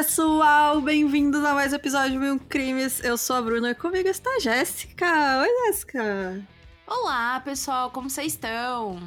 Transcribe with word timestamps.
Pessoal! 0.00 0.80
Bem-vindos 0.80 1.44
a 1.44 1.52
mais 1.52 1.74
um 1.74 1.76
episódio 1.76 2.12
de 2.12 2.18
Mil 2.18 2.38
Crimes. 2.48 3.04
Eu 3.04 3.18
sou 3.18 3.36
a 3.36 3.42
Bruna 3.42 3.72
e 3.72 3.74
comigo 3.74 4.08
está 4.08 4.30
a 4.30 4.38
Jéssica. 4.38 5.42
Oi, 5.42 5.66
Jéssica! 5.66 6.42
Olá, 6.86 7.38
pessoal, 7.40 7.90
como 7.90 8.08
vocês 8.08 8.32
estão? 8.32 8.98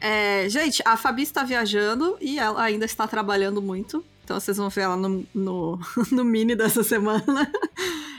É, 0.00 0.48
gente, 0.48 0.82
a 0.84 0.96
Fabi 0.96 1.22
está 1.22 1.44
viajando 1.44 2.18
e 2.20 2.36
ela 2.36 2.60
ainda 2.60 2.84
está 2.84 3.06
trabalhando 3.06 3.62
muito. 3.62 4.04
Então 4.24 4.40
vocês 4.40 4.56
vão 4.56 4.68
ver 4.70 4.80
ela 4.80 4.96
no, 4.96 5.24
no, 5.32 5.78
no 6.10 6.24
mini 6.24 6.56
dessa 6.56 6.82
semana. 6.82 7.48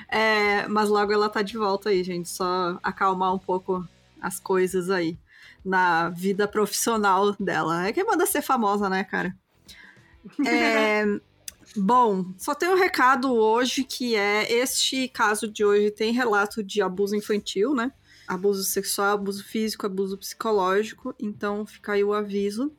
É, 0.07 0.65
mas 0.69 0.87
logo 0.87 1.11
ela 1.11 1.27
tá 1.27 1.41
de 1.41 1.57
volta 1.57 1.89
aí, 1.89 2.01
gente. 2.01 2.29
Só 2.29 2.79
acalmar 2.81 3.35
um 3.35 3.39
pouco 3.39 3.85
as 4.21 4.39
coisas 4.39 4.89
aí 4.89 5.19
na 5.65 6.07
vida 6.11 6.47
profissional 6.47 7.35
dela. 7.37 7.87
É 7.87 7.91
que 7.91 8.01
manda 8.05 8.25
ser 8.25 8.41
famosa, 8.41 8.87
né, 8.89 9.03
cara? 9.03 9.35
É, 10.45 11.05
bom, 11.77 12.33
só 12.37 12.53
tem 12.53 12.69
um 12.69 12.75
recado 12.75 13.33
hoje 13.33 13.83
que 13.83 14.15
é 14.15 14.51
este 14.51 15.07
caso 15.07 15.47
de 15.47 15.63
hoje 15.63 15.91
tem 15.91 16.11
relato 16.11 16.63
de 16.63 16.81
abuso 16.81 17.15
infantil, 17.15 17.73
né? 17.73 17.91
Abuso 18.27 18.63
sexual, 18.63 19.13
abuso 19.13 19.43
físico, 19.43 19.85
abuso 19.85 20.17
psicológico. 20.17 21.15
Então 21.19 21.65
fica 21.65 21.93
aí 21.93 22.03
o 22.03 22.13
aviso 22.13 22.71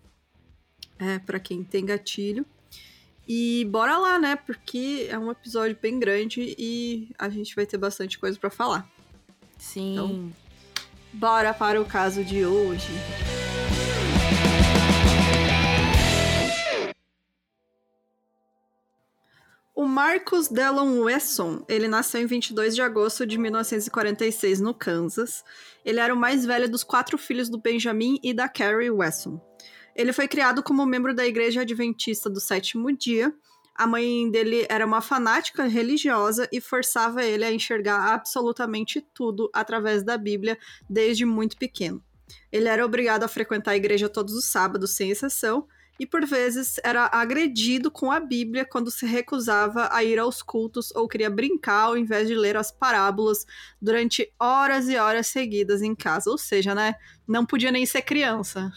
é, 0.98 1.18
para 1.18 1.38
quem 1.38 1.64
tem 1.64 1.84
gatilho. 1.84 2.44
E 3.26 3.66
bora 3.70 3.98
lá, 3.98 4.18
né? 4.18 4.36
Porque 4.36 5.06
é 5.10 5.18
um 5.18 5.30
episódio 5.30 5.76
bem 5.80 5.98
grande 5.98 6.54
e 6.58 7.10
a 7.18 7.28
gente 7.28 7.54
vai 7.54 7.66
ter 7.66 7.76
bastante 7.76 8.18
coisa 8.18 8.38
para 8.38 8.50
falar. 8.50 8.88
Sim. 9.58 9.92
Então, 9.92 10.32
bora 11.12 11.52
para 11.52 11.80
o 11.80 11.84
caso 11.84 12.24
de 12.24 12.44
hoje. 12.46 12.88
O 19.78 19.86
Marcus 19.86 20.48
Dallon 20.48 21.02
Wesson, 21.02 21.64
ele 21.68 21.86
nasceu 21.86 22.20
em 22.20 22.26
22 22.26 22.74
de 22.74 22.82
agosto 22.82 23.24
de 23.24 23.38
1946 23.38 24.60
no 24.60 24.74
Kansas. 24.74 25.44
Ele 25.84 26.00
era 26.00 26.12
o 26.12 26.18
mais 26.18 26.44
velho 26.44 26.68
dos 26.68 26.82
quatro 26.82 27.16
filhos 27.16 27.48
do 27.48 27.60
Benjamin 27.60 28.18
e 28.20 28.34
da 28.34 28.48
Carrie 28.48 28.90
Wesson. 28.90 29.40
Ele 29.94 30.12
foi 30.12 30.26
criado 30.26 30.64
como 30.64 30.84
membro 30.84 31.14
da 31.14 31.24
Igreja 31.24 31.60
Adventista 31.60 32.28
do 32.28 32.40
Sétimo 32.40 32.90
Dia. 32.90 33.32
A 33.72 33.86
mãe 33.86 34.28
dele 34.28 34.66
era 34.68 34.84
uma 34.84 35.00
fanática 35.00 35.62
religiosa 35.62 36.48
e 36.50 36.60
forçava 36.60 37.22
ele 37.22 37.44
a 37.44 37.52
enxergar 37.52 38.12
absolutamente 38.12 39.00
tudo 39.14 39.48
através 39.54 40.02
da 40.02 40.18
Bíblia 40.18 40.58
desde 40.90 41.24
muito 41.24 41.56
pequeno. 41.56 42.02
Ele 42.50 42.66
era 42.66 42.84
obrigado 42.84 43.22
a 43.22 43.28
frequentar 43.28 43.70
a 43.70 43.76
igreja 43.76 44.08
todos 44.08 44.34
os 44.34 44.46
sábados, 44.46 44.96
sem 44.96 45.12
exceção, 45.12 45.68
e 45.98 46.06
por 46.06 46.24
vezes 46.24 46.76
era 46.84 47.10
agredido 47.12 47.90
com 47.90 48.10
a 48.10 48.20
Bíblia 48.20 48.64
quando 48.64 48.90
se 48.90 49.04
recusava 49.04 49.88
a 49.92 50.04
ir 50.04 50.18
aos 50.18 50.42
cultos 50.42 50.92
ou 50.94 51.08
queria 51.08 51.28
brincar 51.28 51.86
ao 51.86 51.96
invés 51.96 52.28
de 52.28 52.34
ler 52.34 52.56
as 52.56 52.70
parábolas 52.70 53.44
durante 53.82 54.32
horas 54.38 54.88
e 54.88 54.96
horas 54.96 55.26
seguidas 55.26 55.82
em 55.82 55.94
casa. 55.94 56.30
Ou 56.30 56.38
seja, 56.38 56.74
né? 56.74 56.94
Não 57.26 57.44
podia 57.44 57.72
nem 57.72 57.84
ser 57.84 58.02
criança. 58.02 58.72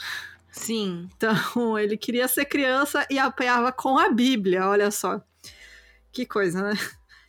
Sim. 0.51 1.07
Então, 1.15 1.77
ele 1.77 1.95
queria 1.95 2.27
ser 2.27 2.45
criança 2.45 3.05
e 3.09 3.19
apanhava 3.19 3.71
com 3.71 3.99
a 3.99 4.09
Bíblia, 4.09 4.67
olha 4.67 4.89
só. 4.89 5.21
Que 6.11 6.25
coisa, 6.25 6.61
né? 6.61 6.73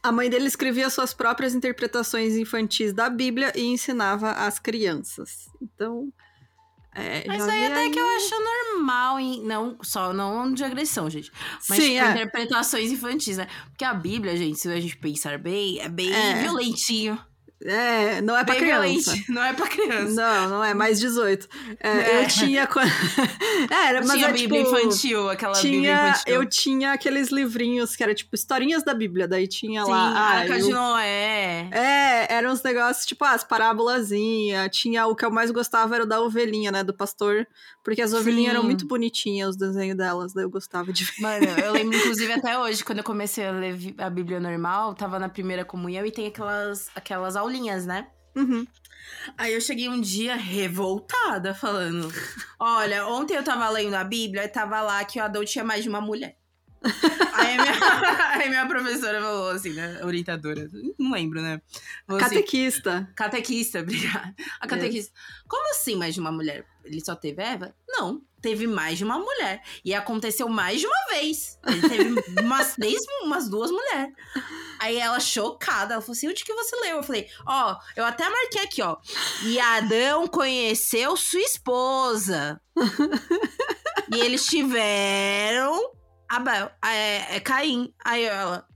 A 0.03 0.11
mãe 0.11 0.29
dele 0.29 0.47
escrevia 0.47 0.91
suas 0.91 1.15
próprias 1.15 1.55
interpretações 1.55 2.35
infantis 2.35 2.93
da 2.93 3.09
Bíblia 3.09 3.53
e 3.55 3.63
ensinava 3.67 4.33
às 4.33 4.59
crianças. 4.59 5.49
Então, 5.61 6.13
é, 6.95 7.25
mas 7.27 7.49
aí 7.49 7.67
até 7.67 7.81
aí... 7.81 7.91
que 7.91 7.99
eu 7.99 8.07
acho 8.07 8.35
normal, 8.75 9.19
em, 9.19 9.43
não 9.43 9.79
só 9.83 10.13
não 10.13 10.53
de 10.53 10.63
agressão, 10.63 11.09
gente. 11.09 11.33
Mas 11.69 11.83
Sim, 11.83 11.95
tipo, 11.95 12.05
é. 12.05 12.11
interpretações 12.13 12.91
infantis, 12.91 13.39
né? 13.39 13.47
Porque 13.69 13.85
a 13.85 13.95
Bíblia, 13.95 14.37
gente, 14.37 14.59
se 14.59 14.69
a 14.69 14.81
gente 14.81 14.97
pensar 14.99 15.39
bem, 15.39 15.81
é 15.81 15.89
bem 15.89 16.13
é. 16.13 16.43
violentinho. 16.43 17.19
É, 17.65 18.21
não 18.21 18.37
é 18.37 18.45
pra 18.45 18.55
Bem 18.55 18.63
criança. 18.63 19.13
Violente. 19.13 19.25
Não 19.33 19.43
é 19.43 19.53
pra 19.53 19.67
criança. 19.69 20.15
Não, 20.15 20.49
não 20.49 20.65
é, 20.65 20.75
mais 20.75 20.99
18. 20.99 21.49
É, 21.81 21.89
é. 21.89 22.23
Eu 22.23 22.29
tinha. 22.29 22.69
é, 23.71 23.89
era, 23.89 24.01
mas 24.01 24.13
tinha 24.13 24.29
é, 24.29 24.33
Bíblia 24.33 24.65
tipo, 24.65 24.77
infantil, 24.77 25.31
aquela 25.31 25.55
tinha, 25.55 25.73
Bíblia 25.73 26.09
infantil. 26.11 26.35
Eu 26.35 26.47
tinha 26.47 26.93
aqueles 26.93 27.29
livrinhos 27.31 27.95
que 27.95 28.03
era 28.03 28.15
tipo 28.15 28.35
historinhas 28.35 28.83
da 28.83 28.93
Bíblia, 28.93 29.29
daí 29.29 29.47
tinha 29.47 29.85
Sim, 29.85 29.91
lá. 29.91 30.13
Ah, 30.15 30.39
Arca 30.39 30.59
de 30.59 30.71
Noé. 30.71 31.69
É, 31.71 32.35
eram 32.35 32.53
uns 32.53 32.63
negócios 32.63 33.07
tipo 33.07 33.25
ah, 33.25 33.33
as 33.33 33.45
parábolazinhas. 33.45 34.69
Tinha 34.77 35.07
o 35.07 35.15
que 35.15 35.25
eu 35.25 35.31
mais 35.31 35.51
gostava 35.51 35.95
era 35.95 36.05
o 36.05 36.07
da 36.07 36.21
ovelhinha, 36.21 36.73
né? 36.73 36.83
Do 36.83 36.93
pastor. 36.93 37.47
Porque 37.83 38.01
as 38.01 38.13
ovelhinhas 38.13 38.53
Sim. 38.53 38.59
eram 38.59 38.63
muito 38.63 38.87
bonitinhas, 38.87 39.51
os 39.51 39.57
desenhos 39.57 39.97
delas, 39.97 40.33
daí 40.33 40.45
eu 40.45 40.51
gostava 40.51 40.93
de 40.93 41.05
ver. 41.05 41.21
Mano, 41.21 41.47
eu 41.47 41.73
lembro, 41.75 41.97
inclusive, 41.99 42.33
até 42.33 42.57
hoje, 42.57 42.85
quando 42.85 42.99
eu 42.99 43.05
comecei 43.05 43.45
a 43.45 43.51
ler 43.51 43.95
a 43.99 44.09
Bíblia 44.09 44.39
normal, 44.39 44.95
tava 44.95 45.19
na 45.19 45.29
primeira 45.29 45.65
comunhão 45.65 46.07
e 46.07 46.11
tem 46.13 46.29
aquelas, 46.29 46.89
aquelas 46.95 47.35
aulinhas, 47.53 47.87
né? 47.87 48.07
Uhum. 48.35 48.67
Aí 49.37 49.53
eu 49.53 49.61
cheguei 49.61 49.89
um 49.89 50.01
dia 50.01 50.35
revoltada, 50.35 51.55
falando: 51.55 52.11
Olha, 52.59 53.07
ontem 53.07 53.35
eu 53.35 53.45
tava 53.45 53.69
lendo 53.69 53.95
a 53.95 54.05
Bíblia 54.05 54.45
e 54.45 54.49
tava 54.49 54.81
lá 54.81 55.05
que 55.05 55.21
o 55.21 55.23
Adão 55.23 55.45
tinha 55.45 55.65
mais 55.65 55.83
de 55.83 55.89
uma 55.89 56.01
mulher. 56.01 56.37
aí, 57.35 57.57
minha, 57.57 57.73
aí 58.35 58.49
minha 58.49 58.67
professora 58.67 59.21
falou 59.21 59.51
assim, 59.51 59.73
né? 59.73 60.01
Orientadora, 60.03 60.69
não 60.99 61.13
lembro, 61.13 61.41
né? 61.41 61.61
Falou 62.07 62.21
catequista. 62.21 62.97
Assim, 62.97 63.15
catequista, 63.15 63.81
obrigada. 63.83 64.35
A 64.61 64.67
catequista. 64.67 65.13
É. 65.15 65.43
Como 65.47 65.71
assim 65.71 65.95
mais 65.95 66.15
de 66.15 66.21
uma 66.21 66.33
mulher? 66.33 66.67
Ele 66.85 67.05
só 67.05 67.15
teve 67.15 67.43
Eva? 67.43 67.75
Não, 67.87 68.23
teve 68.43 68.67
mais 68.67 68.99
de 68.99 69.05
uma 69.05 69.19
mulher. 69.19 69.63
E 69.85 69.95
aconteceu 69.95 70.49
mais 70.49 70.81
de 70.81 70.87
uma 70.87 71.07
vez. 71.11 71.59
Ele 71.67 71.89
teve 71.89 72.25
umas, 72.43 72.77
umas 73.23 73.49
duas 73.49 73.71
mulheres. 73.71 74.13
Aí 74.79 74.99
ela, 74.99 75.21
chocada, 75.21 75.95
ela 75.95 76.03
falou 76.03 76.13
assim: 76.13 76.29
onde 76.29 76.45
que 76.45 76.53
você 76.53 76.77
leu? 76.77 76.97
Eu 76.97 77.03
falei, 77.03 77.29
ó, 77.47 77.73
oh, 77.73 78.01
eu 78.01 78.05
até 78.05 78.29
marquei 78.29 78.63
aqui, 78.63 78.83
ó. 78.83 78.97
E 79.45 79.59
Adão 79.59 80.27
conheceu 80.27 81.17
sua 81.17 81.41
esposa. 81.41 82.61
e 84.13 84.21
eles 84.21 84.45
tiveram 84.45 85.93
Abel, 86.29 86.71
é, 86.85 87.37
é 87.37 87.41
Caim. 87.41 87.95
Aí 88.03 88.25
ela, 88.25 88.67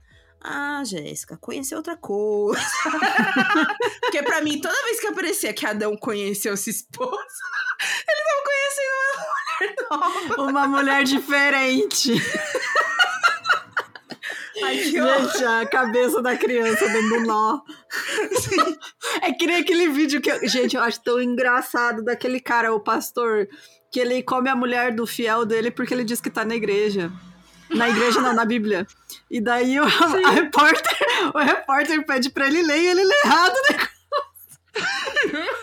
ah, 0.41 0.83
Jéssica, 0.85 1.35
conheceu 1.37 1.79
outra 1.79 1.97
coisa. 1.97 2.61
Porque 3.99 4.21
pra 4.21 4.41
mim, 4.41 4.61
toda 4.61 4.83
vez 4.83 4.99
que 4.99 5.07
aparecia 5.07 5.53
que 5.53 5.65
Adão 5.65 5.97
conheceu 5.97 6.55
sua 6.55 6.69
esposa, 6.69 7.09
ele 8.07 8.43
conhecendo 8.45 8.91
uma 8.93 9.23
mulher 9.23 9.36
nova. 9.89 10.41
Uma 10.49 10.67
mulher 10.67 11.03
diferente. 11.03 12.13
Ai, 14.63 14.79
Gente, 14.79 15.45
a 15.45 15.65
cabeça 15.67 16.21
da 16.21 16.35
criança 16.35 16.87
dando 16.87 17.21
nó. 17.21 17.61
Sim. 18.39 18.77
É 19.21 19.31
que 19.31 19.45
nem 19.45 19.57
aquele 19.57 19.87
vídeo 19.89 20.19
que. 20.19 20.31
Eu... 20.31 20.47
Gente, 20.47 20.75
eu 20.75 20.81
acho 20.81 21.01
tão 21.03 21.21
engraçado 21.21 22.03
daquele 22.03 22.39
cara, 22.39 22.73
o 22.73 22.79
pastor, 22.79 23.47
que 23.91 23.99
ele 23.99 24.23
come 24.23 24.49
a 24.49 24.55
mulher 24.55 24.93
do 24.93 25.05
fiel 25.05 25.45
dele 25.45 25.71
porque 25.71 25.93
ele 25.93 26.03
diz 26.03 26.19
que 26.19 26.29
tá 26.29 26.43
na 26.43 26.55
igreja. 26.55 27.11
Na 27.69 27.89
igreja, 27.89 28.21
não, 28.21 28.33
na 28.33 28.45
Bíblia. 28.45 28.87
E 29.29 29.41
daí 29.41 29.79
o, 29.79 29.83
a 29.83 30.31
repórter, 30.31 30.97
o 31.33 31.39
repórter 31.39 32.05
pede 32.05 32.29
pra 32.29 32.47
ele 32.47 32.61
ler 32.63 32.79
e 32.79 32.87
ele 32.87 33.03
lê 33.03 33.15
errado 33.25 33.53
o 33.53 33.71
negócio. 33.71 33.97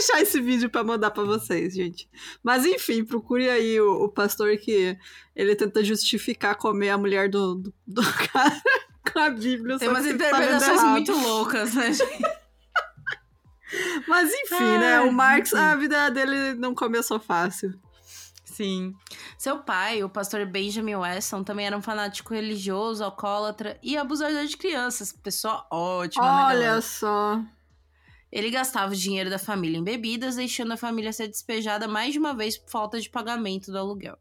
achar 0.00 0.20
esse 0.20 0.40
vídeo 0.40 0.68
para 0.68 0.84
mandar 0.84 1.10
para 1.10 1.24
vocês, 1.24 1.74
gente. 1.74 2.08
Mas 2.42 2.64
enfim, 2.66 3.04
procure 3.04 3.48
aí 3.48 3.80
o, 3.80 4.04
o, 4.04 4.08
pastor 4.08 4.56
que 4.56 4.98
ele 5.34 5.54
tenta 5.54 5.84
justificar 5.84 6.56
comer 6.56 6.90
a 6.90 6.98
mulher 6.98 7.28
do, 7.28 7.54
do, 7.54 7.74
do 7.86 8.02
cara 8.32 8.60
com 9.12 9.18
a 9.18 9.30
Bíblia. 9.30 9.78
Tem 9.78 9.88
umas 9.88 10.04
tá 10.04 10.10
interpretações 10.10 10.80
tá 10.80 10.86
muito 10.86 11.12
loucas, 11.12 11.74
né, 11.74 11.92
gente? 11.92 12.40
Mas 14.08 14.32
enfim, 14.32 14.64
né, 14.64 14.74
Ai, 14.74 14.78
né? 14.78 15.00
O 15.02 15.12
Marx, 15.12 15.54
a 15.54 15.76
vida 15.76 16.10
dele 16.10 16.54
não 16.54 16.74
começou 16.74 17.20
fácil. 17.20 17.78
Sim. 18.44 18.94
Seu 19.38 19.58
pai, 19.60 20.02
o 20.02 20.08
pastor 20.08 20.44
Benjamin 20.44 20.96
Weston, 20.96 21.42
também 21.44 21.66
era 21.66 21.76
um 21.76 21.80
fanático 21.80 22.34
religioso, 22.34 23.02
alcoólatra 23.02 23.78
e 23.82 23.96
abusador 23.96 24.44
de 24.44 24.56
crianças. 24.56 25.12
Pessoa 25.12 25.66
ótima, 25.70 26.24
né, 26.24 26.42
Olha 26.54 26.74
né, 26.74 26.80
só. 26.80 27.40
Ele 28.30 28.50
gastava 28.50 28.92
o 28.92 28.96
dinheiro 28.96 29.28
da 29.28 29.38
família 29.38 29.78
em 29.78 29.84
bebidas, 29.84 30.36
deixando 30.36 30.72
a 30.72 30.76
família 30.76 31.12
ser 31.12 31.28
despejada 31.28 31.88
mais 31.88 32.12
de 32.12 32.18
uma 32.18 32.34
vez 32.34 32.56
por 32.56 32.70
falta 32.70 33.00
de 33.00 33.10
pagamento 33.10 33.72
do 33.72 33.78
aluguel. 33.78 34.16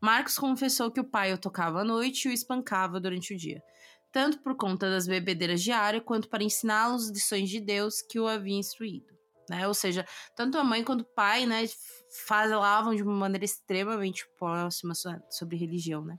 Marcos 0.00 0.38
confessou 0.38 0.90
que 0.90 1.00
o 1.00 1.04
pai 1.04 1.32
o 1.32 1.38
tocava 1.38 1.80
à 1.80 1.84
noite 1.84 2.26
e 2.26 2.30
o 2.30 2.34
espancava 2.34 2.98
durante 2.98 3.34
o 3.34 3.36
dia, 3.36 3.62
tanto 4.10 4.38
por 4.40 4.56
conta 4.56 4.90
das 4.90 5.06
bebedeiras 5.06 5.62
diárias 5.62 6.02
quanto 6.04 6.28
para 6.28 6.42
ensiná-los 6.42 7.10
lições 7.10 7.48
de 7.48 7.60
Deus 7.60 8.02
que 8.02 8.18
o 8.18 8.26
havia 8.26 8.56
instruído. 8.56 9.14
Né? 9.48 9.68
Ou 9.68 9.74
seja, 9.74 10.04
tanto 10.34 10.58
a 10.58 10.64
mãe 10.64 10.82
quanto 10.82 11.02
o 11.02 11.14
pai, 11.14 11.46
né, 11.46 11.64
falavam 12.26 12.94
de 12.94 13.02
uma 13.02 13.14
maneira 13.14 13.44
extremamente 13.44 14.26
próxima 14.36 14.92
sobre 15.30 15.56
religião, 15.56 16.04
né? 16.04 16.18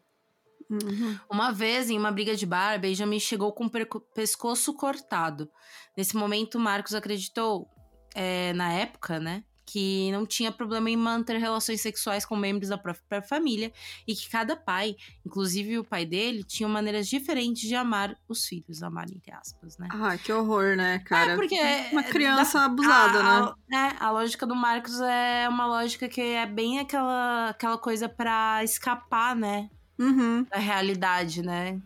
Uhum. 0.69 1.18
Uma 1.30 1.52
vez, 1.52 1.90
em 1.90 1.98
uma 1.98 2.12
briga 2.12 2.36
de 2.36 2.46
bar, 2.46 2.80
Benjamin 2.80 3.19
chegou 3.19 3.54
com 3.54 3.66
o 3.66 3.72
pescoço 4.14 4.74
cortado. 4.74 5.50
Nesse 5.96 6.16
momento, 6.16 6.60
Marcos 6.60 6.94
acreditou, 6.94 7.69
é, 8.14 8.54
na 8.54 8.74
época, 8.74 9.19
né, 9.19 9.44
que 9.68 10.10
não 10.14 10.25
tinha 10.25 10.50
problema 10.50 10.90
em 10.90 10.96
manter 10.96 11.38
relações 11.38 11.81
sexuais 11.81 12.25
com 12.25 12.38
membros 12.38 12.69
da 12.69 12.78
própria 12.78 13.22
família 13.22 13.72
e 14.08 14.16
que 14.16 14.30
cada 14.30 14.56
pai, 14.56 14.96
inclusive 15.25 15.78
o 15.78 15.84
pai 15.84 16.06
dele, 16.06 16.42
tinha 16.44 16.70
maneiras 16.70 17.08
diferentes 17.08 17.68
de 17.68 17.75
amar 17.75 18.16
os 18.30 18.46
filhos, 18.46 18.81
amar 18.81 19.06
entre 19.10 19.34
aspas, 19.34 19.78
né? 19.78 19.90
Ah, 19.92 20.18
que 20.18 20.31
horror, 20.31 20.78
né, 20.78 21.00
cara? 21.00 21.34
É 21.34 21.36
porque 21.36 21.60
uma 21.92 22.04
criança 22.04 22.60
da, 22.60 22.66
abusada, 22.66 23.20
a, 23.20 23.56
né? 23.68 23.98
A, 24.00 24.08
a 24.08 24.12
lógica 24.12 24.48
do 24.48 24.56
Marcos 24.56 25.02
é 25.02 25.50
uma 25.50 25.68
lógica 25.68 26.08
que 26.08 26.22
é 26.22 26.46
bem 26.46 26.80
aquela, 26.80 27.50
aquela 27.50 27.78
coisa 27.78 28.08
para 28.08 28.63
escapar, 28.63 29.36
né? 29.36 29.70
Uhum. 30.00 30.46
Da 30.50 30.58
realidade, 30.58 31.42
né? 31.42 31.80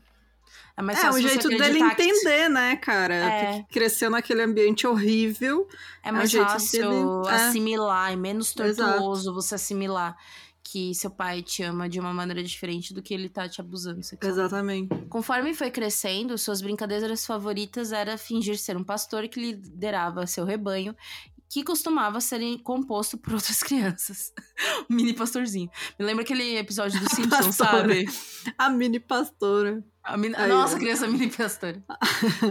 É, 0.76 0.82
mais 0.82 1.04
é 1.04 1.10
o 1.10 1.22
jeito 1.22 1.50
dele 1.50 1.80
entender, 1.80 2.50
né, 2.50 2.76
cara? 2.76 3.16
É. 3.16 3.66
Cresceu 3.70 4.10
naquele 4.10 4.42
ambiente 4.42 4.88
horrível. 4.88 5.68
É 6.04 6.12
mais 6.12 6.34
é 6.34 6.40
fácil 6.40 6.90
dele... 6.90 7.30
É. 7.30 7.36
assimilar, 7.36 8.12
é 8.12 8.16
menos 8.16 8.54
tortuoso 8.54 9.22
Exato. 9.22 9.34
você 9.34 9.56
assimilar 9.56 10.18
que 10.64 10.94
seu 10.96 11.10
pai 11.10 11.42
te 11.42 11.64
ama 11.64 11.90
de 11.90 12.00
uma 12.00 12.14
maneira 12.14 12.42
diferente 12.42 12.94
do 12.94 13.02
que 13.02 13.14
ele 13.14 13.28
tá 13.28 13.50
te 13.50 13.60
abusando 13.60 14.02
sexualmente. 14.04 14.40
Exatamente. 14.40 15.06
Conforme 15.10 15.54
foi 15.54 15.70
crescendo, 15.70 16.38
suas 16.38 16.62
brincadeiras 16.62 17.26
favoritas 17.26 17.92
era 17.92 18.18
fingir 18.18 18.58
ser 18.58 18.78
um 18.78 18.84
pastor 18.84 19.28
que 19.28 19.40
liderava 19.40 20.26
seu 20.26 20.46
rebanho 20.46 20.96
que 21.52 21.66
costumava 21.66 22.22
ser 22.22 22.40
composto 22.64 23.18
por 23.18 23.34
outras 23.36 23.62
crianças. 23.62 24.32
mini 24.90 25.12
pastorzinho. 25.14 25.70
Me 26.00 26.06
lembra 26.06 26.24
aquele 26.24 26.58
episódio 26.58 26.98
do 26.98 27.10
Simpsons, 27.14 27.56
sabe? 27.58 28.06
A 28.58 28.70
mini 28.70 29.02
pastora. 29.02 29.84
A 30.02 30.16
min... 30.16 30.32
Aí, 30.34 30.48
Nossa, 30.48 30.80
criança 30.80 31.08
mini 31.10 31.30
pastora. 31.30 31.84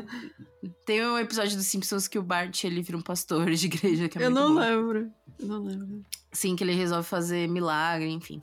Tem 0.84 1.02
um 1.06 1.16
episódio 1.18 1.56
dos 1.56 1.66
Simpsons 1.66 2.06
que 2.06 2.18
o 2.18 2.22
Bart 2.22 2.62
ele 2.64 2.82
vira 2.82 2.98
um 2.98 3.02
pastor 3.02 3.50
de 3.50 3.66
igreja 3.66 4.06
que 4.06 4.18
é 4.18 4.26
Eu 4.26 4.30
não 4.30 4.52
bom. 4.54 4.60
lembro. 4.60 5.10
Eu 5.38 5.46
não 5.48 5.62
lembro. 5.64 6.04
Sim, 6.30 6.54
que 6.54 6.62
ele 6.62 6.74
resolve 6.74 7.08
fazer 7.08 7.48
milagre, 7.48 8.10
enfim. 8.10 8.42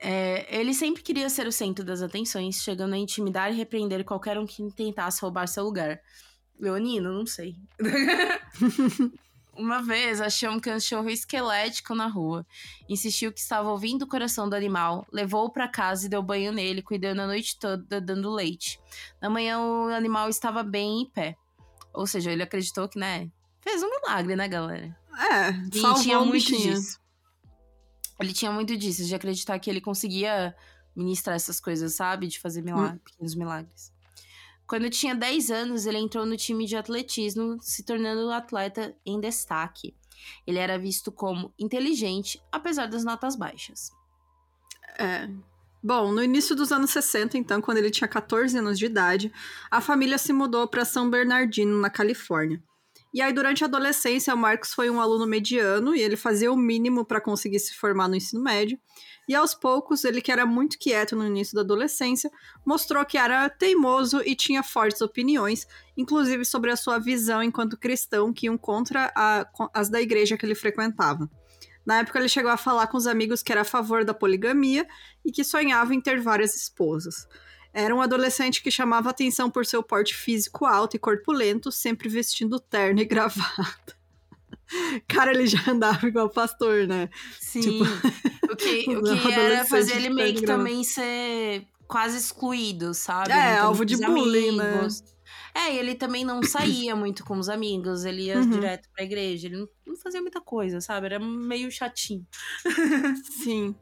é, 0.00 0.46
ele 0.58 0.72
sempre 0.72 1.02
queria 1.02 1.28
ser 1.28 1.46
o 1.46 1.52
centro 1.52 1.84
das 1.84 2.00
atenções, 2.00 2.62
chegando 2.62 2.94
a 2.94 2.98
intimidar 2.98 3.52
e 3.52 3.56
repreender 3.56 4.02
qualquer 4.04 4.38
um 4.38 4.46
que 4.46 4.66
tentasse 4.72 5.20
roubar 5.20 5.46
seu 5.46 5.64
lugar. 5.64 6.00
Leonino, 6.58 7.12
não 7.12 7.26
sei. 7.26 7.56
Uma 9.56 9.82
vez 9.82 10.20
achou 10.20 10.50
um 10.50 10.60
cachorro 10.60 11.08
esquelético 11.08 11.94
na 11.94 12.06
rua. 12.06 12.46
Insistiu 12.88 13.32
que 13.32 13.40
estava 13.40 13.70
ouvindo 13.70 14.02
o 14.02 14.06
coração 14.06 14.48
do 14.48 14.54
animal, 14.54 15.06
levou-o 15.10 15.50
para 15.50 15.66
casa 15.66 16.04
e 16.04 16.08
deu 16.10 16.22
banho 16.22 16.52
nele, 16.52 16.82
cuidando 16.82 17.20
a 17.20 17.26
noite 17.26 17.58
toda, 17.58 18.00
dando 18.00 18.30
leite. 18.30 18.78
Na 19.20 19.30
manhã, 19.30 19.58
o 19.58 19.88
animal 19.88 20.28
estava 20.28 20.62
bem 20.62 21.02
em 21.02 21.06
pé. 21.06 21.36
Ou 21.94 22.06
seja, 22.06 22.30
ele 22.30 22.42
acreditou 22.42 22.86
que, 22.86 22.98
né? 22.98 23.30
Fez 23.62 23.82
um 23.82 23.88
milagre, 23.88 24.36
né, 24.36 24.46
galera? 24.46 24.94
É, 25.18 25.50
e 25.50 26.02
tinha 26.02 26.20
muito 26.20 26.32
bichinho. 26.32 26.74
disso. 26.74 27.00
Ele 28.20 28.32
tinha 28.34 28.52
muito 28.52 28.76
disso, 28.76 29.04
de 29.04 29.14
acreditar 29.14 29.58
que 29.58 29.70
ele 29.70 29.80
conseguia 29.80 30.54
ministrar 30.94 31.34
essas 31.34 31.58
coisas, 31.58 31.94
sabe? 31.94 32.26
De 32.26 32.38
fazer 32.38 32.62
milagre, 32.62 32.96
hum. 32.96 33.00
pequenos 33.04 33.34
milagres. 33.34 33.95
Quando 34.66 34.90
tinha 34.90 35.14
10 35.14 35.50
anos, 35.50 35.86
ele 35.86 35.98
entrou 35.98 36.26
no 36.26 36.36
time 36.36 36.66
de 36.66 36.76
atletismo, 36.76 37.58
se 37.60 37.84
tornando 37.84 38.30
atleta 38.30 38.96
em 39.06 39.20
destaque. 39.20 39.94
Ele 40.46 40.58
era 40.58 40.78
visto 40.78 41.12
como 41.12 41.52
inteligente, 41.58 42.42
apesar 42.50 42.86
das 42.86 43.04
notas 43.04 43.36
baixas. 43.36 43.90
É. 44.98 45.28
Bom, 45.82 46.10
no 46.10 46.22
início 46.22 46.56
dos 46.56 46.72
anos 46.72 46.90
60, 46.90 47.38
então, 47.38 47.60
quando 47.60 47.78
ele 47.78 47.90
tinha 47.90 48.08
14 48.08 48.58
anos 48.58 48.76
de 48.76 48.86
idade, 48.86 49.32
a 49.70 49.80
família 49.80 50.18
se 50.18 50.32
mudou 50.32 50.66
para 50.66 50.84
São 50.84 51.08
Bernardino, 51.08 51.78
na 51.78 51.88
Califórnia. 51.88 52.60
E 53.14 53.22
aí, 53.22 53.32
durante 53.32 53.62
a 53.62 53.68
adolescência, 53.68 54.34
o 54.34 54.36
Marcos 54.36 54.74
foi 54.74 54.90
um 54.90 55.00
aluno 55.00 55.26
mediano 55.26 55.94
e 55.94 56.00
ele 56.00 56.16
fazia 56.16 56.50
o 56.52 56.56
mínimo 56.56 57.04
para 57.04 57.20
conseguir 57.20 57.60
se 57.60 57.74
formar 57.74 58.08
no 58.08 58.16
ensino 58.16 58.42
médio. 58.42 58.78
E 59.28 59.34
aos 59.34 59.54
poucos, 59.54 60.04
ele 60.04 60.20
que 60.20 60.30
era 60.30 60.46
muito 60.46 60.78
quieto 60.78 61.16
no 61.16 61.26
início 61.26 61.54
da 61.54 61.62
adolescência, 61.62 62.30
mostrou 62.64 63.04
que 63.04 63.18
era 63.18 63.48
teimoso 63.48 64.22
e 64.24 64.36
tinha 64.36 64.62
fortes 64.62 65.00
opiniões, 65.00 65.66
inclusive 65.96 66.44
sobre 66.44 66.70
a 66.70 66.76
sua 66.76 66.98
visão 66.98 67.42
enquanto 67.42 67.76
cristão 67.76 68.32
que 68.32 68.46
iam 68.46 68.56
contra 68.56 69.12
a, 69.16 69.46
as 69.74 69.88
da 69.88 70.00
igreja 70.00 70.36
que 70.36 70.46
ele 70.46 70.54
frequentava. 70.54 71.28
Na 71.84 71.98
época, 71.98 72.18
ele 72.18 72.28
chegou 72.28 72.50
a 72.50 72.56
falar 72.56 72.86
com 72.88 72.96
os 72.96 73.06
amigos 73.06 73.42
que 73.42 73.52
era 73.52 73.60
a 73.60 73.64
favor 73.64 74.04
da 74.04 74.12
poligamia 74.12 74.86
e 75.24 75.30
que 75.30 75.44
sonhava 75.44 75.94
em 75.94 76.00
ter 76.00 76.20
várias 76.20 76.56
esposas. 76.56 77.28
Era 77.72 77.94
um 77.94 78.00
adolescente 78.00 78.62
que 78.62 78.70
chamava 78.70 79.10
atenção 79.10 79.50
por 79.50 79.66
seu 79.66 79.82
porte 79.82 80.14
físico 80.14 80.64
alto 80.64 80.96
e 80.96 80.98
corpulento, 80.98 81.70
sempre 81.70 82.08
vestindo 82.08 82.58
terno 82.58 83.00
e 83.00 83.04
gravata. 83.04 83.96
Cara, 85.06 85.30
ele 85.30 85.46
já 85.46 85.70
andava 85.70 86.08
igual 86.08 86.30
pastor, 86.30 86.86
né? 86.86 87.08
Sim. 87.38 87.60
Tipo, 87.60 87.84
o 88.56 88.58
que, 88.58 88.96
o 88.96 89.02
que 89.02 89.32
era 89.32 89.64
fazer 89.64 89.96
ele 89.96 90.10
meio 90.10 90.34
que 90.34 90.42
também 90.42 90.82
ser 90.82 91.66
quase 91.86 92.16
excluído, 92.18 92.94
sabe? 92.94 93.32
É, 93.32 93.58
alvo 93.58 93.84
de 93.84 93.96
bullying, 93.96 94.56
né? 94.56 94.70
amigos. 94.70 95.02
né? 95.02 95.08
É, 95.54 95.74
e 95.74 95.78
ele 95.78 95.94
também 95.94 96.24
não 96.24 96.42
saía 96.42 96.94
muito 96.94 97.24
com 97.24 97.38
os 97.38 97.48
amigos, 97.48 98.04
ele 98.04 98.24
ia 98.24 98.38
uhum. 98.38 98.50
direto 98.50 98.88
pra 98.94 99.04
igreja, 99.04 99.46
ele 99.46 99.56
não, 99.56 99.68
não 99.86 99.96
fazia 99.96 100.20
muita 100.20 100.40
coisa, 100.40 100.80
sabe? 100.80 101.06
Era 101.06 101.18
meio 101.18 101.70
chatinho. 101.70 102.26
Sim. 103.42 103.74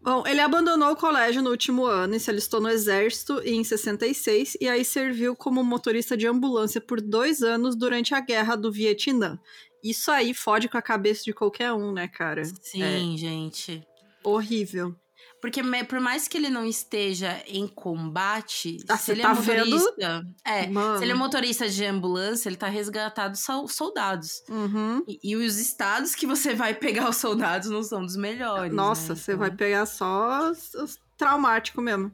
Bom, 0.00 0.26
ele 0.26 0.40
abandonou 0.40 0.90
o 0.90 0.96
colégio 0.96 1.40
no 1.40 1.50
último 1.50 1.86
ano 1.86 2.14
e 2.14 2.20
se 2.20 2.28
alistou 2.30 2.60
no 2.60 2.68
exército 2.68 3.40
em 3.44 3.64
66 3.64 4.58
e 4.60 4.68
aí 4.68 4.84
serviu 4.84 5.34
como 5.34 5.64
motorista 5.64 6.14
de 6.14 6.26
ambulância 6.26 6.80
por 6.80 7.00
dois 7.00 7.42
anos 7.42 7.74
durante 7.74 8.14
a 8.14 8.20
guerra 8.20 8.54
do 8.54 8.70
Vietnã. 8.70 9.38
Isso 9.82 10.10
aí 10.10 10.34
fode 10.34 10.68
com 10.68 10.76
a 10.76 10.82
cabeça 10.82 11.24
de 11.24 11.32
qualquer 11.32 11.72
um, 11.72 11.92
né, 11.92 12.08
cara? 12.08 12.42
Sim, 12.44 12.82
é 12.82 13.16
gente. 13.16 13.86
Horrível. 14.24 14.96
Porque 15.40 15.62
por 15.86 16.00
mais 16.00 16.26
que 16.26 16.38
ele 16.38 16.48
não 16.48 16.64
esteja 16.64 17.42
em 17.46 17.68
combate, 17.68 18.78
ah, 18.88 18.96
se 18.96 19.12
ele 19.12 19.20
tá 19.20 19.32
é 19.32 19.34
motorista. 19.34 19.94
Vendo? 19.98 20.34
É, 20.42 20.66
Mano. 20.68 20.96
se 20.96 21.04
ele 21.04 21.12
é 21.12 21.14
motorista 21.14 21.68
de 21.68 21.84
ambulância, 21.84 22.48
ele 22.48 22.56
tá 22.56 22.66
resgatado 22.66 23.36
soldados. 23.68 24.42
Uhum. 24.48 25.04
E, 25.06 25.18
e, 25.22 25.36
os 25.36 25.58
estados 25.58 26.14
que 26.14 26.26
você 26.26 26.54
vai 26.54 26.72
pegar 26.72 27.10
os 27.10 27.16
soldados 27.16 27.68
não 27.68 27.82
são 27.82 28.00
dos 28.00 28.16
melhores. 28.16 28.74
Nossa, 28.74 29.12
né? 29.12 29.20
você 29.20 29.32
então... 29.32 29.40
vai 29.40 29.50
pegar 29.50 29.84
só 29.84 30.50
os, 30.50 30.72
os 30.72 30.98
traumático 31.16 31.80
mesmo. 31.80 32.10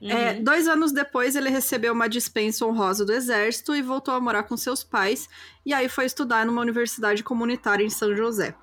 É, 0.00 0.04
uhum. 0.04 0.10
É, 0.12 0.34
dois 0.40 0.66
anos 0.66 0.92
depois, 0.92 1.36
ele 1.36 1.50
recebeu 1.50 1.92
uma 1.92 2.08
dispensa 2.08 2.64
honrosa 2.64 3.04
do 3.04 3.12
exército 3.12 3.74
e 3.74 3.82
voltou 3.82 4.14
a 4.14 4.20
morar 4.20 4.44
com 4.44 4.56
seus 4.56 4.82
pais, 4.82 5.28
e 5.64 5.72
aí 5.72 5.88
foi 5.88 6.06
estudar 6.06 6.44
numa 6.46 6.60
universidade 6.60 7.22
comunitária 7.22 7.84
em 7.84 7.90
São 7.90 8.16
José. 8.16 8.54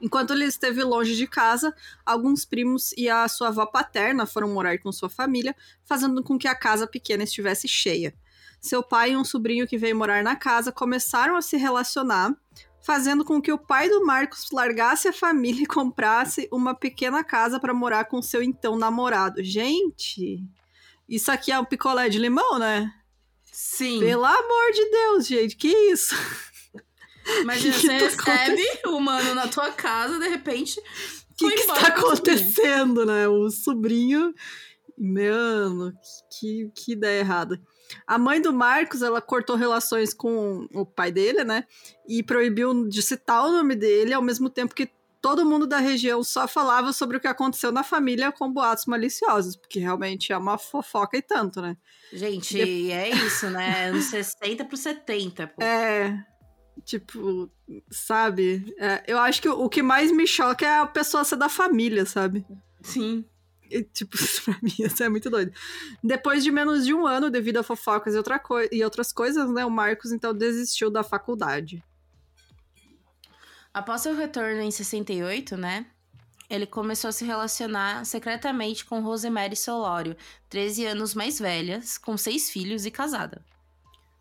Enquanto 0.00 0.32
ele 0.32 0.44
esteve 0.44 0.82
longe 0.82 1.16
de 1.16 1.26
casa, 1.26 1.74
alguns 2.04 2.44
primos 2.44 2.92
e 2.96 3.08
a 3.08 3.26
sua 3.28 3.48
avó 3.48 3.66
paterna 3.66 4.26
foram 4.26 4.48
morar 4.48 4.78
com 4.78 4.92
sua 4.92 5.08
família, 5.08 5.54
fazendo 5.84 6.22
com 6.22 6.38
que 6.38 6.46
a 6.46 6.54
casa 6.54 6.86
pequena 6.86 7.24
estivesse 7.24 7.66
cheia. 7.66 8.14
Seu 8.60 8.82
pai 8.82 9.12
e 9.12 9.16
um 9.16 9.24
sobrinho 9.24 9.66
que 9.66 9.78
veio 9.78 9.96
morar 9.96 10.22
na 10.22 10.36
casa 10.36 10.72
começaram 10.72 11.36
a 11.36 11.42
se 11.42 11.56
relacionar, 11.56 12.34
fazendo 12.80 13.24
com 13.24 13.40
que 13.40 13.52
o 13.52 13.58
pai 13.58 13.88
do 13.88 14.04
Marcos 14.04 14.50
largasse 14.52 15.08
a 15.08 15.12
família 15.12 15.62
e 15.64 15.66
comprasse 15.66 16.48
uma 16.52 16.74
pequena 16.74 17.22
casa 17.22 17.60
para 17.60 17.74
morar 17.74 18.04
com 18.06 18.22
seu 18.22 18.42
então 18.42 18.76
namorado. 18.76 19.42
Gente, 19.42 20.42
isso 21.08 21.30
aqui 21.30 21.52
é 21.52 21.58
um 21.58 21.64
picolé 21.64 22.08
de 22.08 22.18
limão, 22.18 22.58
né? 22.58 22.92
Sim. 23.52 24.00
Pelo 24.00 24.24
amor 24.24 24.72
de 24.72 24.90
Deus, 24.90 25.26
gente, 25.26 25.56
que 25.56 25.68
isso? 25.68 26.14
Mas 27.44 27.62
que 27.62 27.72
você 27.72 28.08
que 28.08 28.24
tá 28.24 28.34
recebe 28.34 28.80
o 28.86 29.00
mano 29.00 29.34
na 29.34 29.48
tua 29.48 29.70
casa, 29.72 30.18
de 30.18 30.28
repente. 30.28 30.78
O 30.80 31.34
que, 31.36 31.50
que 31.50 31.60
está 31.60 31.88
acontecendo, 31.88 33.06
né? 33.06 33.28
O 33.28 33.48
sobrinho. 33.50 34.34
Mano, 35.00 35.92
que, 36.38 36.72
que 36.74 36.92
ideia 36.92 37.20
errada. 37.20 37.60
A 38.04 38.18
mãe 38.18 38.40
do 38.40 38.52
Marcos, 38.52 39.00
ela 39.00 39.20
cortou 39.20 39.54
relações 39.54 40.12
com 40.12 40.66
o 40.74 40.84
pai 40.84 41.12
dele, 41.12 41.44
né? 41.44 41.64
E 42.06 42.22
proibiu 42.22 42.88
de 42.88 43.00
citar 43.00 43.44
o 43.44 43.52
nome 43.52 43.76
dele, 43.76 44.12
ao 44.12 44.20
mesmo 44.20 44.50
tempo 44.50 44.74
que 44.74 44.90
todo 45.20 45.44
mundo 45.44 45.66
da 45.66 45.78
região 45.78 46.22
só 46.22 46.46
falava 46.46 46.92
sobre 46.92 47.16
o 47.16 47.20
que 47.20 47.26
aconteceu 47.26 47.72
na 47.72 47.82
família 47.82 48.32
com 48.32 48.52
boatos 48.52 48.86
maliciosos, 48.86 49.56
porque 49.56 49.78
realmente 49.78 50.32
é 50.32 50.38
uma 50.38 50.58
fofoca 50.58 51.16
e 51.16 51.22
tanto, 51.22 51.60
né? 51.60 51.76
Gente, 52.12 52.54
de... 52.54 52.90
é 52.90 53.10
isso, 53.10 53.48
né? 53.50 53.92
Uns 53.92 54.06
60 54.06 54.64
pro 54.64 54.76
70. 54.76 55.46
Pô. 55.48 55.62
É. 55.62 56.24
Tipo, 56.84 57.50
sabe? 57.90 58.74
É, 58.78 59.04
eu 59.06 59.18
acho 59.18 59.42
que 59.42 59.48
o 59.48 59.68
que 59.68 59.82
mais 59.82 60.12
me 60.12 60.26
choca 60.26 60.64
é 60.64 60.78
a 60.78 60.86
pessoa 60.86 61.24
ser 61.24 61.36
da 61.36 61.48
família, 61.48 62.06
sabe? 62.06 62.46
Sim. 62.82 63.24
E, 63.70 63.82
tipo, 63.82 64.16
pra 64.44 64.58
mim, 64.62 64.74
isso 64.78 65.02
é 65.02 65.08
muito 65.08 65.28
doido. 65.28 65.52
Depois 66.02 66.42
de 66.42 66.50
menos 66.50 66.84
de 66.84 66.94
um 66.94 67.06
ano, 67.06 67.30
devido 67.30 67.58
a 67.58 67.62
fofocas 67.62 68.14
e, 68.14 68.16
outra 68.16 68.40
e 68.72 68.82
outras 68.84 69.12
coisas, 69.12 69.50
né, 69.50 69.64
o 69.64 69.70
Marcos 69.70 70.12
então 70.12 70.34
desistiu 70.34 70.90
da 70.90 71.02
faculdade. 71.02 71.82
Após 73.72 74.00
seu 74.00 74.14
retorno 74.14 74.62
em 74.62 74.70
68, 74.70 75.56
né, 75.56 75.86
ele 76.48 76.66
começou 76.66 77.08
a 77.08 77.12
se 77.12 77.24
relacionar 77.24 78.04
secretamente 78.04 78.84
com 78.84 79.00
Rosemary 79.00 79.54
Solório, 79.54 80.16
13 80.48 80.86
anos 80.86 81.14
mais 81.14 81.38
velha, 81.38 81.80
com 82.02 82.16
seis 82.16 82.50
filhos 82.50 82.86
e 82.86 82.90
casada. 82.90 83.44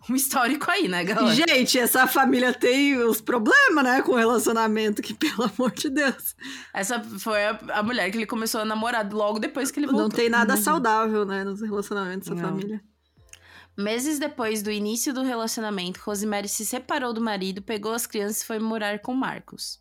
Um 0.10 0.16
histórico 0.16 0.70
aí, 0.70 0.88
né, 0.88 1.04
galera? 1.04 1.34
Gente, 1.34 1.78
essa 1.78 2.08
família 2.08 2.54
tem 2.54 2.98
os 2.98 3.22
problemas, 3.22 3.84
né, 3.84 4.02
com 4.02 4.14
o 4.14 4.16
relacionamento, 4.16 5.02
que 5.02 5.14
pelo 5.14 5.44
amor 5.44 5.72
de 5.72 5.90
Deus. 5.90 6.36
Essa 6.74 7.02
foi 7.04 7.46
a, 7.46 7.60
a 7.74 7.84
mulher 7.84 8.10
que 8.12 8.18
ele 8.18 8.26
começou 8.26 8.62
a 8.62 8.66
namorar 8.66 9.12
logo 9.12 9.40
depois 9.40 9.72
que 9.72 9.80
ele 9.80 9.88
voltou. 9.88 10.04
Não 10.04 10.10
tem 10.10 10.30
nada 10.30 10.56
uhum. 10.56 10.62
saudável, 10.62 11.26
né, 11.26 11.44
nos 11.44 11.62
relacionamentos 11.62 12.28
dessa 12.28 12.42
família. 12.42 12.82
Meses 13.78 14.18
depois 14.18 14.64
do 14.64 14.72
início 14.72 15.14
do 15.14 15.22
relacionamento, 15.22 16.00
Rosemary 16.04 16.48
se 16.48 16.66
separou 16.66 17.14
do 17.14 17.22
marido, 17.22 17.62
pegou 17.62 17.94
as 17.94 18.08
crianças 18.08 18.42
e 18.42 18.46
foi 18.46 18.58
morar 18.58 19.00
com 19.00 19.14
Marcos. 19.14 19.80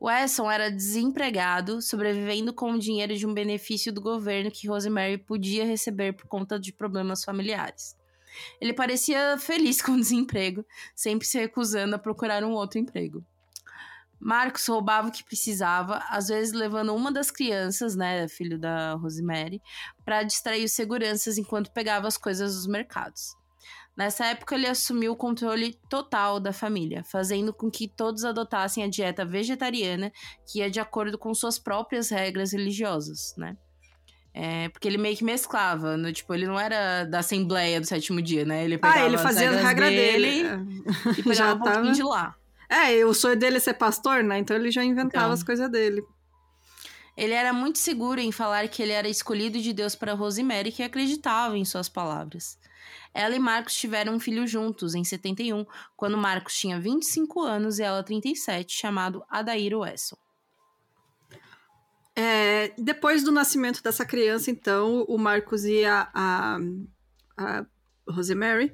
Wesson 0.00 0.50
era 0.50 0.70
desempregado, 0.70 1.80
sobrevivendo 1.80 2.52
com 2.52 2.72
o 2.72 2.78
dinheiro 2.78 3.16
de 3.16 3.26
um 3.26 3.34
benefício 3.34 3.92
do 3.92 4.00
governo 4.00 4.50
que 4.50 4.68
Rosemary 4.68 5.18
podia 5.18 5.64
receber 5.64 6.12
por 6.12 6.26
conta 6.26 6.60
de 6.60 6.72
problemas 6.72 7.24
familiares. 7.24 7.96
Ele 8.60 8.72
parecia 8.72 9.36
feliz 9.38 9.80
com 9.82 9.92
o 9.92 10.00
desemprego, 10.00 10.64
sempre 10.94 11.26
se 11.26 11.38
recusando 11.38 11.94
a 11.94 11.98
procurar 11.98 12.44
um 12.44 12.52
outro 12.52 12.78
emprego. 12.78 13.24
Marcos 14.18 14.66
roubava 14.66 15.08
o 15.08 15.12
que 15.12 15.22
precisava, 15.22 16.02
às 16.08 16.28
vezes 16.28 16.54
levando 16.54 16.94
uma 16.94 17.12
das 17.12 17.30
crianças, 17.30 17.94
né, 17.94 18.26
filho 18.28 18.58
da 18.58 18.94
Rosemary, 18.94 19.60
para 20.04 20.22
distrair 20.22 20.64
os 20.64 20.72
seguranças 20.72 21.36
enquanto 21.36 21.70
pegava 21.70 22.08
as 22.08 22.16
coisas 22.16 22.54
dos 22.54 22.66
mercados. 22.66 23.36
Nessa 23.96 24.26
época, 24.26 24.54
ele 24.54 24.66
assumiu 24.66 25.12
o 25.12 25.16
controle 25.16 25.78
total 25.88 26.38
da 26.38 26.52
família, 26.52 27.02
fazendo 27.04 27.52
com 27.52 27.70
que 27.70 27.88
todos 27.88 28.24
adotassem 28.24 28.84
a 28.84 28.88
dieta 28.88 29.24
vegetariana, 29.24 30.12
que 30.46 30.58
ia 30.58 30.70
de 30.70 30.78
acordo 30.78 31.18
com 31.18 31.32
suas 31.32 31.58
próprias 31.58 32.10
regras 32.10 32.52
religiosas, 32.52 33.34
né? 33.38 33.56
É, 34.38 34.68
porque 34.68 34.86
ele 34.86 34.98
meio 34.98 35.16
que 35.16 35.24
mesclava, 35.24 35.96
no, 35.96 36.12
tipo, 36.12 36.34
ele 36.34 36.46
não 36.46 36.60
era 36.60 37.04
da 37.04 37.20
Assembleia 37.20 37.80
do 37.80 37.86
Sétimo 37.86 38.20
Dia, 38.20 38.44
né? 38.44 38.66
Ele 38.66 38.76
pegava 38.76 39.00
ah, 39.00 39.06
ele 39.06 39.16
fazia 39.16 39.48
as 39.48 39.62
regra 39.62 39.88
dele, 39.88 40.42
dele 40.42 40.84
e 41.16 41.22
pegava 41.22 41.32
já 41.32 41.54
um 41.54 41.58
pouquinho 41.58 41.82
tava... 41.84 41.94
de 41.94 42.02
lá. 42.02 42.36
É, 42.68 43.02
o 43.06 43.14
sonho 43.14 43.34
dele 43.34 43.56
é 43.56 43.60
ser 43.60 43.72
pastor, 43.72 44.22
né? 44.22 44.38
Então 44.38 44.54
ele 44.54 44.70
já 44.70 44.84
inventava 44.84 45.24
então, 45.24 45.32
as 45.32 45.42
coisas 45.42 45.70
dele. 45.70 46.04
Ele 47.16 47.32
era 47.32 47.50
muito 47.50 47.78
seguro 47.78 48.20
em 48.20 48.30
falar 48.30 48.68
que 48.68 48.82
ele 48.82 48.92
era 48.92 49.08
escolhido 49.08 49.58
de 49.58 49.72
Deus 49.72 49.94
para 49.94 50.12
Rosemary, 50.12 50.70
que 50.70 50.82
acreditava 50.82 51.56
em 51.56 51.64
suas 51.64 51.88
palavras. 51.88 52.58
Ela 53.14 53.34
e 53.34 53.38
Marcos 53.38 53.74
tiveram 53.74 54.16
um 54.16 54.20
filho 54.20 54.46
juntos 54.46 54.94
em 54.94 55.02
71, 55.02 55.64
quando 55.96 56.18
Marcos 56.18 56.54
tinha 56.58 56.78
25 56.78 57.40
anos 57.40 57.78
e 57.78 57.82
ela 57.82 58.02
37, 58.02 58.70
chamado 58.70 59.24
Adair 59.30 59.78
Wesson. 59.78 60.18
É, 62.18 62.72
depois 62.78 63.22
do 63.22 63.30
nascimento 63.30 63.82
dessa 63.82 64.04
criança, 64.04 64.50
então, 64.50 65.04
o 65.06 65.18
Marcos 65.18 65.66
e 65.66 65.84
a, 65.84 66.08
a, 66.14 66.58
a 67.36 67.66
Rosemary 68.08 68.72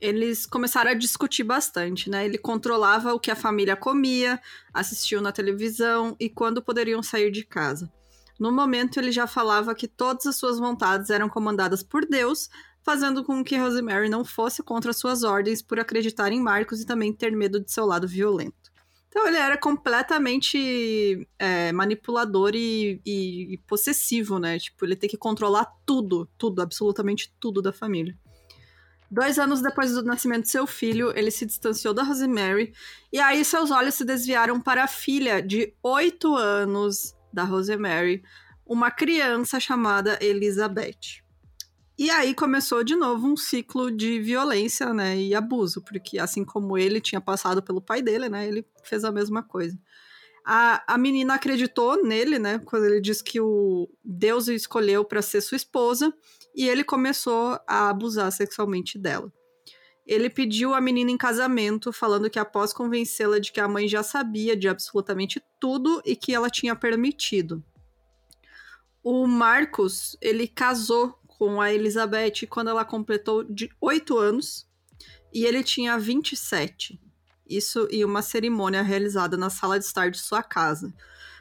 eles 0.00 0.46
começaram 0.46 0.90
a 0.90 0.94
discutir 0.94 1.44
bastante, 1.44 2.08
né? 2.08 2.24
Ele 2.24 2.38
controlava 2.38 3.12
o 3.12 3.20
que 3.20 3.30
a 3.30 3.36
família 3.36 3.76
comia, 3.76 4.40
assistiu 4.72 5.20
na 5.20 5.30
televisão 5.30 6.16
e 6.18 6.28
quando 6.28 6.62
poderiam 6.62 7.02
sair 7.02 7.30
de 7.30 7.44
casa. 7.44 7.92
No 8.38 8.50
momento, 8.50 8.98
ele 8.98 9.12
já 9.12 9.26
falava 9.26 9.74
que 9.74 9.86
todas 9.86 10.26
as 10.26 10.36
suas 10.36 10.58
vontades 10.58 11.10
eram 11.10 11.28
comandadas 11.28 11.82
por 11.82 12.06
Deus, 12.06 12.48
fazendo 12.82 13.22
com 13.22 13.44
que 13.44 13.58
Rosemary 13.58 14.08
não 14.08 14.24
fosse 14.24 14.62
contra 14.62 14.94
suas 14.94 15.22
ordens 15.22 15.60
por 15.60 15.78
acreditar 15.78 16.32
em 16.32 16.40
Marcos 16.40 16.80
e 16.80 16.86
também 16.86 17.12
ter 17.12 17.32
medo 17.32 17.60
de 17.60 17.70
seu 17.70 17.84
lado 17.84 18.08
violento. 18.08 18.59
Então 19.10 19.26
ele 19.26 19.36
era 19.36 19.58
completamente 19.58 21.28
é, 21.36 21.72
manipulador 21.72 22.52
e, 22.54 23.02
e, 23.04 23.54
e, 23.54 23.58
possessivo, 23.66 24.38
né? 24.38 24.56
Tipo, 24.56 24.86
ele 24.86 24.94
tem 24.94 25.10
que 25.10 25.16
controlar 25.16 25.66
tudo, 25.84 26.30
tudo, 26.38 26.62
absolutamente 26.62 27.34
tudo 27.40 27.60
da 27.60 27.72
família. 27.72 28.16
Dois 29.10 29.36
anos 29.40 29.60
depois 29.60 29.92
do 29.92 30.04
nascimento 30.04 30.44
de 30.44 30.50
seu 30.50 30.64
filho, 30.64 31.12
ele 31.18 31.32
se 31.32 31.44
distanciou 31.44 31.92
da 31.92 32.04
Rosemary, 32.04 32.72
e 33.12 33.18
aí 33.18 33.44
seus 33.44 33.72
olhos 33.72 33.96
se 33.96 34.04
desviaram 34.04 34.60
para 34.60 34.84
a 34.84 34.88
filha 34.88 35.42
de 35.42 35.74
oito 35.82 36.36
anos 36.36 37.12
da 37.32 37.42
Rosemary, 37.42 38.22
uma 38.64 38.92
criança 38.92 39.58
chamada 39.58 40.16
Elizabeth. 40.22 41.24
E 42.00 42.08
aí 42.08 42.34
começou 42.34 42.82
de 42.82 42.96
novo 42.96 43.26
um 43.26 43.36
ciclo 43.36 43.90
de 43.90 44.22
violência, 44.22 44.94
né, 44.94 45.18
e 45.18 45.34
abuso, 45.34 45.82
porque 45.82 46.18
assim 46.18 46.46
como 46.46 46.78
ele 46.78 46.98
tinha 46.98 47.20
passado 47.20 47.62
pelo 47.62 47.78
pai 47.78 48.00
dele, 48.00 48.26
né, 48.26 48.48
ele 48.48 48.66
fez 48.82 49.04
a 49.04 49.12
mesma 49.12 49.42
coisa. 49.42 49.78
A, 50.42 50.94
a 50.94 50.96
menina 50.96 51.34
acreditou 51.34 52.02
nele, 52.02 52.38
né, 52.38 52.58
quando 52.58 52.86
ele 52.86 53.02
disse 53.02 53.22
que 53.22 53.38
o 53.38 53.86
Deus 54.02 54.48
o 54.48 54.52
escolheu 54.54 55.04
para 55.04 55.20
ser 55.20 55.42
sua 55.42 55.56
esposa, 55.56 56.10
e 56.56 56.66
ele 56.66 56.82
começou 56.82 57.60
a 57.68 57.90
abusar 57.90 58.32
sexualmente 58.32 58.98
dela. 58.98 59.30
Ele 60.06 60.30
pediu 60.30 60.72
a 60.72 60.80
menina 60.80 61.10
em 61.10 61.18
casamento, 61.18 61.92
falando 61.92 62.30
que 62.30 62.38
após 62.38 62.72
convencê-la 62.72 63.38
de 63.38 63.52
que 63.52 63.60
a 63.60 63.68
mãe 63.68 63.86
já 63.86 64.02
sabia 64.02 64.56
de 64.56 64.68
absolutamente 64.68 65.38
tudo 65.60 66.00
e 66.06 66.16
que 66.16 66.32
ela 66.32 66.48
tinha 66.48 66.74
permitido. 66.74 67.62
O 69.02 69.26
Marcos, 69.26 70.16
ele 70.22 70.48
casou 70.48 71.19
com 71.40 71.58
a 71.58 71.72
Elizabeth 71.72 72.46
quando 72.50 72.68
ela 72.68 72.84
completou 72.84 73.42
de 73.42 73.70
8 73.80 74.18
anos 74.18 74.68
e 75.32 75.46
ele 75.46 75.64
tinha 75.64 75.98
27. 75.98 77.00
Isso 77.48 77.88
em 77.90 78.04
uma 78.04 78.20
cerimônia 78.20 78.82
realizada 78.82 79.38
na 79.38 79.48
sala 79.48 79.78
de 79.78 79.86
estar 79.86 80.10
de 80.10 80.18
sua 80.18 80.42
casa. 80.42 80.92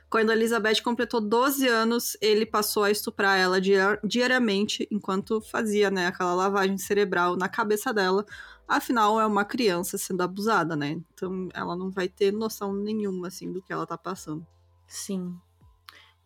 Quando 0.10 0.30
a 0.30 0.34
Elizabeth 0.34 0.82
completou 0.82 1.20
12 1.20 1.68
anos, 1.68 2.16
ele 2.22 2.46
passou 2.46 2.86
a 2.86 2.92
estuprar 2.92 3.38
ela 3.38 3.60
diariamente 4.02 4.88
enquanto 4.90 5.42
fazia, 5.42 5.92
né, 5.92 6.08
aquela 6.08 6.34
lavagem 6.34 6.78
cerebral 6.78 7.36
na 7.36 7.50
cabeça 7.50 7.94
dela. 7.94 8.26
Afinal, 8.66 9.20
é 9.20 9.26
uma 9.26 9.44
criança 9.44 9.98
sendo 9.98 10.24
abusada, 10.24 10.78
né? 10.78 11.02
Então 11.14 11.50
ela 11.54 11.76
não 11.76 11.92
vai 11.92 12.08
ter 12.08 12.32
noção 12.32 12.74
nenhuma, 12.74 13.28
assim, 13.28 13.52
do 13.52 13.62
que 13.62 13.74
ela 13.74 13.86
tá 13.86 13.98
passando. 13.98 14.48
Sim. 14.88 15.36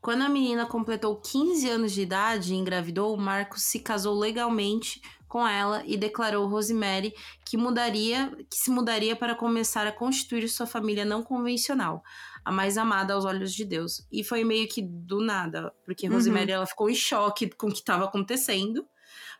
Quando 0.04 0.24
a 0.24 0.28
menina 0.28 0.66
completou 0.66 1.16
15 1.16 1.70
anos 1.70 1.94
de 1.94 2.02
idade 2.02 2.54
e 2.54 2.58
engravidou, 2.58 3.16
Marcos 3.16 3.64
se 3.64 3.80
casou 3.80 4.20
legalmente 4.20 5.02
com 5.30 5.48
ela 5.48 5.82
e 5.86 5.96
declarou 5.96 6.46
Rosemary 6.46 7.16
que 7.46 7.56
mudaria, 7.56 8.30
que 8.50 8.58
se 8.58 8.70
mudaria 8.70 9.16
para 9.16 9.34
começar 9.34 9.88
a 9.88 9.94
constituir 9.94 10.50
sua 10.50 10.68
família 10.68 11.06
não 11.06 11.24
convencional 11.24 12.04
a 12.44 12.52
mais 12.52 12.78
amada 12.78 13.14
aos 13.14 13.24
olhos 13.24 13.54
de 13.54 13.64
Deus. 13.64 14.06
E 14.12 14.26
foi 14.26 14.44
meio 14.44 14.68
que 14.68 14.82
do 14.82 15.22
nada, 15.22 15.74
porque 15.86 16.06
uhum. 16.10 16.16
Rosemary 16.16 16.52
ela 16.52 16.66
ficou 16.66 16.90
em 16.90 16.96
choque 16.96 17.50
com 17.52 17.68
o 17.68 17.72
que 17.72 17.78
estava 17.78 18.04
acontecendo. 18.04 18.86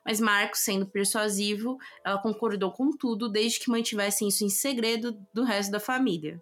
Mas 0.06 0.22
Marcos, 0.22 0.62
sendo 0.62 0.86
persuasivo, 0.86 1.78
ela 2.06 2.20
concordou 2.20 2.72
com 2.72 2.90
tudo, 2.96 3.28
desde 3.28 3.60
que 3.60 3.70
mantivessem 3.70 4.30
isso 4.30 4.46
em 4.46 4.50
segredo 4.50 5.14
do 5.34 5.44
resto 5.44 5.74
da 5.74 5.80
família. 5.82 6.42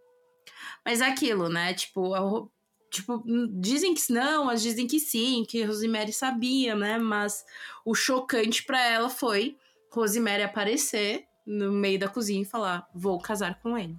Mas 0.86 1.01
é 1.01 1.08
aquilo, 1.08 1.50
né? 1.50 1.74
Tipo, 1.74 2.13
a, 2.13 2.48
tipo, 2.91 3.24
dizem 3.50 3.95
que 3.95 4.12
não, 4.12 4.45
mas 4.45 4.62
dizem 4.62 4.86
que 4.86 5.00
sim, 5.00 5.45
que 5.48 5.63
Rosemary 5.63 6.12
sabia, 6.12 6.75
né? 6.75 7.00
Mas 7.00 7.43
o 7.86 7.95
chocante 7.95 8.63
para 8.63 8.86
ela 8.86 9.10
foi 9.10 9.57
Rosemary 9.89 10.43
aparecer 10.43 11.25
no 11.45 11.71
meio 11.71 11.98
da 11.98 12.10
cozinha 12.10 12.41
e 12.41 12.45
falar: 12.45 12.88
"Vou 12.93 13.19
casar 13.19 13.60
com 13.62 13.77
ele", 13.77 13.98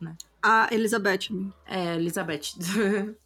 né? 0.00 0.16
A 0.40 0.68
Elizabeth. 0.72 1.28
É, 1.66 1.96
Elizabeth. 1.96 2.54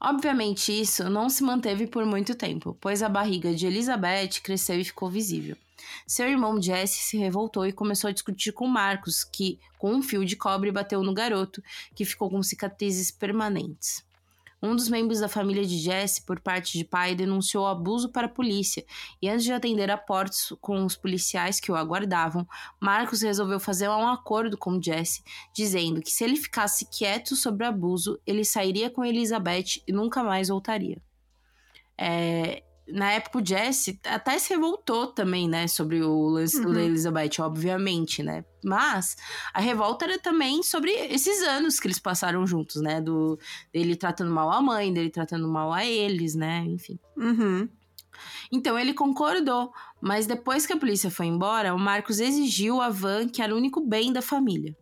Obviamente, 0.00 0.78
isso 0.78 1.08
não 1.08 1.30
se 1.30 1.42
manteve 1.42 1.86
por 1.86 2.04
muito 2.04 2.34
tempo, 2.34 2.76
pois 2.80 3.02
a 3.02 3.08
barriga 3.08 3.54
de 3.54 3.66
Elizabeth 3.66 4.40
cresceu 4.42 4.78
e 4.78 4.84
ficou 4.84 5.08
visível. 5.08 5.56
Seu 6.06 6.28
irmão 6.28 6.60
Jesse 6.60 7.00
se 7.00 7.16
revoltou 7.16 7.66
e 7.66 7.72
começou 7.72 8.08
a 8.08 8.12
discutir 8.12 8.52
com 8.52 8.66
Marcos, 8.66 9.24
que, 9.24 9.58
com 9.78 9.94
um 9.94 10.02
fio 10.02 10.24
de 10.24 10.36
cobre, 10.36 10.70
bateu 10.70 11.02
no 11.02 11.14
garoto, 11.14 11.62
que 11.94 12.04
ficou 12.04 12.28
com 12.28 12.42
cicatrizes 12.42 13.10
permanentes. 13.10 14.04
Um 14.64 14.74
dos 14.74 14.88
membros 14.88 15.20
da 15.20 15.28
família 15.28 15.62
de 15.62 15.76
Jesse, 15.76 16.22
por 16.22 16.40
parte 16.40 16.78
de 16.78 16.84
pai, 16.84 17.14
denunciou 17.14 17.66
abuso 17.66 18.08
para 18.08 18.24
a 18.24 18.30
polícia 18.30 18.82
e, 19.20 19.28
antes 19.28 19.44
de 19.44 19.52
atender 19.52 19.90
a 19.90 19.98
portas 19.98 20.54
com 20.58 20.86
os 20.86 20.96
policiais 20.96 21.60
que 21.60 21.70
o 21.70 21.76
aguardavam, 21.76 22.48
Marcos 22.80 23.20
resolveu 23.20 23.60
fazer 23.60 23.90
um 23.90 24.08
acordo 24.08 24.56
com 24.56 24.80
Jesse, 24.80 25.22
dizendo 25.52 26.00
que 26.00 26.10
se 26.10 26.24
ele 26.24 26.36
ficasse 26.36 26.86
quieto 26.86 27.36
sobre 27.36 27.66
o 27.66 27.68
abuso, 27.68 28.18
ele 28.26 28.42
sairia 28.42 28.88
com 28.88 29.04
Elizabeth 29.04 29.82
e 29.86 29.92
nunca 29.92 30.24
mais 30.24 30.48
voltaria. 30.48 30.96
É, 31.98 32.62
na 32.86 33.12
época 33.12 33.38
o 33.38 33.46
Jesse 33.46 33.98
até 34.04 34.38
se 34.38 34.50
revoltou 34.50 35.06
também, 35.06 35.48
né, 35.48 35.66
sobre 35.66 36.02
o 36.02 36.28
lance 36.28 36.58
uhum. 36.58 36.72
da 36.72 36.82
Elizabeth, 36.82 37.40
obviamente, 37.40 38.22
né? 38.22 38.44
Mas 38.62 39.16
a 39.52 39.60
revolta 39.60 40.04
era 40.04 40.18
também 40.18 40.62
sobre 40.62 40.90
esses 40.90 41.42
anos 41.42 41.78
que 41.78 41.86
eles 41.86 41.98
passaram 41.98 42.46
juntos, 42.46 42.80
né? 42.80 43.00
Do 43.00 43.38
dele 43.72 43.96
tratando 43.96 44.30
mal 44.30 44.50
a 44.50 44.60
mãe, 44.60 44.92
dele 44.92 45.10
tratando 45.10 45.48
mal 45.48 45.72
a 45.72 45.84
eles, 45.84 46.34
né? 46.34 46.64
Enfim. 46.66 46.98
Uhum. 47.16 47.68
Então 48.50 48.78
ele 48.78 48.94
concordou, 48.94 49.72
mas 50.00 50.26
depois 50.26 50.66
que 50.66 50.72
a 50.72 50.76
polícia 50.76 51.10
foi 51.10 51.26
embora, 51.26 51.74
o 51.74 51.78
Marcos 51.78 52.20
exigiu 52.20 52.80
a 52.80 52.88
van, 52.88 53.28
que 53.28 53.42
era 53.42 53.54
o 53.54 53.58
único 53.58 53.80
bem 53.80 54.12
da 54.12 54.22
família. 54.22 54.76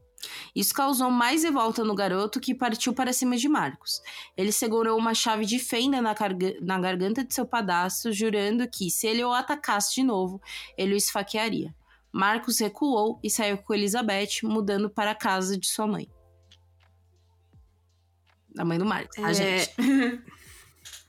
Isso 0.55 0.73
causou 0.73 1.11
mais 1.11 1.43
revolta 1.43 1.83
no 1.85 1.95
garoto 1.95 2.41
que 2.41 2.55
partiu 2.55 2.93
para 2.93 3.13
cima 3.13 3.37
de 3.37 3.49
Marcos. 3.49 4.01
Ele 4.37 4.53
segurou 4.53 4.97
uma 4.99 5.15
chave 5.15 5.45
de 5.45 5.59
fenda 5.59 6.01
na, 6.01 6.15
na 6.61 6.79
garganta 6.79 7.25
de 7.25 7.35
seu 7.35 7.47
padastro, 7.47 8.13
jurando 8.13 8.69
que, 8.69 8.91
se 8.91 9.07
ele 9.07 9.25
o 9.25 9.33
atacasse 9.33 9.95
de 9.95 10.03
novo, 10.03 10.41
ele 10.77 10.95
o 10.95 10.97
esfaquearia. 10.97 11.75
Marcos 12.13 12.59
recuou 12.61 13.19
e 13.23 13.31
saiu 13.31 13.59
com 13.59 13.73
Elizabeth, 13.75 14.43
mudando 14.45 14.91
para 14.91 15.13
a 15.13 15.15
casa 15.15 15.59
de 15.59 15.67
sua 15.67 15.87
mãe. 15.87 16.09
A 18.59 18.65
mãe 18.65 18.79
do 18.79 18.85
Marcos, 18.85 19.19
a 19.19 19.31
É. 19.31 19.35
gente. 19.35 19.75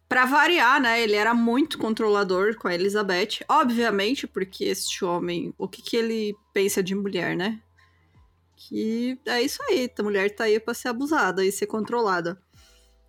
Pra 0.08 0.26
variar, 0.26 0.80
né? 0.80 1.02
Ele 1.02 1.16
era 1.16 1.34
muito 1.34 1.78
controlador 1.80 2.56
com 2.58 2.68
a 2.68 2.74
Elizabeth. 2.76 3.40
Obviamente, 3.50 4.28
porque 4.28 4.66
este 4.66 5.04
homem, 5.04 5.52
o 5.58 5.68
que, 5.68 5.82
que 5.82 5.98
ele 5.98 6.36
pensa 6.54 6.84
de 6.84 6.94
mulher, 6.94 7.36
né? 7.36 7.60
Que 8.68 9.20
é 9.26 9.42
isso 9.42 9.62
aí, 9.64 9.92
a 9.98 10.04
mulher 10.04 10.34
tá 10.34 10.46
aí 10.46 10.60
pra 10.60 10.74
ser 10.74 10.88
abusada 10.88 11.44
e 11.44 11.52
ser 11.52 11.68
controlada. 11.68 12.42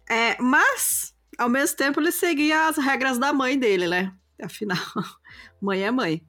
É, 0.08 0.40
mas, 0.40 1.14
ao 1.38 1.48
mesmo 1.48 1.76
tempo, 1.76 2.00
ele 2.00 2.10
seguia 2.10 2.66
as 2.66 2.76
regras 2.76 3.18
da 3.18 3.32
mãe 3.32 3.58
dele, 3.58 3.86
né? 3.86 4.12
Afinal, 4.42 4.76
mãe 5.62 5.84
é 5.84 5.90
mãe. 5.90 6.26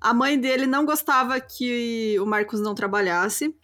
A 0.00 0.12
mãe 0.12 0.38
dele 0.38 0.66
não 0.66 0.84
gostava 0.84 1.40
que 1.40 2.18
o 2.18 2.26
Marcos 2.26 2.60
não 2.60 2.74
trabalhasse 2.74 3.56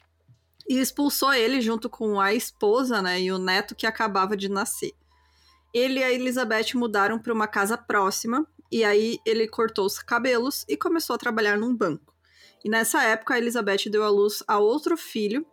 e 0.68 0.78
expulsou 0.78 1.34
ele 1.34 1.60
junto 1.60 1.90
com 1.90 2.20
a 2.20 2.32
esposa, 2.32 3.02
né, 3.02 3.20
e 3.20 3.32
o 3.32 3.38
neto 3.38 3.74
que 3.74 3.86
acabava 3.86 4.36
de 4.36 4.48
nascer. 4.48 4.92
Ele 5.74 6.00
e 6.00 6.04
a 6.04 6.12
Elizabeth 6.12 6.74
mudaram 6.74 7.18
para 7.18 7.32
uma 7.32 7.48
casa 7.48 7.76
próxima 7.76 8.46
e 8.70 8.84
aí 8.84 9.18
ele 9.26 9.48
cortou 9.48 9.84
os 9.84 9.98
cabelos 9.98 10.64
e 10.68 10.76
começou 10.76 11.14
a 11.14 11.18
trabalhar 11.18 11.58
num 11.58 11.76
banco. 11.76 12.14
E 12.64 12.68
nessa 12.68 13.02
época 13.02 13.34
a 13.34 13.38
Elizabeth 13.38 13.88
deu 13.90 14.02
à 14.04 14.08
luz 14.08 14.42
a 14.46 14.58
outro 14.58 14.96
filho 14.96 15.46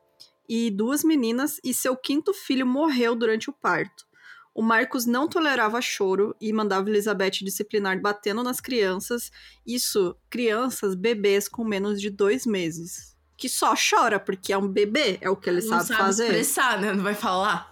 e 0.47 0.69
duas 0.71 1.03
meninas 1.03 1.59
e 1.63 1.73
seu 1.73 1.95
quinto 1.95 2.33
filho 2.33 2.65
morreu 2.65 3.15
durante 3.15 3.49
o 3.49 3.53
parto. 3.53 4.05
O 4.53 4.61
Marcos 4.63 5.05
não 5.05 5.27
tolerava 5.27 5.79
choro 5.81 6.35
e 6.41 6.51
mandava 6.51 6.89
Elizabeth 6.89 7.43
disciplinar 7.43 8.01
batendo 8.01 8.41
nas 8.41 8.59
crianças. 8.59 9.31
Isso, 9.65 10.15
crianças, 10.31 10.95
bebês 10.95 11.47
com 11.47 11.63
menos 11.63 12.01
de 12.01 12.09
dois 12.09 12.45
meses. 12.45 13.15
Que 13.37 13.47
só 13.47 13.75
chora, 13.75 14.19
porque 14.19 14.51
é 14.51 14.57
um 14.57 14.67
bebê, 14.67 15.19
é 15.21 15.29
o 15.29 15.35
que 15.35 15.47
ele 15.47 15.61
Não 15.61 15.67
sabe, 15.69 15.85
sabe 15.85 15.99
fazer. 15.99 16.23
expressar, 16.25 16.81
né? 16.81 16.91
Não 16.91 17.03
vai 17.03 17.13
falar. 17.13 17.71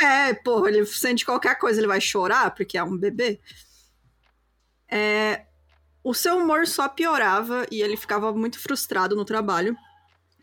É, 0.00 0.32
porra, 0.32 0.70
ele 0.70 0.86
sente 0.86 1.24
qualquer 1.24 1.58
coisa, 1.58 1.78
ele 1.78 1.86
vai 1.86 2.00
chorar, 2.00 2.54
porque 2.54 2.78
é 2.78 2.82
um 2.82 2.96
bebê. 2.96 3.38
É, 4.90 5.44
o 6.04 6.12
seu 6.12 6.36
humor 6.36 6.66
só 6.66 6.88
piorava 6.88 7.66
e 7.70 7.80
ele 7.80 7.96
ficava 7.96 8.32
muito 8.32 8.58
frustrado 8.58 9.14
no 9.14 9.24
trabalho, 9.24 9.76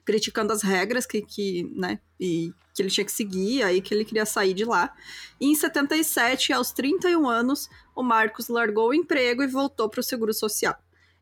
criticando 0.06 0.54
as 0.54 0.62
regras 0.62 1.06
que, 1.06 1.22
que, 1.22 1.64
né, 1.76 2.00
e 2.20 2.52
que 2.74 2.82
ele 2.82 2.90
tinha 2.90 3.06
que 3.06 3.12
seguir, 3.12 3.62
aí 3.62 3.82
que 3.82 3.94
ele 3.94 4.06
queria 4.06 4.26
sair 4.26 4.54
de 4.54 4.64
lá. 4.64 4.94
E 5.40 5.48
em 5.48 5.56
77, 5.56 6.54
aos 6.54 6.72
31 6.72 7.28
anos, 7.28 7.70
o 7.96 8.02
Marcos 8.02 8.48
largou 8.48 8.90
o 8.90 8.94
emprego 8.94 9.44
e 9.44 9.48
voltou 9.48 9.90
para 9.90 10.00
o 10.00 10.04
Seguro 10.04 10.34
Social. 10.34 10.76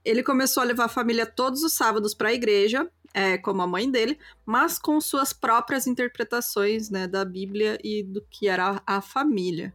Ele 0.06 0.22
começou 0.24 0.62
a 0.62 0.65
levar 0.65 0.86
a 0.86 0.89
família 0.89 1.25
todos 1.25 1.63
os 1.63 1.74
sábados 1.74 2.13
para 2.13 2.29
a 2.29 2.34
igreja, 2.34 2.89
é, 3.13 3.38
como 3.38 3.62
a 3.62 3.67
mãe 3.67 3.89
dele, 3.89 4.20
mas 4.46 4.77
com 4.77 5.01
suas 5.01 5.34
próprias 5.34 5.88
interpretações, 5.88 6.89
né, 6.89 7.08
da 7.08 7.25
Bíblia 7.25 7.79
e 7.84 8.03
do 8.03 8.22
que 8.29 8.48
era 8.48 8.82
a, 8.86 9.01
família. 9.01 9.74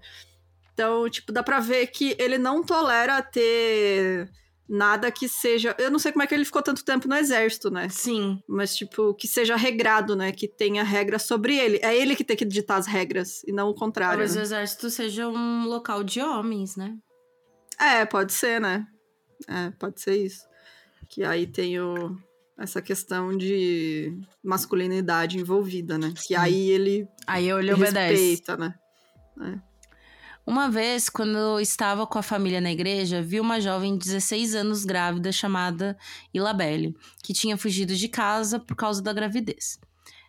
Então, 0.73 1.11
tipo, 1.11 1.33
dá 1.33 1.42
pra 1.42 1.59
ver 1.59 1.88
que 1.88 2.16
ele 2.19 2.38
não 2.38 2.62
tolera 2.62 3.21
ter 3.21 4.31
nada 4.73 5.12
que 5.12 5.29
seja. 5.29 5.76
Eu 5.79 5.91
não 5.91 5.99
sei 5.99 6.11
como 6.12 6.23
é 6.23 6.26
que 6.26 6.35
ele 6.35 6.47
ficou 6.47 6.62
tanto 6.62 6.83
tempo 6.83 7.07
no 7.07 7.14
exército, 7.14 7.71
né? 7.71 7.91
Sim. 7.91 8.43
Mas, 8.49 8.75
tipo, 8.75 9.12
que 9.12 9.29
seja 9.29 9.55
regrado, 9.55 10.17
né? 10.17 10.33
Que 10.33 10.49
tenha 10.49 10.83
regras 10.83 11.25
sobre 11.25 11.59
ele. 11.59 11.79
É 11.83 11.95
ele 11.95 12.17
que 12.17 12.25
tem 12.25 12.37
que 12.37 12.47
ditar 12.47 12.79
as 12.79 12.87
regras, 12.87 13.43
e 13.47 13.52
não 13.52 13.69
o 13.69 13.75
contrário. 13.75 14.14
Talvez 14.14 14.33
o 14.33 14.37
né? 14.37 14.43
exército 14.43 14.88
seja 14.88 15.29
um 15.29 15.67
local 15.67 16.02
de 16.02 16.23
homens, 16.23 16.75
né? 16.75 16.97
É, 17.79 18.07
pode 18.07 18.33
ser, 18.33 18.61
né? 18.61 18.87
É, 19.47 19.71
pode 19.78 20.00
ser 20.00 20.17
isso. 20.17 20.47
Que 21.06 21.23
aí 21.23 21.47
tem 21.47 21.78
o, 21.78 22.17
essa 22.58 22.80
questão 22.80 23.37
de 23.37 24.19
masculinidade 24.43 25.39
envolvida, 25.39 25.99
né? 25.99 26.15
Que 26.26 26.35
aí 26.35 26.71
ele 26.71 27.06
Aí 27.26 27.50
ele 27.50 27.75
obedece. 27.75 28.15
respeita, 28.15 28.56
né? 28.56 28.75
Uma 30.45 30.69
vez, 30.69 31.09
quando 31.09 31.39
eu 31.39 31.61
estava 31.61 32.05
com 32.05 32.19
a 32.19 32.23
família 32.23 32.61
na 32.61 32.73
igreja, 32.73 33.23
vi 33.23 33.39
uma 33.39 33.61
jovem 33.61 33.97
de 33.97 34.07
16 34.07 34.57
anos 34.57 34.85
grávida 34.85 35.31
chamada 35.31 35.97
Ilabelle, 36.35 36.97
que 37.23 37.33
tinha 37.33 37.57
fugido 37.57 37.95
de 37.95 38.09
casa 38.09 38.59
por 38.59 38.75
causa 38.75 39.00
da 39.00 39.13
gravidez. 39.13 39.78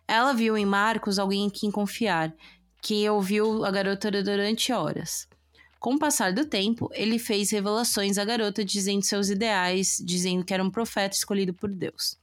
Ela 0.06 0.32
viu 0.32 0.56
em 0.56 0.64
Marcos 0.64 1.18
alguém 1.18 1.46
em 1.46 1.50
quem 1.50 1.68
confiar, 1.68 2.32
que 2.80 3.08
ouviu 3.10 3.64
a 3.64 3.70
garota 3.72 4.10
durante 4.22 4.72
horas. 4.72 5.26
Com 5.80 5.94
o 5.94 5.98
passar 5.98 6.32
do 6.32 6.44
tempo, 6.44 6.88
ele 6.92 7.18
fez 7.18 7.50
revelações 7.50 8.16
à 8.16 8.24
garota 8.24 8.64
dizendo 8.64 9.02
seus 9.02 9.28
ideais, 9.28 10.00
dizendo 10.04 10.44
que 10.44 10.54
era 10.54 10.62
um 10.62 10.70
profeta 10.70 11.16
escolhido 11.16 11.52
por 11.52 11.68
Deus. 11.68 12.16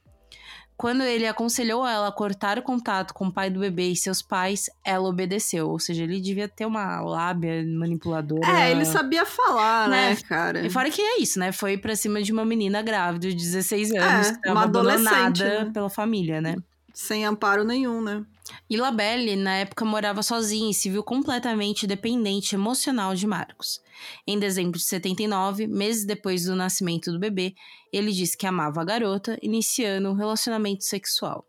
Quando 0.82 1.04
ele 1.04 1.28
aconselhou 1.28 1.88
ela 1.88 2.08
a 2.08 2.12
cortar 2.12 2.58
o 2.58 2.64
contato 2.64 3.14
com 3.14 3.28
o 3.28 3.32
pai 3.32 3.52
do 3.52 3.60
bebê 3.60 3.90
e 3.90 3.96
seus 3.96 4.20
pais, 4.20 4.68
ela 4.84 5.08
obedeceu. 5.08 5.70
Ou 5.70 5.78
seja, 5.78 6.02
ele 6.02 6.20
devia 6.20 6.48
ter 6.48 6.66
uma 6.66 7.00
lábia 7.02 7.64
manipuladora. 7.64 8.48
É, 8.48 8.72
ele 8.72 8.84
sabia 8.84 9.24
falar, 9.24 9.88
né, 9.88 10.10
Né? 10.10 10.18
cara? 10.28 10.66
E 10.66 10.72
fora 10.72 10.90
que 10.90 11.00
é 11.00 11.22
isso, 11.22 11.38
né? 11.38 11.52
Foi 11.52 11.78
pra 11.78 11.96
cima 11.96 12.24
de 12.24 12.32
uma 12.34 12.44
menina 12.44 12.82
grávida 12.82 13.28
de 13.28 13.36
16 13.36 13.92
anos, 13.92 14.30
É, 14.30 14.34
que 14.34 14.42
tava 14.42 14.56
uma 14.56 14.64
adolescente, 14.64 15.44
né? 15.44 15.70
pela 15.72 15.88
família, 15.88 16.42
né? 16.42 16.56
Sem 16.92 17.26
amparo 17.26 17.64
nenhum, 17.64 18.02
né? 18.02 18.24
E 18.70 18.78
Labelle, 18.78 19.36
na 19.36 19.58
época, 19.58 19.84
morava 19.84 20.22
sozinha 20.22 20.72
e 20.72 20.74
se 20.74 20.90
viu 20.90 21.04
completamente 21.04 21.88
dependente 21.88 22.56
emocional 22.56 23.16
de 23.16 23.26
Marcos. 23.26 23.80
Em 24.28 24.38
dezembro 24.38 24.78
de 24.78 24.86
79, 24.86 25.68
meses 25.68 26.06
depois 26.06 26.46
do 26.46 26.56
nascimento 26.56 27.12
do 27.12 27.20
bebê, 27.20 27.54
ele 27.92 28.12
disse 28.12 28.38
que 28.38 28.46
amava 28.46 28.82
a 28.82 28.86
garota, 28.86 29.38
iniciando 29.42 30.10
um 30.10 30.14
relacionamento 30.14 30.84
sexual. 30.84 31.46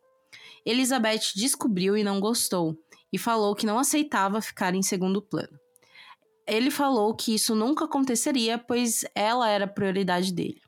Elizabeth 0.65 1.33
descobriu 1.35 1.97
e 1.97 2.05
não 2.05 2.21
gostou, 2.21 2.77
e 3.13 3.19
falou 3.19 3.55
que 3.55 3.67
não 3.67 3.79
aceitava 3.79 4.41
ficar 4.41 4.75
em 4.75 4.83
segundo 4.83 5.21
plano. 5.21 5.59
Ele 6.47 6.71
falou 6.71 7.15
que 7.15 7.35
isso 7.35 7.55
nunca 7.55 7.85
aconteceria, 7.85 8.59
pois 8.59 9.05
ela 9.15 9.49
era 9.49 9.67
a 9.67 9.69
prioridade 9.69 10.33
dele. 10.33 10.62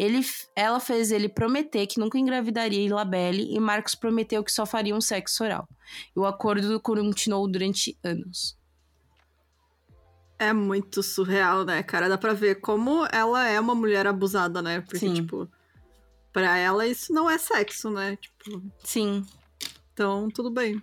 Ele, 0.00 0.24
ela 0.54 0.78
fez 0.78 1.10
ele 1.10 1.28
prometer 1.28 1.84
que 1.88 1.98
nunca 1.98 2.16
engravidaria 2.16 2.86
Ilabelle 2.86 3.52
e 3.52 3.58
Marcos 3.58 3.96
prometeu 3.96 4.44
que 4.44 4.52
só 4.52 4.64
faria 4.64 4.94
um 4.94 5.00
sexo 5.00 5.42
oral. 5.42 5.68
E 6.14 6.20
o 6.20 6.24
acordo 6.24 6.78
continuou 6.78 7.50
durante 7.50 7.98
anos. 8.04 8.56
É 10.38 10.52
muito 10.52 11.02
surreal, 11.02 11.64
né, 11.64 11.82
cara? 11.82 12.08
Dá 12.08 12.16
pra 12.16 12.32
ver 12.32 12.60
como 12.60 13.08
ela 13.10 13.48
é 13.48 13.58
uma 13.58 13.74
mulher 13.74 14.06
abusada, 14.06 14.62
né? 14.62 14.82
Porque, 14.82 15.00
Sim. 15.00 15.14
tipo, 15.14 15.50
pra 16.32 16.56
ela 16.56 16.86
isso 16.86 17.12
não 17.12 17.28
é 17.28 17.36
sexo, 17.36 17.90
né? 17.90 18.14
Tipo, 18.14 18.62
Sim. 18.84 19.26
então 19.92 20.30
tudo 20.30 20.48
bem. 20.48 20.80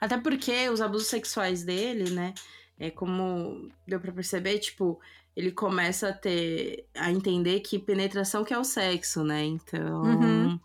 Até 0.00 0.16
porque 0.16 0.66
os 0.70 0.80
abusos 0.80 1.08
sexuais 1.08 1.62
dele, 1.62 2.08
né? 2.08 2.32
É 2.78 2.90
como 2.90 3.70
deu 3.86 4.00
pra 4.00 4.12
perceber, 4.12 4.58
tipo, 4.60 4.98
ele 5.40 5.50
começa 5.52 6.08
a 6.08 6.12
ter. 6.12 6.86
a 6.94 7.10
entender 7.10 7.60
que 7.60 7.78
penetração 7.78 8.44
que 8.44 8.54
é 8.54 8.58
o 8.58 8.64
sexo, 8.64 9.24
né? 9.24 9.44
Então. 9.44 10.02
Uhum. 10.02 10.60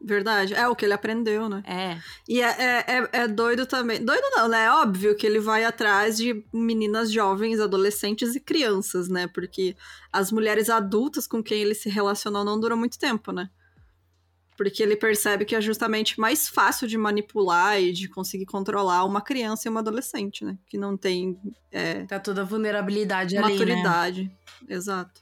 Verdade. 0.00 0.54
É 0.54 0.68
o 0.68 0.76
que 0.76 0.84
ele 0.84 0.92
aprendeu, 0.94 1.48
né? 1.48 1.60
É. 1.66 1.98
E 2.28 2.40
é, 2.40 2.46
é, 2.46 2.84
é- 2.86 3.08
é 3.22 3.28
doido 3.28 3.66
também. 3.66 4.04
Doido 4.04 4.22
não, 4.36 4.46
né? 4.46 4.66
É 4.66 4.70
óbvio 4.70 5.16
que 5.16 5.26
ele 5.26 5.40
vai 5.40 5.64
atrás 5.64 6.16
de 6.16 6.44
meninas 6.52 7.10
jovens, 7.10 7.58
adolescentes 7.58 8.36
e 8.36 8.40
crianças, 8.40 9.08
né? 9.08 9.26
Porque 9.26 9.76
as 10.12 10.30
mulheres 10.30 10.70
adultas 10.70 11.26
com 11.26 11.42
quem 11.42 11.60
ele 11.62 11.74
se 11.74 11.88
relacionou 11.88 12.44
não 12.44 12.60
duram 12.60 12.76
muito 12.76 12.96
tempo, 12.98 13.32
né? 13.32 13.50
Porque 14.58 14.82
ele 14.82 14.96
percebe 14.96 15.44
que 15.46 15.54
é 15.54 15.60
justamente 15.60 16.18
mais 16.20 16.48
fácil 16.48 16.86
de 16.88 16.98
manipular 16.98 17.80
e 17.80 17.92
de 17.92 18.08
conseguir 18.08 18.44
controlar 18.44 19.04
uma 19.04 19.20
criança 19.22 19.66
e 19.66 19.70
uma 19.70 19.80
adolescente, 19.80 20.44
né? 20.44 20.58
Que 20.66 20.76
não 20.76 20.96
tem 20.96 21.38
é, 21.70 22.04
Tá 22.04 22.18
toda 22.20 22.42
a 22.42 22.44
vulnerabilidade 22.44 23.36
ali, 23.38 23.46
né? 23.46 23.52
maturidade. 23.52 24.30
Exato. 24.68 25.20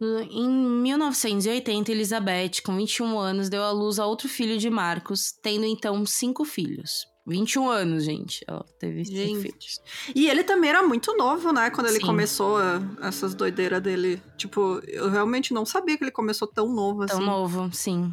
Em 0.00 0.48
1980, 0.48 1.92
Elizabeth, 1.92 2.60
com 2.64 2.76
21 2.76 3.18
anos, 3.18 3.48
deu 3.48 3.62
à 3.62 3.70
luz 3.70 3.98
a 3.98 4.06
outro 4.06 4.28
filho 4.28 4.58
de 4.58 4.68
Marcos, 4.68 5.32
tendo 5.42 5.64
então 5.64 6.04
cinco 6.06 6.44
filhos. 6.44 7.06
21 7.24 7.68
anos, 7.70 8.02
gente. 8.04 8.44
Ela 8.48 8.64
teve 8.80 9.04
cinco 9.04 9.16
Gente. 9.16 9.42
filhos. 9.42 9.80
E 10.12 10.28
ele 10.28 10.42
também 10.42 10.70
era 10.70 10.82
muito 10.82 11.16
novo, 11.16 11.52
né? 11.52 11.70
Quando 11.70 11.86
ele 11.86 12.00
Sim. 12.00 12.06
começou 12.06 12.56
a- 12.56 12.82
essas 13.00 13.32
doideiras 13.32 13.80
dele. 13.80 14.20
Tipo, 14.36 14.80
eu 14.88 15.08
realmente 15.08 15.54
não 15.54 15.64
sabia 15.64 15.96
que 15.96 16.02
ele 16.02 16.10
começou 16.10 16.48
tão 16.48 16.66
novo 16.74 17.06
Tão 17.06 17.18
assim. 17.18 17.24
novo, 17.26 17.70
sim. 17.72 18.12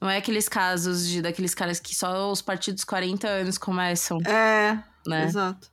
Não 0.00 0.08
é 0.10 0.18
aqueles 0.18 0.48
casos 0.48 1.06
de 1.08 1.22
daqueles 1.22 1.54
caras 1.54 1.80
que 1.80 1.94
só 1.94 2.30
os 2.30 2.42
partidos 2.42 2.84
40 2.84 3.26
anos 3.26 3.56
começam, 3.58 4.18
É, 4.26 4.78
né? 5.06 5.24
exato. 5.24 5.70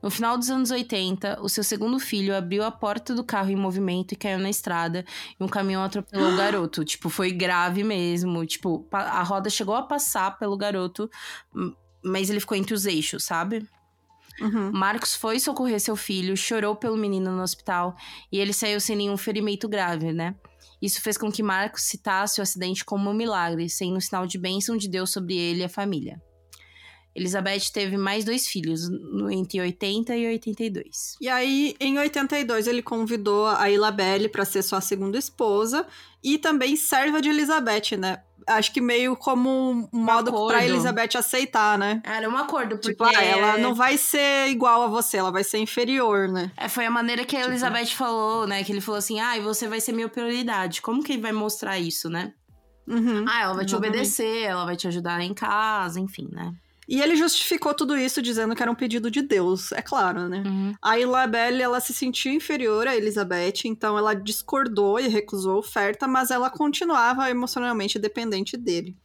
No 0.00 0.10
final 0.10 0.38
dos 0.38 0.48
anos 0.48 0.70
80, 0.70 1.40
o 1.42 1.48
seu 1.48 1.64
segundo 1.64 1.98
filho 1.98 2.36
abriu 2.36 2.62
a 2.62 2.70
porta 2.70 3.12
do 3.12 3.24
carro 3.24 3.50
em 3.50 3.56
movimento 3.56 4.12
e 4.12 4.16
caiu 4.16 4.38
na 4.38 4.48
estrada. 4.48 5.04
E 5.38 5.42
um 5.42 5.48
caminhão 5.48 5.82
atropelou 5.82 6.32
o 6.32 6.36
garoto. 6.38 6.84
Tipo, 6.84 7.08
foi 7.10 7.32
grave 7.32 7.82
mesmo. 7.82 8.46
Tipo, 8.46 8.86
a 8.92 9.24
roda 9.24 9.50
chegou 9.50 9.74
a 9.74 9.82
passar 9.82 10.38
pelo 10.38 10.56
garoto, 10.56 11.10
mas 12.00 12.30
ele 12.30 12.38
ficou 12.38 12.56
entre 12.56 12.72
os 12.74 12.86
eixos, 12.86 13.24
sabe? 13.24 13.66
Uhum. 14.40 14.70
Marcos 14.72 15.16
foi 15.16 15.40
socorrer 15.40 15.80
seu 15.80 15.96
filho, 15.96 16.36
chorou 16.36 16.76
pelo 16.76 16.96
menino 16.96 17.32
no 17.32 17.42
hospital 17.42 17.96
e 18.30 18.38
ele 18.38 18.52
saiu 18.52 18.80
sem 18.80 18.94
nenhum 18.94 19.16
ferimento 19.16 19.68
grave, 19.68 20.12
né? 20.12 20.36
Isso 20.80 21.00
fez 21.00 21.18
com 21.18 21.30
que 21.30 21.42
Marcos 21.42 21.82
citasse 21.82 22.40
o 22.40 22.42
acidente 22.42 22.84
como 22.84 23.10
um 23.10 23.14
milagre, 23.14 23.68
sendo 23.68 23.96
um 23.96 24.00
sinal 24.00 24.26
de 24.26 24.38
bênção 24.38 24.76
de 24.76 24.88
Deus 24.88 25.10
sobre 25.10 25.36
ele 25.36 25.60
e 25.60 25.64
a 25.64 25.68
família. 25.68 26.20
Elizabeth 27.18 27.72
teve 27.72 27.96
mais 27.96 28.24
dois 28.24 28.46
filhos, 28.46 28.82
entre 29.30 29.60
80 29.60 30.16
e 30.16 30.26
82. 30.28 31.16
E 31.20 31.28
aí, 31.28 31.74
em 31.80 31.98
82, 31.98 32.68
ele 32.68 32.82
convidou 32.82 33.46
a 33.46 33.68
Ilabelle 33.68 34.28
para 34.28 34.44
ser 34.44 34.62
sua 34.62 34.80
segunda 34.80 35.18
esposa 35.18 35.86
e 36.22 36.38
também 36.38 36.76
serva 36.76 37.20
de 37.20 37.28
Elizabeth, 37.28 37.96
né? 37.98 38.22
Acho 38.48 38.72
que 38.72 38.80
meio 38.80 39.14
como 39.16 39.48
um 39.50 39.88
modo 39.92 40.34
um 40.34 40.48
pra 40.48 40.64
Elizabeth 40.64 41.16
aceitar, 41.16 41.78
né? 41.78 42.00
Era 42.04 42.28
um 42.28 42.36
acordo, 42.36 42.76
tipo, 42.78 42.96
porque... 42.96 43.14
Tipo, 43.14 43.18
ah, 43.18 43.24
ela 43.24 43.58
não 43.58 43.74
vai 43.74 43.96
ser 43.96 44.48
igual 44.48 44.82
a 44.82 44.86
você, 44.86 45.18
ela 45.18 45.30
vai 45.30 45.44
ser 45.44 45.58
inferior, 45.58 46.28
né? 46.28 46.50
É, 46.56 46.68
foi 46.68 46.86
a 46.86 46.90
maneira 46.90 47.24
que 47.24 47.36
a 47.36 47.40
tipo 47.40 47.50
Elizabeth 47.50 47.84
tipo... 47.84 47.98
falou, 47.98 48.46
né? 48.46 48.64
Que 48.64 48.72
ele 48.72 48.80
falou 48.80 48.98
assim, 48.98 49.20
ah, 49.20 49.36
e 49.36 49.40
você 49.40 49.68
vai 49.68 49.80
ser 49.80 49.92
minha 49.92 50.08
prioridade. 50.08 50.82
Como 50.82 51.02
que 51.02 51.12
ele 51.12 51.22
vai 51.22 51.32
mostrar 51.32 51.78
isso, 51.78 52.08
né? 52.08 52.32
Uhum, 52.86 53.24
ah, 53.28 53.42
ela 53.42 53.54
vai 53.54 53.66
te 53.66 53.76
obedecer, 53.76 54.44
ela 54.44 54.64
vai 54.64 54.74
te 54.74 54.88
ajudar 54.88 55.20
em 55.20 55.34
casa, 55.34 56.00
enfim, 56.00 56.28
né? 56.32 56.54
E 56.88 57.02
ele 57.02 57.16
justificou 57.16 57.74
tudo 57.74 57.96
isso 57.98 58.22
dizendo 58.22 58.56
que 58.56 58.62
era 58.62 58.72
um 58.72 58.74
pedido 58.74 59.10
de 59.10 59.20
Deus, 59.20 59.72
é 59.72 59.82
claro, 59.82 60.26
né? 60.26 60.42
Uhum. 60.46 60.74
A 60.80 60.98
Ilabelle, 60.98 61.60
ela 61.60 61.80
se 61.80 61.92
sentiu 61.92 62.32
inferior 62.32 62.86
a 62.86 62.96
Elizabeth, 62.96 63.66
então 63.66 63.98
ela 63.98 64.14
discordou 64.14 64.98
e 64.98 65.06
recusou 65.06 65.56
a 65.56 65.58
oferta, 65.58 66.08
mas 66.08 66.30
ela 66.30 66.48
continuava 66.48 67.28
emocionalmente 67.28 67.98
dependente 67.98 68.56
dele. 68.56 68.96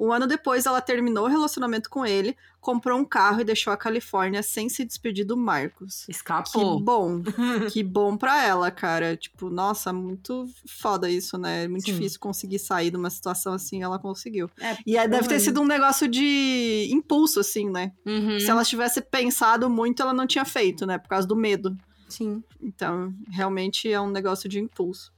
Um 0.00 0.10
ano 0.10 0.26
depois, 0.26 0.64
ela 0.64 0.80
terminou 0.80 1.26
o 1.26 1.28
relacionamento 1.28 1.90
com 1.90 2.06
ele, 2.06 2.34
comprou 2.58 2.98
um 2.98 3.04
carro 3.04 3.42
e 3.42 3.44
deixou 3.44 3.70
a 3.70 3.76
Califórnia 3.76 4.42
sem 4.42 4.66
se 4.66 4.82
despedir 4.82 5.26
do 5.26 5.36
Marcos. 5.36 6.08
Escapou. 6.08 6.78
Que 6.78 6.82
bom. 6.82 7.22
que 7.70 7.82
bom 7.82 8.16
pra 8.16 8.42
ela, 8.42 8.70
cara. 8.70 9.14
Tipo, 9.14 9.50
nossa, 9.50 9.92
muito 9.92 10.48
foda 10.66 11.10
isso, 11.10 11.36
né? 11.36 11.64
É 11.64 11.68
muito 11.68 11.84
Sim. 11.84 11.92
difícil 11.92 12.18
conseguir 12.18 12.58
sair 12.58 12.90
de 12.90 12.96
uma 12.96 13.10
situação 13.10 13.52
assim, 13.52 13.82
ela 13.82 13.98
conseguiu. 13.98 14.50
É, 14.58 14.78
e 14.86 14.96
aí 14.96 15.06
deve 15.06 15.28
ter 15.28 15.38
sido 15.38 15.60
um 15.60 15.66
negócio 15.66 16.08
de 16.08 16.88
impulso, 16.90 17.38
assim, 17.38 17.68
né? 17.68 17.92
Uhum. 18.06 18.40
Se 18.40 18.48
ela 18.48 18.64
tivesse 18.64 19.02
pensado 19.02 19.68
muito, 19.68 20.00
ela 20.00 20.14
não 20.14 20.26
tinha 20.26 20.46
feito, 20.46 20.86
né? 20.86 20.96
Por 20.96 21.08
causa 21.10 21.28
do 21.28 21.36
medo. 21.36 21.76
Sim. 22.08 22.42
Então, 22.58 23.12
realmente 23.30 23.92
é 23.92 24.00
um 24.00 24.10
negócio 24.10 24.48
de 24.48 24.58
impulso 24.58 25.12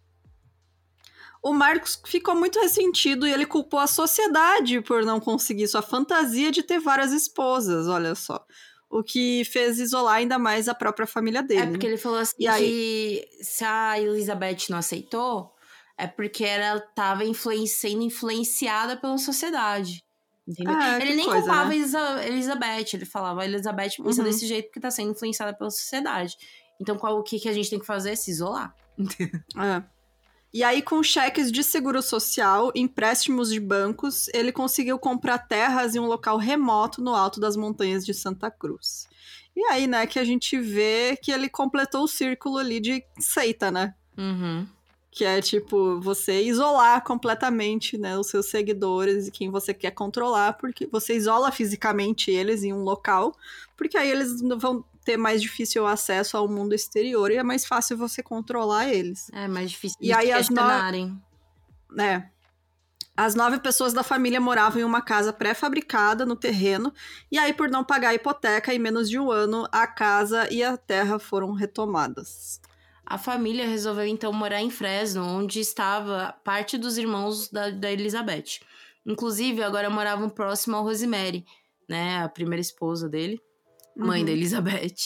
o 1.42 1.52
Marcos 1.52 2.00
ficou 2.06 2.36
muito 2.36 2.60
ressentido 2.60 3.26
e 3.26 3.32
ele 3.32 3.44
culpou 3.44 3.80
a 3.80 3.86
sociedade 3.86 4.80
por 4.80 5.04
não 5.04 5.18
conseguir 5.18 5.66
sua 5.66 5.82
fantasia 5.82 6.52
de 6.52 6.62
ter 6.62 6.78
várias 6.78 7.12
esposas, 7.12 7.88
olha 7.88 8.14
só. 8.14 8.44
O 8.88 9.02
que 9.02 9.44
fez 9.46 9.80
isolar 9.80 10.16
ainda 10.16 10.38
mais 10.38 10.68
a 10.68 10.74
própria 10.74 11.06
família 11.06 11.42
dele. 11.42 11.60
É 11.62 11.66
porque 11.66 11.86
ele 11.86 11.96
falou 11.96 12.18
assim 12.18 12.36
e 12.38 12.46
aí... 12.46 13.24
se 13.40 13.64
a 13.64 13.98
Elizabeth 13.98 14.66
não 14.70 14.78
aceitou, 14.78 15.52
é 15.98 16.06
porque 16.06 16.44
ela 16.44 16.78
estava 16.78 17.22
sendo 17.66 18.02
influenciada 18.02 18.96
pela 18.96 19.18
sociedade. 19.18 20.04
Entendeu? 20.46 20.74
Ah, 20.76 20.98
ele 21.00 21.14
nem 21.14 21.24
coisa, 21.24 21.40
culpava 21.40 21.68
né? 21.70 22.28
Elizabeth, 22.28 22.94
ele 22.94 23.04
falava, 23.04 23.42
a 23.42 23.44
Elizabeth 23.44 23.90
pensa 24.02 24.20
uhum. 24.20 24.28
desse 24.28 24.46
jeito 24.46 24.66
porque 24.66 24.78
está 24.78 24.90
sendo 24.90 25.12
influenciada 25.12 25.56
pela 25.56 25.70
sociedade. 25.70 26.36
Então, 26.80 26.96
qual, 26.96 27.18
o 27.18 27.22
que, 27.22 27.38
que 27.38 27.48
a 27.48 27.52
gente 27.52 27.70
tem 27.70 27.78
que 27.78 27.86
fazer? 27.86 28.16
Se 28.16 28.30
isolar. 28.30 28.74
É. 29.56 29.82
E 30.52 30.62
aí, 30.62 30.82
com 30.82 31.02
cheques 31.02 31.50
de 31.50 31.64
seguro 31.64 32.02
social, 32.02 32.70
empréstimos 32.74 33.50
de 33.50 33.58
bancos, 33.58 34.28
ele 34.34 34.52
conseguiu 34.52 34.98
comprar 34.98 35.38
terras 35.38 35.94
em 35.94 35.98
um 35.98 36.06
local 36.06 36.36
remoto 36.36 37.00
no 37.02 37.14
alto 37.14 37.40
das 37.40 37.56
montanhas 37.56 38.04
de 38.04 38.12
Santa 38.12 38.50
Cruz. 38.50 39.08
E 39.56 39.62
aí, 39.64 39.86
né, 39.86 40.06
que 40.06 40.18
a 40.18 40.24
gente 40.24 40.58
vê 40.58 41.16
que 41.20 41.32
ele 41.32 41.48
completou 41.48 42.04
o 42.04 42.08
círculo 42.08 42.58
ali 42.58 42.80
de 42.80 43.02
seita, 43.18 43.70
né? 43.70 43.94
Uhum. 44.16 44.66
Que 45.10 45.24
é 45.24 45.40
tipo, 45.40 45.98
você 46.00 46.42
isolar 46.42 47.02
completamente, 47.02 47.96
né, 47.96 48.18
os 48.18 48.26
seus 48.26 48.46
seguidores 48.46 49.28
e 49.28 49.30
quem 49.30 49.50
você 49.50 49.72
quer 49.72 49.92
controlar, 49.92 50.54
porque 50.54 50.86
você 50.86 51.14
isola 51.14 51.50
fisicamente 51.50 52.30
eles 52.30 52.62
em 52.62 52.74
um 52.74 52.82
local, 52.82 53.34
porque 53.74 53.96
aí 53.96 54.10
eles 54.10 54.40
vão 54.58 54.84
ter 55.04 55.16
mais 55.16 55.42
difícil 55.42 55.86
acesso 55.86 56.36
ao 56.36 56.48
mundo 56.48 56.74
exterior 56.74 57.30
e 57.30 57.36
é 57.36 57.42
mais 57.42 57.66
fácil 57.66 57.96
você 57.96 58.22
controlar 58.22 58.88
eles. 58.88 59.28
É 59.32 59.48
mais 59.48 59.70
difícil 59.70 59.98
e 60.00 60.12
aí 60.12 60.32
as 60.32 60.48
no... 60.48 60.60
É. 62.00 62.28
As 63.14 63.34
nove 63.34 63.58
pessoas 63.58 63.92
da 63.92 64.02
família 64.02 64.40
moravam 64.40 64.80
em 64.80 64.84
uma 64.84 65.02
casa 65.02 65.34
pré-fabricada 65.34 66.24
no 66.24 66.34
terreno, 66.34 66.94
e 67.30 67.38
aí, 67.38 67.52
por 67.52 67.68
não 67.68 67.84
pagar 67.84 68.08
a 68.08 68.14
hipoteca, 68.14 68.72
em 68.72 68.78
menos 68.78 69.10
de 69.10 69.18
um 69.18 69.30
ano, 69.30 69.68
a 69.70 69.86
casa 69.86 70.48
e 70.50 70.64
a 70.64 70.78
terra 70.78 71.18
foram 71.18 71.52
retomadas. 71.52 72.58
A 73.04 73.18
família 73.18 73.68
resolveu 73.68 74.06
então 74.06 74.32
morar 74.32 74.62
em 74.62 74.70
Fresno, 74.70 75.26
onde 75.26 75.60
estava 75.60 76.34
parte 76.42 76.78
dos 76.78 76.96
irmãos 76.96 77.50
da, 77.50 77.68
da 77.68 77.92
Elizabeth. 77.92 78.60
Inclusive, 79.04 79.62
agora 79.62 79.90
moravam 79.90 80.30
próximo 80.30 80.76
ao 80.76 80.84
Rosemary, 80.84 81.44
né, 81.86 82.22
a 82.22 82.28
primeira 82.30 82.62
esposa 82.62 83.10
dele 83.10 83.38
mãe 83.96 84.20
uhum. 84.20 84.26
da 84.26 84.32
Elizabeth, 84.32 84.96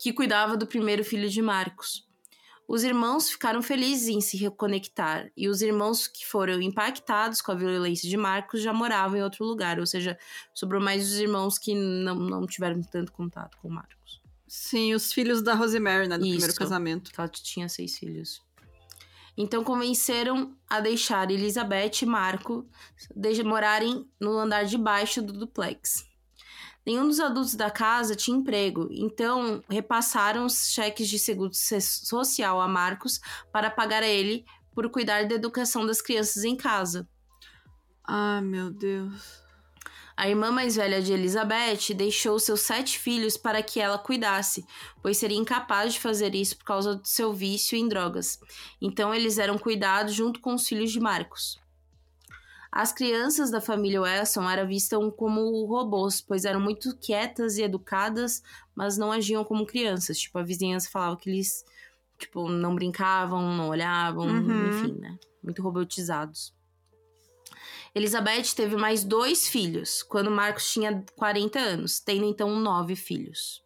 que 0.00 0.12
cuidava 0.12 0.56
do 0.56 0.66
primeiro 0.66 1.04
filho 1.04 1.28
de 1.28 1.42
Marcos. 1.42 2.06
Os 2.66 2.82
irmãos 2.82 3.28
ficaram 3.28 3.62
felizes 3.62 4.08
em 4.08 4.20
se 4.20 4.38
reconectar, 4.38 5.30
e 5.36 5.48
os 5.48 5.60
irmãos 5.60 6.08
que 6.08 6.24
foram 6.26 6.62
impactados 6.62 7.42
com 7.42 7.52
a 7.52 7.54
violência 7.54 8.08
de 8.08 8.16
Marcos 8.16 8.62
já 8.62 8.72
moravam 8.72 9.18
em 9.18 9.22
outro 9.22 9.44
lugar, 9.44 9.78
ou 9.78 9.86
seja, 9.86 10.18
sobrou 10.54 10.80
mais 10.80 11.06
os 11.06 11.18
irmãos 11.18 11.58
que 11.58 11.74
não, 11.74 12.14
não 12.14 12.46
tiveram 12.46 12.80
tanto 12.82 13.12
contato 13.12 13.58
com 13.58 13.68
Marcos. 13.68 14.22
Sim, 14.46 14.94
os 14.94 15.12
filhos 15.12 15.42
da 15.42 15.54
Rosemary, 15.54 16.08
né, 16.08 16.16
do 16.16 16.24
Isso, 16.24 16.32
primeiro 16.32 16.54
casamento. 16.54 17.10
Ela 17.18 17.28
tinha 17.28 17.68
seis 17.68 17.98
filhos. 17.98 18.42
Então 19.36 19.64
convenceram 19.64 20.56
a 20.68 20.80
deixar 20.80 21.30
Elizabeth 21.30 22.02
e 22.02 22.06
Marco 22.06 22.66
de 23.14 23.42
morarem 23.42 24.08
no 24.20 24.38
andar 24.38 24.64
de 24.64 24.78
baixo 24.78 25.20
do 25.20 25.32
duplex. 25.32 26.06
Nenhum 26.86 27.08
dos 27.08 27.18
adultos 27.18 27.54
da 27.54 27.70
casa 27.70 28.14
tinha 28.14 28.36
emprego, 28.36 28.88
então 28.90 29.62
repassaram 29.70 30.44
os 30.44 30.70
cheques 30.70 31.08
de 31.08 31.18
seguro 31.18 31.50
social 31.54 32.60
a 32.60 32.68
Marcos 32.68 33.20
para 33.50 33.70
pagar 33.70 34.02
a 34.02 34.06
ele 34.06 34.44
por 34.74 34.90
cuidar 34.90 35.26
da 35.26 35.34
educação 35.34 35.86
das 35.86 36.02
crianças 36.02 36.44
em 36.44 36.54
casa. 36.56 37.08
Ah, 38.04 38.42
meu 38.42 38.70
Deus. 38.70 39.42
A 40.16 40.28
irmã 40.28 40.52
mais 40.52 40.76
velha 40.76 41.02
de 41.02 41.12
Elizabeth 41.12 41.92
deixou 41.96 42.38
seus 42.38 42.60
sete 42.60 42.98
filhos 42.98 43.36
para 43.36 43.62
que 43.62 43.80
ela 43.80 43.98
cuidasse, 43.98 44.64
pois 45.02 45.16
seria 45.16 45.38
incapaz 45.38 45.94
de 45.94 46.00
fazer 46.00 46.34
isso 46.36 46.56
por 46.56 46.64
causa 46.64 46.94
do 46.94 47.06
seu 47.06 47.32
vício 47.32 47.76
em 47.76 47.88
drogas. 47.88 48.38
Então 48.80 49.12
eles 49.12 49.38
eram 49.38 49.58
cuidados 49.58 50.14
junto 50.14 50.38
com 50.38 50.54
os 50.54 50.68
filhos 50.68 50.92
de 50.92 51.00
Marcos. 51.00 51.58
As 52.76 52.92
crianças 52.92 53.52
da 53.52 53.60
família 53.60 54.00
Wesson 54.00 54.50
eram 54.50 54.66
vistas 54.66 54.98
como 55.16 55.64
robôs, 55.64 56.20
pois 56.20 56.44
eram 56.44 56.58
muito 56.58 56.96
quietas 56.96 57.56
e 57.56 57.62
educadas, 57.62 58.42
mas 58.74 58.98
não 58.98 59.12
agiam 59.12 59.44
como 59.44 59.64
crianças. 59.64 60.18
Tipo, 60.18 60.40
a 60.40 60.42
vizinhança 60.42 60.90
falava 60.90 61.16
que 61.16 61.30
eles, 61.30 61.64
tipo, 62.18 62.48
não 62.48 62.74
brincavam, 62.74 63.54
não 63.56 63.68
olhavam, 63.68 64.26
uhum. 64.26 64.70
enfim, 64.70 64.98
né? 64.98 65.16
Muito 65.40 65.62
robotizados. 65.62 66.52
Elizabeth 67.94 68.56
teve 68.56 68.74
mais 68.74 69.04
dois 69.04 69.46
filhos, 69.46 70.02
quando 70.02 70.28
Marcos 70.28 70.72
tinha 70.72 71.04
40 71.14 71.60
anos, 71.60 72.00
tendo 72.00 72.24
então 72.24 72.58
nove 72.58 72.96
filhos. 72.96 73.62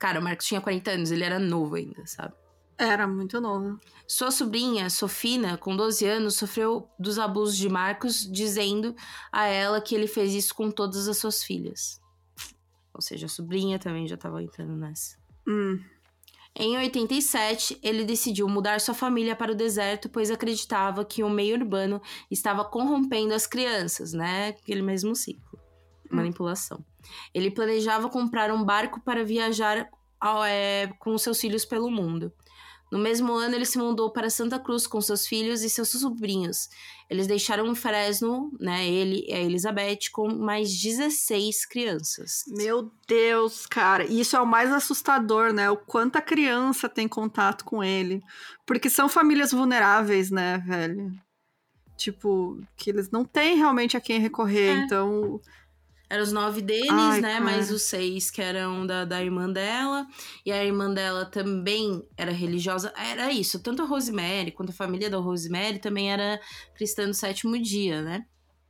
Cara, 0.00 0.18
o 0.18 0.22
Marcos 0.22 0.46
tinha 0.46 0.60
40 0.60 0.90
anos, 0.90 1.12
ele 1.12 1.22
era 1.22 1.38
novo 1.38 1.76
ainda, 1.76 2.04
sabe? 2.06 2.34
Era 2.78 3.08
muito 3.08 3.40
novo. 3.40 3.76
Sua 4.06 4.30
sobrinha, 4.30 4.88
Sofina, 4.88 5.58
com 5.58 5.76
12 5.76 6.06
anos, 6.06 6.36
sofreu 6.36 6.88
dos 6.96 7.18
abusos 7.18 7.56
de 7.56 7.68
Marcos, 7.68 8.30
dizendo 8.30 8.94
a 9.32 9.46
ela 9.46 9.80
que 9.80 9.96
ele 9.96 10.06
fez 10.06 10.32
isso 10.32 10.54
com 10.54 10.70
todas 10.70 11.08
as 11.08 11.18
suas 11.18 11.42
filhas. 11.42 12.00
Ou 12.94 13.02
seja, 13.02 13.26
a 13.26 13.28
sobrinha 13.28 13.78
também 13.78 14.06
já 14.06 14.14
estava 14.14 14.40
entrando 14.42 14.76
nessa. 14.76 15.16
Hum. 15.46 15.82
Em 16.54 16.76
87, 16.76 17.78
ele 17.82 18.04
decidiu 18.04 18.48
mudar 18.48 18.80
sua 18.80 18.94
família 18.94 19.34
para 19.34 19.52
o 19.52 19.56
deserto, 19.56 20.08
pois 20.08 20.30
acreditava 20.30 21.04
que 21.04 21.22
o 21.22 21.30
meio 21.30 21.56
urbano 21.56 22.00
estava 22.30 22.64
corrompendo 22.64 23.34
as 23.34 23.46
crianças, 23.46 24.12
né? 24.12 24.48
Aquele 24.48 24.82
mesmo 24.82 25.14
ciclo. 25.16 25.58
Hum. 26.10 26.16
Manipulação. 26.16 26.84
Ele 27.34 27.50
planejava 27.50 28.08
comprar 28.08 28.52
um 28.52 28.64
barco 28.64 29.00
para 29.00 29.24
viajar 29.24 29.88
ao, 30.20 30.44
é, 30.44 30.88
com 30.98 31.16
seus 31.18 31.40
filhos 31.40 31.64
pelo 31.64 31.90
mundo. 31.90 32.32
No 32.90 32.98
mesmo 32.98 33.32
ano, 33.34 33.54
ele 33.54 33.64
se 33.64 33.78
mudou 33.78 34.10
para 34.10 34.30
Santa 34.30 34.58
Cruz 34.58 34.86
com 34.86 35.00
seus 35.00 35.26
filhos 35.26 35.62
e 35.62 35.68
seus 35.68 35.90
sobrinhos. 35.90 36.68
Eles 37.10 37.26
deixaram 37.26 37.74
Fresno, 37.74 38.50
né, 38.58 38.88
ele 38.88 39.24
e 39.26 39.32
a 39.32 39.38
Elizabeth, 39.38 40.10
com 40.12 40.28
mais 40.34 40.70
16 40.80 41.66
crianças. 41.66 42.44
Meu 42.48 42.90
Deus, 43.06 43.66
cara. 43.66 44.04
E 44.04 44.20
isso 44.20 44.36
é 44.36 44.40
o 44.40 44.46
mais 44.46 44.72
assustador, 44.72 45.52
né? 45.52 45.70
O 45.70 45.76
quanto 45.76 46.16
a 46.16 46.22
criança 46.22 46.88
tem 46.88 47.06
contato 47.06 47.64
com 47.64 47.82
ele. 47.84 48.22
Porque 48.66 48.88
são 48.88 49.08
famílias 49.08 49.52
vulneráveis, 49.52 50.30
né, 50.30 50.58
velho? 50.66 51.12
Tipo, 51.96 52.60
que 52.76 52.90
eles 52.90 53.10
não 53.10 53.24
têm 53.24 53.56
realmente 53.56 53.96
a 53.96 54.00
quem 54.00 54.20
recorrer, 54.20 54.68
é. 54.68 54.84
então 54.84 55.40
Eram 56.10 56.22
os 56.22 56.32
nove 56.32 56.62
deles, 56.62 56.88
Ai, 56.90 57.20
né? 57.20 57.32
cara. 57.34 57.44
Mais 57.44 57.70
os 57.70 57.82
seis 57.82 58.30
que 58.30 58.40
eram 58.40 58.86
da, 58.86 59.04
da 59.04 59.22
irmã 59.22 59.50
dela. 59.50 60.06
E 60.44 60.50
a 60.50 60.64
irmã 60.64 60.92
dela 60.92 61.26
também 61.26 62.02
era 62.16 62.32
religiosa. 62.32 62.92
Era 62.96 63.30
isso. 63.30 63.60
Tanto 63.62 63.82
a 63.82 63.84
Rosemary 63.84 64.52
quanto 64.52 64.70
a 64.70 64.74
família 64.74 65.10
da 65.10 65.18
Rosemary 65.18 65.78
também 65.78 66.10
era 66.10 66.40
cristã 66.74 67.06
do 67.06 67.12
sétimo 67.14 67.58
dia, 67.60 68.00
né? 68.02 68.24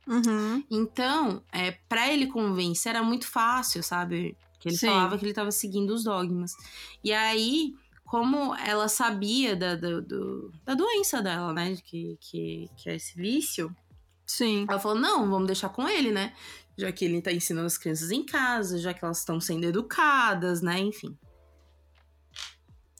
Uhum. 0.05 0.63
Então, 0.69 1.41
é, 1.51 1.71
para 1.87 2.11
ele 2.11 2.27
convencer 2.27 2.89
era 2.95 3.03
muito 3.03 3.27
fácil, 3.27 3.81
sabe? 3.83 4.35
Que 4.59 4.69
ele 4.69 4.77
Sim. 4.77 4.87
falava 4.87 5.17
que 5.17 5.23
ele 5.23 5.31
estava 5.31 5.51
seguindo 5.51 5.91
os 5.93 6.03
dogmas. 6.03 6.51
E 7.03 7.13
aí, 7.13 7.73
como 8.03 8.53
ela 8.55 8.87
sabia 8.89 9.55
da, 9.55 9.75
do- 9.75 10.01
do- 10.01 10.51
da 10.65 10.73
doença 10.73 11.21
dela, 11.21 11.53
né? 11.53 11.77
Que, 11.85 12.17
que, 12.19 12.69
que 12.75 12.89
é 12.89 12.95
esse 12.95 13.15
vício, 13.15 13.73
Sim. 14.25 14.65
ela 14.67 14.79
falou: 14.79 14.99
não, 14.99 15.29
vamos 15.29 15.45
deixar 15.47 15.69
com 15.69 15.87
ele, 15.87 16.11
né? 16.11 16.33
Já 16.79 16.91
que 16.93 17.03
ele 17.03 17.21
tá 17.21 17.29
ensinando 17.29 17.67
as 17.67 17.77
crianças 17.77 18.09
em 18.09 18.25
casa, 18.25 18.77
já 18.77 18.93
que 18.93 19.03
elas 19.03 19.19
estão 19.19 19.41
sendo 19.41 19.65
educadas, 19.65 20.61
né? 20.61 20.79
Enfim. 20.79 21.17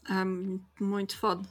É 0.10 0.84
muito 0.84 1.18
foda. 1.18 1.48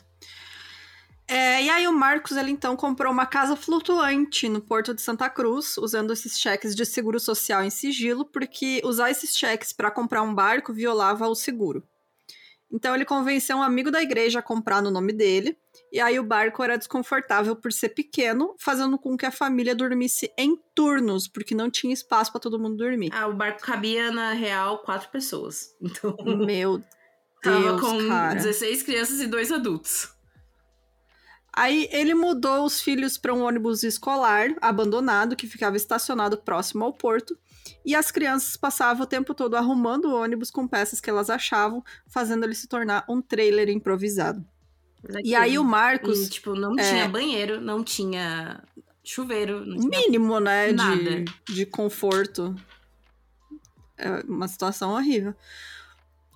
É, 1.26 1.62
e 1.62 1.70
aí 1.70 1.88
o 1.88 1.92
Marcos, 1.92 2.36
ele 2.36 2.50
então 2.50 2.76
comprou 2.76 3.10
uma 3.10 3.24
casa 3.24 3.56
flutuante 3.56 4.46
no 4.46 4.60
Porto 4.60 4.94
de 4.94 5.00
Santa 5.00 5.30
Cruz, 5.30 5.78
usando 5.78 6.12
esses 6.12 6.38
cheques 6.38 6.74
de 6.74 6.84
seguro 6.84 7.18
social 7.18 7.64
em 7.64 7.70
sigilo, 7.70 8.26
porque 8.26 8.82
usar 8.84 9.10
esses 9.10 9.34
cheques 9.34 9.72
para 9.72 9.90
comprar 9.90 10.22
um 10.22 10.34
barco 10.34 10.72
violava 10.72 11.26
o 11.28 11.34
seguro. 11.34 11.82
Então 12.70 12.94
ele 12.94 13.04
convenceu 13.04 13.56
um 13.56 13.62
amigo 13.62 13.90
da 13.90 14.02
igreja 14.02 14.40
a 14.40 14.42
comprar 14.42 14.82
no 14.82 14.90
nome 14.90 15.12
dele, 15.12 15.56
e 15.90 16.00
aí 16.00 16.18
o 16.18 16.24
barco 16.24 16.62
era 16.62 16.76
desconfortável 16.76 17.56
por 17.56 17.72
ser 17.72 17.90
pequeno, 17.90 18.54
fazendo 18.58 18.98
com 18.98 19.16
que 19.16 19.24
a 19.24 19.30
família 19.30 19.74
dormisse 19.74 20.30
em 20.36 20.56
turnos, 20.74 21.26
porque 21.26 21.54
não 21.54 21.70
tinha 21.70 21.94
espaço 21.94 22.30
para 22.30 22.40
todo 22.40 22.58
mundo 22.58 22.76
dormir. 22.76 23.10
Ah, 23.12 23.26
o 23.26 23.34
barco 23.34 23.62
cabia, 23.62 24.10
na 24.10 24.32
real, 24.32 24.82
quatro 24.82 25.08
pessoas. 25.10 25.74
Então, 25.80 26.14
Meu 26.44 26.82
tava 27.42 27.60
Deus, 27.60 27.80
com 27.80 28.08
cara. 28.08 28.34
16 28.34 28.82
crianças 28.82 29.20
e 29.20 29.26
dois 29.26 29.50
adultos. 29.50 30.12
Aí 31.54 31.88
ele 31.90 32.14
mudou 32.14 32.64
os 32.64 32.80
filhos 32.80 33.18
para 33.18 33.34
um 33.34 33.42
ônibus 33.42 33.82
escolar 33.82 34.48
abandonado 34.60 35.34
que 35.34 35.46
ficava 35.46 35.76
estacionado 35.76 36.38
próximo 36.38 36.84
ao 36.84 36.92
porto. 36.92 37.36
E 37.84 37.94
as 37.94 38.10
crianças 38.10 38.56
passavam 38.56 39.02
o 39.04 39.06
tempo 39.06 39.34
todo 39.34 39.54
arrumando 39.56 40.06
o 40.06 40.20
ônibus 40.20 40.50
com 40.50 40.66
peças 40.66 41.00
que 41.00 41.10
elas 41.10 41.30
achavam, 41.30 41.82
fazendo 42.06 42.44
ele 42.44 42.54
se 42.54 42.68
tornar 42.68 43.04
um 43.08 43.20
trailer 43.20 43.68
improvisado. 43.68 44.44
E 45.22 45.34
aí 45.34 45.58
o 45.58 45.64
Marcos, 45.64 46.26
E, 46.26 46.30
tipo, 46.30 46.54
não 46.54 46.78
é. 46.78 46.82
tinha 46.82 47.08
banheiro, 47.08 47.60
não 47.60 47.84
tinha 47.84 48.62
chuveiro, 49.04 49.64
não 49.64 49.78
tinha... 49.78 49.90
mínimo, 49.90 50.40
né, 50.40 50.72
Nada. 50.72 50.96
de, 50.96 51.54
de 51.54 51.66
conforto. 51.66 52.54
É 53.96 54.22
uma 54.26 54.48
situação 54.48 54.90
horrível. 54.90 55.34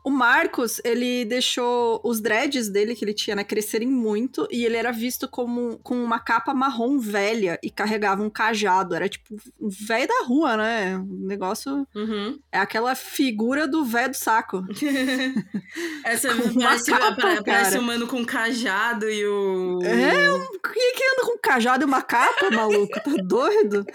O 0.05 0.11
Marcos, 0.11 0.81
ele 0.85 1.25
deixou 1.25 2.01
os 2.03 2.21
dreads 2.21 2.69
dele, 2.69 2.95
que 2.97 3.05
ele 3.05 3.15
tinha, 3.15 3.37
né, 3.37 3.45
crescerem 3.45 3.87
muito, 3.89 4.49
e 4.51 4.65
ele 4.65 4.77
era 4.77 4.91
visto 4.91 5.29
como 5.29 5.79
com 5.79 5.95
uma 6.03 6.19
capa 6.19 6.53
marrom 6.53 6.99
velha 6.99 7.57
e 7.63 7.71
carregava 7.71 8.23
um 8.23 8.29
cajado. 8.31 8.95
Era 8.97 9.09
tipo 9.09 9.37
um 9.61 9.69
velho 9.69 10.09
da 10.09 10.25
rua, 10.25 10.57
né? 10.57 10.97
O 10.99 11.27
negócio 11.27 11.87
Uhum. 11.95 12.39
é 12.51 12.59
aquela 12.59 12.95
figura 12.97 13.69
do 13.69 13.85
velho 13.85 14.11
do 14.11 14.17
saco. 14.17 14.65
Essa 16.05 16.29
parece, 16.61 16.91
capa, 16.91 17.15
pare- 17.15 17.43
parece 17.45 17.79
o 17.79 17.83
mano 17.83 18.07
com 18.07 18.25
cajado 18.25 19.09
e 19.09 19.25
o... 19.27 19.81
É, 19.83 20.33
um- 20.33 20.59
quem 20.73 20.95
que 20.95 21.05
anda 21.13 21.27
com 21.27 21.35
um 21.37 21.41
cajado 21.41 21.85
e 21.85 21.87
uma 21.87 22.03
capa, 22.03 22.51
maluco? 22.51 22.93
Tá 23.01 23.13
doido? 23.25 23.87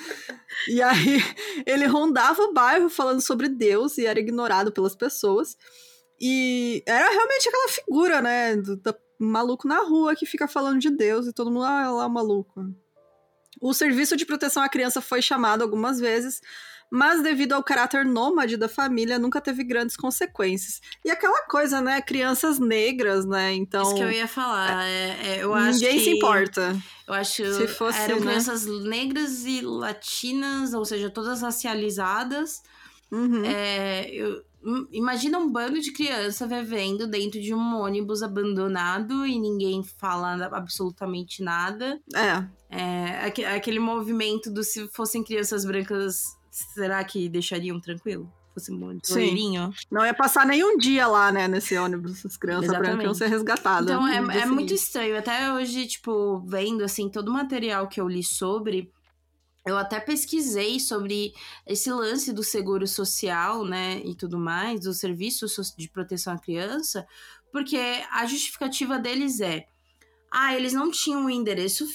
E 0.69 0.81
aí, 0.81 1.21
ele 1.65 1.85
rondava 1.85 2.41
o 2.43 2.53
bairro 2.53 2.89
falando 2.89 3.21
sobre 3.21 3.47
Deus 3.49 3.97
e 3.97 4.05
era 4.05 4.19
ignorado 4.19 4.71
pelas 4.71 4.95
pessoas. 4.95 5.55
E 6.19 6.83
era 6.85 7.09
realmente 7.09 7.47
aquela 7.47 7.69
figura, 7.69 8.21
né? 8.21 8.55
Do, 8.55 8.75
do 8.75 8.95
maluco 9.19 9.67
na 9.67 9.79
rua 9.79 10.15
que 10.15 10.25
fica 10.25 10.47
falando 10.47 10.79
de 10.79 10.89
Deus 10.89 11.27
e 11.27 11.33
todo 11.33 11.51
mundo, 11.51 11.63
ah, 11.63 11.91
lá 11.91 12.07
o 12.07 12.09
maluco. 12.09 12.65
O 13.59 13.73
serviço 13.73 14.15
de 14.15 14.25
proteção 14.25 14.61
à 14.61 14.69
criança 14.69 15.01
foi 15.01 15.21
chamado 15.21 15.63
algumas 15.63 15.99
vezes, 15.99 16.41
mas 16.91 17.23
devido 17.23 17.53
ao 17.53 17.63
caráter 17.63 18.05
nômade 18.05 18.55
da 18.55 18.69
família, 18.69 19.17
nunca 19.17 19.41
teve 19.41 19.63
grandes 19.63 19.97
consequências. 19.97 20.79
E 21.03 21.09
aquela 21.09 21.41
coisa, 21.47 21.81
né? 21.81 21.99
Crianças 22.01 22.59
negras, 22.59 23.25
né? 23.25 23.53
Então. 23.53 23.81
Isso 23.83 23.95
que 23.95 24.01
eu 24.01 24.11
ia 24.11 24.27
falar. 24.27 24.85
É, 24.85 25.17
é, 25.23 25.43
eu 25.43 25.53
acho 25.53 25.79
Ninguém 25.79 25.97
que, 25.97 26.03
se 26.03 26.09
importa. 26.11 26.77
Eu 27.07 27.13
acho 27.13 27.53
Se 27.53 27.67
fosse, 27.67 27.99
eram 27.99 28.19
né? 28.19 28.27
crianças 28.27 28.65
negras 28.65 29.45
e 29.45 29.61
latinas, 29.61 30.73
ou 30.73 30.85
seja, 30.85 31.09
todas 31.09 31.41
racializadas. 31.41 32.61
Uhum. 33.11 33.43
É, 33.43 34.09
eu- 34.11 34.43
imagina 34.91 35.37
um 35.37 35.49
bando 35.51 35.79
de 35.79 35.91
criança 35.91 36.45
vivendo 36.47 37.07
dentro 37.07 37.39
de 37.39 37.53
um 37.53 37.75
ônibus 37.79 38.21
abandonado 38.23 39.25
e 39.25 39.39
ninguém 39.39 39.83
fala 39.83 40.45
absolutamente 40.51 41.41
nada. 41.43 41.99
É. 42.13 42.43
É, 42.69 43.25
aque- 43.25 43.45
aquele 43.45 43.79
movimento 43.79 44.51
do 44.51 44.63
se 44.63 44.87
fossem 44.89 45.23
crianças 45.23 45.63
brancas, 45.63 46.23
será 46.51 47.03
que 47.03 47.29
deixariam 47.29 47.79
tranquilo? 47.79 48.31
Fosse 48.53 48.71
um 48.73 48.79
loirinho? 48.79 49.71
Não 49.91 50.03
ia 50.03 50.13
passar 50.15 50.43
nenhum 50.45 50.77
dia 50.77 51.05
lá, 51.07 51.31
né, 51.31 51.47
nesse 51.47 51.77
ônibus. 51.77 52.25
As 52.25 52.35
crianças 52.35 52.63
Exatamente. 52.65 52.87
brancas 52.97 53.05
iam 53.05 53.13
ser 53.13 53.27
resgatadas. 53.27 53.89
Então 53.91 54.07
é, 54.07 54.39
é 54.41 54.45
muito 54.47 54.73
estranho. 54.73 55.15
Até 55.17 55.53
hoje, 55.53 55.85
tipo, 55.85 56.39
vendo 56.39 56.83
assim, 56.83 57.07
todo 57.07 57.29
o 57.29 57.33
material 57.33 57.87
que 57.87 58.01
eu 58.01 58.07
li 58.07 58.23
sobre. 58.23 58.91
Eu 59.67 59.77
até 59.77 59.99
pesquisei 59.99 60.79
sobre 60.79 61.33
esse 61.65 61.91
lance 61.91 62.31
do 62.31 62.43
seguro 62.43 62.87
social, 62.87 63.65
né, 63.65 64.01
e 64.05 64.15
tudo 64.15 64.37
mais, 64.37 64.81
do 64.81 64.93
serviço 64.93 65.45
de 65.77 65.89
proteção 65.89 66.33
à 66.33 66.39
criança, 66.39 67.05
porque 67.51 67.77
a 68.11 68.25
justificativa 68.25 68.97
deles 68.97 69.39
é: 69.41 69.65
ah, 70.31 70.55
eles 70.55 70.73
não 70.73 70.91
tinham 70.91 71.21
um 71.25 71.29
endereço 71.29 71.85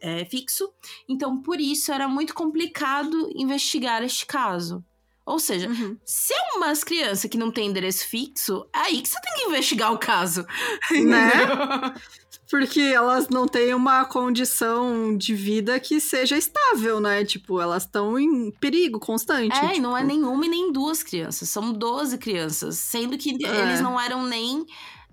é, 0.00 0.24
fixo, 0.24 0.72
então 1.08 1.40
por 1.42 1.60
isso 1.60 1.92
era 1.92 2.08
muito 2.08 2.34
complicado 2.34 3.30
investigar 3.34 4.02
este 4.02 4.26
caso. 4.26 4.84
Ou 5.24 5.38
seja, 5.38 5.68
Uhum. 5.68 5.96
se 6.04 6.34
é 6.34 6.56
umas 6.56 6.82
crianças 6.82 7.30
que 7.30 7.38
não 7.38 7.52
tem 7.52 7.68
endereço 7.68 8.08
fixo, 8.08 8.66
é 8.74 8.78
aí 8.78 9.00
que 9.00 9.08
você 9.08 9.20
tem 9.20 9.34
que 9.34 9.44
investigar 9.44 9.92
o 9.92 9.98
caso. 9.98 10.44
Né? 10.90 11.30
Porque 12.52 12.80
elas 12.80 13.30
não 13.30 13.48
têm 13.48 13.72
uma 13.72 14.04
condição 14.04 15.16
de 15.16 15.34
vida 15.34 15.80
que 15.80 15.98
seja 15.98 16.36
estável, 16.36 17.00
né? 17.00 17.24
Tipo, 17.24 17.58
elas 17.58 17.84
estão 17.84 18.18
em 18.18 18.50
perigo 18.50 19.00
constante. 19.00 19.56
É, 19.56 19.64
e 19.64 19.68
tipo. 19.70 19.80
não 19.80 19.96
é 19.96 20.04
nenhuma 20.04 20.44
e 20.44 20.50
nem 20.50 20.70
duas 20.70 21.02
crianças, 21.02 21.48
são 21.48 21.72
12 21.72 22.18
crianças. 22.18 22.76
Sendo 22.76 23.16
que 23.16 23.30
É. 23.42 23.62
eles 23.62 23.80
não 23.80 23.98
eram 23.98 24.26
nem 24.26 24.66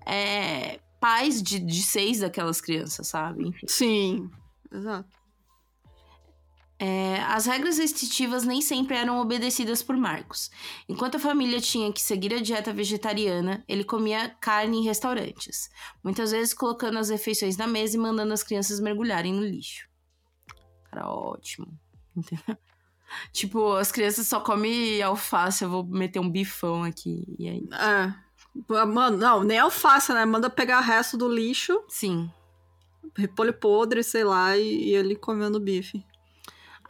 é, 0.04 0.80
pais 1.00 1.42
de, 1.42 1.58
de 1.58 1.82
seis 1.82 2.20
daquelas 2.20 2.60
crianças, 2.60 3.08
sabe? 3.08 3.54
Sim, 3.66 4.28
exato. 4.70 5.08
É, 6.82 7.20
as 7.24 7.44
regras 7.44 7.76
restritivas 7.76 8.44
nem 8.44 8.62
sempre 8.62 8.96
eram 8.96 9.20
obedecidas 9.20 9.82
por 9.82 9.94
Marcos. 9.98 10.50
Enquanto 10.88 11.16
a 11.16 11.20
família 11.20 11.60
tinha 11.60 11.92
que 11.92 12.00
seguir 12.00 12.32
a 12.32 12.40
dieta 12.40 12.72
vegetariana, 12.72 13.62
ele 13.68 13.84
comia 13.84 14.30
carne 14.40 14.78
em 14.78 14.84
restaurantes, 14.84 15.68
muitas 16.02 16.30
vezes 16.30 16.54
colocando 16.54 16.98
as 16.98 17.10
refeições 17.10 17.58
na 17.58 17.66
mesa 17.66 17.96
e 17.96 18.00
mandando 18.00 18.32
as 18.32 18.42
crianças 18.42 18.80
mergulharem 18.80 19.34
no 19.34 19.44
lixo. 19.44 19.86
Cara, 20.84 21.06
ótimo. 21.06 21.66
Entendeu? 22.16 22.56
Tipo, 23.30 23.72
as 23.74 23.92
crianças 23.92 24.26
só 24.26 24.40
comem 24.40 25.02
alface, 25.02 25.64
eu 25.64 25.68
vou 25.68 25.84
meter 25.84 26.18
um 26.18 26.30
bifão 26.30 26.82
aqui. 26.82 27.26
E 27.38 27.46
aí? 27.46 27.68
É. 27.72 28.14
Mano, 28.86 29.18
não, 29.18 29.44
nem 29.44 29.58
alface, 29.58 30.14
né? 30.14 30.24
Manda 30.24 30.48
pegar 30.48 30.78
o 30.78 30.84
resto 30.84 31.18
do 31.18 31.28
lixo, 31.28 31.84
Sim. 31.88 32.30
repolho 33.14 33.52
podre, 33.52 34.02
sei 34.02 34.24
lá, 34.24 34.56
e, 34.56 34.88
e 34.88 34.94
ele 34.94 35.14
comendo 35.14 35.60
bife. 35.60 36.02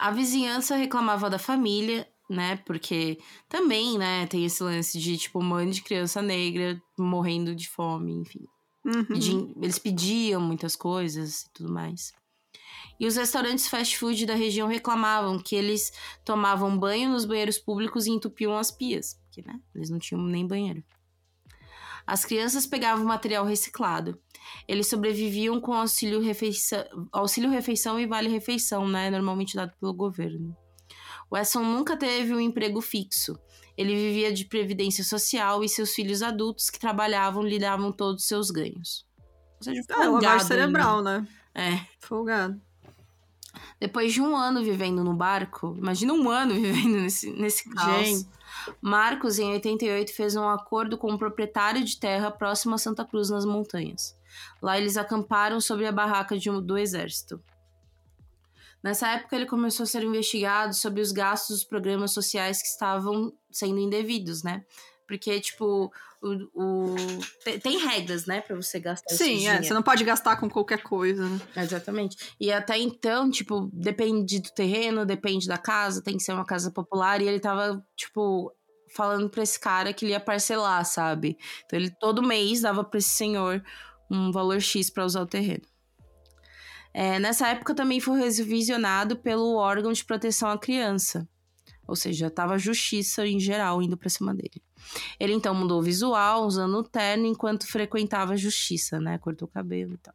A 0.01 0.09
vizinhança 0.09 0.75
reclamava 0.75 1.29
da 1.29 1.37
família, 1.37 2.07
né? 2.27 2.55
Porque 2.65 3.19
também, 3.47 3.99
né, 3.99 4.25
tem 4.25 4.43
esse 4.43 4.63
lance 4.63 4.97
de, 4.97 5.15
tipo, 5.15 5.39
mãe 5.43 5.69
de 5.69 5.83
criança 5.83 6.23
negra 6.23 6.81
morrendo 6.97 7.53
de 7.55 7.69
fome, 7.69 8.11
enfim. 8.11 8.47
Uhum. 8.83 9.53
Eles 9.61 9.77
pediam 9.77 10.41
muitas 10.41 10.75
coisas 10.75 11.41
e 11.43 11.53
tudo 11.53 11.71
mais. 11.71 12.13
E 12.99 13.05
os 13.05 13.15
restaurantes 13.15 13.67
fast 13.67 13.95
food 13.95 14.25
da 14.25 14.33
região 14.33 14.67
reclamavam 14.67 15.37
que 15.37 15.55
eles 15.55 15.93
tomavam 16.25 16.75
banho 16.75 17.11
nos 17.11 17.23
banheiros 17.23 17.59
públicos 17.59 18.07
e 18.07 18.09
entupiam 18.09 18.57
as 18.57 18.71
pias, 18.71 19.19
porque, 19.25 19.43
né, 19.47 19.59
eles 19.75 19.91
não 19.91 19.99
tinham 19.99 20.23
nem 20.23 20.47
banheiro. 20.47 20.83
As 22.07 22.25
crianças 22.25 22.65
pegavam 22.65 23.05
material 23.05 23.45
reciclado. 23.45 24.19
Eles 24.67 24.87
sobreviviam 24.87 25.59
com 25.59 25.73
auxílio 25.73 26.21
refeição, 26.21 26.83
auxílio 27.11 27.49
refeição 27.49 27.99
e 27.99 28.05
vale 28.05 28.29
refeição, 28.29 28.87
né, 28.87 29.09
normalmente 29.09 29.55
dado 29.55 29.73
pelo 29.79 29.93
governo. 29.93 30.55
Wesson 31.31 31.63
nunca 31.63 31.95
teve 31.95 32.33
um 32.33 32.39
emprego 32.39 32.81
fixo. 32.81 33.39
Ele 33.77 33.95
vivia 33.95 34.33
de 34.33 34.45
previdência 34.45 35.03
social 35.03 35.63
e 35.63 35.69
seus 35.69 35.93
filhos 35.93 36.21
adultos 36.21 36.69
que 36.69 36.79
trabalhavam 36.79 37.41
lhe 37.43 37.57
davam 37.57 37.91
todos 37.91 38.23
os 38.23 38.27
seus 38.27 38.51
ganhos. 38.51 39.07
Ou 39.57 39.63
seja, 39.63 39.81
É, 39.89 39.93
lavagem 39.93 40.11
folgado 40.11 40.43
cerebral, 40.43 41.01
né? 41.01 41.27
É. 41.55 41.79
Folgado. 41.99 42.61
Depois 43.79 44.13
de 44.13 44.21
um 44.21 44.35
ano 44.35 44.63
vivendo 44.63 45.03
no 45.03 45.13
barco, 45.13 45.75
imagina 45.77 46.13
um 46.13 46.29
ano 46.29 46.53
vivendo 46.59 47.01
nesse, 47.01 47.31
nesse. 47.31 47.63
Gente. 47.63 48.27
Marcos, 48.81 49.39
em 49.39 49.51
88, 49.53 50.13
fez 50.13 50.35
um 50.35 50.47
acordo 50.47 50.97
com 50.97 51.11
um 51.11 51.17
proprietário 51.17 51.83
de 51.83 51.97
terra 51.97 52.29
próximo 52.29 52.75
a 52.75 52.77
Santa 52.77 53.05
Cruz, 53.05 53.29
nas 53.29 53.45
montanhas. 53.45 54.15
Lá 54.61 54.77
eles 54.77 54.97
acamparam 54.97 55.59
sobre 55.59 55.85
a 55.85 55.91
barraca 55.91 56.37
de, 56.37 56.49
do 56.61 56.77
exército. 56.77 57.41
Nessa 58.83 59.09
época, 59.09 59.35
ele 59.35 59.45
começou 59.45 59.83
a 59.83 59.87
ser 59.87 60.03
investigado 60.03 60.73
sobre 60.73 61.01
os 61.01 61.11
gastos 61.11 61.57
dos 61.57 61.63
programas 61.63 62.11
sociais 62.11 62.61
que 62.61 62.67
estavam 62.67 63.31
sendo 63.51 63.79
indevidos, 63.79 64.41
né? 64.41 64.65
Porque, 65.07 65.39
tipo, 65.39 65.91
o, 66.21 66.29
o... 66.55 66.95
Tem, 67.43 67.59
tem, 67.59 67.77
regras, 67.77 68.25
né, 68.25 68.41
para 68.41 68.55
você 68.55 68.79
gastar 68.79 69.13
Sim, 69.13 69.47
é, 69.47 69.61
você 69.61 69.73
não 69.73 69.83
pode 69.83 70.03
gastar 70.03 70.37
com 70.37 70.49
qualquer 70.49 70.81
coisa, 70.81 71.27
né? 71.27 71.39
Exatamente. 71.57 72.15
E 72.39 72.51
até 72.51 72.77
então, 72.77 73.29
tipo, 73.29 73.69
depende 73.73 74.39
do 74.39 74.49
terreno, 74.51 75.05
depende 75.05 75.47
da 75.47 75.57
casa, 75.57 76.01
tem 76.01 76.17
que 76.17 76.23
ser 76.23 76.33
uma 76.33 76.45
casa 76.45 76.71
popular. 76.71 77.21
E 77.21 77.27
ele 77.27 77.39
tava, 77.39 77.85
tipo, 77.95 78.51
falando 78.95 79.29
pra 79.29 79.43
esse 79.43 79.59
cara 79.59 79.93
que 79.93 80.05
ele 80.05 80.13
ia 80.13 80.19
parcelar, 80.19 80.85
sabe? 80.85 81.37
Então 81.65 81.77
ele 81.77 81.89
todo 81.89 82.23
mês 82.23 82.61
dava 82.61 82.83
pra 82.83 82.99
esse 82.99 83.09
senhor 83.09 83.63
um 84.11 84.31
valor 84.31 84.61
X 84.61 84.89
para 84.89 85.05
usar 85.05 85.21
o 85.21 85.25
terreno. 85.25 85.63
É, 86.93 87.19
nessa 87.19 87.47
época 87.47 87.73
também 87.73 87.99
foi 88.01 88.19
revisionado 88.19 89.15
pelo 89.15 89.55
órgão 89.55 89.93
de 89.93 90.03
proteção 90.03 90.49
à 90.49 90.57
criança. 90.57 91.27
Ou 91.87 91.95
seja, 91.95 92.29
tava 92.29 92.55
a 92.55 92.57
justiça 92.57 93.25
em 93.25 93.39
geral 93.39 93.81
indo 93.81 93.97
pra 93.97 94.09
cima 94.09 94.33
dele. 94.33 94.61
Ele 95.19 95.33
então 95.33 95.53
mudou 95.53 95.79
o 95.79 95.83
visual, 95.83 96.45
usando 96.45 96.75
o 96.75 96.83
terno, 96.83 97.25
enquanto 97.25 97.67
frequentava 97.67 98.33
a 98.33 98.37
justiça, 98.37 98.99
né? 98.99 99.17
Cortou 99.17 99.47
o 99.47 99.51
cabelo 99.51 99.93
e 99.93 99.97
tal. 99.97 100.13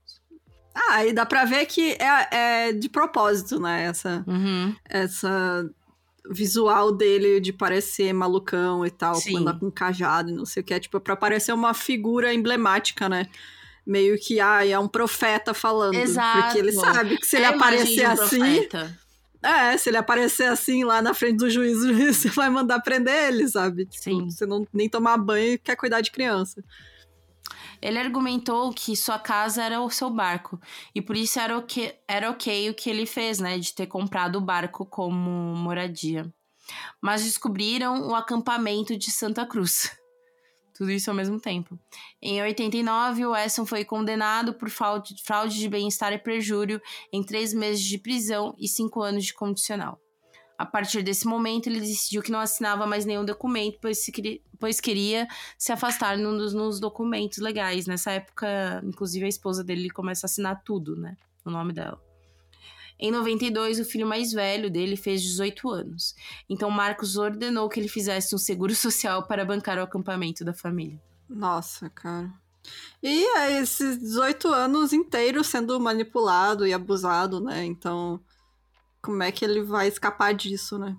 Ah, 0.74 1.06
e 1.06 1.12
dá 1.12 1.24
pra 1.24 1.44
ver 1.46 1.64
que 1.66 1.92
é, 1.92 2.68
é 2.68 2.72
de 2.72 2.88
propósito, 2.88 3.59
né? 3.59 3.85
Essa, 3.85 4.22
uhum. 4.26 4.74
essa 4.85 5.68
visual 6.30 6.92
dele 6.92 7.40
de 7.40 7.52
parecer 7.52 8.12
malucão 8.12 8.85
e 8.85 8.90
tal, 8.90 9.14
Sim. 9.14 9.38
andar 9.38 9.59
com 9.59 9.70
cajado 9.70 10.30
e 10.30 10.35
não 10.35 10.44
sei 10.44 10.62
o 10.62 10.64
que. 10.64 10.74
É 10.74 10.80
tipo, 10.80 11.00
pra 11.00 11.16
parecer 11.16 11.52
uma 11.52 11.72
figura 11.72 12.32
emblemática, 12.35 13.09
né? 13.09 13.26
Meio 13.87 14.18
que, 14.18 14.40
ah, 14.40 14.66
é 14.66 14.79
um 14.79 14.88
profeta 14.88 15.55
falando. 15.55 15.94
Exato. 15.94 16.42
Porque 16.42 16.59
ele 16.59 16.72
sabe 16.72 17.18
que 17.18 17.27
se 17.27 17.37
ele 17.37 17.44
é 17.44 17.49
aparecer 17.49 18.05
assim. 18.05 18.68
É, 19.42 19.77
se 19.77 19.90
ele 19.90 19.96
aparecer 19.96 20.49
assim 20.49 20.83
lá 20.83 21.01
na 21.01 21.14
frente 21.14 21.37
do 21.37 21.49
juiz, 21.49 21.79
o 21.79 21.94
juiz 21.94 22.25
vai 22.35 22.51
mandar 22.51 22.81
prender 22.81 23.29
ele, 23.29 23.46
sabe? 23.46 23.87
Tipo, 23.87 24.03
Sim. 24.03 24.31
Você 24.31 24.44
não 24.44 24.66
nem 24.72 24.88
tomar 24.88 25.16
banho 25.18 25.53
e 25.53 25.59
quer 25.59 25.77
cuidar 25.77 26.01
de 26.01 26.11
criança. 26.11 26.64
Ele 27.81 27.99
argumentou 27.99 28.72
que 28.72 28.96
sua 28.96 29.18
casa 29.18 29.62
era 29.62 29.81
o 29.81 29.90
seu 29.90 30.11
barco. 30.11 30.61
E 30.94 31.01
por 31.01 31.16
isso 31.16 31.38
era, 31.38 31.57
o 31.57 31.62
que, 31.62 31.94
era 32.09 32.31
ok 32.31 32.70
o 32.70 32.75
que 32.75 32.88
ele 32.88 33.07
fez, 33.07 33.38
né? 33.38 33.59
De 33.59 33.72
ter 33.75 33.87
comprado 33.87 34.37
o 34.37 34.40
barco 34.40 34.85
como 34.85 35.31
moradia. 35.55 36.33
Mas 37.01 37.25
descobriram 37.25 38.09
o 38.09 38.14
acampamento 38.14 38.96
de 38.96 39.11
Santa 39.11 39.46
Cruz. 39.46 39.96
Tudo 40.75 40.90
isso 40.90 41.11
ao 41.11 41.16
mesmo 41.16 41.40
tempo. 41.40 41.79
Em 42.20 42.42
89, 42.42 43.26
o 43.26 43.31
Wesson 43.33 43.66
foi 43.66 43.85
condenado 43.85 44.55
por 44.55 44.70
fraude, 44.70 45.14
de 45.50 45.68
bem-estar 45.68 46.12
e 46.12 46.18
perjúrio 46.18 46.81
em 47.12 47.22
três 47.22 47.52
meses 47.52 47.85
de 47.85 47.98
prisão 47.98 48.55
e 48.59 48.66
cinco 48.66 49.02
anos 49.02 49.24
de 49.26 49.35
condicional. 49.35 50.00
A 50.59 50.64
partir 50.64 51.02
desse 51.02 51.26
momento, 51.26 51.66
ele 51.66 51.81
decidiu 51.81 52.22
que 52.22 52.33
não 52.33 52.40
assinava 52.40 52.87
mais 52.87 53.05
nenhum 53.05 53.24
documento, 53.24 53.79
pois, 53.81 54.02
se, 54.02 54.42
pois 54.59 54.81
queria 54.81 55.29
se 55.59 55.70
afastar 55.70 56.16
nos, 56.16 56.55
nos 56.55 56.81
documentos 56.81 57.38
legais. 57.38 57.87
Nessa 57.87 58.12
época, 58.12 58.83
inclusive, 58.83 59.26
a 59.26 59.29
esposa 59.29 59.62
dele 59.62 59.90
começa 59.90 60.24
a 60.24 60.29
assinar 60.29 60.62
tudo, 60.64 60.96
né? 60.96 61.14
No 61.44 61.52
nome 61.52 61.74
dela. 61.74 62.00
Em 62.98 63.11
92, 63.11 63.79
o 63.79 63.85
filho 63.85 64.07
mais 64.07 64.33
velho 64.33 64.70
dele 64.70 64.96
fez 64.96 65.20
18 65.20 65.68
anos. 65.68 66.14
Então 66.48 66.70
Marcos 66.70 67.16
ordenou 67.18 67.68
que 67.68 67.79
ele 67.79 67.88
fizesse 67.88 68.35
um 68.35 68.38
seguro 68.38 68.72
social 68.74 69.26
para 69.26 69.44
bancar 69.44 69.79
o 69.79 69.83
acampamento 69.83 70.42
da 70.42 70.55
família. 70.55 70.98
Nossa, 71.28 71.90
cara. 71.90 72.32
E 73.02 73.24
é 73.38 73.60
esses 73.60 73.98
18 73.98 74.48
anos 74.48 74.92
inteiros 74.92 75.46
sendo 75.46 75.78
manipulado 75.78 76.66
e 76.66 76.72
abusado, 76.72 77.40
né? 77.40 77.64
Então, 77.64 78.20
como 79.00 79.22
é 79.22 79.30
que 79.30 79.44
ele 79.44 79.62
vai 79.62 79.88
escapar 79.88 80.34
disso, 80.34 80.78
né? 80.78 80.96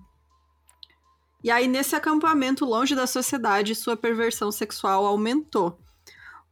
E 1.44 1.52
aí, 1.52 1.68
nesse 1.68 1.96
acampamento, 1.96 2.66
longe 2.66 2.96
da 2.96 3.06
sociedade, 3.06 3.76
sua 3.76 3.96
perversão 3.96 4.52
sexual 4.52 5.06
aumentou. 5.06 5.80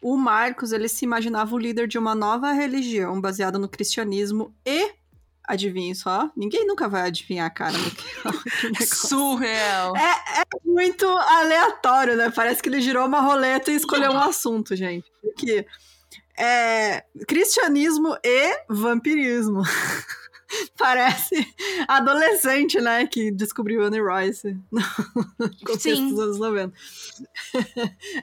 O 0.01 0.15
Marcos, 0.15 0.71
ele 0.71 0.87
se 0.87 1.03
imaginava 1.03 1.55
o 1.55 1.57
líder 1.57 1.87
de 1.87 1.97
uma 1.97 2.13
nova 2.13 2.51
religião 2.51 3.19
baseada 3.19 3.57
no 3.57 3.67
cristianismo 3.67 4.53
e 4.65 4.93
Adivinhe 5.47 5.93
só. 5.93 6.31
Ninguém 6.35 6.65
nunca 6.65 6.87
vai 6.87 7.03
adivinhar, 7.03 7.53
cara. 7.53 7.75
Surreal. 8.85 9.95
É, 9.95 10.41
é, 10.41 10.43
muito 10.63 11.05
aleatório, 11.07 12.15
né? 12.15 12.31
Parece 12.35 12.63
que 12.63 12.69
ele 12.69 12.81
girou 12.81 13.05
uma 13.05 13.21
roleta 13.21 13.71
e 13.71 13.75
escolheu 13.75 14.11
um 14.11 14.19
assunto, 14.19 14.75
gente. 14.75 15.05
Porque 15.21 15.65
é 16.37 17.03
cristianismo 17.27 18.17
e 18.23 18.59
vampirismo. 18.69 19.61
Parece 20.77 21.53
adolescente, 21.87 22.79
né? 22.79 23.05
Que 23.07 23.31
descobriu 23.31 23.83
Anne 23.83 23.99
Rice 24.01 24.57
no 24.71 24.81
contexto 25.65 26.09
dos 26.09 26.19
anos 26.19 26.39
90. 26.39 26.73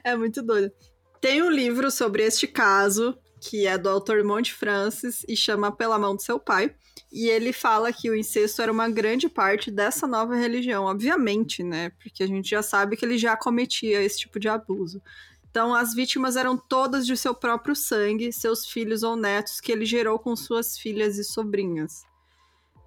é 0.03 0.15
muito 0.15 0.41
doido. 0.41 0.71
Tem 1.19 1.41
um 1.41 1.49
livro 1.49 1.89
sobre 1.89 2.23
este 2.23 2.47
caso, 2.47 3.17
que 3.39 3.65
é 3.65 3.77
do 3.77 3.89
autor 3.89 4.23
Monte 4.23 4.53
Francis, 4.53 5.23
e 5.27 5.37
chama 5.37 5.71
Pela 5.71 5.97
Mão 5.97 6.15
do 6.15 6.21
Seu 6.21 6.39
Pai. 6.39 6.75
E 7.13 7.29
ele 7.29 7.53
fala 7.53 7.93
que 7.93 8.09
o 8.09 8.15
incesto 8.15 8.59
era 8.59 8.71
uma 8.71 8.89
grande 8.89 9.29
parte 9.29 9.69
dessa 9.69 10.07
nova 10.07 10.35
religião, 10.35 10.85
obviamente, 10.85 11.61
né? 11.61 11.91
Porque 12.01 12.23
a 12.23 12.27
gente 12.27 12.49
já 12.49 12.63
sabe 12.63 12.97
que 12.97 13.05
ele 13.05 13.19
já 13.19 13.37
cometia 13.37 14.01
esse 14.01 14.21
tipo 14.21 14.39
de 14.39 14.49
abuso. 14.49 14.99
Então, 15.47 15.75
as 15.75 15.93
vítimas 15.93 16.35
eram 16.35 16.57
todas 16.57 17.05
de 17.05 17.15
seu 17.15 17.35
próprio 17.35 17.75
sangue, 17.75 18.33
seus 18.33 18.65
filhos 18.65 19.03
ou 19.03 19.15
netos 19.15 19.61
que 19.61 19.71
ele 19.71 19.85
gerou 19.85 20.17
com 20.17 20.35
suas 20.35 20.75
filhas 20.75 21.19
e 21.19 21.23
sobrinhas. 21.23 22.03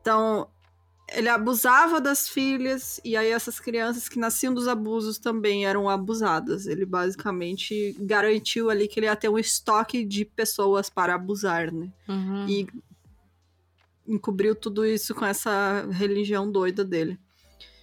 Então, 0.01 0.49
ele 1.09 1.29
abusava 1.29 2.01
das 2.01 2.29
filhas, 2.29 3.01
e 3.05 3.17
aí 3.17 3.31
essas 3.31 3.61
crianças 3.61 4.09
que 4.09 4.19
nasciam 4.19 4.53
dos 4.53 4.67
abusos 4.67 5.19
também 5.19 5.67
eram 5.67 5.89
abusadas. 5.89 6.67
Ele 6.67 6.85
basicamente 6.85 7.97
garantiu 8.01 8.71
ali 8.71 8.89
que 8.89 8.99
ele 8.99 9.07
ia 9.07 9.15
ter 9.15 9.29
um 9.29 9.39
estoque 9.39 10.05
de 10.05 10.25
pessoas 10.25 10.91
para 10.91 11.15
abusar, 11.15 11.73
né? 11.73 11.89
Uhum. 12.09 12.49
E 12.49 12.67
encobriu 14.09 14.55
tudo 14.55 14.85
isso 14.85 15.15
com 15.15 15.25
essa 15.25 15.87
religião 15.91 16.51
doida 16.51 16.85
dele. 16.85 17.19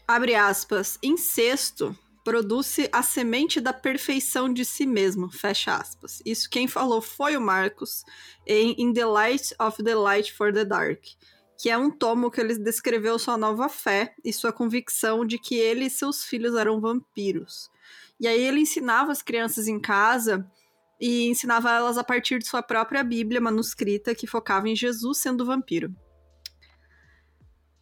Abre 0.07 0.35
aspas. 0.35 0.97
Incesto 1.01 1.97
produz 2.23 2.77
a 2.91 3.03
semente 3.03 3.59
da 3.59 3.73
perfeição 3.73 4.51
de 4.51 4.63
si 4.63 4.85
mesmo, 4.85 5.29
fecha 5.29 5.75
aspas. 5.75 6.21
Isso 6.25 6.49
quem 6.49 6.67
falou 6.67 7.01
foi 7.01 7.35
o 7.35 7.41
Marcos 7.41 8.03
em 8.47 8.75
In 8.77 8.93
the 8.93 9.05
Light 9.05 9.53
of 9.59 9.83
the 9.83 9.95
Light 9.95 10.31
for 10.31 10.53
the 10.53 10.63
Dark, 10.63 11.01
que 11.57 11.69
é 11.69 11.77
um 11.77 11.91
tomo 11.91 12.31
que 12.31 12.39
ele 12.39 12.57
descreveu 12.57 13.19
sua 13.19 13.37
nova 13.37 13.67
fé 13.67 14.15
e 14.23 14.31
sua 14.31 14.53
convicção 14.53 15.25
de 15.25 15.37
que 15.37 15.55
ele 15.55 15.85
e 15.85 15.89
seus 15.89 16.23
filhos 16.23 16.55
eram 16.55 16.79
vampiros. 16.79 17.69
E 18.19 18.27
aí 18.27 18.41
ele 18.41 18.61
ensinava 18.61 19.11
as 19.11 19.21
crianças 19.21 19.67
em 19.67 19.79
casa 19.79 20.49
e 20.99 21.27
ensinava 21.27 21.71
elas 21.71 21.97
a 21.97 22.03
partir 22.03 22.39
de 22.39 22.47
sua 22.47 22.63
própria 22.63 23.03
Bíblia 23.03 23.41
manuscrita 23.41 24.15
que 24.15 24.27
focava 24.27 24.69
em 24.69 24.75
Jesus 24.75 25.17
sendo 25.17 25.45
vampiro. 25.45 25.93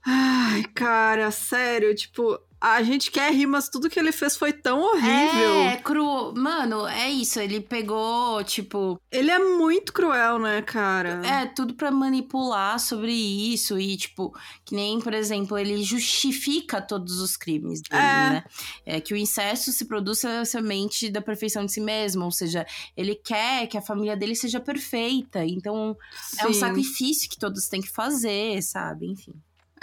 Ai, 0.06 0.64
cara, 0.74 1.30
sério, 1.32 1.94
tipo, 1.96 2.40
a 2.62 2.84
gente 2.84 3.10
quer 3.10 3.34
rir, 3.34 3.48
mas 3.48 3.70
tudo 3.70 3.90
que 3.90 4.00
ele 4.00 4.12
fez 4.12 4.38
foi 4.38 4.54
tão 4.54 4.80
horrível. 4.82 5.56
É, 5.64 5.78
cru. 5.78 6.32
Mano, 6.38 6.86
é 6.88 7.10
isso. 7.10 7.40
Ele 7.40 7.60
pegou, 7.60 8.44
tipo. 8.44 9.02
Ele 9.12 9.32
é 9.32 9.40
muito 9.40 9.92
cruel, 9.92 10.38
né, 10.38 10.62
cara? 10.62 11.26
É, 11.26 11.48
tudo 11.48 11.74
para 11.74 11.90
manipular 11.90 12.80
sobre 12.80 13.12
isso. 13.12 13.80
E, 13.80 13.98
tipo, 13.98 14.32
que 14.64 14.76
nem, 14.76 15.00
por 15.00 15.12
exemplo, 15.12 15.58
ele 15.58 15.82
justifica 15.82 16.80
todos 16.80 17.20
os 17.20 17.36
crimes 17.36 17.82
dele, 17.82 18.04
é. 18.04 18.30
né? 18.30 18.44
É 18.86 19.02
que 19.02 19.16
o 19.16 19.18
incesto 19.18 19.72
se 19.72 19.86
produz 19.86 20.22
semente 20.46 21.10
da 21.10 21.20
perfeição 21.20 21.66
de 21.66 21.72
si 21.72 21.82
mesmo. 21.82 22.26
Ou 22.26 22.32
seja, 22.32 22.64
ele 22.96 23.16
quer 23.16 23.66
que 23.66 23.78
a 23.78 23.82
família 23.82 24.16
dele 24.16 24.36
seja 24.36 24.60
perfeita. 24.60 25.44
Então, 25.44 25.98
Sim. 26.22 26.42
é 26.42 26.48
um 26.48 26.54
sacrifício 26.54 27.28
que 27.28 27.40
todos 27.40 27.68
têm 27.68 27.82
que 27.82 27.90
fazer, 27.90 28.62
sabe? 28.62 29.08
Enfim. 29.08 29.34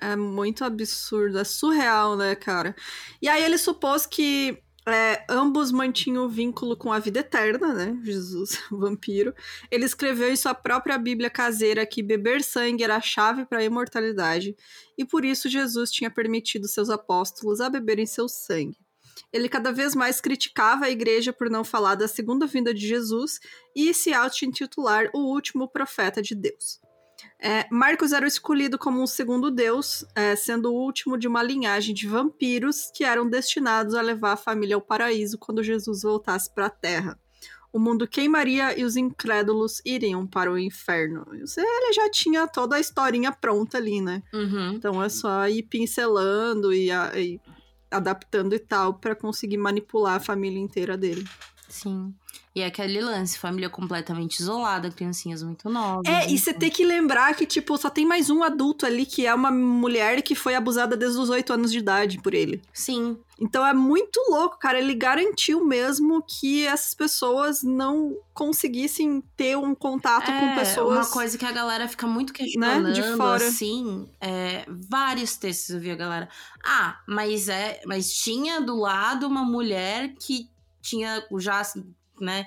É 0.01 0.15
muito 0.15 0.65
absurdo, 0.65 1.39
é 1.39 1.45
surreal, 1.45 2.17
né, 2.17 2.35
cara? 2.35 2.75
E 3.21 3.29
aí 3.29 3.43
ele 3.43 3.59
supôs 3.59 4.07
que 4.07 4.63
é, 4.89 5.25
ambos 5.29 5.71
mantinham 5.71 6.29
vínculo 6.29 6.77
com 6.77 6.93
a 6.93 6.99
vida 6.99 7.21
eterna, 7.21 7.75
né? 7.75 7.99
Jesus, 8.03 8.59
o 8.71 8.79
vampiro. 8.79 9.35
Ele 9.71 9.85
escreveu 9.85 10.33
em 10.33 10.37
sua 10.37 10.55
própria 10.55 10.97
Bíblia 10.99 11.29
caseira 11.29 11.85
que 11.85 12.03
beber 12.03 12.43
sangue 12.43 12.85
era 12.85 12.97
a 12.97 13.01
chave 13.01 13.45
para 13.45 13.59
a 13.59 13.65
imortalidade, 13.65 14.57
e 14.97 15.05
por 15.05 15.25
isso 15.25 15.49
Jesus 15.49 15.91
tinha 15.91 16.11
permitido 16.11 16.69
seus 16.69 16.91
apóstolos 16.91 17.61
a 17.61 17.69
beberem 17.69 18.07
seu 18.07 18.29
sangue. 18.29 18.79
Ele 19.33 19.49
cada 19.49 19.73
vez 19.73 19.95
mais 19.95 20.21
criticava 20.21 20.87
a 20.87 20.91
igreja 20.91 21.33
por 21.33 21.51
não 21.51 21.65
falar 21.65 21.97
da 21.97 22.09
segunda 22.09 22.47
vinda 22.47 22.73
de 22.73 22.87
Jesus 22.87 23.39
e 23.77 23.93
se 23.93 24.15
auto-intitular 24.15 25.11
o 25.13 25.19
último 25.19 25.69
profeta 25.69 26.23
de 26.23 26.35
Deus. 26.35 26.81
É, 27.41 27.67
Marcos 27.71 28.13
era 28.13 28.27
escolhido 28.27 28.79
como 28.79 29.01
um 29.03 29.07
segundo 29.07 29.51
deus, 29.51 30.05
é, 30.15 30.35
sendo 30.35 30.73
o 30.73 30.77
último 30.77 31.17
de 31.17 31.29
uma 31.29 31.43
linhagem 31.43 31.95
de 31.95 32.07
vampiros 32.07 32.91
que 32.93 33.05
eram 33.05 33.29
destinados 33.29 33.95
a 33.95 34.03
levar 34.03 34.33
a 34.33 34.37
família 34.37 34.77
ao 34.77 34.83
paraíso 34.83 35.39
quando 35.39 35.63
Jesus 35.63 36.03
voltasse 36.03 36.53
para 36.53 36.67
a 36.67 36.71
Terra. 36.71 37.19
O 37.73 37.79
mundo 37.79 38.09
queimaria 38.09 38.79
e 38.79 38.85
os 38.85 38.97
incrédulos 38.97 39.81
iriam 39.85 40.27
para 40.27 40.51
o 40.51 40.59
inferno. 40.59 41.27
Ele 41.31 41.93
já 41.93 42.11
tinha 42.11 42.47
toda 42.49 42.77
a 42.77 42.81
historinha 42.81 43.31
pronta 43.31 43.77
ali, 43.77 44.01
né? 44.01 44.23
Uhum. 44.33 44.73
Então 44.73 45.03
é 45.03 45.09
só 45.09 45.47
ir 45.47 45.65
pincelando 45.65 46.73
e, 46.73 46.91
e 46.91 47.41
adaptando 47.91 48.55
e 48.55 48.59
tal 48.59 48.95
para 48.95 49.15
conseguir 49.15 49.59
manipular 49.59 50.17
a 50.17 50.21
família 50.21 50.59
inteira 50.59 50.97
dele. 50.97 51.29
Sim. 51.69 52.15
E 52.59 52.61
é 52.61 52.67
aquele 52.67 53.01
lance, 53.01 53.39
família 53.39 53.71
completamente 53.71 54.41
isolada, 54.41 54.91
criancinhas 54.91 55.45
muito 55.45 55.71
novas. 55.71 56.03
É, 56.13 56.29
e 56.29 56.37
você 56.37 56.53
tem 56.53 56.69
que 56.69 56.85
lembrar 56.85 57.33
que, 57.37 57.47
tipo, 57.47 57.79
só 57.79 57.89
tem 57.89 58.05
mais 58.05 58.31
um 58.31 58.43
adulto 58.43 58.85
ali 58.85 59.07
que 59.07 59.25
é 59.25 59.33
uma 59.33 59.53
mulher 59.53 60.21
que 60.23 60.35
foi 60.35 60.57
abusada 60.57 60.97
desde 60.97 61.21
os 61.21 61.31
oito 61.31 61.53
anos 61.53 61.71
de 61.71 61.79
idade 61.79 62.21
por 62.21 62.35
ele. 62.35 62.61
Sim. 62.73 63.17
Então 63.41 63.65
é 63.65 63.73
muito 63.73 64.21
louco, 64.29 64.59
cara. 64.59 64.77
Ele 64.77 64.93
garantiu 64.93 65.65
mesmo 65.65 66.21
que 66.21 66.67
essas 66.67 66.95
pessoas 66.95 67.63
não 67.63 68.17
conseguissem 68.35 69.23
ter 69.37 69.57
um 69.57 69.73
contato 69.73 70.29
é, 70.29 70.41
com 70.41 70.55
pessoas. 70.57 70.97
Uma 70.97 71.13
coisa 71.13 71.39
que 71.39 71.47
a 71.47 71.53
galera 71.53 71.87
fica 71.87 72.09
muito 72.09 72.33
questionando, 72.33 72.89
né, 72.89 72.93
de 72.93 73.03
fora. 73.17 73.47
assim, 73.47 74.11
é, 74.21 74.67
vários 74.69 75.37
textos 75.37 75.77
eu 75.77 75.81
vi 75.81 75.93
a 75.93 75.97
galera. 75.97 76.29
Ah, 76.65 76.99
mas 77.07 77.49
é, 77.49 77.81
mas 77.87 78.13
tinha 78.13 78.61
do 78.61 78.75
lado 78.75 79.29
uma 79.29 79.45
mulher 79.45 80.13
que 80.19 80.51
tinha 80.83 81.25
já 81.39 81.63
né? 82.25 82.47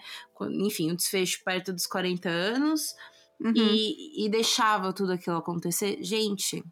Enfim, 0.65 0.91
um 0.91 0.95
desfecho 0.95 1.43
perto 1.43 1.73
dos 1.73 1.85
40 1.85 2.29
anos 2.29 2.93
uhum. 3.39 3.53
e, 3.55 4.25
e 4.25 4.29
deixava 4.29 4.93
tudo 4.93 5.13
aquilo 5.13 5.37
acontecer. 5.37 5.97
Gente, 6.01 6.63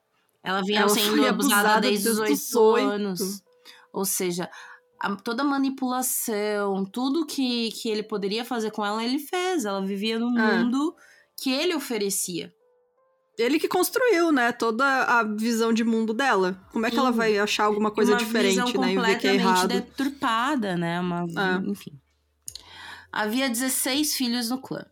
ela 0.43 0.61
vinha 0.61 0.81
ela 0.81 0.89
sendo 0.89 1.25
abusada, 1.25 1.29
abusada 1.29 1.81
desde 1.81 2.09
os 2.09 2.23
18 2.23 2.75
anos. 2.87 3.43
Ou 3.91 4.05
seja, 4.05 4.49
a, 4.99 5.15
toda 5.15 5.43
a 5.43 5.45
manipulação, 5.45 6.85
tudo 6.85 7.25
que, 7.25 7.71
que 7.71 7.89
ele 7.89 8.03
poderia 8.03 8.45
fazer 8.45 8.71
com 8.71 8.85
ela, 8.85 9.03
ele 9.03 9.19
fez. 9.19 9.65
Ela 9.65 9.85
vivia 9.85 10.19
no 10.19 10.37
é. 10.37 10.57
mundo 10.57 10.95
que 11.41 11.51
ele 11.51 11.75
oferecia. 11.75 12.53
Ele 13.37 13.57
que 13.57 13.69
construiu, 13.69 14.33
né, 14.33 14.51
toda 14.51 14.85
a 14.85 15.23
visão 15.23 15.71
de 15.71 15.85
mundo 15.85 16.13
dela. 16.13 16.61
Como 16.73 16.85
é 16.85 16.89
que 16.89 16.97
Sim. 16.97 17.01
ela 17.01 17.11
vai 17.11 17.37
achar 17.37 17.63
alguma 17.63 17.89
coisa 17.89 18.11
uma 18.11 18.17
diferente, 18.17 18.77
né, 18.77 18.93
e 18.93 18.97
ver 18.97 19.17
que 19.17 19.27
é 19.27 19.35
errado? 19.35 19.69
deturpada, 19.69 20.75
né, 20.75 20.99
uma, 20.99 21.21
é. 21.21 21.69
enfim. 21.69 21.97
Havia 23.11 23.49
16 23.49 24.15
filhos 24.15 24.49
no 24.49 24.61
clã. 24.61 24.85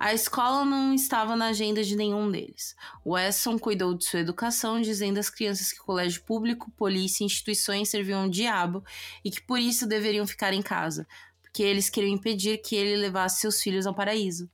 A 0.00 0.14
escola 0.14 0.64
não 0.64 0.94
estava 0.94 1.36
na 1.36 1.48
agenda 1.48 1.84
de 1.84 1.94
nenhum 1.94 2.30
deles. 2.30 2.74
Wesson 3.04 3.58
cuidou 3.58 3.94
de 3.94 4.06
sua 4.06 4.20
educação, 4.20 4.80
dizendo 4.80 5.18
às 5.18 5.28
crianças 5.28 5.70
que 5.72 5.78
colégio 5.78 6.22
público, 6.24 6.70
polícia 6.70 7.22
e 7.22 7.26
instituições 7.26 7.90
serviam 7.90 8.22
ao 8.22 8.28
diabo 8.28 8.82
e 9.22 9.30
que 9.30 9.42
por 9.42 9.58
isso 9.58 9.86
deveriam 9.86 10.26
ficar 10.26 10.54
em 10.54 10.62
casa, 10.62 11.06
porque 11.42 11.62
eles 11.62 11.90
queriam 11.90 12.14
impedir 12.14 12.62
que 12.62 12.74
ele 12.74 12.96
levasse 12.96 13.42
seus 13.42 13.60
filhos 13.60 13.86
ao 13.86 13.94
paraíso. 13.94 14.50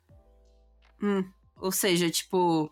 Hum. 1.00 1.24
Ou 1.60 1.70
seja, 1.70 2.10
tipo, 2.10 2.68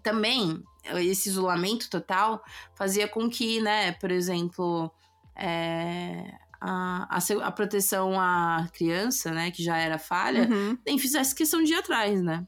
também 0.00 0.62
esse 0.84 1.28
isolamento 1.28 1.90
total 1.90 2.42
fazia 2.76 3.08
com 3.08 3.28
que, 3.28 3.60
né, 3.60 3.90
por 3.92 4.12
exemplo, 4.12 4.88
é, 5.34 6.32
a, 6.60 7.08
a, 7.16 7.46
a, 7.46 7.52
proteção 7.52 8.20
à 8.20 8.68
criança, 8.72 9.30
né, 9.30 9.50
que 9.50 9.62
já 9.62 9.76
era 9.76 9.98
falha, 9.98 10.48
uhum. 10.48 10.78
nem 10.84 10.98
fizesse 10.98 11.34
questão 11.34 11.62
de 11.62 11.72
ir 11.72 11.76
atrás, 11.76 12.22
né? 12.22 12.46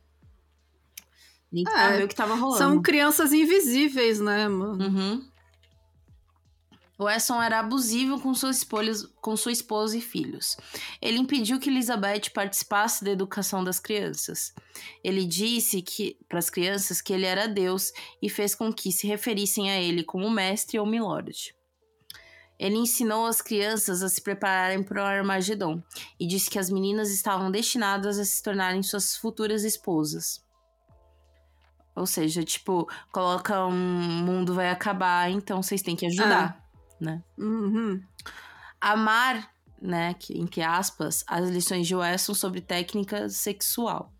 Nem 1.53 1.65
é, 1.67 1.71
saber 1.71 2.05
o 2.05 2.09
que 2.09 2.15
tava 2.15 2.35
rolando. 2.35 2.59
São 2.59 2.83
crianças 2.83 3.33
invisíveis, 3.33 4.21
né, 4.21 4.49
mano? 4.49 4.85
Uhum. 4.85 5.31
O 7.01 7.05
Wesson 7.05 7.43
era 7.43 7.61
abusivo 7.61 8.21
com, 8.21 8.35
suas 8.35 8.59
espolas, 8.59 9.07
com 9.23 9.35
sua 9.35 9.53
esposa 9.53 9.97
e 9.97 10.03
filhos. 10.03 10.59
Ele 11.01 11.17
impediu 11.17 11.59
que 11.59 11.71
Elizabeth 11.71 12.29
participasse 12.35 13.03
da 13.03 13.11
educação 13.11 13.65
das 13.65 13.81
crianças. 13.81 14.53
Ele 15.03 15.25
disse 15.25 15.81
que 15.81 16.19
para 16.29 16.39
as 16.39 16.51
crianças 16.51 17.01
que 17.01 17.15
ele 17.15 17.25
era 17.25 17.49
Deus 17.49 17.91
e 18.21 18.29
fez 18.29 18.55
com 18.55 18.71
que 18.71 18.93
se 18.93 19.07
referissem 19.07 19.71
a 19.71 19.81
ele 19.81 20.05
como 20.05 20.31
mestre 20.31 20.79
ou 20.79 20.85
milord. 20.85 21.55
Ele 22.61 22.77
ensinou 22.77 23.25
as 23.25 23.41
crianças 23.41 24.03
a 24.03 24.09
se 24.11 24.21
prepararem 24.21 24.83
para 24.83 25.03
o 25.03 25.07
Armagedon 25.07 25.83
e 26.21 26.27
disse 26.27 26.51
que 26.51 26.59
as 26.59 26.69
meninas 26.69 27.11
estavam 27.11 27.51
destinadas 27.51 28.19
a 28.19 28.25
se 28.25 28.43
tornarem 28.43 28.83
suas 28.83 29.17
futuras 29.17 29.65
esposas. 29.65 30.45
Ou 31.97 32.05
seja, 32.05 32.45
tipo, 32.45 32.87
coloca 33.11 33.65
um 33.65 33.73
mundo 33.73 34.53
vai 34.53 34.69
acabar, 34.69 35.31
então 35.31 35.63
vocês 35.63 35.81
têm 35.81 35.97
que 35.97 36.05
ajudar, 36.05 36.63
ah. 36.63 37.03
né? 37.03 37.25
Uhum. 37.39 38.03
Amar, 38.79 39.51
né, 39.81 40.13
que, 40.13 40.39
entre 40.39 40.61
aspas, 40.61 41.25
as 41.27 41.49
lições 41.49 41.87
de 41.87 41.97
Wesson 41.97 42.35
sobre 42.35 42.61
técnica 42.61 43.31
sexual. 43.31 44.13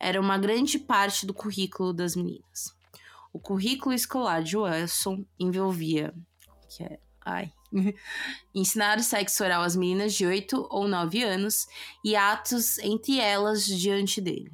Era 0.00 0.20
uma 0.20 0.38
grande 0.38 0.76
parte 0.76 1.24
do 1.24 1.32
currículo 1.32 1.92
das 1.92 2.16
meninas. 2.16 2.76
O 3.32 3.38
currículo 3.38 3.94
escolar 3.94 4.42
de 4.42 4.56
Wesson 4.56 5.24
envolvia, 5.38 6.12
que 6.68 6.82
é, 6.82 6.98
ai, 7.24 7.52
ensinar 8.54 8.98
o 8.98 9.02
sexo 9.02 9.44
oral 9.44 9.62
às 9.62 9.76
meninas 9.76 10.14
de 10.14 10.26
8 10.26 10.68
ou 10.70 10.88
9 10.88 11.22
anos 11.22 11.66
e 12.04 12.16
atos 12.16 12.78
entre 12.78 13.18
elas 13.18 13.66
diante 13.66 14.20
dele. 14.20 14.50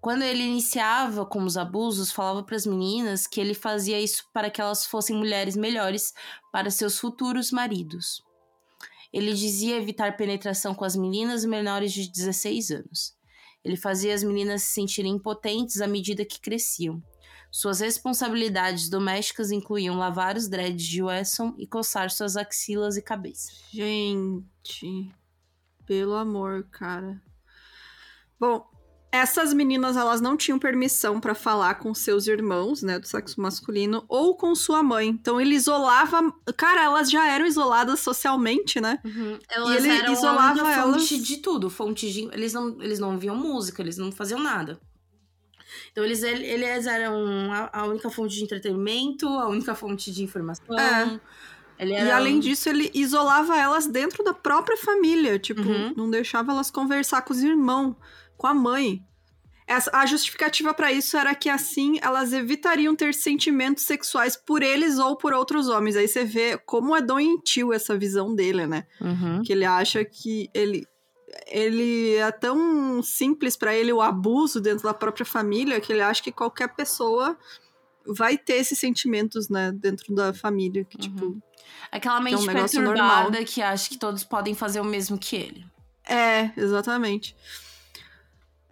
Quando 0.00 0.22
ele 0.22 0.42
iniciava 0.42 1.24
com 1.24 1.44
os 1.44 1.56
abusos, 1.56 2.10
falava 2.10 2.42
para 2.42 2.56
as 2.56 2.66
meninas 2.66 3.28
que 3.28 3.40
ele 3.40 3.54
fazia 3.54 4.00
isso 4.00 4.24
para 4.32 4.50
que 4.50 4.60
elas 4.60 4.84
fossem 4.84 5.16
mulheres 5.16 5.54
melhores 5.54 6.12
para 6.50 6.70
seus 6.70 6.98
futuros 6.98 7.52
maridos. 7.52 8.20
Ele 9.12 9.32
dizia 9.32 9.76
evitar 9.76 10.16
penetração 10.16 10.74
com 10.74 10.84
as 10.84 10.96
meninas 10.96 11.44
menores 11.44 11.92
de 11.92 12.10
16 12.10 12.70
anos. 12.72 13.14
Ele 13.64 13.76
fazia 13.76 14.12
as 14.12 14.24
meninas 14.24 14.64
se 14.64 14.72
sentirem 14.72 15.12
impotentes 15.12 15.80
à 15.80 15.86
medida 15.86 16.24
que 16.24 16.40
cresciam. 16.40 17.00
Suas 17.54 17.80
responsabilidades 17.80 18.88
domésticas 18.88 19.50
incluíam 19.50 19.98
lavar 19.98 20.38
os 20.38 20.48
dreads 20.48 20.86
de 20.86 21.02
Wesson 21.02 21.54
e 21.58 21.66
coçar 21.66 22.10
suas 22.10 22.34
axilas 22.34 22.96
e 22.96 23.02
cabeça. 23.02 23.52
Gente, 23.70 25.14
pelo 25.86 26.14
amor, 26.14 26.66
cara. 26.70 27.20
Bom, 28.40 28.66
essas 29.12 29.52
meninas 29.52 29.98
elas 29.98 30.22
não 30.22 30.34
tinham 30.34 30.58
permissão 30.58 31.20
para 31.20 31.34
falar 31.34 31.74
com 31.74 31.92
seus 31.92 32.26
irmãos, 32.26 32.82
né, 32.82 32.98
do 32.98 33.06
sexo 33.06 33.38
masculino, 33.38 34.02
ou 34.08 34.34
com 34.34 34.54
sua 34.54 34.82
mãe. 34.82 35.08
Então 35.08 35.38
ele 35.38 35.54
isolava. 35.54 36.32
Cara, 36.56 36.84
elas 36.84 37.10
já 37.10 37.28
eram 37.28 37.44
isoladas 37.44 38.00
socialmente, 38.00 38.80
né? 38.80 38.98
Uhum. 39.04 39.38
Elas 39.50 39.74
e 39.74 39.76
ele 39.76 39.98
eram 39.98 40.12
isolava 40.14 40.62
a 40.62 40.82
fonte 40.84 41.14
elas... 41.14 41.26
de 41.26 41.36
tudo, 41.36 41.68
fonte 41.68 42.10
de. 42.10 42.22
Eles 42.32 42.54
não, 42.54 42.82
eles 42.82 42.98
não 42.98 43.18
viam 43.18 43.36
música, 43.36 43.82
eles 43.82 43.98
não 43.98 44.10
faziam 44.10 44.40
nada. 44.40 44.80
Então 45.90 46.04
eles, 46.04 46.22
eles 46.22 46.86
eram 46.86 47.50
a, 47.72 47.84
única 47.86 48.10
fonte 48.10 48.34
de 48.34 48.44
entretenimento, 48.44 49.26
a 49.26 49.48
única 49.48 49.74
fonte 49.74 50.10
de 50.10 50.22
informação. 50.22 50.78
É. 50.78 51.20
e 51.84 52.10
além 52.10 52.40
disso, 52.40 52.68
ele 52.68 52.90
isolava 52.94 53.56
elas 53.56 53.86
dentro 53.86 54.22
da 54.24 54.32
própria 54.32 54.76
família. 54.76 55.38
Tipo, 55.38 55.62
uhum. 55.62 55.94
não 55.96 56.10
deixava 56.10 56.52
elas 56.52 56.70
conversar 56.70 57.22
com 57.22 57.32
os 57.32 57.42
irmãos, 57.42 57.96
com 58.36 58.46
a 58.46 58.54
mãe. 58.54 59.04
Essa, 59.66 59.90
a 59.96 60.04
justificativa 60.04 60.74
para 60.74 60.92
isso 60.92 61.16
era 61.16 61.34
que 61.34 61.48
assim 61.48 61.98
elas 62.02 62.32
evitariam 62.32 62.94
ter 62.96 63.14
sentimentos 63.14 63.84
sexuais 63.84 64.36
por 64.36 64.62
eles 64.62 64.98
ou 64.98 65.16
por 65.16 65.32
outros 65.32 65.68
homens. 65.68 65.96
Aí 65.96 66.08
você 66.08 66.24
vê 66.24 66.58
como 66.58 66.96
é 66.96 67.00
doentio 67.00 67.72
essa 67.72 67.96
visão 67.96 68.34
dele, 68.34 68.66
né? 68.66 68.84
Uhum. 69.00 69.42
Que 69.42 69.52
ele 69.52 69.64
acha 69.64 70.04
que 70.04 70.50
ele 70.52 70.84
ele 71.46 72.16
é 72.16 72.30
tão 72.30 73.02
simples 73.02 73.56
para 73.56 73.74
ele 73.74 73.92
o 73.92 74.00
abuso 74.02 74.60
dentro 74.60 74.84
da 74.84 74.94
própria 74.94 75.24
família 75.24 75.80
que 75.80 75.92
ele 75.92 76.02
acha 76.02 76.22
que 76.22 76.32
qualquer 76.32 76.68
pessoa 76.74 77.36
vai 78.06 78.36
ter 78.36 78.54
esses 78.54 78.78
sentimentos, 78.78 79.48
né, 79.48 79.72
dentro 79.72 80.14
da 80.14 80.34
família, 80.34 80.84
que 80.84 80.96
uhum. 80.96 81.02
tipo 81.02 81.42
aquela 81.90 82.20
mente 82.20 82.34
é 82.34 82.38
um 82.38 82.46
perturbada 82.46 83.22
normal. 83.30 83.44
que 83.46 83.62
acha 83.62 83.88
que 83.88 83.98
todos 83.98 84.24
podem 84.24 84.54
fazer 84.54 84.80
o 84.80 84.84
mesmo 84.84 85.18
que 85.18 85.36
ele. 85.36 85.66
É, 86.04 86.50
exatamente. 86.56 87.36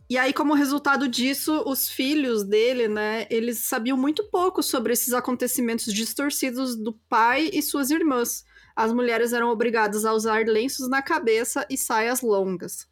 E 0.08 0.18
aí, 0.18 0.32
como 0.32 0.54
resultado 0.54 1.06
disso, 1.06 1.62
os 1.64 1.88
filhos 1.88 2.42
dele, 2.42 2.88
né, 2.88 3.28
eles 3.30 3.58
sabiam 3.58 3.96
muito 3.96 4.24
pouco 4.24 4.60
sobre 4.60 4.92
esses 4.92 5.12
acontecimentos 5.12 5.92
distorcidos 5.94 6.74
do 6.74 6.92
pai 7.08 7.48
e 7.52 7.62
suas 7.62 7.92
irmãs 7.92 8.44
as 8.82 8.94
mulheres 8.94 9.34
eram 9.34 9.50
obrigadas 9.50 10.06
a 10.06 10.12
usar 10.14 10.46
lenços 10.46 10.88
na 10.88 11.02
cabeça 11.02 11.66
e 11.68 11.76
saias 11.76 12.22
longas. 12.22 12.88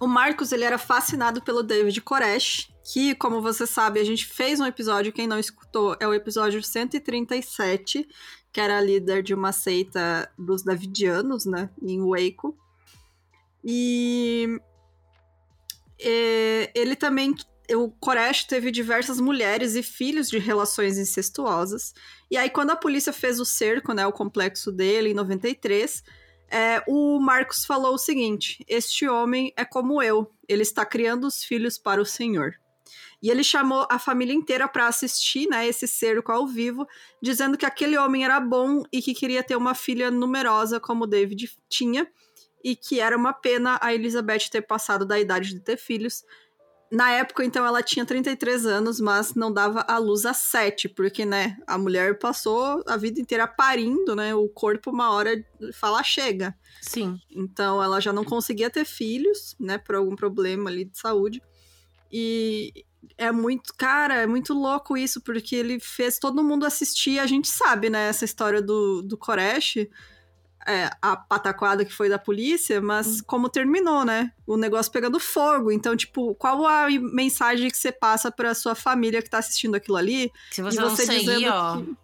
O 0.00 0.06
Marcos 0.06 0.52
ele 0.52 0.62
era 0.62 0.78
fascinado 0.78 1.42
pelo 1.42 1.64
David 1.64 2.00
Koresh, 2.00 2.72
que, 2.92 3.12
como 3.16 3.42
você 3.42 3.66
sabe, 3.66 3.98
a 3.98 4.04
gente 4.04 4.24
fez 4.24 4.60
um 4.60 4.66
episódio, 4.66 5.12
quem 5.12 5.26
não 5.26 5.40
escutou, 5.40 5.96
é 5.98 6.06
o 6.06 6.14
episódio 6.14 6.62
137, 6.62 8.08
que 8.52 8.60
era 8.60 8.80
líder 8.80 9.20
de 9.24 9.34
uma 9.34 9.50
seita 9.50 10.30
dos 10.38 10.62
Davidianos, 10.62 11.44
né, 11.44 11.70
em 11.82 12.00
Waco. 12.00 12.56
E, 13.64 14.60
e 15.98 16.70
ele 16.72 16.94
também 16.94 17.34
o 17.74 17.90
Koresh 17.90 18.44
teve 18.44 18.70
diversas 18.70 19.20
mulheres 19.20 19.74
e 19.74 19.82
filhos 19.82 20.28
de 20.28 20.38
relações 20.38 20.98
incestuosas. 20.98 21.92
E 22.30 22.36
aí, 22.36 22.50
quando 22.50 22.70
a 22.70 22.76
polícia 22.76 23.12
fez 23.12 23.38
o 23.40 23.44
cerco, 23.44 23.92
né, 23.92 24.06
o 24.06 24.12
complexo 24.12 24.72
dele, 24.72 25.10
em 25.10 25.14
93, 25.14 26.02
é, 26.50 26.82
o 26.86 27.18
Marcos 27.18 27.64
falou 27.64 27.94
o 27.94 27.98
seguinte: 27.98 28.64
Este 28.68 29.08
homem 29.08 29.52
é 29.56 29.64
como 29.64 30.02
eu, 30.02 30.30
ele 30.48 30.62
está 30.62 30.84
criando 30.84 31.26
os 31.26 31.42
filhos 31.42 31.78
para 31.78 32.00
o 32.00 32.06
Senhor. 32.06 32.54
E 33.22 33.30
ele 33.30 33.44
chamou 33.44 33.86
a 33.88 33.98
família 33.98 34.34
inteira 34.34 34.66
para 34.66 34.88
assistir 34.88 35.48
né, 35.48 35.66
esse 35.66 35.86
cerco 35.86 36.32
ao 36.32 36.46
vivo, 36.46 36.86
dizendo 37.22 37.56
que 37.56 37.64
aquele 37.64 37.96
homem 37.96 38.24
era 38.24 38.40
bom 38.40 38.82
e 38.92 39.00
que 39.00 39.14
queria 39.14 39.44
ter 39.44 39.54
uma 39.56 39.74
filha 39.74 40.10
numerosa 40.10 40.80
como 40.80 41.06
David 41.06 41.48
tinha, 41.68 42.06
e 42.64 42.74
que 42.74 43.00
era 43.00 43.16
uma 43.16 43.32
pena 43.32 43.78
a 43.80 43.94
Elizabeth 43.94 44.50
ter 44.50 44.62
passado 44.62 45.06
da 45.06 45.18
idade 45.18 45.50
de 45.50 45.60
ter 45.60 45.76
filhos, 45.76 46.24
na 46.92 47.10
época, 47.10 47.42
então, 47.42 47.64
ela 47.64 47.82
tinha 47.82 48.04
33 48.04 48.66
anos, 48.66 49.00
mas 49.00 49.34
não 49.34 49.50
dava 49.50 49.82
a 49.88 49.96
luz 49.96 50.26
a 50.26 50.34
7, 50.34 50.90
porque, 50.90 51.24
né, 51.24 51.56
a 51.66 51.78
mulher 51.78 52.18
passou 52.18 52.84
a 52.86 52.98
vida 52.98 53.18
inteira 53.18 53.48
parindo, 53.48 54.14
né? 54.14 54.34
O 54.34 54.46
corpo, 54.46 54.90
uma 54.90 55.10
hora, 55.10 55.42
fala 55.72 56.02
chega. 56.02 56.54
Sim. 56.82 57.18
Então, 57.30 57.82
ela 57.82 57.98
já 57.98 58.12
não 58.12 58.24
conseguia 58.24 58.68
ter 58.68 58.84
filhos, 58.84 59.56
né, 59.58 59.78
por 59.78 59.94
algum 59.94 60.14
problema 60.14 60.68
ali 60.68 60.84
de 60.84 60.98
saúde. 60.98 61.40
E 62.12 62.84
é 63.16 63.32
muito, 63.32 63.72
cara, 63.74 64.16
é 64.16 64.26
muito 64.26 64.52
louco 64.52 64.94
isso, 64.94 65.22
porque 65.22 65.56
ele 65.56 65.80
fez 65.80 66.18
todo 66.18 66.44
mundo 66.44 66.66
assistir. 66.66 67.18
A 67.18 67.26
gente 67.26 67.48
sabe, 67.48 67.88
né, 67.88 68.10
essa 68.10 68.26
história 68.26 68.60
do, 68.60 69.00
do 69.00 69.16
Koresh 69.16 69.88
é, 70.66 70.90
a 71.00 71.16
pataquada 71.16 71.84
que 71.84 71.92
foi 71.92 72.08
da 72.08 72.18
polícia, 72.18 72.80
mas 72.80 73.20
hum. 73.20 73.24
como 73.26 73.48
terminou, 73.48 74.04
né? 74.04 74.32
O 74.46 74.56
negócio 74.56 74.92
pegando 74.92 75.18
fogo. 75.18 75.72
Então, 75.72 75.96
tipo, 75.96 76.34
qual 76.36 76.66
a 76.66 76.88
mensagem 76.90 77.70
que 77.70 77.76
você 77.76 77.90
passa 77.90 78.30
pra 78.30 78.54
sua 78.54 78.74
família 78.74 79.22
que 79.22 79.30
tá 79.30 79.38
assistindo 79.38 79.74
aquilo 79.74 79.96
ali? 79.96 80.30
Se 80.50 80.62
você, 80.62 80.78
e 80.78 80.80
você 80.80 81.06
não 81.06 81.20
seguir, 81.20 81.48
ó. 81.48 81.80
Que... 81.80 81.96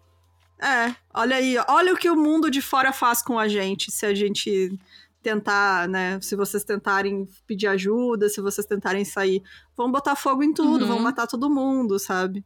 É, 0.61 0.95
olha 1.13 1.37
aí, 1.37 1.57
olha 1.69 1.93
o 1.93 1.97
que 1.97 2.09
o 2.09 2.15
mundo 2.15 2.51
de 2.51 2.61
fora 2.61 2.91
faz 2.91 3.21
com 3.21 3.39
a 3.39 3.47
gente, 3.47 3.91
se 3.91 4.05
a 4.05 4.13
gente 4.13 4.77
tentar, 5.23 5.87
né? 5.87 6.19
Se 6.21 6.35
vocês 6.35 6.63
tentarem 6.63 7.27
pedir 7.47 7.67
ajuda, 7.67 8.27
se 8.27 8.41
vocês 8.41 8.67
tentarem 8.67 9.05
sair, 9.05 9.41
vão 9.75 9.89
botar 9.89 10.15
fogo 10.15 10.43
em 10.43 10.53
tudo, 10.53 10.81
uhum. 10.81 10.87
vão 10.87 10.99
matar 10.99 11.27
todo 11.27 11.49
mundo, 11.49 11.97
sabe? 11.97 12.43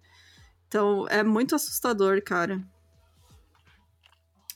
Então, 0.68 1.07
é 1.09 1.24
muito 1.24 1.55
assustador, 1.55 2.22
cara. 2.24 2.61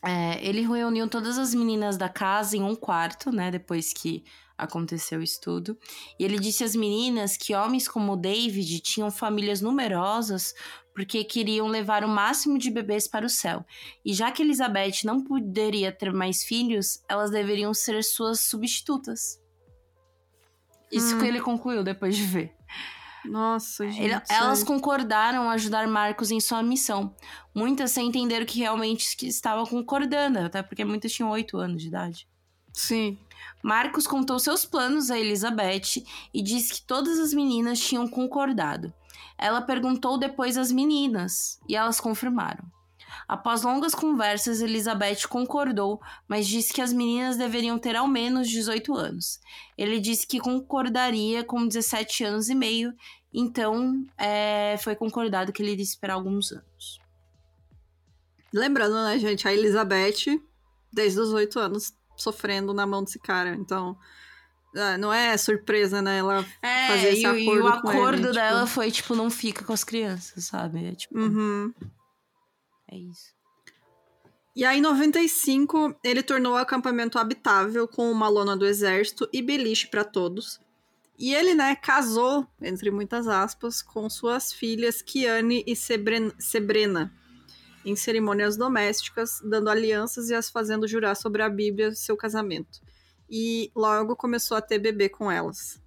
É, 0.04 0.46
ele 0.46 0.62
reuniu 0.62 1.08
todas 1.08 1.38
as 1.38 1.54
meninas 1.54 1.98
da 1.98 2.08
casa 2.08 2.56
em 2.56 2.64
um 2.64 2.76
quarto, 2.76 3.32
né? 3.32 3.50
Depois 3.50 3.94
que 3.94 4.24
aconteceu 4.58 5.20
o 5.20 5.24
estudo. 5.24 5.78
E 6.20 6.26
ele 6.26 6.40
disse 6.40 6.64
às 6.64 6.76
meninas 6.76 7.38
que 7.38 7.54
homens 7.54 7.88
como 7.88 8.14
o 8.14 8.18
David 8.18 8.80
tinham 8.80 9.12
famílias 9.12 9.62
numerosas 9.62 10.54
porque 10.94 11.24
queriam 11.24 11.68
levar 11.68 12.04
o 12.04 12.10
máximo 12.10 12.58
de 12.58 12.72
bebês 12.72 13.08
para 13.08 13.24
o 13.24 13.30
céu. 13.30 13.64
E 14.04 14.16
já 14.16 14.32
que 14.32 14.42
Elizabeth 14.42 15.04
não 15.06 15.24
poderia 15.24 15.92
ter 15.92 16.12
mais 16.12 16.44
filhos, 16.44 17.04
elas 17.08 17.30
deveriam 17.30 17.72
ser 17.72 18.04
suas 18.04 18.40
substitutas. 18.40 19.40
Isso 20.92 21.16
hum. 21.16 21.20
que 21.20 21.26
ele 21.28 21.40
concluiu 21.40 21.84
depois 21.84 22.16
de 22.16 22.24
ver. 22.24 22.56
Nossa, 23.28 23.90
gente. 23.90 24.02
Ele, 24.02 24.22
elas 24.30 24.64
concordaram 24.64 25.50
ajudar 25.50 25.88
Marcos 25.88 26.32
em 26.32 26.40
sua 26.40 26.64
missão. 26.64 27.16
Muitas 27.54 27.92
sem 27.92 28.08
entender 28.08 28.46
que 28.46 28.60
realmente 28.60 29.26
estavam 29.28 29.66
concordando, 29.66 30.40
até 30.40 30.62
porque 30.62 30.86
muitas 30.86 31.12
tinham 31.12 31.30
oito 31.32 31.58
anos 31.58 31.82
de 31.82 31.88
idade. 31.88 32.28
Sim. 32.74 33.18
Marcos 33.64 34.06
contou 34.06 34.40
seus 34.40 34.66
planos 34.66 35.10
a 35.10 35.20
Elizabeth 35.20 36.04
e 36.34 36.42
disse 36.42 36.76
que 36.76 36.82
todas 36.82 37.20
as 37.20 37.34
meninas 37.34 37.80
tinham 37.80 38.08
concordado. 38.08 38.94
Ela 39.38 39.62
perguntou 39.62 40.18
depois 40.18 40.58
às 40.58 40.72
meninas 40.72 41.60
e 41.68 41.76
elas 41.76 42.00
confirmaram. 42.00 42.64
Após 43.28 43.62
longas 43.64 43.94
conversas, 43.94 44.62
Elizabeth 44.62 45.28
concordou, 45.28 46.00
mas 46.28 46.48
disse 46.48 46.72
que 46.74 46.82
as 46.82 46.94
meninas 46.94 47.36
deveriam 47.36 47.78
ter 47.78 47.96
ao 47.96 48.08
menos 48.08 48.50
18 48.50 48.96
anos. 48.96 49.40
Ele 49.78 50.00
disse 50.00 50.26
que 50.26 50.40
concordaria 50.40 51.44
com 51.44 51.68
17 51.68 52.24
anos 52.24 52.50
e 52.50 52.56
meio, 52.56 52.94
então 53.34 54.06
é, 54.18 54.78
foi 54.78 54.96
concordado 54.96 55.52
que 55.52 55.62
ele 55.62 55.72
iria 55.72 55.84
esperar 55.84 56.14
alguns 56.14 56.52
anos. 56.52 57.00
Lembrando, 58.54 58.96
né, 59.04 59.20
gente, 59.20 59.48
a 59.48 59.54
Elizabeth, 59.54 60.42
desde 60.92 61.20
os 61.20 61.32
8 61.32 61.60
anos, 61.60 61.94
sofrendo 62.16 62.74
na 62.74 62.88
mão 62.88 63.04
desse 63.04 63.20
cara, 63.20 63.56
então 63.56 63.98
ah, 64.76 64.98
não 64.98 65.12
é 65.12 65.36
surpresa, 65.38 66.02
né? 66.02 66.20
Ela 66.20 66.46
é, 66.62 66.88
fazer 66.88 67.10
esse 67.10 67.22
e, 67.22 67.26
acordo 67.26 67.60
e 67.60 67.62
o 67.62 67.68
acordo 67.68 68.28
ele, 68.28 68.34
dela 68.34 68.62
tipo... 68.62 68.72
foi, 68.72 68.92
tipo, 68.92 69.16
não 69.16 69.30
fica 69.30 69.64
com 69.64 69.74
as 69.74 69.84
crianças, 69.84 70.46
sabe? 70.46 70.86
É, 70.86 70.96
tipo... 70.96 71.18
Uhum. 71.18 71.74
É 72.92 72.98
isso. 72.98 73.36
E 74.56 74.66
aí, 74.66 74.80
em 74.80 74.82
95, 74.82 75.96
ele 76.04 76.24
tornou 76.24 76.54
o 76.54 76.58
acampamento 76.58 77.20
habitável 77.20 77.88
com 77.88 78.12
uma 78.12 78.28
lona 78.28 78.58
do 78.58 78.66
exército 78.66 79.30
e 79.32 79.42
beliche 79.42 79.88
para 79.88 80.04
todos. 80.04 80.60
E 81.18 81.34
ele, 81.34 81.56
né, 81.56 81.76
casou, 81.76 82.46
entre 82.62 82.92
muitas 82.92 83.28
aspas, 83.28 83.82
com 83.82 84.08
suas 84.10 84.54
filhas 84.54 85.02
Kiane 85.02 85.64
e 85.66 85.76
Sebrena, 85.76 87.12
em 87.84 87.96
cerimônias 87.96 88.56
domésticas, 88.56 89.42
dando 89.44 89.70
alianças 89.70 90.30
e 90.30 90.36
as 90.36 90.50
fazendo 90.50 90.88
jurar 90.88 91.16
sobre 91.16 91.42
a 91.42 91.50
Bíblia 91.50 91.96
seu 91.96 92.16
casamento. 92.16 92.82
E 93.30 93.72
logo 93.76 94.16
começou 94.16 94.56
a 94.56 94.62
ter 94.62 94.78
bebê 94.78 95.10
com 95.10 95.32
elas. 95.32 95.82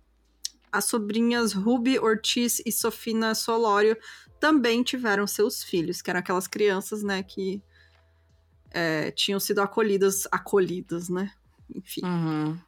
As 0.73 0.87
sobrinhas 0.87 1.53
Ruby 1.53 1.99
Ortiz 1.99 2.61
e 2.67 2.73
Sofina 2.73 3.35
Solório 3.35 3.97
também 4.41 4.83
tiveram 4.83 5.27
seus 5.27 5.63
filhos, 5.63 6.03
que 6.03 6.11
eram 6.11 6.21
aquelas 6.21 6.49
crianças, 6.49 7.03
né, 7.03 7.23
que 7.23 7.63
é, 8.71 9.11
tinham 9.11 9.39
sido 9.39 9.61
acolhidas, 9.61 10.27
acolhidas, 10.31 11.09
né? 11.09 11.33
Enfim. 11.75 12.01
Uhum. 12.05 12.59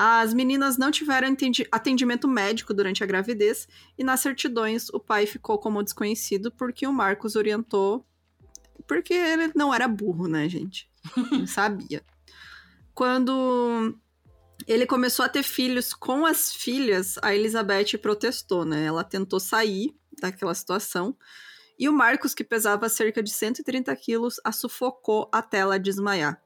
As 0.00 0.32
meninas 0.32 0.78
não 0.78 0.92
tiveram 0.92 1.36
atendimento 1.72 2.28
médico 2.28 2.72
durante 2.72 3.02
a 3.02 3.06
gravidez 3.06 3.66
e 3.98 4.04
nas 4.04 4.20
certidões 4.20 4.88
o 4.90 5.00
pai 5.00 5.26
ficou 5.26 5.58
como 5.58 5.82
desconhecido 5.82 6.52
porque 6.52 6.86
o 6.86 6.92
Marcos 6.92 7.34
orientou. 7.34 8.06
Porque 8.86 9.12
ele 9.12 9.50
não 9.56 9.74
era 9.74 9.88
burro, 9.88 10.28
né, 10.28 10.48
gente? 10.48 10.88
Ele 11.32 11.48
sabia. 11.50 12.00
Quando 12.94 13.98
ele 14.68 14.86
começou 14.86 15.24
a 15.24 15.28
ter 15.28 15.42
filhos 15.42 15.92
com 15.92 16.24
as 16.24 16.54
filhas, 16.54 17.16
a 17.20 17.34
Elizabeth 17.34 17.98
protestou, 18.00 18.64
né? 18.64 18.84
Ela 18.84 19.02
tentou 19.02 19.40
sair 19.40 19.98
daquela 20.20 20.54
situação. 20.54 21.16
E 21.76 21.88
o 21.88 21.92
Marcos, 21.92 22.34
que 22.34 22.44
pesava 22.44 22.88
cerca 22.88 23.20
de 23.20 23.32
130 23.32 23.96
quilos, 23.96 24.36
a 24.44 24.52
sufocou 24.52 25.28
até 25.32 25.58
ela 25.58 25.76
desmaiar. 25.76 26.40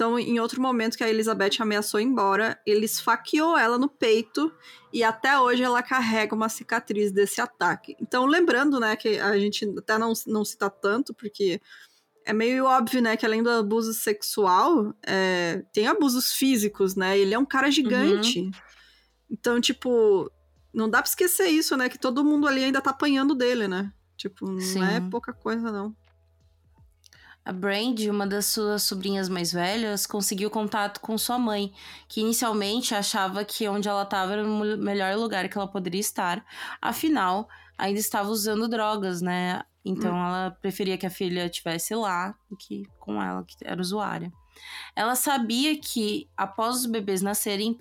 Então, 0.00 0.18
em 0.18 0.40
outro 0.40 0.62
momento 0.62 0.96
que 0.96 1.04
a 1.04 1.10
Elizabeth 1.10 1.60
ameaçou 1.60 2.00
ir 2.00 2.04
embora, 2.04 2.58
ele 2.64 2.86
esfaqueou 2.86 3.54
ela 3.54 3.76
no 3.76 3.86
peito 3.86 4.50
e 4.90 5.04
até 5.04 5.38
hoje 5.38 5.62
ela 5.62 5.82
carrega 5.82 6.34
uma 6.34 6.48
cicatriz 6.48 7.12
desse 7.12 7.38
ataque. 7.38 7.94
Então, 8.00 8.24
lembrando, 8.24 8.80
né, 8.80 8.96
que 8.96 9.18
a 9.18 9.38
gente 9.38 9.70
até 9.76 9.98
não, 9.98 10.14
não 10.26 10.42
cita 10.42 10.70
tanto, 10.70 11.12
porque 11.12 11.60
é 12.24 12.32
meio 12.32 12.64
óbvio, 12.64 13.02
né, 13.02 13.14
que 13.14 13.26
além 13.26 13.42
do 13.42 13.50
abuso 13.50 13.92
sexual, 13.92 14.94
é, 15.06 15.62
tem 15.70 15.86
abusos 15.86 16.32
físicos, 16.32 16.96
né? 16.96 17.18
Ele 17.18 17.34
é 17.34 17.38
um 17.38 17.44
cara 17.44 17.70
gigante. 17.70 18.40
Uhum. 18.40 18.50
Então, 19.30 19.60
tipo, 19.60 20.32
não 20.72 20.88
dá 20.88 21.02
pra 21.02 21.10
esquecer 21.10 21.48
isso, 21.48 21.76
né? 21.76 21.90
Que 21.90 21.98
todo 21.98 22.24
mundo 22.24 22.48
ali 22.48 22.64
ainda 22.64 22.80
tá 22.80 22.88
apanhando 22.88 23.34
dele, 23.34 23.68
né? 23.68 23.92
Tipo, 24.16 24.50
não 24.50 24.60
Sim. 24.60 24.82
é 24.82 24.98
pouca 25.10 25.34
coisa, 25.34 25.70
não. 25.70 25.94
A 27.44 27.52
Brand, 27.52 27.98
uma 28.08 28.26
das 28.26 28.46
suas 28.46 28.82
sobrinhas 28.82 29.28
mais 29.28 29.52
velhas, 29.52 30.06
conseguiu 30.06 30.50
contato 30.50 31.00
com 31.00 31.16
sua 31.16 31.38
mãe, 31.38 31.72
que 32.06 32.20
inicialmente 32.20 32.94
achava 32.94 33.44
que 33.44 33.66
onde 33.66 33.88
ela 33.88 34.02
estava 34.02 34.32
era 34.34 34.44
o 34.44 34.76
melhor 34.76 35.16
lugar 35.16 35.48
que 35.48 35.56
ela 35.56 35.66
poderia 35.66 36.00
estar. 36.00 36.44
Afinal, 36.80 37.48
ainda 37.78 37.98
estava 37.98 38.28
usando 38.28 38.68
drogas, 38.68 39.22
né? 39.22 39.62
Então 39.84 40.12
hum. 40.12 40.26
ela 40.26 40.56
preferia 40.60 40.98
que 40.98 41.06
a 41.06 41.10
filha 41.10 41.46
estivesse 41.46 41.94
lá 41.94 42.34
do 42.48 42.56
que 42.56 42.84
com 42.98 43.22
ela, 43.22 43.42
que 43.44 43.56
era 43.64 43.80
usuária. 43.80 44.30
Ela 44.94 45.14
sabia 45.14 45.78
que 45.78 46.28
após 46.36 46.76
os 46.76 46.86
bebês 46.86 47.22
nascerem, 47.22 47.76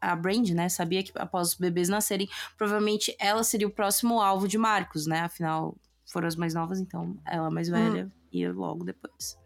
a 0.00 0.14
Brand, 0.14 0.48
né, 0.50 0.68
sabia 0.68 1.02
que 1.02 1.10
após 1.16 1.48
os 1.48 1.54
bebês 1.54 1.88
nascerem, 1.88 2.28
provavelmente 2.56 3.14
ela 3.18 3.42
seria 3.42 3.66
o 3.66 3.72
próximo 3.72 4.20
alvo 4.20 4.46
de 4.46 4.56
Marcos, 4.56 5.06
né? 5.06 5.20
Afinal, 5.20 5.76
foram 6.10 6.28
as 6.28 6.36
mais 6.36 6.54
novas, 6.54 6.80
então 6.80 7.16
ela 7.26 7.50
mais 7.50 7.68
velha 7.68 8.06
hum. 8.06 8.10
ia 8.32 8.52
logo 8.52 8.84
depois. 8.84 9.38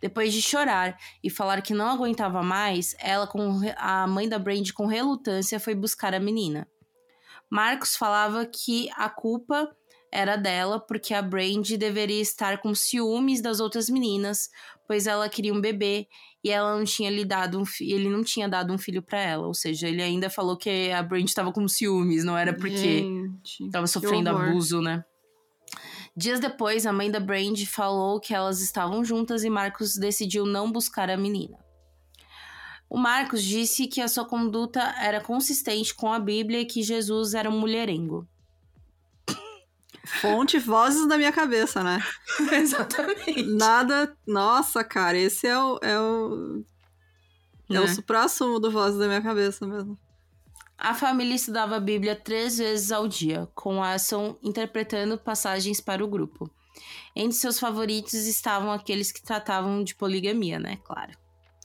Depois 0.00 0.32
de 0.32 0.40
chorar 0.40 0.96
e 1.22 1.30
falar 1.30 1.60
que 1.62 1.74
não 1.74 1.88
aguentava 1.88 2.42
mais, 2.42 2.94
ela 2.98 3.26
com 3.26 3.60
a 3.76 4.06
mãe 4.06 4.28
da 4.28 4.38
Brand 4.38 4.70
com 4.72 4.86
relutância 4.86 5.58
foi 5.58 5.74
buscar 5.74 6.14
a 6.14 6.20
menina. 6.20 6.68
Marcos 7.50 7.96
falava 7.96 8.44
que 8.46 8.88
a 8.96 9.08
culpa 9.08 9.70
era 10.12 10.36
dela 10.36 10.80
porque 10.80 11.12
a 11.14 11.22
Brandy 11.22 11.76
deveria 11.76 12.20
estar 12.20 12.58
com 12.58 12.74
ciúmes 12.74 13.40
das 13.40 13.60
outras 13.60 13.88
meninas, 13.88 14.48
pois 14.86 15.06
ela 15.06 15.28
queria 15.28 15.52
um 15.52 15.60
bebê 15.60 16.06
e 16.42 16.50
ela 16.50 16.76
não 16.76 16.84
tinha 16.84 17.10
lhe 17.10 17.24
dado 17.24 17.58
um 17.58 17.64
ele 17.80 18.08
não 18.08 18.22
tinha 18.22 18.48
dado 18.48 18.72
um 18.72 18.78
filho 18.78 19.02
para 19.02 19.20
ela, 19.20 19.46
ou 19.46 19.54
seja, 19.54 19.88
ele 19.88 20.02
ainda 20.02 20.30
falou 20.30 20.56
que 20.56 20.90
a 20.90 21.02
Brandy 21.02 21.28
estava 21.28 21.52
com 21.52 21.66
ciúmes, 21.66 22.24
não 22.24 22.36
era 22.38 22.54
porque 22.54 23.04
estava 23.60 23.86
sofrendo 23.86 24.30
abuso, 24.30 24.80
né? 24.80 25.04
Dias 26.16 26.40
depois, 26.40 26.86
a 26.86 26.92
mãe 26.92 27.10
da 27.10 27.20
Brandy 27.20 27.66
falou 27.66 28.18
que 28.18 28.34
elas 28.34 28.62
estavam 28.62 29.04
juntas 29.04 29.44
e 29.44 29.50
Marcos 29.50 29.96
decidiu 29.96 30.46
não 30.46 30.72
buscar 30.72 31.10
a 31.10 31.16
menina. 31.16 31.58
O 32.88 32.96
Marcos 32.96 33.42
disse 33.42 33.86
que 33.86 34.00
a 34.00 34.08
sua 34.08 34.24
conduta 34.24 34.80
era 34.98 35.20
consistente 35.20 35.94
com 35.94 36.10
a 36.10 36.18
Bíblia 36.18 36.60
e 36.60 36.64
que 36.64 36.82
Jesus 36.82 37.34
era 37.34 37.50
um 37.50 37.58
mulherengo. 37.58 38.26
Fonte, 40.06 40.58
vozes 40.58 41.06
da 41.06 41.18
minha 41.18 41.32
cabeça, 41.32 41.82
né? 41.82 42.00
Exatamente. 42.52 43.42
Nada. 43.42 44.16
Nossa, 44.26 44.84
cara, 44.84 45.18
esse 45.18 45.46
é 45.46 45.58
o. 45.58 45.78
É 45.82 45.98
o, 45.98 46.64
é, 47.68 47.74
é 47.74 47.80
o 47.80 47.88
supra-sumo 47.88 48.60
do 48.60 48.70
vozes 48.70 48.98
da 48.98 49.06
minha 49.06 49.20
cabeça 49.20 49.66
mesmo. 49.66 49.98
A 50.78 50.94
família 50.94 51.34
estudava 51.34 51.76
a 51.76 51.80
Bíblia 51.80 52.14
três 52.14 52.58
vezes 52.58 52.92
ao 52.92 53.08
dia, 53.08 53.48
com 53.54 53.82
Asson 53.82 54.36
interpretando 54.42 55.18
passagens 55.18 55.80
para 55.80 56.04
o 56.04 56.08
grupo. 56.08 56.50
Entre 57.14 57.36
seus 57.36 57.58
favoritos 57.58 58.12
estavam 58.12 58.70
aqueles 58.70 59.10
que 59.10 59.22
tratavam 59.22 59.82
de 59.82 59.94
poligamia, 59.94 60.58
né? 60.58 60.78
Claro. 60.84 61.12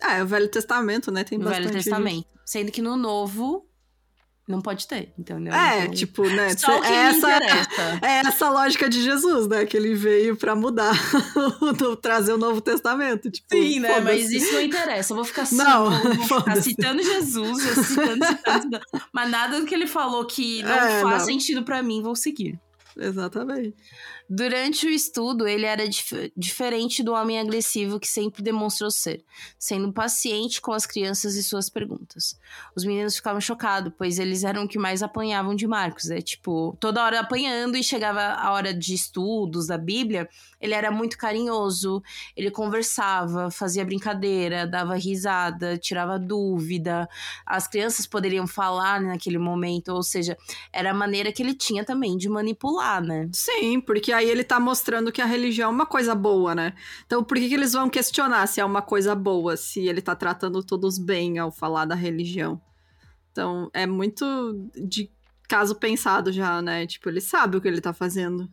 Ah, 0.01 0.15
é 0.15 0.23
o 0.23 0.27
Velho 0.27 0.47
Testamento, 0.47 1.11
né? 1.11 1.23
Tem 1.23 1.37
o 1.37 1.41
bastante. 1.41 1.63
Velho 1.63 1.83
Testamento. 1.83 2.27
Sendo 2.45 2.71
que 2.71 2.81
no 2.81 2.95
Novo 2.95 3.67
não 4.47 4.61
pode 4.61 4.87
ter, 4.87 5.13
entendeu? 5.17 5.53
É, 5.53 5.83
então, 5.83 5.93
tipo, 5.93 6.27
né? 6.27 6.49
Só 6.57 6.77
o 6.77 6.81
que 6.81 6.87
essa, 6.87 7.35
interessa. 7.37 7.99
é 8.01 8.27
essa 8.27 8.49
lógica 8.49 8.89
de 8.89 9.01
Jesus, 9.01 9.47
né? 9.47 9.65
Que 9.65 9.77
ele 9.77 9.93
veio 9.93 10.35
para 10.35 10.55
mudar, 10.55 10.93
trazer 12.01 12.33
o 12.33 12.37
Novo 12.37 12.59
Testamento. 12.59 13.29
Tipo, 13.29 13.47
Sim, 13.51 13.79
né? 13.79 13.99
Mas 13.99 14.31
isso 14.31 14.53
não 14.53 14.61
interessa. 14.61 15.13
Eu 15.13 15.15
vou 15.15 15.25
ficar, 15.25 15.47
não, 15.51 15.89
vou 15.89 16.39
ficar 16.39 16.61
citando 16.61 17.03
Jesus, 17.03 17.61
citando, 17.87 18.25
citando, 18.25 18.79
mas 19.13 19.29
nada 19.29 19.59
do 19.59 19.65
que 19.65 19.75
ele 19.75 19.87
falou 19.87 20.25
que 20.25 20.63
não 20.63 20.71
é, 20.71 21.01
faz 21.01 21.19
não. 21.19 21.25
sentido 21.25 21.63
para 21.63 21.81
mim, 21.81 22.01
vou 22.01 22.15
seguir. 22.15 22.59
Exatamente. 22.97 23.75
Durante 24.29 24.85
o 24.85 24.89
estudo, 24.89 25.47
ele 25.47 25.65
era 25.65 25.87
dif 25.87 26.31
diferente 26.35 27.03
do 27.03 27.13
homem 27.13 27.39
agressivo 27.39 27.99
que 27.99 28.07
sempre 28.07 28.41
demonstrou 28.41 28.89
ser, 28.89 29.23
sendo 29.57 29.91
paciente 29.91 30.61
com 30.61 30.71
as 30.71 30.85
crianças 30.85 31.35
e 31.35 31.43
suas 31.43 31.69
perguntas. 31.69 32.39
Os 32.75 32.85
meninos 32.85 33.15
ficavam 33.15 33.41
chocados, 33.41 33.91
pois 33.97 34.19
eles 34.19 34.43
eram 34.43 34.63
o 34.63 34.67
que 34.67 34.79
mais 34.79 35.03
apanhavam 35.03 35.55
de 35.55 35.67
Marcos. 35.67 36.09
É 36.09 36.21
tipo, 36.21 36.77
toda 36.79 37.03
hora 37.03 37.19
apanhando 37.19 37.75
e 37.77 37.83
chegava 37.83 38.21
a 38.21 38.51
hora 38.51 38.73
de 38.73 38.93
estudos 38.93 39.67
da 39.67 39.77
Bíblia, 39.77 40.29
ele 40.61 40.73
era 40.73 40.91
muito 40.91 41.17
carinhoso, 41.17 42.03
ele 42.37 42.51
conversava, 42.51 43.49
fazia 43.49 43.83
brincadeira, 43.83 44.67
dava 44.67 44.95
risada, 44.95 45.77
tirava 45.77 46.19
dúvida. 46.19 47.09
As 47.45 47.67
crianças 47.67 48.05
poderiam 48.05 48.45
falar 48.45 49.01
naquele 49.01 49.39
momento, 49.39 49.89
ou 49.89 50.03
seja, 50.03 50.37
era 50.71 50.91
a 50.91 50.93
maneira 50.93 51.31
que 51.31 51.41
ele 51.41 51.55
tinha 51.55 51.83
também 51.83 52.15
de 52.15 52.29
manipular, 52.29 53.01
né? 53.01 53.27
Sim, 53.33 53.81
porque 53.81 54.13
aí 54.21 54.29
ele 54.29 54.43
tá 54.43 54.59
mostrando 54.59 55.11
que 55.11 55.21
a 55.21 55.25
religião 55.25 55.69
é 55.69 55.73
uma 55.73 55.85
coisa 55.85 56.15
boa, 56.15 56.55
né? 56.55 56.73
Então 57.05 57.23
por 57.23 57.37
que, 57.37 57.49
que 57.49 57.53
eles 57.53 57.73
vão 57.73 57.89
questionar 57.89 58.47
se 58.47 58.61
é 58.61 58.65
uma 58.65 58.81
coisa 58.81 59.13
boa, 59.13 59.57
se 59.57 59.87
ele 59.87 60.01
tá 60.01 60.15
tratando 60.15 60.63
todos 60.63 60.97
bem 60.97 61.37
ao 61.39 61.51
falar 61.51 61.85
da 61.85 61.95
religião? 61.95 62.61
Então 63.31 63.69
é 63.73 63.85
muito 63.85 64.25
de 64.75 65.09
caso 65.47 65.75
pensado 65.75 66.31
já, 66.31 66.61
né? 66.61 66.87
Tipo, 66.87 67.09
ele 67.09 67.21
sabe 67.21 67.57
o 67.57 67.61
que 67.61 67.67
ele 67.67 67.81
tá 67.81 67.93
fazendo. 67.93 68.49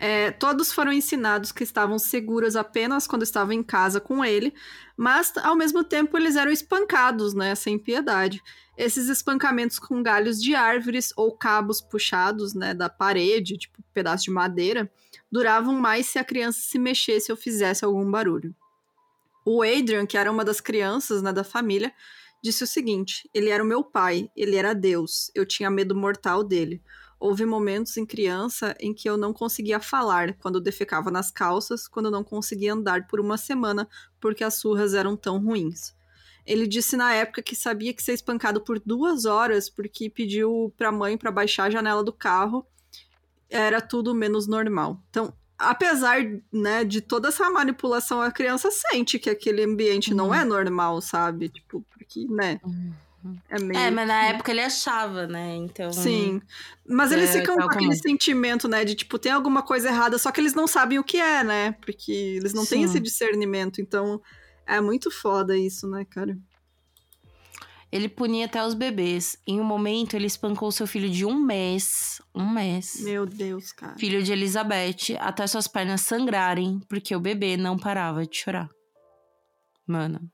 É, 0.00 0.30
todos 0.30 0.72
foram 0.72 0.92
ensinados 0.92 1.50
que 1.50 1.64
estavam 1.64 1.98
seguros 1.98 2.54
apenas 2.54 3.06
quando 3.06 3.24
estavam 3.24 3.52
em 3.52 3.64
casa 3.64 4.00
com 4.00 4.24
ele, 4.24 4.54
mas 4.96 5.32
ao 5.38 5.56
mesmo 5.56 5.82
tempo 5.82 6.16
eles 6.16 6.36
eram 6.36 6.52
espancados, 6.52 7.34
né, 7.34 7.54
sem 7.56 7.76
piedade. 7.76 8.40
Esses 8.76 9.08
espancamentos 9.08 9.76
com 9.78 10.00
galhos 10.00 10.40
de 10.40 10.54
árvores 10.54 11.12
ou 11.16 11.36
cabos 11.36 11.80
puxados, 11.80 12.54
né, 12.54 12.72
da 12.74 12.88
parede, 12.88 13.58
tipo 13.58 13.82
pedaço 13.92 14.24
de 14.24 14.30
madeira, 14.30 14.88
duravam 15.32 15.74
mais 15.74 16.06
se 16.06 16.18
a 16.18 16.24
criança 16.24 16.60
se 16.60 16.78
mexesse 16.78 17.32
ou 17.32 17.36
fizesse 17.36 17.84
algum 17.84 18.08
barulho. 18.08 18.54
O 19.44 19.62
Adrian, 19.62 20.06
que 20.06 20.16
era 20.16 20.30
uma 20.30 20.44
das 20.44 20.60
crianças, 20.60 21.22
né, 21.22 21.32
da 21.32 21.42
família, 21.42 21.92
disse 22.40 22.62
o 22.62 22.66
seguinte: 22.66 23.28
ele 23.34 23.48
era 23.48 23.64
o 23.64 23.66
meu 23.66 23.82
pai, 23.82 24.30
ele 24.36 24.54
era 24.54 24.74
Deus, 24.74 25.30
eu 25.34 25.44
tinha 25.44 25.70
medo 25.70 25.96
mortal 25.96 26.44
dele. 26.44 26.80
Houve 27.20 27.44
momentos 27.44 27.96
em 27.96 28.06
criança 28.06 28.76
em 28.78 28.94
que 28.94 29.08
eu 29.08 29.16
não 29.16 29.32
conseguia 29.32 29.80
falar, 29.80 30.34
quando 30.34 30.60
defecava 30.60 31.10
nas 31.10 31.30
calças, 31.30 31.88
quando 31.88 32.10
não 32.10 32.22
conseguia 32.22 32.72
andar 32.72 33.06
por 33.06 33.18
uma 33.18 33.36
semana 33.36 33.88
porque 34.20 34.44
as 34.44 34.54
surras 34.54 34.94
eram 34.94 35.16
tão 35.16 35.42
ruins. 35.42 35.94
Ele 36.46 36.66
disse 36.66 36.96
na 36.96 37.12
época 37.12 37.42
que 37.42 37.54
sabia 37.54 37.92
que 37.92 38.02
ser 38.02 38.14
espancado 38.14 38.60
por 38.60 38.80
duas 38.80 39.24
horas 39.24 39.68
porque 39.68 40.08
pediu 40.08 40.72
pra 40.76 40.90
mãe 40.90 41.18
para 41.18 41.30
baixar 41.30 41.64
a 41.64 41.70
janela 41.70 42.02
do 42.02 42.12
carro 42.12 42.66
era 43.50 43.80
tudo 43.80 44.14
menos 44.14 44.46
normal. 44.46 45.02
Então, 45.10 45.34
apesar 45.58 46.18
né, 46.52 46.84
de 46.84 47.00
toda 47.00 47.28
essa 47.28 47.50
manipulação, 47.50 48.22
a 48.22 48.30
criança 48.30 48.70
sente 48.70 49.18
que 49.18 49.28
aquele 49.28 49.62
ambiente 49.62 50.10
uhum. 50.10 50.16
não 50.16 50.34
é 50.34 50.44
normal, 50.44 51.00
sabe? 51.00 51.48
Tipo, 51.48 51.84
porque, 51.90 52.26
né? 52.28 52.60
Uhum. 52.64 52.92
É, 53.48 53.86
é, 53.86 53.90
mas 53.90 54.08
na 54.08 54.26
época 54.26 54.50
ele 54.50 54.60
achava, 54.60 55.26
né? 55.26 55.56
Então. 55.56 55.92
Sim. 55.92 56.40
Mas 56.86 57.12
eles 57.12 57.34
é, 57.34 57.40
ficam 57.40 57.56
com 57.56 57.64
aquele 57.64 57.96
sentimento, 57.96 58.68
né? 58.68 58.84
De 58.84 58.94
tipo, 58.94 59.18
tem 59.18 59.32
alguma 59.32 59.62
coisa 59.62 59.88
errada, 59.88 60.18
só 60.18 60.30
que 60.30 60.40
eles 60.40 60.54
não 60.54 60.66
sabem 60.66 60.98
o 60.98 61.04
que 61.04 61.18
é, 61.18 61.42
né? 61.44 61.72
Porque 61.80 62.12
eles 62.12 62.52
não 62.54 62.64
Sim. 62.64 62.70
têm 62.70 62.82
esse 62.84 63.00
discernimento. 63.00 63.80
Então, 63.80 64.20
é 64.66 64.80
muito 64.80 65.10
foda 65.10 65.56
isso, 65.56 65.88
né, 65.88 66.04
cara? 66.04 66.36
Ele 67.90 68.08
punia 68.08 68.44
até 68.44 68.62
os 68.64 68.74
bebês. 68.74 69.38
Em 69.46 69.58
um 69.60 69.64
momento, 69.64 70.14
ele 70.14 70.26
espancou 70.26 70.70
seu 70.70 70.86
filho 70.86 71.08
de 71.08 71.24
um 71.24 71.34
mês. 71.34 72.20
Um 72.34 72.48
mês. 72.48 73.00
Meu 73.00 73.24
Deus, 73.24 73.72
cara. 73.72 73.96
Filho 73.98 74.22
de 74.22 74.30
Elizabeth, 74.30 75.16
até 75.18 75.46
suas 75.46 75.66
pernas 75.66 76.02
sangrarem, 76.02 76.80
porque 76.88 77.16
o 77.16 77.20
bebê 77.20 77.56
não 77.56 77.78
parava 77.78 78.26
de 78.26 78.36
chorar. 78.36 78.68
Mano. 79.86 80.30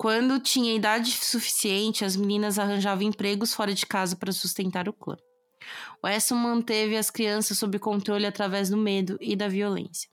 Quando 0.00 0.40
tinha 0.40 0.74
idade 0.74 1.10
suficiente, 1.10 2.06
as 2.06 2.16
meninas 2.16 2.58
arranjavam 2.58 3.02
empregos 3.02 3.52
fora 3.52 3.74
de 3.74 3.84
casa 3.84 4.16
para 4.16 4.32
sustentar 4.32 4.88
o 4.88 4.94
clã. 4.94 5.14
Wesson 6.02 6.36
manteve 6.36 6.96
as 6.96 7.10
crianças 7.10 7.58
sob 7.58 7.78
controle 7.78 8.24
através 8.24 8.70
do 8.70 8.78
medo 8.78 9.18
e 9.20 9.36
da 9.36 9.46
violência. 9.46 10.08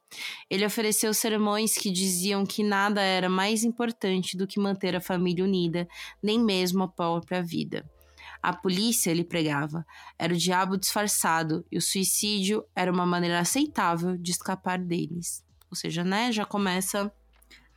Ele 0.50 0.66
ofereceu 0.66 1.14
sermões 1.14 1.78
que 1.78 1.90
diziam 1.90 2.46
que 2.46 2.64
nada 2.64 3.02
era 3.02 3.30
mais 3.30 3.64
importante 3.64 4.36
do 4.36 4.46
que 4.46 4.60
manter 4.60 4.94
a 4.94 5.00
família 5.00 5.46
unida, 5.46 5.88
nem 6.22 6.38
mesmo 6.38 6.84
a 6.84 6.90
própria 6.90 7.42
vida. 7.42 7.90
A 8.44 8.52
polícia, 8.54 9.10
ele 9.10 9.24
pregava, 9.24 9.86
era 10.20 10.34
o 10.34 10.38
diabo 10.38 10.76
disfarçado 10.76 11.66
e 11.72 11.78
o 11.78 11.82
suicídio 11.82 12.62
era 12.76 12.92
uma 12.92 13.06
maneira 13.06 13.40
aceitável 13.40 14.18
de 14.18 14.32
escapar 14.32 14.80
deles. 14.80 15.46
Ou 15.72 15.78
seja, 15.78 16.04
né, 16.04 16.30
já 16.30 16.44
começa. 16.44 17.10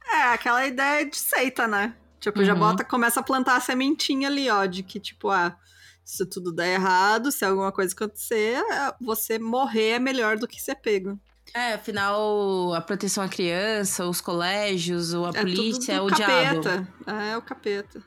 É, 0.07 0.22
aquela 0.32 0.66
ideia 0.66 1.05
de 1.05 1.16
seita, 1.16 1.66
né? 1.66 1.94
Tipo, 2.18 2.40
uhum. 2.40 2.44
já 2.44 2.55
bota, 2.55 2.84
começa 2.84 3.20
a 3.20 3.22
plantar 3.22 3.57
a 3.57 3.61
sementinha 3.61 4.28
ali, 4.28 4.51
ó, 4.51 4.66
de 4.66 4.82
que, 4.82 5.01
tipo, 5.01 5.30
ah, 5.30 5.57
se 6.05 6.26
tudo 6.26 6.53
der 6.53 6.74
errado, 6.74 7.32
se 7.32 7.44
alguma 7.44 7.72
coisa 7.72 7.94
acontecer, 7.94 8.59
é, 8.59 8.94
você 9.01 9.38
morrer 9.38 9.90
é 9.90 9.98
melhor 9.98 10.36
do 10.36 10.46
que 10.46 10.61
ser 10.61 10.74
pego. 10.76 11.18
É, 11.55 11.74
afinal, 11.74 12.74
a 12.74 12.80
proteção 12.80 13.24
à 13.24 13.28
criança, 13.28 14.07
os 14.07 14.20
colégios, 14.20 15.14
ou 15.14 15.26
a 15.26 15.30
é 15.30 15.40
polícia 15.40 15.94
é 15.94 16.01
o 16.01 16.07
capeta. 16.07 16.88
diabo. 17.05 17.20
É, 17.20 17.36
o 17.36 17.42
capeta. 17.42 18.03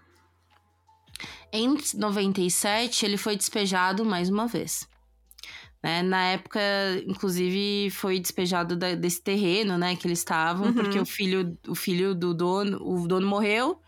Em 1.51 1.77
97, 1.95 3.05
ele 3.05 3.17
foi 3.17 3.35
despejado 3.35 4.05
mais 4.05 4.29
uma 4.29 4.47
vez. 4.47 4.87
Né? 5.84 6.01
Na 6.01 6.23
época, 6.27 6.59
inclusive, 7.05 7.89
foi 7.91 8.19
despejado 8.19 8.75
da, 8.75 8.95
desse 8.95 9.21
terreno, 9.21 9.77
né, 9.77 9.95
que 9.95 10.07
eles 10.07 10.19
estavam, 10.19 10.67
uhum. 10.67 10.73
porque 10.73 10.97
o 10.97 11.05
filho, 11.05 11.57
o 11.67 11.75
filho 11.75 12.15
do 12.15 12.34
dono, 12.34 12.77
o 12.81 13.07
dono 13.07 13.27
morreu, 13.27 13.79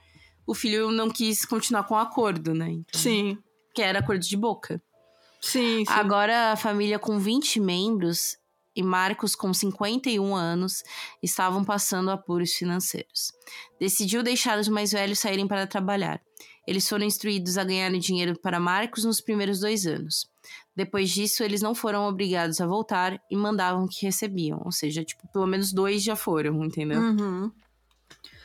o 0.45 0.53
filho 0.53 0.91
não 0.91 1.09
quis 1.09 1.45
continuar 1.45 1.85
com 1.85 1.95
o 1.95 1.97
acordo, 1.97 2.53
né? 2.53 2.69
Então... 2.69 2.99
Sim 2.99 3.37
que 3.75 3.81
era 3.81 3.99
acordo 3.99 4.25
de 4.25 4.37
boca. 4.37 4.81
Sim, 5.41 5.85
sim. 5.85 5.85
Agora, 5.89 6.53
a 6.53 6.55
família 6.55 6.97
com 6.97 7.19
20 7.19 7.59
membros 7.59 8.37
e 8.75 8.81
Marcos, 8.81 9.35
com 9.35 9.53
51 9.53 10.33
anos, 10.33 10.81
estavam 11.21 11.63
passando 11.63 12.09
apuros 12.09 12.53
financeiros. 12.53 13.31
Decidiu 13.79 14.23
deixar 14.23 14.57
os 14.57 14.67
mais 14.67 14.91
velhos 14.91 15.19
saírem 15.19 15.47
para 15.47 15.67
trabalhar. 15.67 16.19
Eles 16.65 16.87
foram 16.89 17.05
instruídos 17.05 17.57
a 17.57 17.63
ganhar 17.63 17.91
dinheiro 17.99 18.39
para 18.41 18.59
Marcos 18.59 19.03
nos 19.03 19.21
primeiros 19.21 19.59
dois 19.59 19.85
anos. 19.85 20.27
Depois 20.75 21.09
disso, 21.09 21.41
eles 21.43 21.61
não 21.61 21.73
foram 21.73 22.05
obrigados 22.07 22.59
a 22.59 22.67
voltar 22.67 23.21
e 23.31 23.35
mandavam 23.37 23.85
o 23.85 23.87
que 23.87 24.05
recebiam. 24.05 24.61
Ou 24.65 24.71
seja, 24.71 25.03
tipo, 25.03 25.25
pelo 25.31 25.47
menos 25.47 25.71
dois 25.71 26.03
já 26.03 26.15
foram, 26.15 26.63
entendeu? 26.63 26.99
Uhum. 26.99 27.51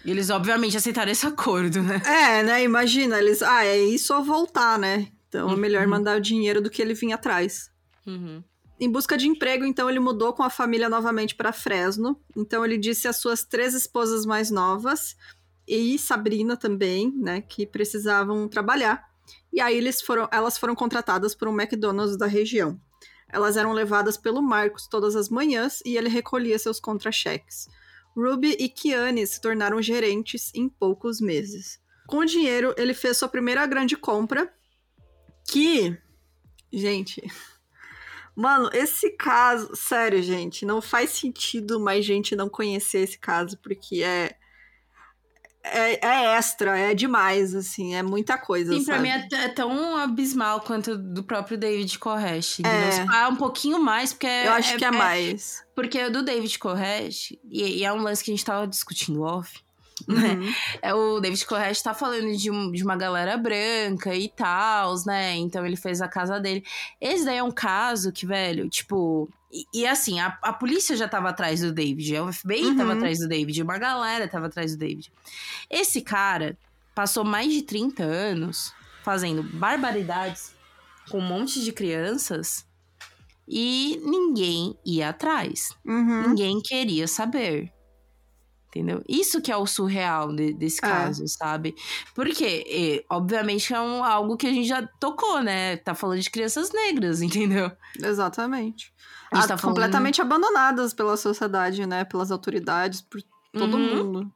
Eles, 0.05 0.31
obviamente, 0.31 0.77
aceitaram 0.77 1.11
esse 1.11 1.27
acordo, 1.27 1.83
né? 1.83 2.01
É, 2.07 2.43
né? 2.43 2.63
Imagina, 2.63 3.19
eles. 3.19 3.43
Ah, 3.43 3.65
é 3.65 3.79
isso 3.79 4.15
ou 4.15 4.23
voltar, 4.25 4.79
né? 4.79 5.09
Então 5.29 5.51
é 5.51 5.57
melhor 5.57 5.85
Uhum. 5.85 5.91
mandar 5.91 6.17
o 6.17 6.21
dinheiro 6.21 6.61
do 6.61 6.71
que 6.71 6.81
ele 6.81 6.95
vir 6.95 7.13
atrás. 7.13 7.71
Uhum. 8.07 8.43
Em 8.81 8.91
busca 8.91 9.19
de 9.19 9.29
emprego, 9.29 9.65
então, 9.67 9.91
ele 9.91 10.01
mudou 10.01 10.33
com 10.33 10.43
a 10.43 10.49
família 10.49 10.89
novamente 10.89 11.35
para 11.35 11.53
Fresno. 11.53 12.19
Então, 12.35 12.65
ele 12.65 12.79
disse 12.79 13.07
às 13.07 13.17
suas 13.17 13.45
três 13.45 13.75
esposas 13.75 14.25
mais 14.25 14.51
novas 14.51 15.17
e 15.69 15.99
Sabrina 15.99 16.57
também, 16.57 17.13
né, 17.19 17.43
que 17.43 17.67
precisavam 17.67 18.49
trabalhar. 18.49 19.10
E 19.53 19.61
aí 19.61 19.77
eles 19.77 20.01
foram, 20.01 20.29
elas 20.33 20.57
foram 20.59 20.75
contratadas 20.75 21.35
por 21.35 21.49
um 21.49 21.61
McDonald's 21.61 22.17
da 22.17 22.27
região. 22.27 22.81
Elas 23.29 23.57
eram 23.57 23.73
levadas 23.73 24.17
pelo 24.17 24.43
Marcos 24.43 24.87
todas 24.87 25.15
as 25.15 25.29
manhãs 25.29 25.81
e 25.85 25.97
ele 25.97 26.09
recolhia 26.09 26.59
seus 26.59 26.81
contra-cheques. 26.81 27.69
Ruby 28.17 28.57
e 28.59 28.69
Kiane 28.69 29.27
se 29.27 29.41
tornaram 29.41 29.81
gerentes 29.81 30.51
em 30.55 30.69
poucos 30.69 31.21
meses. 31.21 31.81
Com 32.07 32.19
o 32.19 32.27
dinheiro, 32.27 32.75
ele 32.77 32.93
fez 32.93 33.17
sua 33.17 33.29
primeira 33.29 33.65
grande 33.67 33.97
compra, 33.97 34.53
que, 35.49 35.97
gente, 36.73 37.23
Mano, 38.35 38.71
esse 38.73 39.11
caso, 39.11 39.75
sério, 39.77 40.23
gente, 40.23 40.65
não 40.65 40.81
faz 40.81 41.11
sentido 41.11 41.79
mais 41.79 42.05
gente 42.05 42.35
não 42.35 42.49
conhecer 42.49 43.01
esse 43.01 43.19
caso, 43.19 43.59
porque 43.59 44.03
é. 44.03 44.35
É, 45.63 46.07
é 46.07 46.37
extra, 46.39 46.79
é 46.79 46.95
demais, 46.95 47.55
assim, 47.55 47.95
é 47.95 48.03
muita 48.03 48.39
coisa. 48.39 48.73
Sim, 48.73 48.85
pra 48.85 48.97
sabe? 48.97 49.09
mim 49.09 49.15
é, 49.15 49.45
é 49.45 49.49
tão 49.49 49.97
abismal 49.97 50.61
quanto 50.61 50.97
do 50.97 51.23
próprio 51.23 51.59
David 51.59 51.99
Koresh. 51.99 52.61
É. 52.61 53.05
pá, 53.05 53.29
um 53.29 53.37
pouquinho 53.37 53.79
mais, 53.79 54.13
porque 54.13 54.27
Eu 54.27 54.53
acho 54.53 54.77
que 54.77 54.85
é, 54.85 54.91
mais. 54.91 55.63
Porque 55.75 56.03
o 56.03 56.11
do 56.11 56.23
David 56.23 56.59
Koresh, 56.59 57.33
e, 57.45 57.79
e 57.79 57.85
é 57.85 57.93
um 57.93 58.03
lance 58.03 58.25
que 58.25 58.31
a 58.31 58.35
gente 58.35 58.45
tava 58.45 58.67
discutindo 58.67 59.23
off? 59.23 59.61
Uhum. 60.09 60.53
É, 60.83 60.95
o 60.95 61.21
David 61.21 61.45
Koresh 61.47 61.83
tá 61.83 61.93
falando 61.95 62.37
de, 62.37 62.51
um- 62.51 62.71
de 62.73 62.83
uma 62.85 62.97
galera 62.97 63.37
branca 63.37 64.15
e 64.15 64.29
tal, 64.29 64.95
né? 65.07 65.37
Então 65.37 65.65
ele 65.67 65.77
fez 65.77 66.01
a 66.01 66.09
casa 66.09 66.39
dele. 66.41 66.65
Esse 67.01 67.25
daí 67.25 67.37
é 67.39 67.43
um 67.43 67.51
caso 67.51 68.13
que, 68.13 68.27
velho, 68.27 68.69
tipo. 68.69 69.29
E, 69.53 69.65
e 69.75 69.87
assim, 69.87 70.21
a, 70.21 70.39
a 70.43 70.53
polícia 70.53 70.95
já 70.97 71.09
tava 71.09 71.29
atrás 71.31 71.61
do 71.61 71.73
David, 71.73 72.17
o 72.19 72.33
FBI 72.33 72.67
Uhum. 72.67 72.77
tava 72.77 72.93
atrás 72.95 73.19
do 73.19 73.27
David, 73.29 73.63
uma 73.63 73.79
galera 73.79 74.29
tava 74.29 74.47
atrás 74.47 74.73
do 74.77 74.79
David. 74.79 75.13
Esse 75.69 76.01
cara 76.03 76.57
passou 76.95 77.25
mais 77.25 77.53
de 77.53 77.63
30 77.63 78.03
anos 78.03 78.73
fazendo 79.03 79.43
barbaridades 79.43 80.55
com 81.11 81.19
um 81.19 81.27
monte 81.27 81.65
de 81.65 81.73
crianças 81.73 82.65
e 83.49 84.01
ninguém 84.05 84.77
ia 84.87 85.09
atrás. 85.09 85.71
Uhum. 85.85 86.29
Ninguém 86.29 86.61
queria 86.63 87.09
saber. 87.09 87.73
Entendeu? 88.71 89.03
Isso 89.09 89.43
que 89.43 89.51
é 89.51 89.57
o 89.57 89.67
surreal 89.67 90.33
de- 90.33 90.53
desse 90.55 90.79
É. 90.79 90.89
caso, 90.89 91.27
sabe? 91.27 91.75
Porque, 92.15 92.65
eh, 92.69 93.05
obviamente, 93.11 93.75
é 93.75 93.81
um, 93.81 94.05
algo 94.05 94.37
que 94.37 94.47
a 94.47 94.53
gente 94.53 94.69
já 94.69 94.87
tocou, 95.01 95.43
né? 95.43 95.77
Tá 95.79 95.93
falando 95.93 96.21
de 96.21 96.31
crianças 96.31 96.71
negras, 96.71 97.21
entendeu? 97.23 97.73
Exatamente. 98.01 98.93
A 99.33 99.37
gente 99.37 99.45
Ah, 99.45 99.49
tá 99.49 99.59
falando- 99.59 99.75
completamente 99.75 100.21
abandonadas 100.23 100.95
pela 100.95 101.17
sociedade, 101.17 101.85
né? 101.85 102.05
Pelas 102.05 102.31
autoridades, 102.31 103.01
por 103.01 103.21
todo 103.53 103.77
Uhum. 103.77 104.05
mundo. 104.05 104.33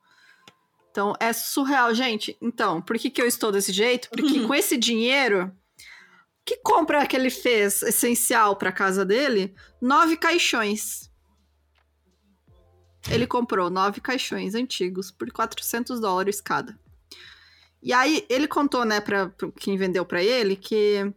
Então, 0.91 1.13
é 1.21 1.33
surreal, 1.33 1.95
gente. 1.95 2.37
Então, 2.43 2.83
por 2.83 2.99
que, 2.99 3.11
que 3.11 3.23
eu 3.23 3.27
estou 3.29 3.53
desse 3.53 3.73
jeito? 3.73 4.09
Porque 4.11 4.41
Uhum. 4.41 4.47
com 4.49 4.55
esse 4.55 4.77
dinheiro, 4.77 5.53
que 6.45 6.57
compra 6.57 7.07
que 7.07 7.15
ele 7.17 7.31
fez 7.31 7.83
essencial 7.83 8.57
para 8.57 8.73
casa 8.73 9.05
dele? 9.05 9.55
Nove 9.81 10.17
caixões. 10.17 11.09
Ele 13.11 13.27
comprou 13.27 13.69
nove 13.69 14.01
caixões 14.01 14.55
antigos 14.55 15.11
por 15.11 15.31
400 15.31 16.01
dólares 16.01 16.41
cada. 16.41 16.79
E 17.83 17.93
aí, 17.93 18.25
ele 18.31 18.49
contou, 18.49 18.85
né, 18.85 19.01
para 19.01 19.31
quem 19.61 19.77
vendeu 19.77 20.07
para 20.07 20.23
ele, 20.23 20.57
que 20.57 21.13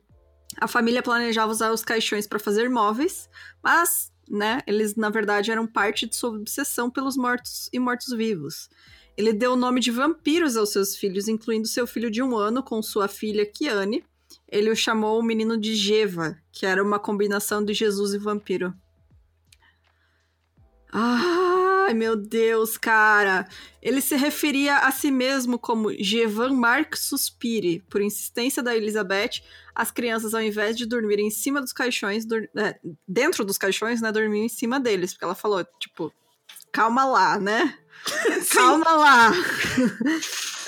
a 0.59 0.67
família 0.67 1.01
planejava 1.01 1.51
usar 1.51 1.71
os 1.71 1.83
caixões 1.83 2.27
para 2.27 2.39
fazer 2.39 2.69
móveis, 2.69 3.29
mas, 3.63 4.11
né, 4.29 4.61
eles 4.67 4.95
na 4.95 5.09
verdade 5.09 5.51
eram 5.51 5.65
parte 5.65 6.05
de 6.05 6.15
sua 6.15 6.31
obsessão 6.31 6.89
pelos 6.89 7.15
mortos 7.15 7.69
e 7.71 7.79
mortos-vivos. 7.79 8.69
Ele 9.15 9.33
deu 9.33 9.53
o 9.53 9.57
nome 9.57 9.79
de 9.79 9.91
vampiros 9.91 10.57
aos 10.57 10.71
seus 10.71 10.95
filhos, 10.95 11.27
incluindo 11.27 11.67
seu 11.67 11.88
filho 11.88 12.11
de 12.11 12.21
um 12.21 12.35
ano 12.35 12.61
com 12.61 12.81
sua 12.81 13.07
filha 13.07 13.45
Kiane. 13.45 14.05
Ele 14.47 14.69
o 14.69 14.75
chamou 14.75 15.19
o 15.19 15.23
menino 15.23 15.57
de 15.57 15.73
Geva, 15.73 16.38
que 16.51 16.65
era 16.65 16.83
uma 16.83 16.99
combinação 16.99 17.63
de 17.63 17.73
Jesus 17.73 18.13
e 18.13 18.17
vampiro. 18.17 18.73
Ai, 20.91 21.93
meu 21.93 22.15
Deus, 22.15 22.77
cara. 22.77 23.47
Ele 23.81 24.01
se 24.01 24.15
referia 24.15 24.77
a 24.77 24.91
si 24.91 25.11
mesmo 25.11 25.57
como 25.59 25.93
Jevan 26.01 26.53
Mark 26.53 26.95
Suspire. 26.95 27.83
Por 27.89 28.01
insistência 28.01 28.61
da 28.63 28.75
Elizabeth, 28.75 29.41
as 29.75 29.91
crianças, 29.91 30.33
ao 30.33 30.41
invés 30.41 30.75
de 30.77 30.85
dormirem 30.85 31.27
em 31.27 31.31
cima 31.31 31.61
dos 31.61 31.71
caixões, 31.73 32.25
dur- 32.25 32.47
é, 32.55 32.77
dentro 33.07 33.45
dos 33.45 33.57
caixões, 33.57 34.01
né, 34.01 34.11
dormiam 34.11 34.45
em 34.45 34.49
cima 34.49 34.79
deles. 34.79 35.13
Porque 35.13 35.25
ela 35.25 35.35
falou, 35.35 35.63
tipo, 35.79 36.11
calma 36.71 37.05
lá, 37.05 37.38
né? 37.39 37.77
Calma 38.53 38.91
lá. 38.93 39.31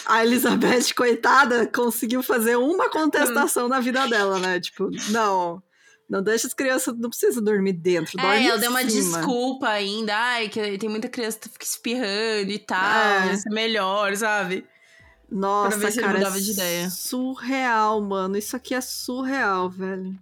A 0.05 0.26
Elizabeth, 0.26 0.93
coitada, 0.95 1.67
conseguiu 1.67 2.24
fazer 2.24 2.55
uma 2.57 2.89
contestação 2.89 3.67
na 3.70 3.80
vida 3.80 4.07
dela, 4.07 4.39
né? 4.39 4.59
Tipo, 4.59 4.89
não. 5.09 5.61
Não 6.10 6.24
deixa 6.24 6.47
as 6.47 6.53
crianças, 6.55 6.97
não 6.97 7.10
precisa 7.10 7.39
dormir 7.39 7.74
dentro, 7.74 8.18
dorme 8.18 8.38
É, 8.38 8.41
em 8.41 8.47
ela 8.47 8.57
deu 8.57 8.72
uma 8.72 8.84
desculpa 8.84 9.68
ainda. 9.70 10.16
Ai, 10.16 10.49
que 10.49 10.78
tem 10.80 10.89
muita 10.89 11.07
criança 11.07 11.38
que 11.38 11.49
fica 11.49 11.64
espirrando 11.66 12.49
e 12.51 12.57
tal. 12.57 13.24
É. 13.24 13.28
Ia 13.28 13.38
ser 13.38 13.49
melhor, 13.51 14.16
sabe? 14.18 14.66
Nossa, 15.32 15.78
Pra 15.78 15.86
ver 15.86 15.91
se 15.91 15.99
ele 15.99 16.07
cara, 16.07 16.18
mudava 16.18 16.38
é 16.38 16.41
de 16.41 16.51
ideia. 16.51 16.89
surreal, 16.89 18.01
mano. 18.01 18.36
Isso 18.36 18.55
aqui 18.55 18.74
é 18.74 18.82
surreal, 18.82 19.70
velho. 19.70 20.18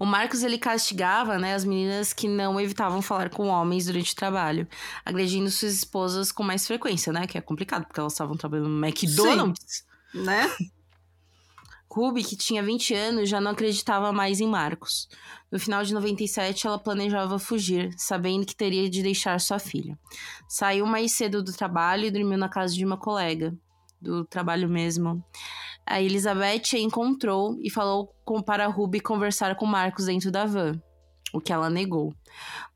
O 0.00 0.04
Marcos 0.04 0.42
ele 0.42 0.58
castigava, 0.58 1.38
né, 1.38 1.54
as 1.54 1.64
meninas 1.64 2.12
que 2.12 2.26
não 2.26 2.60
evitavam 2.60 3.00
falar 3.00 3.30
com 3.30 3.46
homens 3.46 3.86
durante 3.86 4.12
o 4.12 4.16
trabalho, 4.16 4.66
agredindo 5.04 5.48
suas 5.48 5.74
esposas 5.74 6.32
com 6.32 6.42
mais 6.42 6.66
frequência, 6.66 7.12
né? 7.12 7.24
Que 7.28 7.38
é 7.38 7.40
complicado, 7.40 7.86
porque 7.86 8.00
elas 8.00 8.14
estavam 8.14 8.36
trabalhando 8.36 8.68
no 8.70 8.84
McDonald's. 8.84 9.84
Né? 10.12 10.50
Ruby, 11.92 12.22
que 12.22 12.36
tinha 12.36 12.62
20 12.62 12.94
anos, 12.94 13.28
já 13.28 13.40
não 13.40 13.50
acreditava 13.50 14.12
mais 14.12 14.40
em 14.40 14.46
Marcos. 14.46 15.08
No 15.50 15.58
final 15.58 15.82
de 15.82 15.92
97, 15.92 16.66
ela 16.66 16.78
planejava 16.78 17.36
fugir, 17.36 17.92
sabendo 17.98 18.46
que 18.46 18.54
teria 18.54 18.88
de 18.88 19.02
deixar 19.02 19.40
sua 19.40 19.58
filha. 19.58 19.98
Saiu 20.48 20.86
mais 20.86 21.12
cedo 21.12 21.42
do 21.42 21.52
trabalho 21.52 22.04
e 22.04 22.10
dormiu 22.10 22.38
na 22.38 22.48
casa 22.48 22.74
de 22.74 22.84
uma 22.84 22.96
colega, 22.96 23.52
do 24.00 24.24
trabalho 24.24 24.68
mesmo. 24.68 25.22
A 25.84 26.00
Elizabeth 26.00 26.74
a 26.74 26.78
encontrou 26.78 27.58
e 27.60 27.68
falou 27.68 28.14
com, 28.24 28.40
para 28.40 28.68
Ruby 28.68 29.00
conversar 29.00 29.56
com 29.56 29.66
Marcos 29.66 30.04
dentro 30.04 30.30
da 30.30 30.46
van, 30.46 30.80
o 31.34 31.40
que 31.40 31.52
ela 31.52 31.68
negou. 31.68 32.14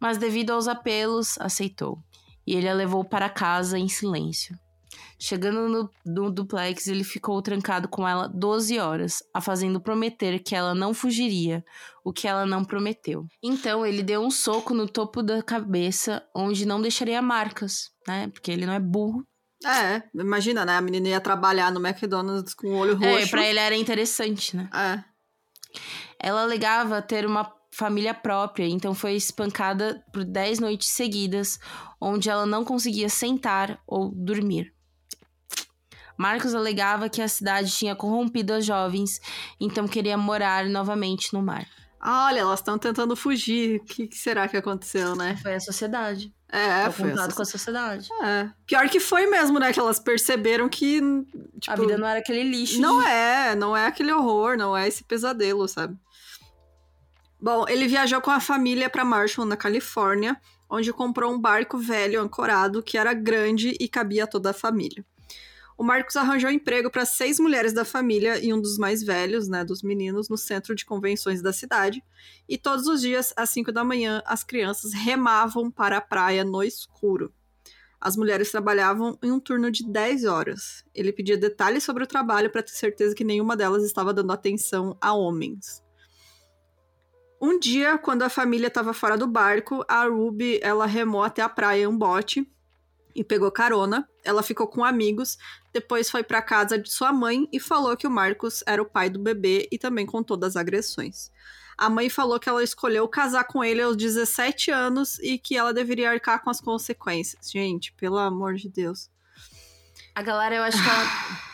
Mas, 0.00 0.18
devido 0.18 0.50
aos 0.50 0.66
apelos, 0.66 1.38
aceitou. 1.38 2.02
E 2.44 2.56
ele 2.56 2.68
a 2.68 2.74
levou 2.74 3.04
para 3.04 3.30
casa 3.30 3.78
em 3.78 3.88
silêncio. 3.88 4.58
Chegando 5.26 5.70
no, 5.70 5.90
no 6.04 6.30
duplex, 6.30 6.86
ele 6.86 7.02
ficou 7.02 7.40
trancado 7.40 7.88
com 7.88 8.06
ela 8.06 8.28
12 8.28 8.78
horas, 8.78 9.22
a 9.32 9.40
fazendo 9.40 9.80
prometer 9.80 10.38
que 10.40 10.54
ela 10.54 10.74
não 10.74 10.92
fugiria, 10.92 11.64
o 12.04 12.12
que 12.12 12.28
ela 12.28 12.44
não 12.44 12.62
prometeu. 12.62 13.24
Então, 13.42 13.86
ele 13.86 14.02
deu 14.02 14.20
um 14.20 14.30
soco 14.30 14.74
no 14.74 14.86
topo 14.86 15.22
da 15.22 15.42
cabeça, 15.42 16.22
onde 16.36 16.66
não 16.66 16.78
deixaria 16.78 17.22
marcas, 17.22 17.90
né? 18.06 18.28
Porque 18.34 18.50
ele 18.50 18.66
não 18.66 18.74
é 18.74 18.78
burro. 18.78 19.26
É, 19.64 20.02
imagina, 20.14 20.62
né? 20.66 20.76
A 20.76 20.82
menina 20.82 21.08
ia 21.08 21.20
trabalhar 21.22 21.72
no 21.72 21.80
McDonald's 21.80 22.52
com 22.52 22.66
o 22.66 22.76
olho 22.76 22.94
roxo. 22.94 23.08
É, 23.08 23.26
pra 23.26 23.46
ele 23.46 23.58
era 23.58 23.74
interessante, 23.74 24.54
né? 24.54 24.68
É. 24.74 25.02
Ela 26.20 26.42
alegava 26.42 27.00
ter 27.00 27.24
uma 27.24 27.50
família 27.72 28.12
própria, 28.12 28.66
então 28.66 28.94
foi 28.94 29.14
espancada 29.14 30.04
por 30.12 30.22
10 30.22 30.58
noites 30.58 30.88
seguidas, 30.88 31.58
onde 31.98 32.28
ela 32.28 32.44
não 32.44 32.62
conseguia 32.62 33.08
sentar 33.08 33.82
ou 33.86 34.10
dormir. 34.14 34.74
Marcos 36.16 36.54
alegava 36.54 37.08
que 37.08 37.20
a 37.20 37.28
cidade 37.28 37.70
tinha 37.70 37.94
corrompido 37.96 38.52
as 38.52 38.64
jovens, 38.64 39.20
então 39.60 39.86
queria 39.88 40.16
morar 40.16 40.64
novamente 40.66 41.32
no 41.34 41.42
mar. 41.42 41.66
Ah, 42.00 42.26
olha, 42.26 42.40
elas 42.40 42.60
estão 42.60 42.78
tentando 42.78 43.16
fugir. 43.16 43.80
O 43.80 43.84
que, 43.84 44.06
que 44.06 44.16
será 44.18 44.46
que 44.46 44.56
aconteceu, 44.56 45.16
né? 45.16 45.38
Foi 45.42 45.54
a 45.54 45.60
sociedade. 45.60 46.32
É, 46.52 46.84
É, 46.84 46.90
foi. 46.90 47.08
contato 47.10 47.28
essa- 47.28 47.36
com 47.36 47.42
a 47.42 47.46
sociedade. 47.46 48.08
É. 48.22 48.50
Pior 48.66 48.88
que 48.90 49.00
foi 49.00 49.26
mesmo, 49.26 49.58
né? 49.58 49.72
Que 49.72 49.80
elas 49.80 49.98
perceberam 49.98 50.68
que. 50.68 51.00
Tipo, 51.58 51.72
a 51.72 51.74
vida 51.76 51.96
não 51.96 52.06
era 52.06 52.18
aquele 52.20 52.42
lixo. 52.44 52.78
Não 52.80 53.00
de- 53.00 53.06
é, 53.08 53.54
não 53.54 53.74
é 53.76 53.86
aquele 53.86 54.12
horror, 54.12 54.56
não 54.56 54.76
é 54.76 54.86
esse 54.86 55.02
pesadelo, 55.02 55.66
sabe? 55.66 55.96
Bom, 57.40 57.66
ele 57.68 57.86
viajou 57.88 58.20
com 58.20 58.30
a 58.30 58.40
família 58.40 58.88
para 58.88 59.04
Marshall, 59.04 59.46
na 59.46 59.56
Califórnia, 59.56 60.40
onde 60.68 60.92
comprou 60.92 61.32
um 61.32 61.38
barco 61.40 61.76
velho 61.78 62.20
ancorado 62.20 62.82
que 62.82 62.96
era 62.96 63.12
grande 63.12 63.76
e 63.80 63.88
cabia 63.88 64.24
a 64.24 64.26
toda 64.26 64.50
a 64.50 64.54
família. 64.54 65.04
O 65.76 65.82
Marcos 65.82 66.14
arranjou 66.14 66.50
emprego 66.50 66.88
para 66.88 67.04
seis 67.04 67.40
mulheres 67.40 67.72
da 67.72 67.84
família 67.84 68.38
e 68.38 68.54
um 68.54 68.60
dos 68.60 68.78
mais 68.78 69.02
velhos, 69.02 69.48
né, 69.48 69.64
dos 69.64 69.82
meninos, 69.82 70.28
no 70.28 70.38
centro 70.38 70.74
de 70.74 70.84
convenções 70.84 71.42
da 71.42 71.52
cidade. 71.52 72.02
E 72.48 72.56
todos 72.56 72.86
os 72.86 73.00
dias, 73.00 73.34
às 73.36 73.50
cinco 73.50 73.72
da 73.72 73.82
manhã, 73.82 74.22
as 74.24 74.44
crianças 74.44 74.92
remavam 74.92 75.70
para 75.70 75.96
a 75.96 76.00
praia 76.00 76.44
no 76.44 76.62
escuro. 76.62 77.34
As 78.00 78.16
mulheres 78.16 78.50
trabalhavam 78.50 79.18
em 79.22 79.32
um 79.32 79.40
turno 79.40 79.70
de 79.70 79.84
10 79.90 80.26
horas. 80.26 80.84
Ele 80.94 81.12
pedia 81.12 81.36
detalhes 81.36 81.82
sobre 81.82 82.04
o 82.04 82.06
trabalho 82.06 82.50
para 82.50 82.62
ter 82.62 82.72
certeza 82.72 83.14
que 83.14 83.24
nenhuma 83.24 83.56
delas 83.56 83.82
estava 83.82 84.14
dando 84.14 84.32
atenção 84.32 84.96
a 85.00 85.12
homens. 85.12 85.82
Um 87.40 87.58
dia, 87.58 87.98
quando 87.98 88.22
a 88.22 88.28
família 88.28 88.68
estava 88.68 88.92
fora 88.92 89.18
do 89.18 89.26
barco, 89.26 89.84
a 89.88 90.04
Ruby 90.04 90.60
ela 90.62 90.86
remou 90.86 91.22
até 91.22 91.42
a 91.42 91.48
praia 91.48 91.82
em 91.82 91.86
um 91.86 91.96
bote 91.96 92.46
e 93.14 93.22
pegou 93.22 93.50
carona. 93.50 94.08
Ela 94.22 94.42
ficou 94.42 94.66
com 94.66 94.84
amigos, 94.84 95.38
depois 95.72 96.10
foi 96.10 96.22
para 96.22 96.42
casa 96.42 96.78
de 96.78 96.90
sua 96.90 97.12
mãe 97.12 97.48
e 97.52 97.60
falou 97.60 97.96
que 97.96 98.06
o 98.06 98.10
Marcos 98.10 98.62
era 98.66 98.82
o 98.82 98.86
pai 98.86 99.08
do 99.08 99.18
bebê 99.18 99.68
e 99.70 99.78
também 99.78 100.06
contou 100.06 100.36
das 100.36 100.56
agressões. 100.56 101.30
A 101.76 101.90
mãe 101.90 102.08
falou 102.08 102.38
que 102.38 102.48
ela 102.48 102.62
escolheu 102.62 103.06
casar 103.08 103.44
com 103.44 103.62
ele 103.64 103.82
aos 103.82 103.96
17 103.96 104.70
anos 104.70 105.18
e 105.18 105.38
que 105.38 105.56
ela 105.56 105.74
deveria 105.74 106.10
arcar 106.10 106.42
com 106.42 106.50
as 106.50 106.60
consequências. 106.60 107.50
Gente, 107.50 107.92
pelo 107.94 108.18
amor 108.18 108.54
de 108.54 108.68
Deus. 108.68 109.10
A 110.14 110.22
galera, 110.22 110.54
eu 110.54 110.62
acho 110.62 110.82
que 110.82 110.88
ela. 110.88 111.04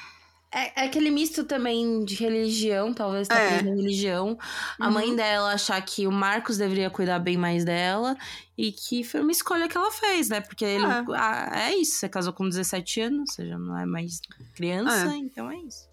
É, 0.52 0.82
é 0.82 0.86
aquele 0.86 1.10
misto 1.10 1.44
também 1.44 2.04
de 2.04 2.16
religião, 2.16 2.92
talvez 2.92 3.28
tá 3.28 3.38
É. 3.38 3.58
religião. 3.60 4.36
A 4.80 4.86
Uhum. 4.88 4.92
mãe 4.92 5.14
dela 5.16 5.52
achar 5.52 5.80
que 5.80 6.08
o 6.08 6.10
Marcos 6.12 6.56
deveria 6.58 6.90
cuidar 6.90 7.20
bem 7.20 7.36
mais 7.36 7.64
dela 7.64 8.16
e 8.58 8.72
que 8.72 9.04
foi 9.04 9.20
uma 9.20 9.30
escolha 9.30 9.68
que 9.68 9.76
ela 9.76 9.92
fez, 9.92 10.28
né? 10.28 10.40
Porque 10.40 10.64
ele. 10.64 10.84
É. 10.84 11.04
Ah, 11.14 11.50
é 11.70 11.76
isso, 11.76 11.92
você 11.98 12.08
casou 12.08 12.32
com 12.32 12.48
17 12.48 13.00
anos, 13.00 13.32
você 13.32 13.46
já 13.46 13.56
não 13.58 13.78
é 13.78 13.86
mais 13.86 14.20
criança, 14.56 15.12
É. 15.12 15.16
então 15.18 15.48
é 15.50 15.56
isso. 15.58 15.88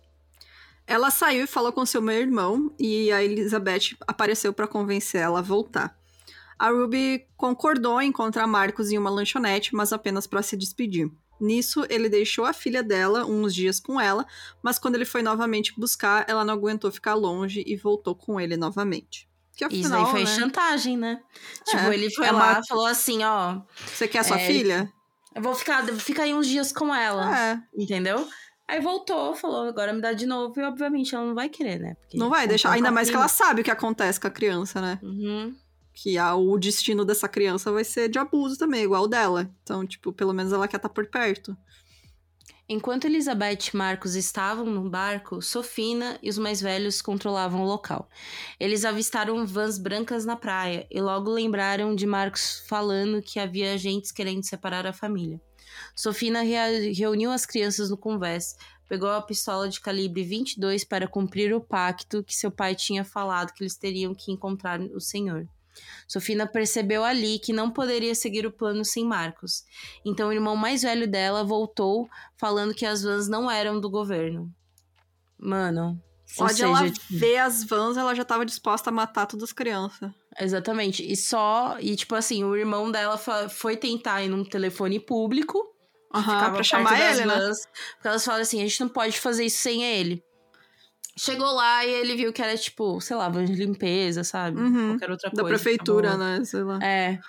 Ela 0.88 1.12
saiu 1.12 1.44
e 1.44 1.48
falou 1.48 1.72
com 1.72 1.86
seu 1.86 2.02
meu 2.02 2.16
irmão 2.16 2.74
e 2.80 3.12
a 3.12 3.22
Elizabeth 3.24 3.96
apareceu 4.08 4.54
para 4.54 4.68
convencer 4.68 5.22
ela 5.22 5.40
a 5.40 5.42
voltar. 5.44 5.96
A 6.58 6.70
Ruby 6.72 7.28
concordou 7.36 8.02
em 8.02 8.08
encontrar 8.10 8.48
Marcos 8.48 8.90
em 8.90 8.98
uma 8.98 9.10
lanchonete, 9.12 9.76
mas 9.76 9.94
apenas 9.94 10.26
para 10.26 10.42
se 10.42 10.58
despedir. 10.58 11.12
Nisso, 11.40 11.86
ele 11.90 12.10
deixou 12.10 12.46
a 12.46 12.54
filha 12.54 12.82
dela 12.82 13.26
uns 13.26 13.54
dias 13.54 13.80
com 13.80 14.00
ela, 14.02 14.26
mas 14.62 14.80
quando 14.80 14.96
ele 14.96 15.06
foi 15.06 15.22
novamente 15.22 15.74
buscar, 15.78 16.26
ela 16.28 16.44
não 16.44 16.54
aguentou 16.56 16.92
ficar 16.92 17.14
longe 17.14 17.64
e 17.66 17.76
voltou 17.76 18.16
com 18.16 18.40
ele 18.40 18.58
novamente. 18.58 19.28
Que 19.56 19.66
Isso 19.66 19.88
afinal, 19.88 20.04
daí 20.04 20.12
foi 20.12 20.24
né, 20.24 20.36
chantagem, 20.36 20.98
né? 20.98 21.22
Tipo, 21.66 21.78
É, 21.78 21.94
ele 21.94 22.12
foi 22.12 22.28
é 22.28 22.32
lá 22.32 22.54
uma- 22.54 22.64
falou 22.64 22.86
assim, 22.86 23.24
ó, 23.24 23.62
você 23.86 24.08
quer 24.08 24.24
sua 24.24 24.40
É, 24.40 24.46
filha? 24.48 24.92
eu 25.36 25.42
vou 25.42 25.54
ficar, 25.56 25.86
fica 25.96 26.24
aí 26.24 26.34
uns 26.34 26.48
dias 26.48 26.72
com 26.72 26.94
ela, 26.94 27.36
É, 27.36 27.60
entendeu? 27.76 28.28
Aí 28.68 28.82
voltou, 28.82 29.34
falou, 29.34 29.68
agora 29.68 29.94
me 29.94 30.02
dá 30.02 30.12
de 30.14 30.26
novo, 30.26 30.60
e 30.60 30.64
obviamente 30.64 31.16
ela 31.16 31.26
não 31.26 31.34
vai 31.34 31.48
querer, 31.50 31.80
né? 31.80 31.96
Porque 31.96 32.18
não 32.18 32.30
vai 32.30 32.48
deixar, 32.48 32.70
com 32.70 32.76
ainda 32.76 32.90
a 32.90 32.92
mais 32.92 33.10
que 33.10 33.16
ela 33.16 33.28
sabe 33.30 33.62
o 33.62 33.64
que 33.64 33.72
acontece 33.72 34.20
com 34.20 34.28
a 34.28 34.32
criança, 34.32 34.82
né? 34.82 35.00
Uhum. 35.02 35.56
Que 36.00 36.16
a- 36.16 36.36
o 36.36 36.60
destino 36.60 37.04
dessa 37.04 37.28
criança 37.28 37.72
vai 37.72 37.84
ser 37.84 38.08
de 38.08 38.20
abuso 38.20 38.56
também, 38.56 38.84
igual 38.84 39.06
o 39.06 39.08
dela. 39.08 39.50
Então, 39.64 39.84
tipo, 39.84 40.14
pelo 40.14 40.32
menos 40.32 40.54
ela 40.54 40.68
quer 40.68 40.76
estar 40.76 40.90
por 40.90 41.08
perto. 41.08 41.58
Enquanto 42.70 43.06
Elizabeth 43.06 43.72
e 43.74 43.78
Marcos 43.78 44.14
estavam 44.14 44.66
no 44.66 44.88
barco, 44.88 45.42
Sofina 45.42 46.20
e 46.22 46.30
os 46.30 46.38
mais 46.38 46.62
velhos 46.62 47.02
controlavam 47.02 47.64
o 47.64 47.66
local. 47.66 48.08
Eles 48.60 48.86
avistaram 48.86 49.44
vans 49.48 49.80
brancas 49.80 50.24
na 50.24 50.36
praia 50.36 50.86
e 50.92 51.02
logo 51.02 51.32
lembraram 51.32 51.96
de 51.96 52.06
Marcos 52.06 52.64
falando 52.68 53.20
que 53.20 53.40
havia 53.40 53.74
agentes 53.74 54.12
querendo 54.12 54.44
separar 54.44 54.86
a 54.86 54.94
família. 54.94 55.42
Sofina 55.96 56.44
reuniu 56.94 57.32
as 57.32 57.46
crianças 57.46 57.90
no 57.90 57.98
convés, 57.98 58.56
pegou 58.88 59.10
a 59.10 59.22
pistola 59.22 59.68
de 59.68 59.82
calibre 59.82 60.24
22 60.24 60.84
para 60.84 61.08
cumprir 61.08 61.56
o 61.56 61.62
pacto 61.62 62.24
que 62.24 62.36
seu 62.36 62.52
pai 62.52 62.76
tinha 62.76 63.04
falado 63.04 63.52
que 63.52 63.64
eles 63.64 63.76
teriam 63.76 64.14
que 64.14 64.32
encontrar 64.32 64.80
o 64.80 65.00
Senhor. 65.00 65.48
Sofina 66.08 66.48
percebeu 66.48 67.04
ali 67.04 67.40
que 67.40 67.52
não 67.52 67.70
poderia 67.70 68.16
seguir 68.16 68.46
o 68.46 68.52
plano 68.52 68.86
sem 68.86 69.06
Marcos. 69.06 69.64
Então 70.06 70.30
o 70.30 70.34
irmão 70.34 70.56
mais 70.56 70.84
velho 70.84 71.08
dela 71.08 71.44
voltou 71.44 72.10
falando 72.38 72.74
que 72.74 72.86
as 72.86 73.04
vans 73.04 73.28
não 73.28 73.50
eram 73.50 73.80
do 73.80 73.90
governo. 73.90 74.52
Mano. 75.38 76.02
Só 76.26 76.48
de 76.48 76.54
seja, 76.54 76.66
ela 76.66 76.92
tipo, 76.92 77.06
ver 77.10 77.38
as 77.38 77.64
vans, 77.64 77.96
ela 77.96 78.14
já 78.14 78.26
tava 78.26 78.46
disposta 78.46 78.90
a 78.90 78.94
matar 78.94 79.26
todas 79.26 79.46
as 79.46 79.54
crianças. 79.54 80.12
Exatamente. 80.40 81.10
E 81.10 81.16
só. 81.16 81.78
E 81.80 81.96
tipo 81.96 82.16
assim, 82.16 82.44
o 82.44 82.56
irmão 82.56 82.92
dela 82.92 83.18
foi 83.50 83.78
tentar 83.78 84.22
ir 84.24 84.28
num 84.28 84.44
telefone 84.44 85.00
público. 85.00 85.74
Ficava 86.14 86.56
pra 86.56 86.64
chamar 86.64 87.00
ele, 87.00 87.26
né? 87.26 87.36
vans, 87.36 87.68
Porque 87.96 88.08
elas 88.08 88.26
falam 88.26 88.42
assim: 88.42 88.60
a 88.60 88.64
gente 88.64 88.80
não 88.82 88.90
pode 88.90 89.20
fazer 89.20 89.46
isso 89.46 89.60
sem 89.60 89.84
ele. 89.84 90.24
Chegou 91.18 91.52
lá 91.54 91.84
e 91.86 91.90
ele 91.90 92.16
viu 92.16 92.32
que 92.32 92.42
era 92.42 92.56
tipo, 92.58 93.02
sei 93.02 93.16
lá, 93.16 93.28
van 93.30 93.46
de 93.46 93.54
limpeza, 93.56 94.24
sabe? 94.24 94.60
Uhum. 94.60 94.90
Qualquer 94.94 95.12
outra 95.12 95.30
Da 95.32 95.42
coisa. 95.42 95.56
prefeitura, 95.58 96.12
Tava- 96.12 96.24
né? 96.40 96.46
Sei 96.46 96.64
lá. 96.64 96.80
É. 96.84 97.20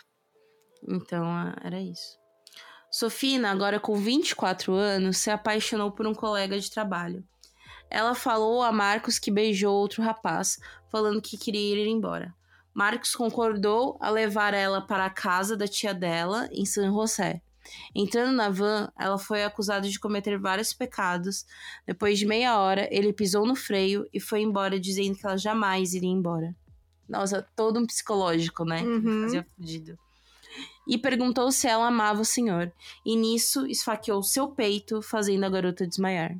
Então, 0.86 1.24
era 1.62 1.80
isso. 1.80 2.18
Sofina, 2.90 3.50
agora 3.50 3.78
com 3.80 3.96
24 3.96 4.72
anos, 4.74 5.18
se 5.18 5.30
apaixonou 5.30 5.90
por 5.92 6.06
um 6.06 6.14
colega 6.14 6.58
de 6.58 6.70
trabalho. 6.70 7.24
Ela 7.90 8.14
falou 8.14 8.62
a 8.62 8.70
Marcos 8.72 9.18
que 9.18 9.30
beijou 9.30 9.74
outro 9.74 10.02
rapaz, 10.02 10.58
falando 10.90 11.20
que 11.22 11.36
queria 11.38 11.82
ir 11.82 11.88
embora. 11.88 12.34
Marcos 12.74 13.14
concordou 13.14 13.96
a 14.00 14.08
levar 14.10 14.54
ela 14.54 14.80
para 14.80 15.04
a 15.06 15.10
casa 15.10 15.56
da 15.56 15.66
tia 15.66 15.92
dela, 15.92 16.48
em 16.52 16.64
San 16.64 16.92
José. 16.92 17.40
Entrando 17.94 18.32
na 18.34 18.50
van, 18.50 18.90
ela 18.98 19.18
foi 19.18 19.44
acusada 19.44 19.88
de 19.88 19.98
cometer 19.98 20.38
vários 20.38 20.72
pecados. 20.72 21.46
Depois 21.86 22.18
de 22.18 22.26
meia 22.26 22.58
hora, 22.58 22.88
ele 22.90 23.12
pisou 23.12 23.46
no 23.46 23.54
freio 23.54 24.06
e 24.12 24.20
foi 24.20 24.42
embora, 24.42 24.78
dizendo 24.78 25.16
que 25.16 25.26
ela 25.26 25.36
jamais 25.36 25.94
iria 25.94 26.10
embora. 26.10 26.54
Nossa, 27.08 27.46
todo 27.56 27.80
um 27.80 27.86
psicológico, 27.86 28.64
né? 28.64 28.82
Uhum. 28.82 29.22
Fazia 29.22 29.46
fudido. 29.56 29.98
E 30.86 30.96
perguntou 30.96 31.50
se 31.52 31.66
ela 31.66 31.86
amava 31.88 32.20
o 32.20 32.24
senhor. 32.24 32.72
E 33.04 33.16
nisso 33.16 33.66
esfaqueou 33.66 34.22
seu 34.22 34.48
peito, 34.48 35.02
fazendo 35.02 35.44
a 35.44 35.50
garota 35.50 35.86
desmaiar. 35.86 36.36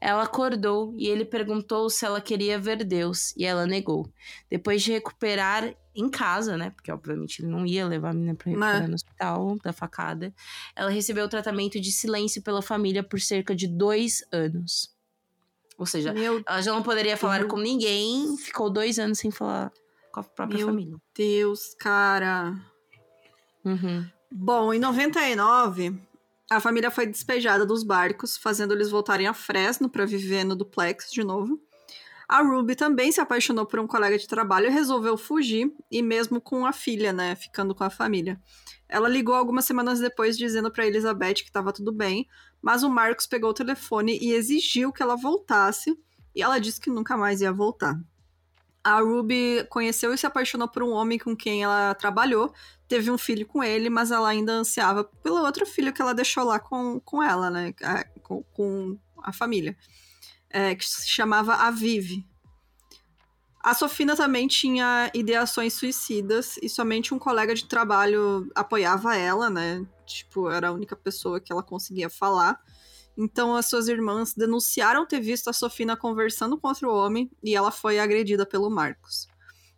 Ela 0.00 0.22
acordou 0.22 0.94
e 0.96 1.08
ele 1.08 1.24
perguntou 1.24 1.90
se 1.90 2.06
ela 2.06 2.20
queria 2.20 2.58
ver 2.58 2.84
Deus, 2.84 3.34
e 3.36 3.44
ela 3.44 3.66
negou. 3.66 4.10
Depois 4.48 4.82
de 4.82 4.92
recuperar 4.92 5.74
em 5.94 6.08
casa, 6.08 6.56
né? 6.56 6.70
Porque 6.70 6.90
obviamente 6.92 7.40
ele 7.42 7.50
não 7.50 7.66
ia 7.66 7.86
levar 7.86 8.10
a 8.10 8.12
menina 8.12 8.34
pra 8.34 8.46
recuperar 8.50 8.80
Né. 8.82 8.86
no 8.86 8.94
hospital 8.94 9.56
da 9.62 9.72
facada. 9.72 10.32
Ela 10.76 10.90
recebeu 10.90 11.28
tratamento 11.28 11.80
de 11.80 11.90
silêncio 11.90 12.42
pela 12.42 12.62
família 12.62 13.02
por 13.02 13.20
cerca 13.20 13.54
de 13.54 13.66
dois 13.66 14.22
anos. 14.32 14.94
Ou 15.76 15.86
seja, 15.86 16.12
Meu 16.12 16.42
ela 16.46 16.60
já 16.60 16.72
não 16.72 16.82
poderia 16.82 17.16
falar 17.16 17.40
Meu- 17.40 17.48
com 17.48 17.56
ninguém, 17.58 18.36
ficou 18.36 18.68
dois 18.70 18.98
anos 18.98 19.18
sem 19.18 19.30
falar 19.30 19.72
com 20.12 20.20
a 20.20 20.22
própria 20.22 20.58
Meu- 20.58 20.66
família. 20.68 20.96
Deus, 21.14 21.74
cara. 21.78 22.54
Uhum. 23.64 24.06
Bom, 24.30 24.72
em 24.72 24.78
99, 24.78 25.98
a 26.50 26.60
família 26.60 26.90
foi 26.90 27.06
despejada 27.06 27.66
dos 27.66 27.82
barcos, 27.82 28.36
fazendo 28.36 28.72
eles 28.74 28.90
voltarem 28.90 29.26
a 29.26 29.34
Fresno 29.34 29.88
para 29.88 30.06
viver 30.06 30.44
no 30.44 30.54
duplex 30.54 31.10
de 31.10 31.24
novo. 31.24 31.60
A 32.30 32.42
Ruby 32.42 32.76
também 32.76 33.10
se 33.10 33.20
apaixonou 33.20 33.66
por 33.66 33.80
um 33.80 33.88
colega 33.88 34.16
de 34.16 34.28
trabalho 34.28 34.68
e 34.68 34.70
resolveu 34.70 35.16
fugir, 35.16 35.74
e 35.90 36.00
mesmo 36.00 36.40
com 36.40 36.64
a 36.64 36.72
filha, 36.72 37.12
né, 37.12 37.34
ficando 37.34 37.74
com 37.74 37.82
a 37.82 37.90
família. 37.90 38.40
Ela 38.88 39.08
ligou 39.08 39.34
algumas 39.34 39.64
semanas 39.64 39.98
depois 39.98 40.38
dizendo 40.38 40.70
para 40.70 40.86
Elizabeth 40.86 41.34
que 41.34 41.48
estava 41.48 41.72
tudo 41.72 41.90
bem, 41.90 42.28
mas 42.62 42.84
o 42.84 42.88
Marcos 42.88 43.26
pegou 43.26 43.50
o 43.50 43.54
telefone 43.54 44.16
e 44.22 44.32
exigiu 44.32 44.92
que 44.92 45.02
ela 45.02 45.16
voltasse, 45.16 45.98
e 46.32 46.40
ela 46.40 46.60
disse 46.60 46.80
que 46.80 46.88
nunca 46.88 47.16
mais 47.16 47.40
ia 47.40 47.52
voltar. 47.52 48.00
A 48.84 49.00
Ruby 49.00 49.66
conheceu 49.68 50.14
e 50.14 50.16
se 50.16 50.24
apaixonou 50.24 50.68
por 50.68 50.84
um 50.84 50.92
homem 50.92 51.18
com 51.18 51.34
quem 51.36 51.64
ela 51.64 51.96
trabalhou, 51.96 52.54
teve 52.86 53.10
um 53.10 53.18
filho 53.18 53.44
com 53.44 53.60
ele, 53.60 53.90
mas 53.90 54.12
ela 54.12 54.28
ainda 54.28 54.52
ansiava 54.52 55.02
pelo 55.02 55.44
outro 55.44 55.66
filho 55.66 55.92
que 55.92 56.00
ela 56.00 56.14
deixou 56.14 56.44
lá 56.44 56.60
com, 56.60 57.00
com 57.00 57.20
ela, 57.20 57.50
né? 57.50 57.74
Com, 58.22 58.44
com 58.52 58.96
a 59.20 59.32
família. 59.32 59.76
É, 60.50 60.74
que 60.74 60.84
se 60.84 61.08
chamava 61.08 61.54
Aviv. 61.54 62.24
A 63.62 63.74
Sofina 63.74 64.16
também 64.16 64.48
tinha 64.48 65.10
ideações 65.14 65.74
suicidas 65.74 66.58
e 66.62 66.68
somente 66.68 67.12
um 67.12 67.18
colega 67.18 67.54
de 67.54 67.66
trabalho 67.66 68.50
apoiava 68.54 69.16
ela, 69.16 69.50
né? 69.50 69.86
Tipo, 70.06 70.48
era 70.48 70.68
a 70.68 70.72
única 70.72 70.96
pessoa 70.96 71.38
que 71.38 71.52
ela 71.52 71.62
conseguia 71.62 72.08
falar. 72.08 72.58
Então 73.18 73.54
as 73.54 73.66
suas 73.66 73.86
irmãs 73.86 74.32
denunciaram 74.34 75.06
ter 75.06 75.20
visto 75.20 75.50
a 75.50 75.52
Sofina 75.52 75.94
conversando 75.94 76.56
com 76.56 76.68
outro 76.68 76.90
homem 76.90 77.30
e 77.44 77.54
ela 77.54 77.70
foi 77.70 77.98
agredida 77.98 78.46
pelo 78.46 78.70
Marcos. 78.70 79.28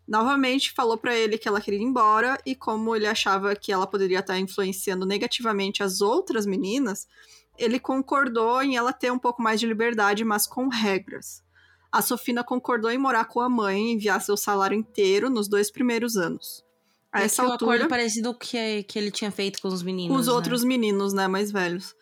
Novamente 0.06 0.72
falou 0.72 0.96
pra 0.96 1.16
ele 1.16 1.36
que 1.36 1.48
ela 1.48 1.60
queria 1.60 1.80
ir 1.80 1.82
embora 1.82 2.38
e 2.46 2.54
como 2.54 2.94
ele 2.94 3.06
achava 3.06 3.56
que 3.56 3.72
ela 3.72 3.86
poderia 3.86 4.20
estar 4.20 4.38
influenciando 4.38 5.04
negativamente 5.04 5.82
as 5.82 6.00
outras 6.00 6.46
meninas, 6.46 7.08
ele 7.58 7.78
concordou 7.78 8.62
em 8.62 8.76
ela 8.76 8.92
ter 8.92 9.10
um 9.10 9.18
pouco 9.18 9.42
mais 9.42 9.60
de 9.60 9.66
liberdade, 9.66 10.24
mas 10.24 10.46
com 10.46 10.68
regras. 10.68 11.42
A 11.90 12.00
Sofina 12.00 12.42
concordou 12.42 12.90
em 12.90 12.98
morar 12.98 13.26
com 13.26 13.40
a 13.40 13.48
mãe 13.48 13.88
e 13.88 13.92
enviar 13.92 14.20
seu 14.20 14.36
salário 14.36 14.76
inteiro 14.76 15.28
nos 15.28 15.48
dois 15.48 15.70
primeiros 15.70 16.16
anos. 16.16 16.64
A 17.12 17.20
É 17.20 17.24
essa 17.24 17.42
altura, 17.42 17.72
acordo 17.72 17.88
parecido 17.88 18.34
que, 18.34 18.82
que 18.84 18.98
ele 18.98 19.10
tinha 19.10 19.30
feito 19.30 19.60
com 19.60 19.68
os 19.68 19.82
meninos. 19.82 20.14
com 20.14 20.20
os 20.20 20.26
né? 20.26 20.32
outros 20.32 20.64
meninos, 20.64 21.12
né, 21.12 21.28
mais 21.28 21.52
velhos. 21.52 21.94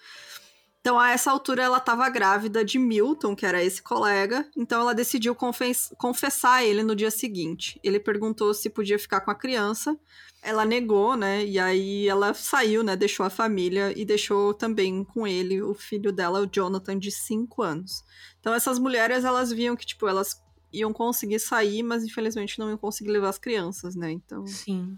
Então, 0.80 0.98
a 0.98 1.10
essa 1.10 1.30
altura, 1.30 1.62
ela 1.62 1.76
estava 1.76 2.08
grávida 2.08 2.64
de 2.64 2.78
Milton, 2.78 3.36
que 3.36 3.44
era 3.44 3.62
esse 3.62 3.82
colega, 3.82 4.48
então 4.56 4.80
ela 4.80 4.94
decidiu 4.94 5.34
confess 5.34 5.94
confessar 5.98 6.64
ele 6.64 6.82
no 6.82 6.96
dia 6.96 7.10
seguinte. 7.10 7.78
Ele 7.84 8.00
perguntou 8.00 8.54
se 8.54 8.70
podia 8.70 8.98
ficar 8.98 9.20
com 9.20 9.30
a 9.30 9.34
criança, 9.34 9.94
ela 10.42 10.64
negou, 10.64 11.16
né? 11.16 11.44
E 11.44 11.58
aí 11.58 12.08
ela 12.08 12.32
saiu, 12.32 12.82
né? 12.82 12.96
Deixou 12.96 13.26
a 13.26 13.30
família 13.30 13.92
e 13.94 14.06
deixou 14.06 14.54
também 14.54 15.04
com 15.04 15.26
ele 15.26 15.60
o 15.60 15.74
filho 15.74 16.10
dela, 16.10 16.40
o 16.40 16.46
Jonathan, 16.50 16.98
de 16.98 17.10
5 17.10 17.62
anos. 17.62 18.02
Então, 18.40 18.54
essas 18.54 18.78
mulheres, 18.78 19.22
elas 19.22 19.52
viam 19.52 19.76
que, 19.76 19.84
tipo, 19.84 20.08
elas 20.08 20.42
iam 20.72 20.94
conseguir 20.94 21.40
sair, 21.40 21.82
mas 21.82 22.04
infelizmente 22.04 22.58
não 22.58 22.70
iam 22.70 22.78
conseguir 22.78 23.10
levar 23.10 23.28
as 23.28 23.38
crianças, 23.38 23.94
né? 23.94 24.10
Então. 24.12 24.46
Sim. 24.46 24.96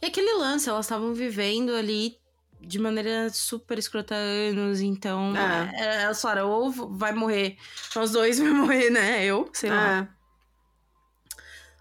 E 0.00 0.06
aquele 0.06 0.32
lance, 0.34 0.68
elas 0.68 0.86
estavam 0.86 1.12
vivendo 1.12 1.70
ali 1.70 2.16
de 2.60 2.78
maneira 2.78 3.30
super 3.30 3.78
escrota 3.78 4.14
anos, 4.14 4.80
então 4.80 5.36
é. 5.36 5.72
é, 5.74 6.02
é 6.04 6.14
só, 6.14 6.34
ou 6.46 6.70
vai 6.70 7.12
morrer, 7.12 7.56
nós 7.94 8.12
dois 8.12 8.38
vai 8.40 8.50
morrer, 8.50 8.90
né? 8.90 9.24
Eu, 9.24 9.48
sei 9.52 9.70
lá. 9.70 10.00
É. 10.00 10.08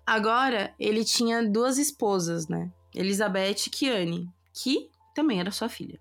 Agora, 0.06 0.74
ele 0.80 1.04
tinha 1.04 1.44
duas 1.44 1.78
esposas, 1.78 2.48
né? 2.48 2.72
Elizabeth 2.96 3.68
e 3.68 3.70
Kiane, 3.70 4.30
que 4.54 4.90
também 5.14 5.40
era 5.40 5.52
sua 5.52 5.70
filha. 5.70 6.00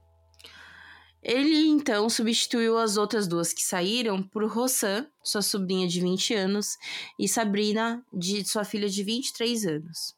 Ele 1.23 1.67
então 1.67 2.09
substituiu 2.09 2.79
as 2.79 2.97
outras 2.97 3.27
duas 3.27 3.53
que 3.53 3.63
saíram 3.63 4.23
por 4.23 4.45
Rossan, 4.49 5.09
sua 5.25 5.43
sobrinha 5.43 5.89
de 5.89 6.01
20 6.01 6.35
anos, 6.35 6.77
e 7.19 7.27
Sabrina, 7.27 8.05
de 8.13 8.45
sua 8.45 8.65
filha 8.65 8.89
de 8.89 9.03
23 9.03 9.67
anos. 9.67 10.15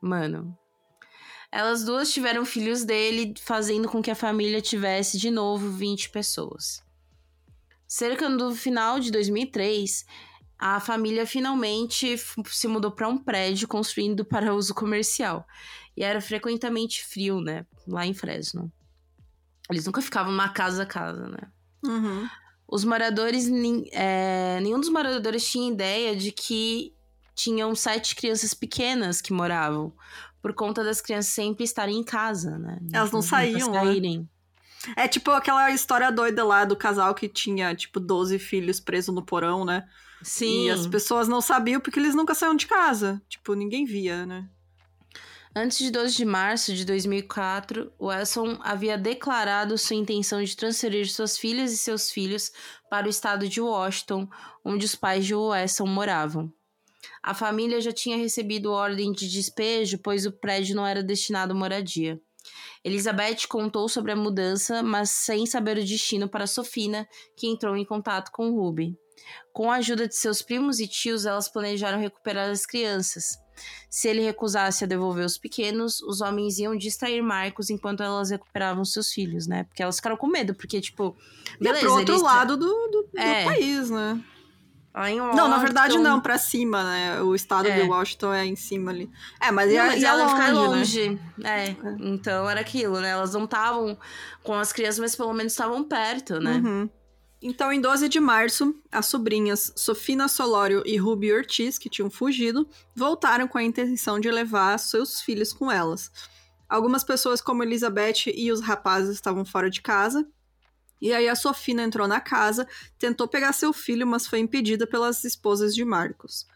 Mano, 0.00 0.56
elas 1.50 1.84
duas 1.84 2.12
tiveram 2.12 2.44
filhos 2.44 2.84
dele, 2.84 3.34
fazendo 3.40 3.88
com 3.88 4.02
que 4.02 4.10
a 4.10 4.14
família 4.14 4.60
tivesse 4.60 5.18
de 5.18 5.30
novo 5.30 5.70
20 5.70 6.10
pessoas. 6.10 6.82
Cerca 7.86 8.28
do 8.28 8.54
final 8.54 9.00
de 9.00 9.10
2003, 9.10 10.04
a 10.58 10.78
família 10.78 11.26
finalmente 11.26 12.16
se 12.46 12.68
mudou 12.68 12.90
para 12.90 13.08
um 13.08 13.16
prédio 13.16 13.66
construindo 13.66 14.24
para 14.24 14.54
uso 14.54 14.74
comercial. 14.74 15.46
E 15.96 16.04
era 16.04 16.20
frequentemente 16.20 17.04
frio, 17.04 17.40
né? 17.40 17.64
Lá 17.86 18.06
em 18.06 18.12
Fresno. 18.12 18.70
Eles 19.70 19.86
nunca 19.86 20.02
ficavam 20.02 20.32
numa 20.32 20.50
casa 20.50 20.82
a 20.82 20.86
casa, 20.86 21.28
né? 21.28 21.50
Uhum. 21.84 22.28
Os 22.66 22.84
moradores, 22.84 23.48
é, 23.92 24.60
nenhum 24.60 24.80
dos 24.80 24.90
moradores 24.90 25.50
tinha 25.50 25.72
ideia 25.72 26.14
de 26.14 26.30
que 26.30 26.94
tinham 27.34 27.74
sete 27.74 28.16
crianças 28.16 28.52
pequenas 28.52 29.20
que 29.20 29.32
moravam, 29.32 29.92
por 30.40 30.54
conta 30.54 30.84
das 30.84 31.00
crianças 31.00 31.32
sempre 31.32 31.64
estarem 31.64 31.98
em 31.98 32.04
casa, 32.04 32.58
né? 32.58 32.78
Elas 32.92 33.10
não 33.10 33.22
saíam, 33.22 33.70
né? 33.70 34.24
É 34.96 35.08
tipo 35.08 35.30
aquela 35.32 35.70
história 35.70 36.10
doida 36.10 36.44
lá 36.44 36.64
do 36.64 36.76
casal 36.76 37.14
que 37.14 37.28
tinha, 37.28 37.74
tipo, 37.74 37.98
12 37.98 38.38
filhos 38.38 38.78
presos 38.78 39.14
no 39.14 39.24
porão, 39.24 39.64
né? 39.64 39.86
Sim. 40.22 40.66
E 40.66 40.70
as 40.70 40.86
pessoas 40.86 41.28
não 41.28 41.40
sabiam 41.40 41.80
porque 41.80 41.98
eles 41.98 42.14
nunca 42.14 42.34
saíam 42.34 42.54
de 42.54 42.66
casa. 42.66 43.20
Tipo, 43.28 43.54
ninguém 43.54 43.84
via, 43.84 44.24
né? 44.24 44.48
Antes 45.54 45.78
de 45.78 45.90
12 45.90 46.14
de 46.14 46.24
março 46.24 46.72
de 46.74 46.84
2004, 46.84 47.92
Wesson 48.00 48.58
havia 48.60 48.96
declarado 48.96 49.76
sua 49.76 49.96
intenção 49.96 50.42
de 50.42 50.56
transferir 50.56 51.10
suas 51.10 51.36
filhas 51.36 51.72
e 51.72 51.76
seus 51.76 52.10
filhos 52.10 52.52
para 52.88 53.06
o 53.06 53.10
estado 53.10 53.48
de 53.48 53.60
Washington, 53.60 54.28
onde 54.64 54.84
os 54.84 54.94
pais 54.94 55.26
de 55.26 55.34
Wesson 55.34 55.86
moravam. 55.86 56.52
A 57.22 57.34
família 57.34 57.80
já 57.80 57.92
tinha 57.92 58.16
recebido 58.16 58.72
ordem 58.72 59.12
de 59.12 59.28
despejo, 59.28 59.98
pois 59.98 60.26
o 60.26 60.32
prédio 60.32 60.76
não 60.76 60.86
era 60.86 61.02
destinado 61.02 61.52
à 61.52 61.56
moradia. 61.56 62.20
Elizabeth 62.84 63.46
contou 63.48 63.88
sobre 63.88 64.12
a 64.12 64.16
mudança, 64.16 64.82
mas 64.82 65.10
sem 65.10 65.46
saber 65.46 65.78
o 65.78 65.84
destino 65.84 66.28
para 66.28 66.46
Sofina, 66.46 67.06
que 67.36 67.46
entrou 67.46 67.76
em 67.76 67.84
contato 67.84 68.30
com 68.32 68.50
Ruby. 68.50 68.96
Com 69.52 69.70
a 69.70 69.76
ajuda 69.76 70.06
de 70.06 70.14
seus 70.14 70.40
primos 70.40 70.78
e 70.80 70.86
tios, 70.86 71.26
elas 71.26 71.48
planejaram 71.48 71.98
recuperar 71.98 72.48
as 72.48 72.64
crianças. 72.64 73.36
Se 73.90 74.08
ele 74.08 74.22
recusasse 74.22 74.84
a 74.84 74.86
devolver 74.86 75.24
os 75.24 75.36
pequenos, 75.36 76.00
os 76.02 76.20
homens 76.20 76.58
iam 76.58 76.76
distrair 76.76 77.20
Marcos 77.20 77.68
enquanto 77.68 78.02
elas 78.02 78.30
recuperavam 78.30 78.84
seus 78.84 79.12
filhos, 79.12 79.48
né? 79.48 79.64
Porque 79.64 79.82
elas 79.82 79.96
ficaram 79.96 80.16
com 80.16 80.28
medo, 80.28 80.54
porque, 80.54 80.80
tipo. 80.80 81.16
Beleza, 81.60 81.80
e 81.80 81.84
é 81.84 81.88
pro 81.88 81.98
outro 81.98 82.22
lado 82.22 82.56
do, 82.56 82.66
do, 82.66 83.08
é. 83.16 83.42
do 83.42 83.50
país, 83.50 83.90
né? 83.90 84.24
Não, 85.34 85.48
na 85.48 85.58
verdade 85.58 85.96
não, 85.98 86.20
pra 86.20 86.38
cima, 86.38 86.82
né? 86.82 87.22
O 87.22 87.34
estado 87.34 87.68
é. 87.68 87.80
de 87.80 87.88
Washington 87.88 88.32
é 88.32 88.44
em 88.44 88.56
cima 88.56 88.90
ali. 88.90 89.08
É, 89.40 89.50
mas 89.50 89.70
ia, 89.70 89.82
não, 89.82 89.90
mas 89.90 90.02
ia 90.02 90.08
ela 90.08 90.52
longe, 90.52 91.08
longe. 91.08 91.20
Né? 91.36 91.66
É. 91.66 91.70
é. 91.70 91.76
Então 92.00 92.50
era 92.50 92.60
aquilo, 92.60 93.00
né? 93.00 93.10
Elas 93.10 93.32
não 93.32 93.44
estavam 93.44 93.96
com 94.42 94.54
as 94.54 94.72
crianças, 94.72 94.98
mas 94.98 95.14
pelo 95.14 95.32
menos 95.32 95.52
estavam 95.52 95.84
perto, 95.84 96.40
né? 96.40 96.62
Uhum. 96.64 96.90
Então, 97.40 97.72
em 97.72 97.80
12 97.80 98.08
de 98.08 98.18
março, 98.18 98.74
as 98.90 99.06
sobrinhas 99.06 99.72
Sofina 99.76 100.26
Solório 100.26 100.82
e 100.84 100.96
Ruby 100.96 101.32
Ortiz, 101.32 101.78
que 101.78 101.88
tinham 101.88 102.10
fugido, 102.10 102.68
voltaram 102.96 103.46
com 103.46 103.56
a 103.56 103.62
intenção 103.62 104.18
de 104.18 104.28
levar 104.28 104.76
seus 104.78 105.20
filhos 105.20 105.52
com 105.52 105.70
elas. 105.70 106.10
Algumas 106.68 107.04
pessoas, 107.04 107.40
como 107.40 107.62
Elizabeth 107.62 108.26
e 108.34 108.50
os 108.50 108.60
rapazes, 108.60 109.14
estavam 109.14 109.44
fora 109.44 109.70
de 109.70 109.80
casa, 109.80 110.26
e 111.00 111.12
aí 111.12 111.28
a 111.28 111.34
Sofina 111.34 111.82
entrou 111.82 112.08
na 112.08 112.20
casa, 112.20 112.66
tentou 112.98 113.28
pegar 113.28 113.52
seu 113.52 113.72
filho, 113.72 114.06
mas 114.06 114.26
foi 114.26 114.38
impedida 114.38 114.86
pelas 114.86 115.24
esposas 115.24 115.74
de 115.74 115.84
Marcos. 115.84 116.46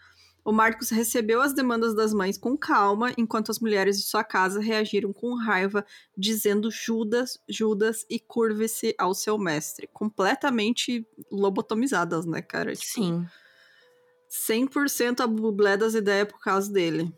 O 0.44 0.50
Marcos 0.50 0.90
recebeu 0.90 1.40
as 1.40 1.52
demandas 1.52 1.94
das 1.94 2.12
mães 2.12 2.36
com 2.36 2.56
calma, 2.56 3.12
enquanto 3.16 3.50
as 3.50 3.60
mulheres 3.60 3.96
de 3.98 4.02
sua 4.02 4.24
casa 4.24 4.60
reagiram 4.60 5.12
com 5.12 5.36
raiva, 5.36 5.86
dizendo 6.18 6.68
Judas, 6.68 7.38
Judas 7.48 8.04
e 8.10 8.18
curve-se 8.18 8.92
ao 8.98 9.14
seu 9.14 9.38
mestre. 9.38 9.88
Completamente 9.92 11.06
lobotomizadas, 11.30 12.26
né, 12.26 12.42
cara? 12.42 12.74
Tipo, 12.74 12.92
Sim. 12.92 13.26
100% 14.48 15.20
a 15.20 15.26
bublé 15.28 15.76
das 15.76 15.94
ideias 15.94 16.26
por 16.26 16.40
causa 16.40 16.72
dele. 16.72 17.14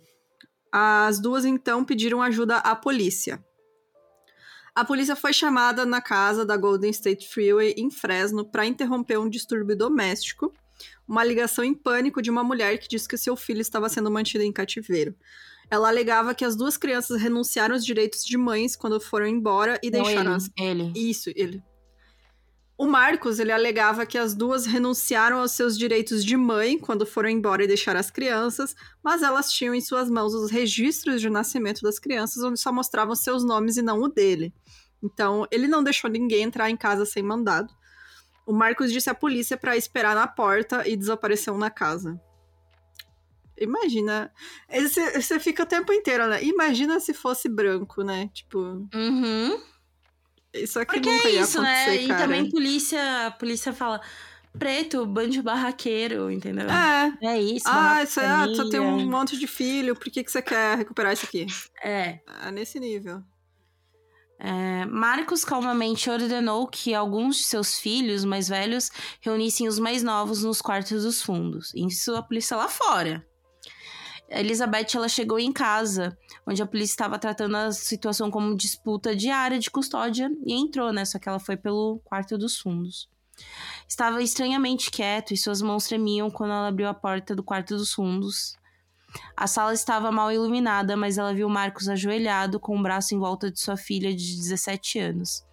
As 0.70 1.18
duas 1.18 1.46
então 1.46 1.82
pediram 1.82 2.20
ajuda 2.20 2.58
à 2.58 2.76
polícia. 2.76 3.42
A 4.74 4.84
polícia 4.84 5.14
foi 5.14 5.32
chamada 5.32 5.86
na 5.86 6.00
casa 6.00 6.44
da 6.44 6.56
Golden 6.56 6.90
State 6.90 7.28
Freeway 7.28 7.74
em 7.76 7.90
Fresno 7.90 8.44
para 8.44 8.66
interromper 8.66 9.18
um 9.18 9.28
distúrbio 9.28 9.76
doméstico, 9.76 10.52
uma 11.06 11.22
ligação 11.22 11.62
em 11.62 11.72
pânico 11.72 12.20
de 12.20 12.28
uma 12.28 12.42
mulher 12.42 12.78
que 12.78 12.88
disse 12.88 13.06
que 13.06 13.16
seu 13.16 13.36
filho 13.36 13.60
estava 13.60 13.88
sendo 13.88 14.10
mantido 14.10 14.42
em 14.42 14.50
cativeiro. 14.50 15.14
Ela 15.70 15.88
alegava 15.88 16.34
que 16.34 16.44
as 16.44 16.56
duas 16.56 16.76
crianças 16.76 17.20
renunciaram 17.22 17.74
aos 17.74 17.84
direitos 17.84 18.24
de 18.24 18.36
mães 18.36 18.74
quando 18.74 19.00
foram 19.00 19.26
embora 19.26 19.78
e 19.82 19.90
Não 19.90 20.02
deixaram 20.02 20.32
ele, 20.32 20.36
as... 20.36 20.50
ele. 20.58 20.92
Isso, 20.96 21.30
ele. 21.36 21.62
O 22.76 22.86
Marcos, 22.86 23.38
ele 23.38 23.52
alegava 23.52 24.04
que 24.04 24.18
as 24.18 24.34
duas 24.34 24.66
renunciaram 24.66 25.38
aos 25.38 25.52
seus 25.52 25.78
direitos 25.78 26.24
de 26.24 26.36
mãe 26.36 26.76
quando 26.76 27.06
foram 27.06 27.28
embora 27.28 27.62
e 27.62 27.68
deixaram 27.68 28.00
as 28.00 28.10
crianças, 28.10 28.74
mas 29.02 29.22
elas 29.22 29.52
tinham 29.52 29.74
em 29.74 29.80
suas 29.80 30.10
mãos 30.10 30.34
os 30.34 30.50
registros 30.50 31.20
de 31.20 31.30
nascimento 31.30 31.82
das 31.82 32.00
crianças, 32.00 32.42
onde 32.42 32.58
só 32.58 32.72
mostravam 32.72 33.14
seus 33.14 33.44
nomes 33.44 33.76
e 33.76 33.82
não 33.82 34.02
o 34.02 34.08
dele. 34.08 34.52
Então, 35.00 35.46
ele 35.52 35.68
não 35.68 35.84
deixou 35.84 36.10
ninguém 36.10 36.42
entrar 36.42 36.68
em 36.68 36.76
casa 36.76 37.06
sem 37.06 37.22
mandado. 37.22 37.72
O 38.44 38.52
Marcos 38.52 38.92
disse 38.92 39.08
à 39.08 39.14
polícia 39.14 39.56
para 39.56 39.76
esperar 39.76 40.16
na 40.16 40.26
porta 40.26 40.86
e 40.88 40.96
desapareceu 40.96 41.56
na 41.56 41.70
casa. 41.70 42.20
Imagina. 43.56 44.32
Você 45.14 45.38
fica 45.38 45.62
o 45.62 45.66
tempo 45.66 45.92
inteiro, 45.92 46.26
né? 46.26 46.42
Imagina 46.42 46.98
se 46.98 47.14
fosse 47.14 47.48
branco, 47.48 48.02
né? 48.02 48.28
Tipo. 48.34 48.58
Uhum. 48.92 49.62
Isso 50.54 50.78
aqui 50.78 50.94
Porque 50.94 51.10
nunca 51.10 51.28
é 51.28 51.32
isso, 51.32 51.60
né? 51.60 51.84
Cara. 51.84 51.94
E 51.96 52.08
também 52.08 52.50
polícia, 52.50 53.26
a 53.26 53.30
polícia 53.32 53.72
fala 53.72 54.00
preto, 54.58 55.04
bando 55.04 55.42
barraqueiro, 55.42 56.30
entendeu? 56.30 56.68
É. 56.70 57.12
É 57.22 57.40
isso. 57.40 57.66
Ah, 57.68 58.02
isso 58.02 58.20
é, 58.20 58.26
ah, 58.26 58.46
tu 58.54 58.68
tem 58.70 58.80
um 58.80 59.10
monte 59.10 59.36
de 59.36 59.46
filho, 59.46 59.96
por 59.96 60.10
que, 60.10 60.22
que 60.22 60.30
você 60.30 60.40
quer 60.40 60.78
recuperar 60.78 61.12
isso 61.12 61.26
aqui? 61.26 61.46
É. 61.82 62.20
É 62.42 62.50
nesse 62.52 62.78
nível. 62.78 63.22
É, 64.38 64.84
Marcos 64.86 65.44
calmamente 65.44 66.10
ordenou 66.10 66.66
que 66.66 66.92
alguns 66.92 67.36
de 67.36 67.44
seus 67.44 67.78
filhos 67.78 68.24
mais 68.24 68.48
velhos 68.48 68.90
reunissem 69.20 69.66
os 69.68 69.78
mais 69.78 70.02
novos 70.02 70.42
nos 70.42 70.60
quartos 70.60 71.02
dos 71.02 71.22
fundos. 71.22 71.72
Isso 71.74 72.14
a 72.14 72.22
polícia 72.22 72.56
lá 72.56 72.68
fora. 72.68 73.26
Elizabeth 74.28 74.94
ela 74.94 75.08
chegou 75.08 75.38
em 75.38 75.52
casa, 75.52 76.16
onde 76.46 76.62
a 76.62 76.66
polícia 76.66 76.94
estava 76.94 77.18
tratando 77.18 77.56
a 77.56 77.72
situação 77.72 78.30
como 78.30 78.56
disputa 78.56 79.14
diária 79.14 79.58
de 79.58 79.70
custódia 79.70 80.30
e 80.44 80.54
entrou, 80.54 80.92
né? 80.92 81.04
Só 81.04 81.18
que 81.18 81.28
ela 81.28 81.38
foi 81.38 81.56
pelo 81.56 82.00
quarto 82.04 82.36
dos 82.38 82.58
fundos. 82.58 83.08
Estava 83.88 84.22
estranhamente 84.22 84.90
quieto 84.90 85.32
e 85.32 85.36
suas 85.36 85.60
mãos 85.60 85.86
tremiam 85.86 86.30
quando 86.30 86.52
ela 86.52 86.68
abriu 86.68 86.88
a 86.88 86.94
porta 86.94 87.34
do 87.34 87.42
quarto 87.42 87.76
dos 87.76 87.92
fundos. 87.92 88.56
A 89.36 89.46
sala 89.46 89.72
estava 89.72 90.10
mal 90.10 90.32
iluminada, 90.32 90.96
mas 90.96 91.18
ela 91.18 91.34
viu 91.34 91.48
Marcos 91.48 91.88
ajoelhado 91.88 92.58
com 92.58 92.76
o 92.76 92.82
braço 92.82 93.14
em 93.14 93.18
volta 93.18 93.50
de 93.50 93.60
sua 93.60 93.76
filha 93.76 94.14
de 94.14 94.36
17 94.36 94.98
anos. 94.98 95.44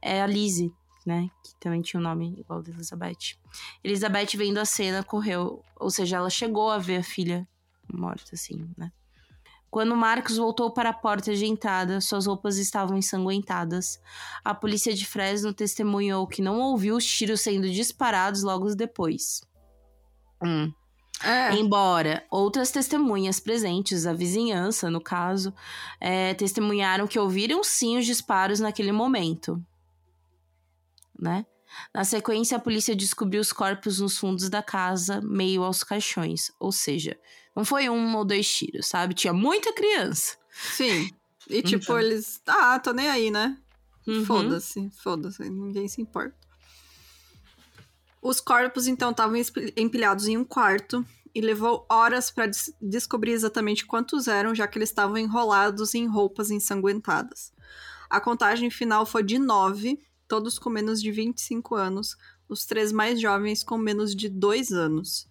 É 0.00 0.22
a 0.22 0.26
Lizzie, 0.26 0.72
né? 1.04 1.28
Que 1.44 1.54
também 1.58 1.82
tinha 1.82 1.98
um 1.98 2.02
nome 2.02 2.36
igual 2.38 2.62
de 2.62 2.70
Elizabeth. 2.70 3.36
Elizabeth, 3.82 4.36
vendo 4.36 4.58
a 4.58 4.64
cena, 4.64 5.02
correu. 5.02 5.64
Ou 5.78 5.90
seja, 5.90 6.18
ela 6.18 6.30
chegou 6.30 6.70
a 6.70 6.78
ver 6.78 6.98
a 6.98 7.02
filha 7.02 7.48
morta, 7.92 8.30
assim, 8.34 8.68
né? 8.76 8.90
Quando 9.70 9.94
Marcos 9.94 10.36
voltou 10.36 10.72
para 10.72 10.90
a 10.90 10.92
porta 10.92 11.32
de 11.32 11.46
entrada, 11.46 12.00
suas 12.00 12.26
roupas 12.26 12.56
estavam 12.56 12.98
ensanguentadas. 12.98 14.00
A 14.44 14.52
polícia 14.52 14.92
de 14.92 15.06
Fresno 15.06 15.54
testemunhou 15.54 16.26
que 16.26 16.42
não 16.42 16.58
ouviu 16.58 16.96
os 16.96 17.06
tiros 17.06 17.40
sendo 17.40 17.70
disparados 17.70 18.42
logo 18.42 18.74
depois. 18.74 19.42
Hum. 20.42 20.72
É. 21.22 21.54
Embora 21.54 22.26
outras 22.30 22.70
testemunhas 22.70 23.38
presentes, 23.38 24.06
a 24.06 24.12
vizinhança, 24.12 24.90
no 24.90 25.00
caso, 25.00 25.54
é, 26.00 26.34
testemunharam 26.34 27.06
que 27.06 27.18
ouviram 27.18 27.62
sim 27.62 27.98
os 27.98 28.06
disparos 28.06 28.58
naquele 28.58 28.90
momento. 28.90 29.62
Né? 31.16 31.44
Na 31.94 32.04
sequência, 32.04 32.56
a 32.56 32.60
polícia 32.60 32.96
descobriu 32.96 33.40
os 33.40 33.52
corpos 33.52 34.00
nos 34.00 34.18
fundos 34.18 34.48
da 34.48 34.62
casa, 34.62 35.20
meio 35.20 35.62
aos 35.62 35.84
caixões. 35.84 36.50
Ou 36.58 36.72
seja, 36.72 37.16
não 37.54 37.64
foi 37.64 37.88
um 37.88 38.16
ou 38.16 38.24
dois 38.24 38.48
tiros, 38.48 38.86
sabe? 38.86 39.14
Tinha 39.14 39.32
muita 39.32 39.72
criança. 39.72 40.36
Sim. 40.50 41.10
E 41.48 41.62
tipo, 41.62 41.84
então. 41.84 42.00
eles. 42.00 42.40
Ah, 42.46 42.78
tô 42.78 42.92
nem 42.92 43.08
aí, 43.08 43.30
né? 43.30 43.58
Uhum. 44.06 44.24
Foda-se, 44.24 44.90
foda-se, 45.02 45.48
ninguém 45.48 45.88
se 45.88 46.00
importa. 46.00 46.34
Os 48.22 48.40
corpos, 48.40 48.86
então, 48.86 49.10
estavam 49.10 49.36
empilhados 49.76 50.28
em 50.28 50.36
um 50.36 50.44
quarto 50.44 51.04
e 51.34 51.40
levou 51.40 51.86
horas 51.88 52.30
para 52.30 52.46
des 52.46 52.72
descobrir 52.80 53.32
exatamente 53.32 53.86
quantos 53.86 54.28
eram, 54.28 54.54
já 54.54 54.66
que 54.66 54.78
eles 54.78 54.90
estavam 54.90 55.16
enrolados 55.16 55.94
em 55.94 56.06
roupas 56.06 56.50
ensanguentadas. 56.50 57.52
A 58.08 58.20
contagem 58.20 58.70
final 58.70 59.06
foi 59.06 59.22
de 59.22 59.38
nove, 59.38 59.98
todos 60.26 60.58
com 60.58 60.68
menos 60.68 61.00
de 61.00 61.10
25 61.12 61.76
anos, 61.76 62.16
os 62.48 62.66
três 62.66 62.90
mais 62.92 63.20
jovens 63.20 63.62
com 63.62 63.78
menos 63.78 64.14
de 64.14 64.28
dois 64.28 64.72
anos. 64.72 65.28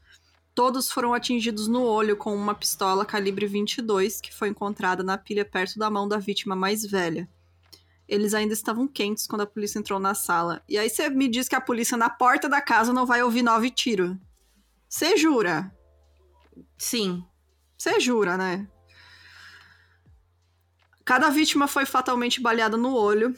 Todos 0.60 0.92
foram 0.92 1.14
atingidos 1.14 1.70
no 1.70 1.84
olho 1.84 2.18
com 2.18 2.36
uma 2.36 2.54
pistola 2.54 3.06
calibre 3.06 3.48
22 3.48 4.20
que 4.20 4.36
foi 4.36 4.50
encontrada 4.50 5.02
na 5.02 5.18
pilha 5.18 5.46
perto 5.46 5.80
da 5.80 5.90
mão 5.90 6.06
da 6.06 6.18
vítima 6.18 6.54
mais 6.54 6.86
velha. 6.86 7.30
Eles 8.06 8.34
ainda 8.34 8.54
estavam 8.54 8.86
quentes 8.86 9.26
quando 9.26 9.44
a 9.44 9.48
polícia 9.48 9.80
entrou 9.80 10.02
na 10.02 10.14
sala. 10.14 10.62
E 10.68 10.78
aí 10.78 10.90
você 10.90 11.10
me 11.10 11.30
diz 11.30 11.48
que 11.48 11.56
a 11.56 11.62
polícia 11.62 11.96
na 11.96 12.10
porta 12.10 12.50
da 12.50 12.60
casa 12.60 12.92
não 12.92 13.06
vai 13.06 13.24
ouvir 13.24 13.42
nove 13.42 13.70
tiros. 13.70 14.18
Você 14.90 15.16
jura? 15.16 15.74
Sim. 16.78 17.24
Você 17.78 17.98
jura, 18.02 18.36
né? 18.36 18.68
Cada 21.06 21.30
vítima 21.30 21.70
foi 21.70 21.86
fatalmente 21.86 22.42
baleada 22.42 22.76
no 22.76 22.94
olho. 22.94 23.34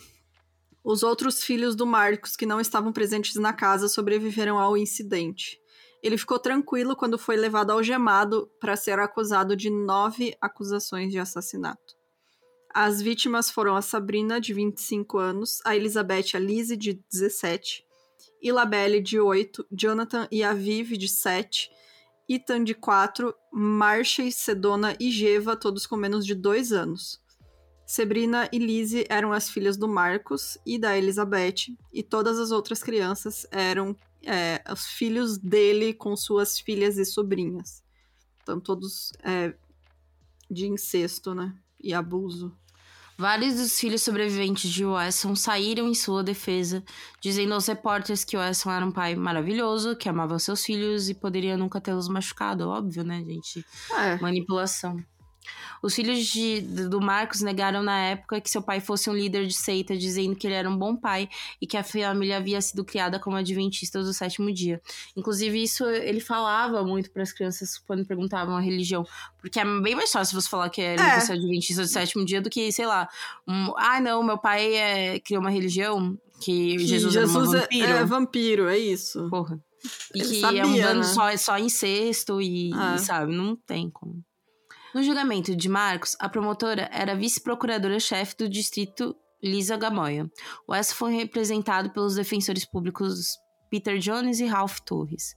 Os 0.84 1.04
outros 1.04 1.44
filhos 1.44 1.76
do 1.76 1.86
Marcos, 1.86 2.36
que 2.36 2.48
não 2.48 2.60
estavam 2.60 2.92
presentes 2.92 3.36
na 3.36 3.54
casa, 3.54 3.88
sobreviveram 3.88 4.58
ao 4.58 4.76
incidente. 4.76 5.61
Ele 6.02 6.18
ficou 6.18 6.40
tranquilo 6.40 6.96
quando 6.96 7.18
foi 7.18 7.36
levado 7.36 7.72
algemado 7.72 8.50
para 8.60 8.76
ser 8.76 8.98
acusado 9.00 9.56
de 9.56 9.70
nove 9.70 10.36
acusações 10.42 11.12
de 11.12 11.20
assassinato. 11.20 11.96
As 12.74 13.02
vítimas 13.02 13.52
foram 13.52 13.76
a 13.76 13.82
Sabrina, 13.82 14.40
de 14.40 14.54
25 14.54 15.18
anos, 15.18 15.60
a 15.66 15.76
Elizabeth 15.76 16.36
Alice, 16.36 16.76
de 16.78 16.94
17, 17.12 17.86
Ilabelle, 18.42 19.02
de 19.02 19.20
8, 19.20 19.68
Jonathan 19.72 20.28
e 20.32 20.44
Aviv, 20.44 20.98
de 20.98 21.08
7, 21.08 21.70
Ethan, 22.30 22.64
de 22.64 22.74
4, 22.74 23.36
Marshall, 23.52 24.32
Sedona 24.32 24.96
e 25.00 25.12
Geva, 25.12 25.56
todos 25.56 25.86
com 25.86 25.98
menos 25.98 26.26
de 26.26 26.34
2 26.34 26.72
anos. 26.72 27.20
Sabrina 27.86 28.50
e 28.54 28.58
Lizzie 28.58 29.06
eram 29.10 29.34
as 29.34 29.50
filhas 29.50 29.76
do 29.76 29.86
Marcos 29.86 30.58
e 30.66 30.80
da 30.80 30.98
Elizabeth, 30.98 31.76
e 31.92 32.02
todas 32.02 32.40
as 32.40 32.52
outras 32.52 32.82
crianças 32.82 33.46
eram 33.52 33.94
é, 34.26 34.64
os 34.72 34.86
filhos 34.86 35.38
dele 35.38 35.94
com 35.94 36.16
suas 36.16 36.60
filhas 36.60 36.98
e 36.98 37.06
sobrinhas. 37.06 37.84
Então, 38.42 38.60
todos 38.60 39.12
é, 39.24 39.54
de 40.50 40.68
incesto, 40.68 41.34
né? 41.34 41.56
E 41.80 41.94
abuso. 41.94 42.56
Vários 43.18 43.56
dos 43.56 43.80
filhos 43.80 44.02
sobreviventes 44.02 44.72
de 44.72 44.84
Wesson 44.84 45.36
saíram 45.36 45.88
em 45.88 45.94
sua 45.94 46.24
defesa, 46.24 46.84
dizendo 47.22 47.54
aos 47.54 47.68
repórteres 47.68 48.24
que 48.24 48.36
Wesson 48.36 48.72
era 48.72 48.84
um 48.84 48.92
pai 48.92 49.16
maravilhoso, 49.16 49.96
que 49.96 50.10
amava 50.10 50.40
seus 50.40 50.66
filhos 50.66 51.08
e 51.08 51.14
poderia 51.14 51.56
nunca 51.56 51.80
tê-los 51.80 52.08
machucado. 52.08 52.68
Óbvio, 52.68 53.04
né, 53.04 53.24
gente? 53.24 53.64
É. 53.92 54.20
Manipulação. 54.20 54.98
Os 55.82 55.96
filhos 55.96 56.26
de, 56.26 56.62
do 56.62 57.02
Marcos 57.02 57.42
negaram 57.42 57.82
na 57.82 57.98
época 58.00 58.40
que 58.40 58.50
seu 58.50 58.62
pai 58.62 58.80
fosse 58.80 59.10
um 59.10 59.14
líder 59.14 59.48
de 59.48 59.54
seita, 59.54 59.98
dizendo 59.98 60.36
que 60.36 60.48
ele 60.48 60.54
era 60.54 60.70
um 60.70 60.78
bom 60.78 60.96
pai 60.96 61.28
e 61.60 61.66
que 61.66 61.76
a 61.76 61.84
família 61.84 62.38
havia 62.38 62.62
sido 62.62 62.86
criada 62.86 63.20
como 63.20 63.36
adventista 63.36 64.02
do 64.02 64.14
sétimo 64.14 64.54
dia. 64.54 64.82
Inclusive, 65.16 65.62
isso 65.62 65.86
ele 65.86 66.20
falava 66.20 66.84
muito 66.84 67.10
para 67.12 67.24
as 67.24 67.32
crianças 67.32 67.78
quando 67.78 68.06
perguntavam 68.06 68.56
a 68.56 68.62
religião. 68.62 69.06
Porque 69.40 69.60
é 69.60 69.66
bem 69.82 69.96
mais 69.96 70.12
fácil 70.12 70.40
você 70.40 70.50
falar 70.50 70.70
que 70.70 70.82
ele 70.82 71.02
é. 71.02 71.20
fosse 71.20 71.32
adventista 71.32 71.82
do 71.82 71.88
sétimo 71.88 72.24
dia 72.24 72.42
do 72.42 72.50
que, 72.50 72.72
sei 72.72 72.86
lá, 72.86 73.10
um, 73.48 73.74
ah, 73.78 74.00
não, 74.00 74.24
meu 74.24 74.38
pai 74.38 74.76
é, 74.76 75.20
criou 75.20 75.42
uma 75.42 75.50
religião 75.50 76.18
que, 76.40 76.78
que 76.78 76.86
Jesus, 76.86 77.14
Jesus 77.14 77.54
é, 77.54 77.60
vampiro. 77.60 77.88
É, 77.88 77.98
é 77.98 78.06
vampiro, 78.06 78.68
é 78.68 78.78
isso. 78.78 79.28
Porra. 79.30 79.60
E 80.14 80.22
ele 80.22 80.30
que 80.30 80.42
sabia, 80.42 80.62
é 80.62 80.66
um 80.66 80.78
dano 80.78 81.00
né? 81.00 81.06
só, 81.06 81.38
só 81.38 81.58
incesto 81.58 82.42
e, 82.42 82.72
ah. 82.74 82.96
e, 82.96 83.00
sabe, 83.00 83.36
não 83.36 83.56
tem 83.56 83.90
como. 83.90 84.24
No 84.94 85.02
julgamento 85.02 85.56
de 85.56 85.70
Marcos, 85.70 86.18
a 86.20 86.28
promotora 86.28 86.90
era 86.92 87.16
vice-procuradora-chefe 87.16 88.36
do 88.38 88.50
distrito 88.50 89.16
Lisa 89.42 89.78
Gamoya. 89.78 90.30
West 90.70 90.94
foi 90.94 91.14
representado 91.14 91.92
pelos 91.92 92.16
defensores 92.16 92.66
públicos 92.66 93.38
Peter 93.70 93.98
Jones 93.98 94.40
e 94.40 94.46
Ralph 94.46 94.80
Torres. 94.86 95.34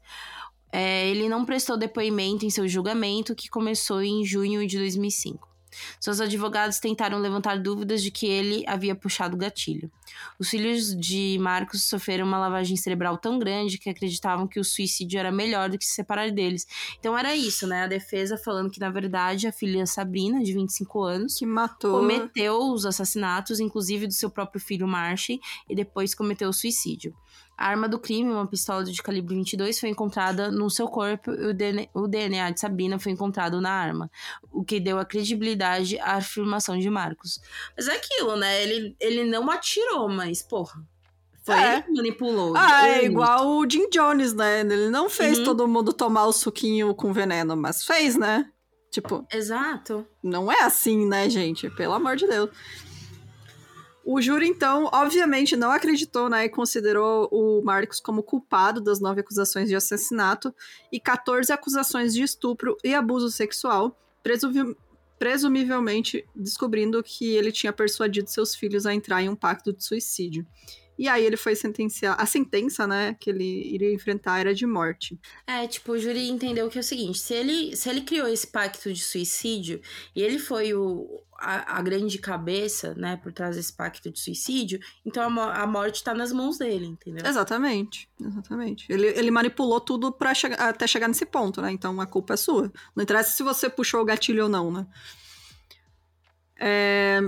É, 0.73 1.09
ele 1.09 1.29
não 1.29 1.45
prestou 1.45 1.77
depoimento 1.77 2.45
em 2.45 2.51
seu 2.51 2.67
julgamento, 2.67 3.35
que 3.35 3.49
começou 3.49 4.03
em 4.03 4.25
junho 4.25 4.67
de 4.67 4.77
2005. 4.77 5.54
Seus 6.01 6.21
advogados 6.21 6.79
tentaram 6.79 7.19
levantar 7.19 7.59
dúvidas 7.59 8.03
de 8.03 8.11
que 8.11 8.27
ele 8.27 8.65
havia 8.67 8.95
puxado 8.95 9.35
o 9.35 9.39
gatilho. 9.39 9.91
Os 10.39 10.51
filhos 10.51 10.95
de 10.99 11.39
Marcos 11.41 11.85
sofreram 11.85 12.27
uma 12.27 12.39
lavagem 12.39 12.77
cerebral 12.77 13.19
tão 13.19 13.39
grande 13.39 13.79
que 13.79 13.91
acreditavam 13.91 14.47
que 14.47 14.61
o 14.61 14.65
suicídio 14.65 15.19
era 15.19 15.33
melhor 15.33 15.71
do 15.71 15.79
que 15.79 15.85
se 15.85 15.93
separar 15.93 16.31
deles. 16.31 16.67
Então 16.99 17.17
era 17.17 17.35
isso, 17.35 17.67
né? 17.67 17.85
A 17.85 17.87
defesa 17.87 18.37
falando 18.37 18.71
que, 18.71 18.81
na 18.81 18.91
verdade, 18.91 19.47
a 19.47 19.53
filha 19.53 19.87
Sabrina, 19.87 20.43
de 20.43 20.53
25 20.53 21.03
anos, 21.03 21.37
que 21.39 21.47
matou. 21.47 21.99
cometeu 21.99 22.59
os 22.73 22.87
assassinatos, 22.87 23.61
inclusive 23.61 24.07
do 24.07 24.13
seu 24.13 24.31
próprio 24.31 24.61
filho 24.61 24.87
Marshall, 24.87 25.39
e 25.69 25.75
depois 25.75 26.15
cometeu 26.15 26.49
o 26.49 26.53
suicídio. 26.53 27.15
A 27.57 27.69
arma 27.69 27.89
do 27.89 27.99
crime, 27.99 28.31
uma 28.31 28.47
pistola 28.47 28.85
de 28.85 29.03
calibre 29.03 29.35
22, 29.35 29.79
foi 29.79 29.89
encontrada 29.89 30.51
no 30.51 30.69
seu 30.69 30.89
corpo 30.89 31.31
e 31.31 31.89
o 31.95 32.09
DNA, 32.09 32.51
de 32.51 32.61
Sabrina 32.61 32.99
foi 32.99 33.13
encontrado 33.13 33.61
na 33.61 33.71
arma, 33.71 34.11
o 34.53 34.65
que 34.65 34.81
deu 34.81 34.99
a 34.99 35.05
credibilidade 35.05 35.99
à 36.01 36.17
afirmação 36.17 36.79
de 36.79 36.91
Marcos. 36.91 37.41
Mas 37.77 37.89
é 37.89 37.95
aquilo, 37.95 38.37
né? 38.37 38.63
Ele, 38.63 38.97
ele 38.99 39.25
não 39.25 39.51
atirou, 39.51 40.09
mas, 40.09 40.43
porra. 40.43 40.83
Foi 41.45 41.55
é. 41.55 41.75
ele 41.75 41.83
que 41.83 41.93
manipulou. 41.93 42.55
Ah, 42.57 42.89
é 42.89 43.05
igual 43.05 43.47
o 43.47 43.69
Jim 43.69 43.89
Jones, 43.91 44.33
né? 44.33 44.61
Ele 44.61 44.89
não 44.89 45.11
fez 45.11 45.39
uhum. 45.39 45.45
todo 45.45 45.69
mundo 45.69 45.93
tomar 45.93 46.25
o 46.25 46.33
suquinho 46.33 46.95
com 46.95 47.13
veneno, 47.13 47.55
mas 47.55 47.85
fez, 47.85 48.17
né? 48.17 48.51
Tipo. 48.91 49.27
Exato. 49.31 50.07
Não 50.23 50.51
é 50.51 50.63
assim, 50.63 51.07
né, 51.07 51.29
gente? 51.29 51.69
Pelo 51.69 51.93
amor 51.93 52.17
de 52.17 52.27
Deus. 52.27 52.49
O 54.07 54.21
júri, 54.21 54.47
então, 54.47 54.91
obviamente 54.93 55.57
não 55.57 55.71
acreditou 55.71 56.29
né, 56.29 56.45
e 56.45 56.49
considerou 56.51 57.27
o 57.33 57.63
Marcos 57.65 58.01
como 58.01 58.23
culpado 58.23 58.79
das 58.81 59.01
nove 59.01 59.23
acusações 59.23 59.67
de 59.69 59.75
assassinato 59.75 60.55
e 60.93 61.01
14 61.01 61.51
acusações 61.51 62.13
de 62.13 62.23
estupro 62.23 62.77
e 62.85 62.95
abuso 62.95 63.31
sexual, 63.31 63.99
presumivelmente 65.19 66.27
descobrindo 66.37 67.03
que 67.03 67.35
ele 67.35 67.51
tinha 67.51 67.73
persuadido 67.73 68.29
seus 68.29 68.55
filhos 68.55 68.85
a 68.85 68.93
entrar 68.93 69.23
em 69.23 69.31
um 69.31 69.37
pacto 69.37 69.73
de 69.73 69.83
suicídio. 69.83 70.47
E 70.99 71.09
aí 71.09 71.25
ele 71.25 71.37
foi 71.37 71.57
sentenciado. 71.57 72.21
A 72.21 72.27
sentença, 72.27 72.87
né, 72.87 73.17
que 73.19 73.31
ele 73.31 73.75
iria 73.75 73.93
enfrentar 73.93 74.39
era 74.39 74.55
de 74.55 74.67
morte. 74.67 75.19
É, 75.47 75.67
tipo, 75.67 75.93
o 75.93 75.99
júri 75.99 76.29
entendeu 76.29 76.69
que 76.69 76.79
é 76.79 76.81
o 76.81 76.85
seguinte: 76.85 77.19
se 77.19 77.35
ele, 77.35 77.77
se 77.77 77.89
ele 77.89 78.03
criou 78.03 78.29
esse 78.29 78.47
pacto 78.47 78.93
de 78.93 79.03
suicídio 79.03 79.81
e 80.15 80.23
ele 80.23 80.39
foi 80.39 80.73
o, 80.73 81.23
a, 81.39 81.79
a 81.79 81.83
grande 81.83 82.19
cabeça, 82.19 82.95
né, 82.95 83.17
por 83.17 83.33
trás 83.33 83.57
desse 83.57 83.73
pacto 83.73 84.11
de 84.11 84.21
suicídio, 84.21 84.79
então 85.05 85.23
a, 85.41 85.63
a 85.63 85.67
morte 85.67 86.03
tá 86.03 86.15
nas 86.15 86.33
mãos 86.33 86.59
dele, 86.59 86.87
entendeu? 86.87 87.27
Exatamente, 87.27 88.09
exatamente. 88.21 88.87
Ele, 88.91 89.09
ele 89.09 89.31
manipulou 89.31 89.81
tudo 89.81 90.13
pra 90.13 90.33
chegar, 90.33 90.61
até 90.61 90.87
chegar 90.87 91.09
nesse 91.09 91.27
ponto, 91.27 91.61
né? 91.61 91.73
Então 91.73 92.01
a 92.01 92.07
culpa 92.07 92.35
é 92.35 92.37
sua. 92.37 92.73
Não 92.95 93.03
interessa 93.03 93.31
se 93.31 93.43
você 93.43 93.69
puxou 93.69 94.01
o 94.01 94.05
gatilho 94.05 94.45
ou 94.45 94.49
não, 94.49 94.71
né? 94.71 94.87
É, 96.57 97.21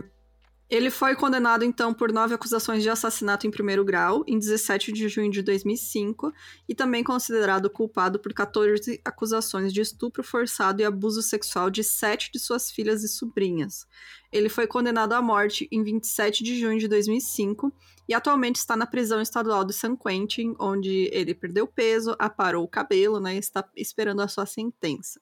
ele 0.68 0.90
foi 0.90 1.14
condenado, 1.14 1.64
então, 1.64 1.94
por 1.94 2.12
nove 2.12 2.34
acusações 2.34 2.82
de 2.82 2.90
assassinato 2.90 3.46
em 3.46 3.50
primeiro 3.52 3.84
grau, 3.84 4.24
em 4.26 4.36
17 4.36 4.90
de 4.92 5.08
junho 5.08 5.30
de 5.30 5.40
2005, 5.40 6.32
e 6.68 6.74
também 6.74 7.04
considerado 7.04 7.70
culpado 7.70 8.18
por 8.18 8.32
14 8.32 9.00
acusações 9.04 9.72
de 9.72 9.80
estupro 9.80 10.24
forçado 10.24 10.82
e 10.82 10.84
abuso 10.84 11.22
sexual 11.22 11.70
de 11.70 11.84
sete 11.84 12.32
de 12.32 12.40
suas 12.40 12.68
filhas 12.68 13.04
e 13.04 13.08
sobrinhas. 13.08 13.86
Ele 14.32 14.48
foi 14.48 14.66
condenado 14.66 15.12
à 15.12 15.22
morte 15.22 15.68
em 15.70 15.84
27 15.84 16.42
de 16.42 16.58
junho 16.58 16.80
de 16.80 16.88
2005 16.88 17.72
e 18.08 18.14
atualmente 18.14 18.56
está 18.56 18.76
na 18.76 18.86
prisão 18.86 19.20
estadual 19.20 19.64
de 19.64 19.72
San 19.72 19.96
Quentin, 19.96 20.54
onde 20.58 21.08
ele 21.12 21.32
perdeu 21.32 21.68
peso, 21.68 22.16
aparou 22.18 22.64
o 22.64 22.68
cabelo 22.68 23.20
né, 23.20 23.36
e 23.36 23.38
está 23.38 23.64
esperando 23.76 24.20
a 24.20 24.26
sua 24.28 24.46
sentença. 24.46 25.20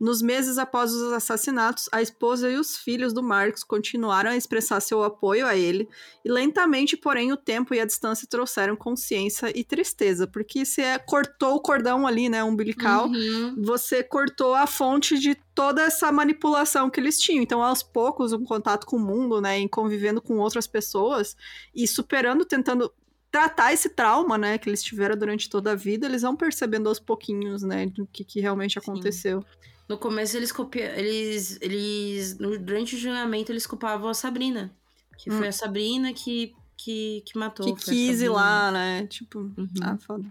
Nos 0.00 0.20
meses 0.20 0.58
após 0.58 0.92
os 0.92 1.12
assassinatos, 1.12 1.88
a 1.92 2.02
esposa 2.02 2.50
e 2.50 2.56
os 2.56 2.76
filhos 2.76 3.12
do 3.12 3.22
Marcos 3.22 3.62
continuaram 3.62 4.30
a 4.30 4.36
expressar 4.36 4.80
seu 4.80 5.04
apoio 5.04 5.46
a 5.46 5.54
ele, 5.56 5.88
e 6.24 6.30
lentamente, 6.30 6.96
porém, 6.96 7.32
o 7.32 7.36
tempo 7.36 7.72
e 7.74 7.80
a 7.80 7.84
distância 7.84 8.26
trouxeram 8.28 8.74
consciência 8.74 9.52
e 9.56 9.62
tristeza, 9.62 10.26
porque 10.26 10.64
se 10.64 10.82
é, 10.82 10.98
cortou 10.98 11.54
o 11.54 11.60
cordão 11.60 12.06
ali, 12.06 12.28
né, 12.28 12.42
umbilical, 12.42 13.06
Uhum. 13.06 13.54
você 13.62 14.02
cortou 14.02 14.54
a 14.54 14.66
fonte 14.66 15.18
de 15.18 15.36
toda 15.54 15.82
essa 15.82 16.10
manipulação 16.10 16.90
que 16.90 16.98
eles 16.98 17.18
tinham. 17.18 17.42
Então, 17.42 17.62
aos 17.62 17.82
poucos, 17.82 18.32
um 18.32 18.44
contato 18.44 18.86
com 18.86 18.96
o 18.96 19.00
mundo, 19.00 19.40
né, 19.40 19.58
em 19.58 19.68
convivendo 19.68 20.20
com 20.20 20.38
outras 20.38 20.66
pessoas 20.66 21.36
e 21.74 21.86
superando, 21.86 22.44
tentando 22.44 22.92
tratar 23.30 23.72
esse 23.72 23.88
trauma, 23.88 24.36
né, 24.38 24.58
que 24.58 24.68
eles 24.68 24.82
tiveram 24.82 25.16
durante 25.16 25.48
toda 25.48 25.72
a 25.72 25.74
vida, 25.74 26.06
eles 26.06 26.22
vão 26.22 26.36
percebendo 26.36 26.88
aos 26.88 27.00
pouquinhos, 27.00 27.62
né, 27.62 27.86
do 27.86 28.06
que, 28.06 28.24
que 28.24 28.40
realmente 28.40 28.78
aconteceu. 28.78 29.44
No 29.88 29.98
começo 29.98 30.36
eles 30.36 30.50
copiam. 30.52 30.86
Eles. 30.94 31.58
eles 31.60 32.34
durante 32.36 32.94
o 32.96 32.98
julgamento 32.98 33.52
eles 33.52 33.66
culpavam 33.66 34.08
a 34.08 34.14
Sabrina. 34.14 34.74
Que 35.18 35.30
foi 35.30 35.46
Hum. 35.46 35.48
a 35.48 35.52
Sabrina 35.52 36.12
que, 36.12 36.54
que, 36.76 37.22
que 37.26 37.38
matou. 37.38 37.74
que 37.74 37.84
foi 37.84 37.94
quis 37.94 38.20
ir 38.20 38.28
lá, 38.30 38.70
né, 38.72 39.06
tipo, 39.06 39.38
Uhum. 39.40 39.68
ah, 39.82 39.96
foda. 39.98 40.24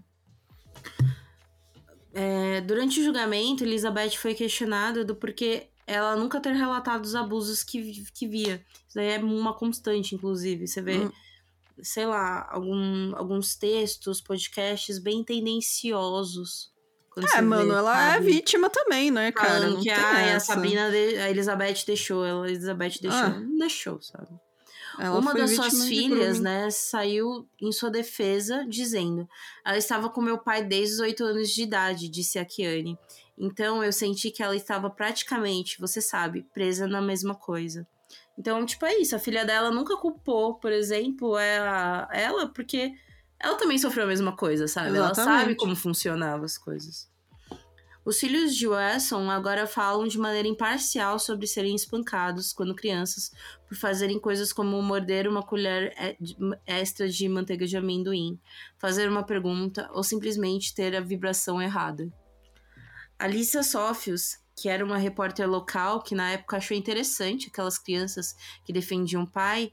É, 2.12 2.60
durante 2.60 3.00
o 3.00 3.04
julgamento, 3.04 3.64
Elizabeth 3.64 4.12
foi 4.16 4.34
questionada 4.34 5.04
do 5.04 5.14
porquê 5.16 5.68
ela 5.86 6.14
nunca 6.16 6.40
ter 6.40 6.52
relatado 6.52 7.04
os 7.04 7.14
abusos 7.14 7.62
que, 7.64 8.04
que 8.12 8.26
via. 8.28 8.64
Isso 8.86 8.94
daí 8.94 9.08
é 9.12 9.18
uma 9.18 9.52
constante, 9.52 10.14
inclusive. 10.14 10.66
Você 10.66 10.80
vê, 10.80 10.98
Hum. 10.98 11.10
sei 11.82 12.06
lá, 12.06 12.48
algum, 12.50 13.14
alguns 13.16 13.56
textos, 13.56 14.20
podcasts 14.20 14.98
bem 14.98 15.24
tendenciosos. 15.24 16.72
Quando 17.14 17.26
É, 17.34 17.40
mano, 17.40 17.70
vê, 17.72 17.78
ela 17.78 18.08
é 18.08 18.12
sabe? 18.14 18.26
vítima 18.26 18.68
também, 18.68 19.10
né, 19.10 19.32
cara? 19.32 19.48
Falando 19.54 19.74
Não 19.76 19.82
que 19.82 19.90
ai, 19.90 20.24
a 20.24 20.28
essa. 20.34 20.46
Sabrina, 20.54 20.90
de- 20.90 21.16
a 21.16 21.30
Elizabeth 21.30 21.84
deixou, 21.86 22.24
ela, 22.24 22.44
a 22.44 22.48
Elizabeth 22.48 22.98
deixou. 23.00 23.18
Ah. 23.20 23.28
Não 23.30 23.56
deixou, 23.58 24.02
sabe? 24.02 24.28
Ela 24.98 25.18
Uma 25.18 25.34
das 25.34 25.50
suas 25.56 25.84
filhas, 25.86 26.38
né, 26.38 26.70
saiu 26.70 27.48
em 27.60 27.72
sua 27.72 27.90
defesa 27.90 28.64
dizendo: 28.68 29.28
Ela 29.64 29.76
estava 29.76 30.08
com 30.08 30.20
meu 30.20 30.38
pai 30.38 30.62
desde 30.64 30.94
os 30.94 31.00
oito 31.00 31.24
anos 31.24 31.50
de 31.50 31.62
idade, 31.62 32.08
disse 32.08 32.38
a 32.38 32.44
Kiane. 32.44 32.96
Então 33.36 33.82
eu 33.82 33.92
senti 33.92 34.30
que 34.30 34.40
ela 34.42 34.54
estava 34.54 34.88
praticamente, 34.88 35.80
você 35.80 36.00
sabe, 36.00 36.46
presa 36.54 36.86
na 36.86 37.00
mesma 37.02 37.34
coisa. 37.34 37.84
Então, 38.38 38.64
tipo, 38.64 38.86
é 38.86 38.96
isso. 38.98 39.16
A 39.16 39.18
filha 39.18 39.44
dela 39.44 39.70
nunca 39.72 39.96
culpou, 39.96 40.54
por 40.54 40.70
exemplo, 40.70 41.36
ela, 41.38 42.08
ela 42.12 42.46
porque 42.48 42.92
ela 43.40 43.56
também 43.56 43.78
sofreu 43.78 44.04
a 44.04 44.08
mesma 44.08 44.36
coisa, 44.36 44.66
sabe? 44.68 44.96
Ela 44.96 45.14
sabe 45.14 45.30
Exatamente. 45.30 45.56
como 45.58 45.76
funcionavam 45.76 46.44
as 46.44 46.56
coisas. 46.58 47.12
Os 48.04 48.18
filhos 48.20 48.54
de 48.54 48.68
Wesson 48.68 49.30
agora 49.30 49.66
falam 49.66 50.06
de 50.06 50.18
maneira 50.18 50.46
imparcial 50.46 51.18
sobre 51.18 51.46
serem 51.46 51.74
espancados 51.74 52.52
quando 52.52 52.74
crianças 52.74 53.30
por 53.66 53.76
fazerem 53.78 54.20
coisas 54.20 54.52
como 54.52 54.80
morder 54.82 55.26
uma 55.26 55.42
colher 55.42 55.94
de- 56.20 56.36
extra 56.66 57.08
de 57.08 57.26
manteiga 57.30 57.66
de 57.66 57.78
amendoim, 57.78 58.38
fazer 58.78 59.08
uma 59.08 59.22
pergunta 59.22 59.88
ou 59.92 60.02
simplesmente 60.04 60.74
ter 60.74 60.94
a 60.94 61.00
vibração 61.00 61.62
errada. 61.62 62.12
Alicia 63.18 63.62
Sófios, 63.62 64.38
que 64.54 64.68
era 64.68 64.84
uma 64.84 64.98
repórter 64.98 65.48
local 65.48 66.02
que 66.02 66.14
na 66.14 66.32
época 66.32 66.58
achou 66.58 66.76
interessante 66.76 67.48
aquelas 67.48 67.78
crianças 67.78 68.36
que 68.66 68.72
defendiam 68.72 69.22
o 69.22 69.30
pai, 69.30 69.72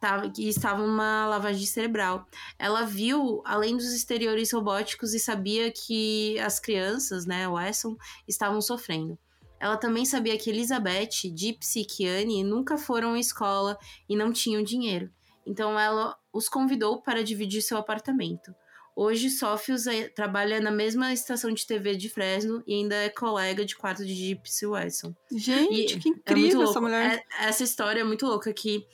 tava, 0.00 0.30
que 0.30 0.48
estavam 0.48 0.86
numa 0.86 1.26
lavagem 1.26 1.66
cerebral. 1.66 2.26
Ela 2.58 2.84
viu, 2.84 3.42
além 3.44 3.76
dos 3.76 3.92
exteriores 3.92 4.50
robóticos, 4.52 5.12
e 5.14 5.20
sabia 5.20 5.70
que 5.70 6.38
as 6.40 6.58
crianças, 6.58 7.26
né, 7.26 7.46
Wesson, 7.46 7.96
estavam 8.26 8.60
sofrendo. 8.60 9.18
Ela 9.60 9.76
também 9.76 10.06
sabia 10.06 10.38
que 10.38 10.48
Elizabeth, 10.48 11.10
Gypsy 11.36 11.80
e 11.80 11.84
Kiane 11.84 12.42
nunca 12.42 12.78
foram 12.78 13.12
à 13.12 13.18
escola 13.20 13.76
e 14.08 14.16
não 14.16 14.32
tinham 14.32 14.62
dinheiro. 14.62 15.10
Então 15.46 15.78
ela 15.78 16.16
os 16.32 16.48
convidou 16.48 17.02
para 17.02 17.22
dividir 17.22 17.60
seu 17.60 17.76
apartamento. 17.76 18.54
Hoje, 18.96 19.30
Sófios 19.30 19.86
eh, 19.86 20.08
trabalha 20.08 20.60
na 20.60 20.70
mesma 20.70 21.12
estação 21.12 21.52
de 21.52 21.66
TV 21.66 21.96
de 21.96 22.08
Fresno 22.10 22.62
e 22.66 22.74
ainda 22.74 22.94
é 22.94 23.08
colega 23.08 23.64
de 23.64 23.76
quarto 23.76 24.04
de 24.04 24.12
Gypsy 24.14 24.66
Wesson. 24.66 25.14
Gente, 25.30 25.94
E 25.94 25.98
que 26.00 26.08
é 26.08 26.12
incrível 26.12 26.56
louco. 26.58 26.70
essa 26.70 26.80
mulher. 26.80 27.24
É- 27.40 27.46
essa 27.48 27.62
história 27.64 28.00
é 28.00 28.04
muito 28.04 28.26
louca 28.26 28.52
que 28.52 28.84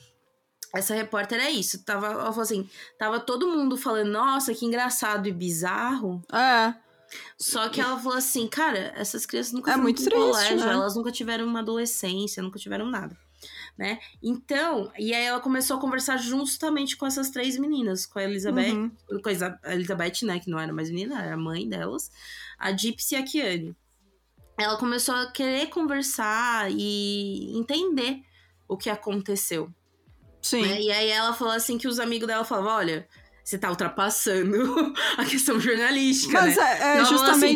essa 0.77 0.95
repórter 0.95 1.39
é 1.39 1.49
isso. 1.49 1.83
Tava, 1.83 2.07
ela 2.07 2.25
falou 2.31 2.41
assim, 2.41 2.69
tava 2.97 3.19
todo 3.19 3.47
mundo 3.47 3.77
falando, 3.77 4.09
nossa, 4.11 4.53
que 4.53 4.65
engraçado 4.65 5.27
e 5.27 5.31
bizarro. 5.31 6.21
É. 6.31 6.73
Só 7.37 7.69
que 7.69 7.79
ela 7.79 7.97
falou 7.97 8.17
assim, 8.17 8.47
cara, 8.47 8.93
essas 8.95 9.25
crianças 9.25 9.53
nunca 9.53 9.71
É 9.71 9.77
muito 9.77 10.03
triste, 10.03 10.13
colégio, 10.13 10.57
né? 10.57 10.71
elas 10.73 10.95
nunca 10.95 11.11
tiveram 11.11 11.45
uma 11.45 11.59
adolescência, 11.59 12.43
nunca 12.43 12.59
tiveram 12.59 12.85
nada. 12.89 13.17
Né? 13.77 13.99
Então, 14.23 14.91
e 14.97 15.13
aí 15.13 15.23
ela 15.23 15.39
começou 15.39 15.77
a 15.77 15.79
conversar 15.79 16.17
justamente 16.17 16.97
com 16.97 17.05
essas 17.05 17.29
três 17.29 17.57
meninas, 17.57 18.05
com 18.07 18.17
a 18.17 18.23
Elizabeth, 18.23 18.73
Uhum. 18.73 18.91
com 19.21 19.29
a 19.29 19.71
Elizabeth, 19.73 20.23
né, 20.25 20.39
que 20.39 20.49
não 20.49 20.59
era 20.59 20.73
mais 20.73 20.89
menina, 20.89 21.21
era 21.23 21.35
a 21.35 21.37
mãe 21.37 21.69
delas, 21.69 22.09
a 22.57 22.75
Gypsy 22.75 23.13
e 23.13 23.17
a 23.17 23.23
Kiane. 23.23 23.75
Ela 24.59 24.77
começou 24.77 25.13
a 25.13 25.31
querer 25.31 25.67
conversar 25.67 26.71
e 26.71 27.55
entender 27.55 28.23
o 28.67 28.75
que 28.75 28.89
aconteceu. 28.89 29.71
Sim. 30.49 30.61
né? 30.61 30.81
E 30.81 30.91
aí 30.91 31.09
ela 31.09 31.33
falou 31.33 31.53
assim 31.53 31.77
que 31.77 31.87
os 31.87 31.99
amigos 31.99 32.27
dela 32.27 32.43
falavam, 32.43 32.71
olha, 32.71 33.07
você 33.43 33.57
tá 33.57 33.69
ultrapassando 33.69 34.93
a 35.17 35.25
questão 35.25 35.59
jornalística, 35.59 36.39
Mas 36.41 36.55
né? 36.57 36.63
é, 36.63 36.73
é 36.73 36.77
falou 36.77 37.01
assim 37.01 37.07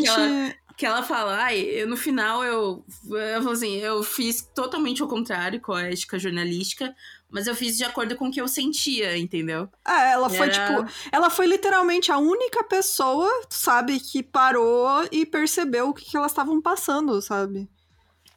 justamente. 0.01 0.11
que 0.15 0.61
Que 0.77 0.85
ela 0.85 1.03
fala, 1.03 1.37
ai, 1.43 1.59
eu, 1.59 1.87
no 1.87 1.95
final 1.97 2.43
eu, 2.43 2.83
eu 3.09 3.49
assim, 3.51 3.75
eu 3.77 4.01
fiz 4.01 4.41
totalmente 4.55 5.01
ao 5.01 5.07
contrário 5.07 5.59
com 5.61 5.73
a 5.73 5.83
ética 5.83 6.17
jornalística, 6.17 6.95
mas 7.29 7.45
eu 7.45 7.53
fiz 7.55 7.77
de 7.77 7.83
acordo 7.83 8.15
com 8.15 8.27
o 8.29 8.31
que 8.31 8.41
eu 8.41 8.47
sentia, 8.47 9.15
entendeu? 9.17 9.69
É, 9.87 10.13
ela 10.13 10.29
foi, 10.29 10.47
Era- 10.47 10.51
tipo, 10.83 10.91
ela 11.11 11.29
foi 11.29 11.45
literalmente 11.45 12.11
a 12.11 12.17
única 12.17 12.63
pessoa, 12.63 13.29
sabe, 13.49 13.99
que 13.99 14.23
parou 14.23 14.87
e 15.11 15.25
percebeu 15.25 15.89
o 15.89 15.93
que, 15.93 16.05
que 16.09 16.17
elas 16.17 16.31
estavam 16.31 16.59
passando, 16.61 17.21
sabe? 17.21 17.69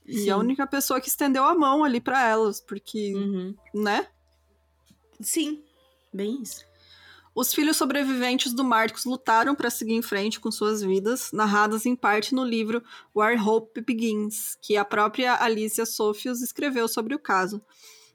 E 0.06 0.18
Sim. 0.24 0.30
a 0.30 0.36
única 0.36 0.66
pessoa 0.66 1.00
que 1.00 1.08
estendeu 1.08 1.44
a 1.44 1.54
mão 1.54 1.82
ali 1.82 1.98
pra 1.98 2.28
elas, 2.28 2.60
porque, 2.60 3.14
Uhum. 3.14 3.54
né? 3.74 4.06
Sim, 5.20 5.62
bem 6.12 6.42
isso. 6.42 6.64
Os 7.34 7.52
filhos 7.52 7.76
sobreviventes 7.76 8.52
do 8.52 8.62
Marcos 8.62 9.04
lutaram 9.04 9.56
para 9.56 9.68
seguir 9.68 9.94
em 9.94 10.02
frente 10.02 10.38
com 10.38 10.52
suas 10.52 10.82
vidas, 10.82 11.30
narradas 11.32 11.84
em 11.84 11.96
parte 11.96 12.32
no 12.32 12.44
livro 12.44 12.80
Where 13.14 13.40
Hope 13.40 13.80
Begins, 13.80 14.56
que 14.62 14.76
a 14.76 14.84
própria 14.84 15.42
Alicia 15.42 15.84
Sophius 15.84 16.40
escreveu 16.40 16.86
sobre 16.86 17.12
o 17.14 17.18
caso. 17.18 17.60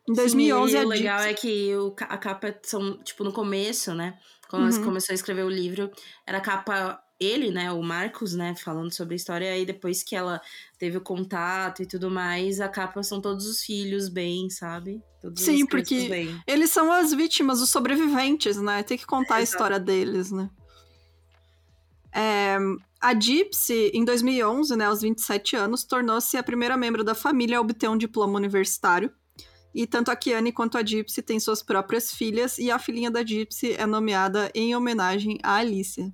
Em 0.09 0.13
2011, 0.13 0.71
Sim, 0.71 0.77
e 0.77 0.79
a 0.81 0.85
o 0.85 0.87
legal 0.87 1.19
Gypsy- 1.19 1.29
é 1.29 1.33
que 1.33 1.75
o, 1.75 1.95
a 1.99 2.17
capa 2.17 2.57
são, 2.63 2.97
tipo, 3.03 3.23
no 3.25 3.33
começo, 3.33 3.93
né? 3.93 4.17
Quando 4.49 4.73
Uhum. 4.73 4.83
começou 4.85 5.11
a 5.13 5.15
escrever 5.15 5.43
o 5.43 5.49
livro, 5.49 5.91
era 6.25 6.37
a 6.37 6.41
capa, 6.41 6.99
ele, 7.19 7.51
né? 7.51 7.71
O 7.71 7.81
Marcos, 7.83 8.33
né? 8.33 8.55
Falando 8.55 8.93
sobre 8.93 9.13
a 9.13 9.17
história. 9.17 9.51
Aí 9.51 9.65
depois 9.65 10.01
que 10.03 10.15
ela 10.15 10.41
teve 10.77 10.97
o 10.97 11.01
contato 11.01 11.83
e 11.83 11.85
tudo 11.85 12.09
mais, 12.09 12.61
a 12.61 12.69
capa 12.69 13.03
são 13.03 13.19
todos 13.19 13.45
os 13.45 13.61
filhos 13.63 14.07
bem, 14.07 14.49
sabe? 14.49 15.01
Todos 15.21 15.43
Sim, 15.43 15.65
porque- 15.65 16.07
bem. 16.07 16.41
Eles 16.47 16.69
são 16.71 16.91
as 16.91 17.13
vítimas, 17.13 17.59
os 17.61 17.69
sobreviventes, 17.69 18.57
né? 18.57 18.83
Tem 18.83 18.97
que 18.97 19.05
contar 19.05 19.35
a 19.35 19.41
Exato. 19.41 19.55
história 19.55 19.79
deles, 19.79 20.31
né? 20.31 20.49
É, 22.13 22.57
a 22.99 23.13
Gypsy, 23.13 23.91
em 23.93 24.03
2011, 24.03 24.75
né, 24.75 24.85
aos 24.85 25.01
27 25.01 25.55
anos, 25.55 25.83
tornou-se 25.83 26.35
a 26.37 26.43
primeira 26.43 26.75
membro 26.75 27.03
da 27.03 27.13
família 27.13 27.57
a 27.57 27.61
obter 27.61 27.89
um 27.89 27.97
diploma 27.97 28.35
universitário. 28.37 29.11
E 29.75 29.85
tanto 29.85 30.09
a 30.09 30.15
Kiane 30.15 30.51
quanto 30.51 30.77
a 30.77 30.83
Gypsy 30.83 31.21
têm 31.21 31.39
suas 31.39 31.61
próprias 31.61 32.11
filhas, 32.11 32.57
e 32.57 32.71
a 32.71 32.79
filhinha 32.79 33.11
da 33.11 33.23
Gypsy 33.23 33.73
é 33.73 33.85
nomeada 33.85 34.49
em 34.55 34.75
homenagem 34.75 35.37
a 35.43 35.55
Alicia. 35.55 36.11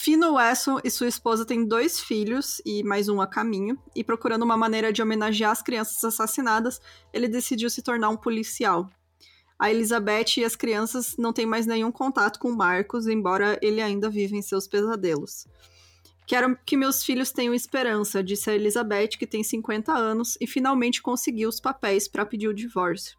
Fino 0.00 0.34
Wesson 0.34 0.78
e 0.84 0.90
sua 0.92 1.08
esposa 1.08 1.44
têm 1.44 1.66
dois 1.66 1.98
filhos 1.98 2.62
e 2.64 2.84
mais 2.84 3.08
um 3.08 3.20
a 3.20 3.26
caminho, 3.26 3.76
e 3.96 4.04
procurando 4.04 4.44
uma 4.44 4.56
maneira 4.56 4.92
de 4.92 5.02
homenagear 5.02 5.50
as 5.50 5.60
crianças 5.60 6.04
assassinadas, 6.04 6.80
ele 7.12 7.26
decidiu 7.26 7.68
se 7.68 7.82
tornar 7.82 8.08
um 8.08 8.16
policial. 8.16 8.88
A 9.58 9.72
Elizabeth 9.72 10.36
e 10.36 10.44
as 10.44 10.54
crianças 10.54 11.16
não 11.18 11.32
têm 11.32 11.46
mais 11.46 11.66
nenhum 11.66 11.90
contato 11.90 12.38
com 12.38 12.52
Marcos, 12.52 13.08
embora 13.08 13.58
ele 13.60 13.80
ainda 13.80 14.08
viva 14.08 14.36
em 14.36 14.40
seus 14.40 14.68
pesadelos. 14.68 15.48
Quero 16.28 16.56
que 16.64 16.76
meus 16.76 17.02
filhos 17.02 17.32
tenham 17.32 17.52
esperança, 17.52 18.22
disse 18.22 18.48
a 18.48 18.54
Elizabeth, 18.54 19.18
que 19.18 19.26
tem 19.26 19.42
50 19.42 19.92
anos 19.92 20.38
e 20.40 20.46
finalmente 20.46 21.02
conseguiu 21.02 21.48
os 21.48 21.58
papéis 21.58 22.06
para 22.06 22.24
pedir 22.24 22.46
o 22.46 22.54
divórcio. 22.54 23.18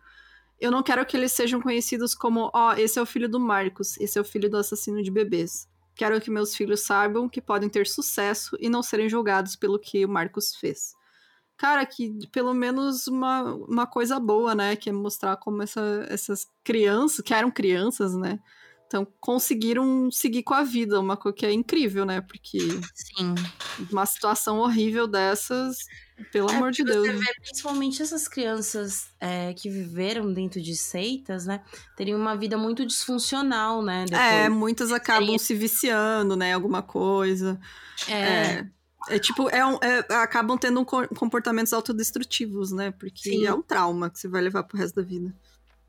Eu 0.61 0.71
não 0.71 0.81
quero 0.81 1.05
que 1.05 1.17
eles 1.17 1.33
sejam 1.33 1.59
conhecidos 1.59 2.15
como, 2.15 2.49
ó, 2.53 2.73
esse 2.75 2.97
é 2.97 3.01
o 3.01 3.05
filho 3.05 3.27
do 3.27 3.37
Marcos, 3.39 3.97
esse 3.99 4.17
é 4.17 4.21
o 4.21 4.25
filho 4.25 4.49
do 4.49 4.55
assassino 4.55 5.03
de 5.03 5.11
bebês. 5.11 5.68
Quero 5.99 6.21
que 6.21 6.31
meus 6.31 6.55
filhos 6.55 6.79
saibam 6.79 7.27
que 7.27 7.41
podem 7.41 7.67
ter 7.67 7.85
sucesso 7.85 8.55
e 8.57 8.69
não 8.69 8.81
serem 8.81 9.09
julgados 9.09 9.57
pelo 9.57 9.77
que 9.77 10.05
o 10.05 10.07
Marcos 10.09 10.55
fez. 10.55 10.93
Cara, 11.57 11.85
que 11.85 12.25
pelo 12.31 12.53
menos 12.53 13.05
uma, 13.07 13.43
uma 13.53 13.85
coisa 13.85 14.17
boa, 14.17 14.55
né? 14.55 14.77
Que 14.77 14.89
é 14.89 14.93
mostrar 14.93 15.35
como 15.35 15.61
essa- 15.61 16.05
essas 16.07 16.47
crianças, 16.63 17.19
que 17.19 17.33
eram 17.33 17.51
crianças, 17.51 18.15
né? 18.15 18.39
Então 18.87 19.05
conseguiram 19.19 20.09
seguir 20.09 20.43
com 20.43 20.53
a 20.53 20.63
vida, 20.63 21.01
uma 21.01 21.17
coisa 21.17 21.35
que 21.35 21.45
é 21.45 21.51
incrível, 21.51 22.05
né? 22.05 22.21
Porque 22.21 22.59
Sim. 22.95 23.35
uma 23.91 24.05
situação 24.05 24.59
horrível 24.59 25.05
dessas, 25.05 25.79
pelo 26.31 26.49
É, 26.49 26.55
amor 26.55 26.71
de 26.71 26.83
Deus. 26.83 27.07
Você 27.07 27.13
vê 27.13 27.33
principalmente 27.41 28.01
essas 28.01 28.27
crianças 28.27 29.07
é, 29.19 29.53
que 29.53 29.69
viveram 29.69 30.31
dentro 30.33 30.61
de 30.61 30.75
seitas, 30.75 31.45
né? 31.45 31.61
Teriam 31.95 32.19
uma 32.19 32.35
vida 32.35 32.57
muito 32.57 32.85
disfuncional, 32.85 33.81
né? 33.81 34.05
É, 34.11 34.43
depois. 34.43 34.59
muitas 34.59 34.91
acabam 34.91 35.37
se 35.37 35.53
viciando, 35.55 36.35
né? 36.35 36.53
Alguma 36.53 36.81
coisa. 36.81 37.59
É, 38.07 38.13
É, 38.13 38.65
é 39.09 39.19
tipo, 39.19 39.49
é 39.49 39.65
um- 39.65 39.79
é- 39.81 40.05
acabam 40.15 40.57
tendo 40.57 40.79
um 40.79 40.85
co- 40.85 41.07
comportamentos 41.15 41.73
autodestrutivos, 41.73 42.71
né? 42.71 42.91
Porque 42.91 43.29
Sim. 43.29 43.45
é 43.45 43.53
um 43.53 43.61
trauma 43.61 44.09
que 44.09 44.19
você 44.19 44.27
vai 44.27 44.41
levar 44.41 44.63
pro 44.63 44.77
resto 44.77 44.95
da 44.95 45.01
vida. 45.01 45.33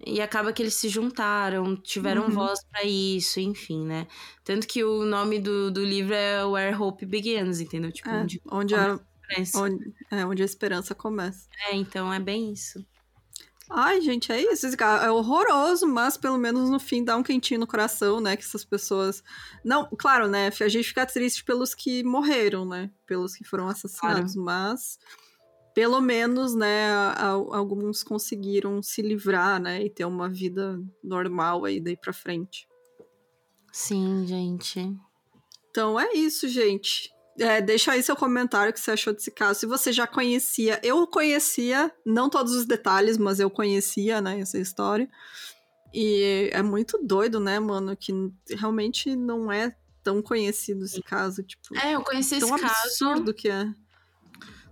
E 0.02 0.18
acaba 0.22 0.50
que 0.50 0.62
eles 0.62 0.74
se 0.76 0.88
juntaram, 0.88 1.76
tiveram 1.76 2.22
Uhum. 2.24 2.30
voz 2.30 2.60
pra 2.70 2.82
isso, 2.84 3.38
enfim, 3.38 3.84
né? 3.84 4.06
Tanto 4.42 4.66
que 4.66 4.82
o 4.82 5.04
nome 5.04 5.38
do, 5.38 5.70
do 5.70 5.84
livro 5.84 6.14
é 6.14 6.42
Where 6.42 6.74
Hope 6.74 7.04
Begins, 7.04 7.60
entendeu? 7.60 7.92
Tipo, 7.92 8.08
É, 8.08 8.22
onde 8.22 8.40
onde, 8.50 8.74
a, 8.74 8.98
começa. 9.34 9.58
onde, 9.58 9.94
é, 10.10 10.26
onde 10.26 10.42
a 10.42 10.44
esperança 10.44 10.94
começa. 10.94 11.48
É, 11.68 11.74
então 11.74 12.12
é 12.12 12.20
bem 12.20 12.52
isso. 12.52 12.84
Ai, 13.72 14.00
gente, 14.00 14.32
é 14.32 14.52
isso. 14.52 14.66
É 14.66 15.10
horroroso, 15.12 15.86
mas 15.86 16.16
pelo 16.16 16.36
menos 16.36 16.68
no 16.68 16.80
fim 16.80 17.04
dá 17.04 17.16
um 17.16 17.22
quentinho 17.22 17.60
no 17.60 17.68
coração, 17.68 18.20
né? 18.20 18.36
Que 18.36 18.42
essas 18.42 18.64
pessoas. 18.64 19.22
Não, 19.64 19.88
claro, 19.96 20.26
né? 20.26 20.50
A 20.60 20.68
gente 20.68 20.88
fica 20.88 21.06
triste 21.06 21.44
pelos 21.44 21.72
que 21.72 22.02
morreram, 22.02 22.64
né? 22.64 22.90
Pelos 23.06 23.36
que 23.36 23.44
foram 23.44 23.68
assassinados, 23.68 24.34
mas 24.34 24.98
pelo 25.72 26.00
menos, 26.00 26.54
né? 26.54 26.90
alguns 27.16 28.02
conseguiram 28.02 28.82
se 28.82 29.02
livrar, 29.02 29.60
né? 29.60 29.84
E 29.84 29.88
ter 29.88 30.04
uma 30.04 30.28
vida 30.28 30.82
normal 31.02 31.64
aí 31.64 31.80
daí 31.80 31.96
pra 31.96 32.12
frente. 32.12 32.68
Sim, 33.72 34.26
gente. 34.26 34.92
Então 35.70 35.98
é 35.98 36.12
isso, 36.12 36.48
gente. 36.48 37.08
É, 37.38 37.60
deixa 37.60 37.92
aí 37.92 38.02
seu 38.02 38.16
comentário 38.16 38.70
o 38.70 38.72
que 38.74 38.80
você 38.80 38.90
achou 38.90 39.12
desse 39.12 39.30
caso. 39.30 39.60
Se 39.60 39.66
você 39.66 39.92
já 39.92 40.06
conhecia, 40.06 40.78
eu 40.82 41.06
conhecia, 41.06 41.90
não 42.04 42.28
todos 42.28 42.52
os 42.54 42.66
detalhes, 42.66 43.16
mas 43.16 43.40
eu 43.40 43.48
conhecia, 43.48 44.20
né, 44.20 44.40
essa 44.40 44.58
história. 44.58 45.08
E 45.92 46.50
é 46.52 46.62
muito 46.62 46.98
doido, 47.02 47.40
né, 47.40 47.58
mano, 47.58 47.96
que 47.96 48.12
realmente 48.50 49.16
não 49.16 49.50
é 49.50 49.74
tão 50.02 50.22
conhecido 50.22 50.84
esse 50.84 51.02
caso, 51.02 51.42
tipo, 51.42 51.76
É, 51.78 51.94
eu 51.94 52.02
conheci 52.02 52.36
esse 52.36 52.46
tão 52.46 52.58
caso. 52.58 52.74
absurdo 52.84 53.32
que 53.34 53.48
é. 53.48 53.66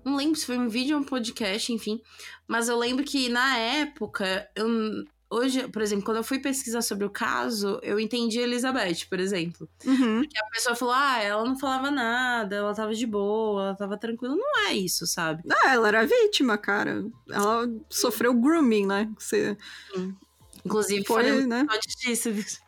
Não 0.05 0.17
lembro 0.17 0.39
se 0.39 0.47
foi 0.47 0.57
um 0.59 0.69
vídeo 0.69 0.97
ou 0.97 1.03
um 1.03 1.05
podcast, 1.05 1.73
enfim. 1.73 2.01
Mas 2.47 2.69
eu 2.69 2.79
lembro 2.79 3.05
que 3.05 3.29
na 3.29 3.59
época, 3.59 4.49
eu, 4.55 4.67
hoje, 5.31 5.69
por 5.69 5.83
exemplo, 5.83 6.05
quando 6.05 6.19
eu 6.19 6.25
fui 6.25 6.39
pesquisar 6.39 6.83
sobre 6.83 7.05
o 7.05 7.11
caso, 7.11 7.79
eu 7.83 7.99
entendi 8.01 8.39
a 8.39 8.43
Elizabeth, 8.43 9.07
por 9.09 9.21
exemplo. 9.21 9.69
Uhum. 9.85 10.23
Que 10.23 10.39
a 10.39 10.51
pessoa 10.51 10.75
falou, 10.75 10.95
ah, 10.95 11.23
ela 11.23 11.45
não 11.45 11.59
falava 11.59 11.91
nada, 11.91 12.57
ela 12.57 12.75
tava 12.75 12.95
de 12.95 13.07
boa, 13.07 13.63
ela 13.63 13.75
tava 13.75 13.97
tranquila. 13.97 14.35
Não 14.35 14.67
é 14.67 14.73
isso, 14.73 15.07
sabe? 15.07 15.43
Ah, 15.65 15.75
ela 15.75 15.89
era 15.89 16.07
vítima, 16.07 16.57
cara. 16.57 17.05
Ela 17.31 17.69
sofreu 17.89 18.35
grooming, 18.35 18.87
né? 18.87 19.11
Você 19.19 19.57
Inclusive, 20.65 21.05
foi, 21.05 21.47
né? 21.47 21.67
disso. 22.05 22.61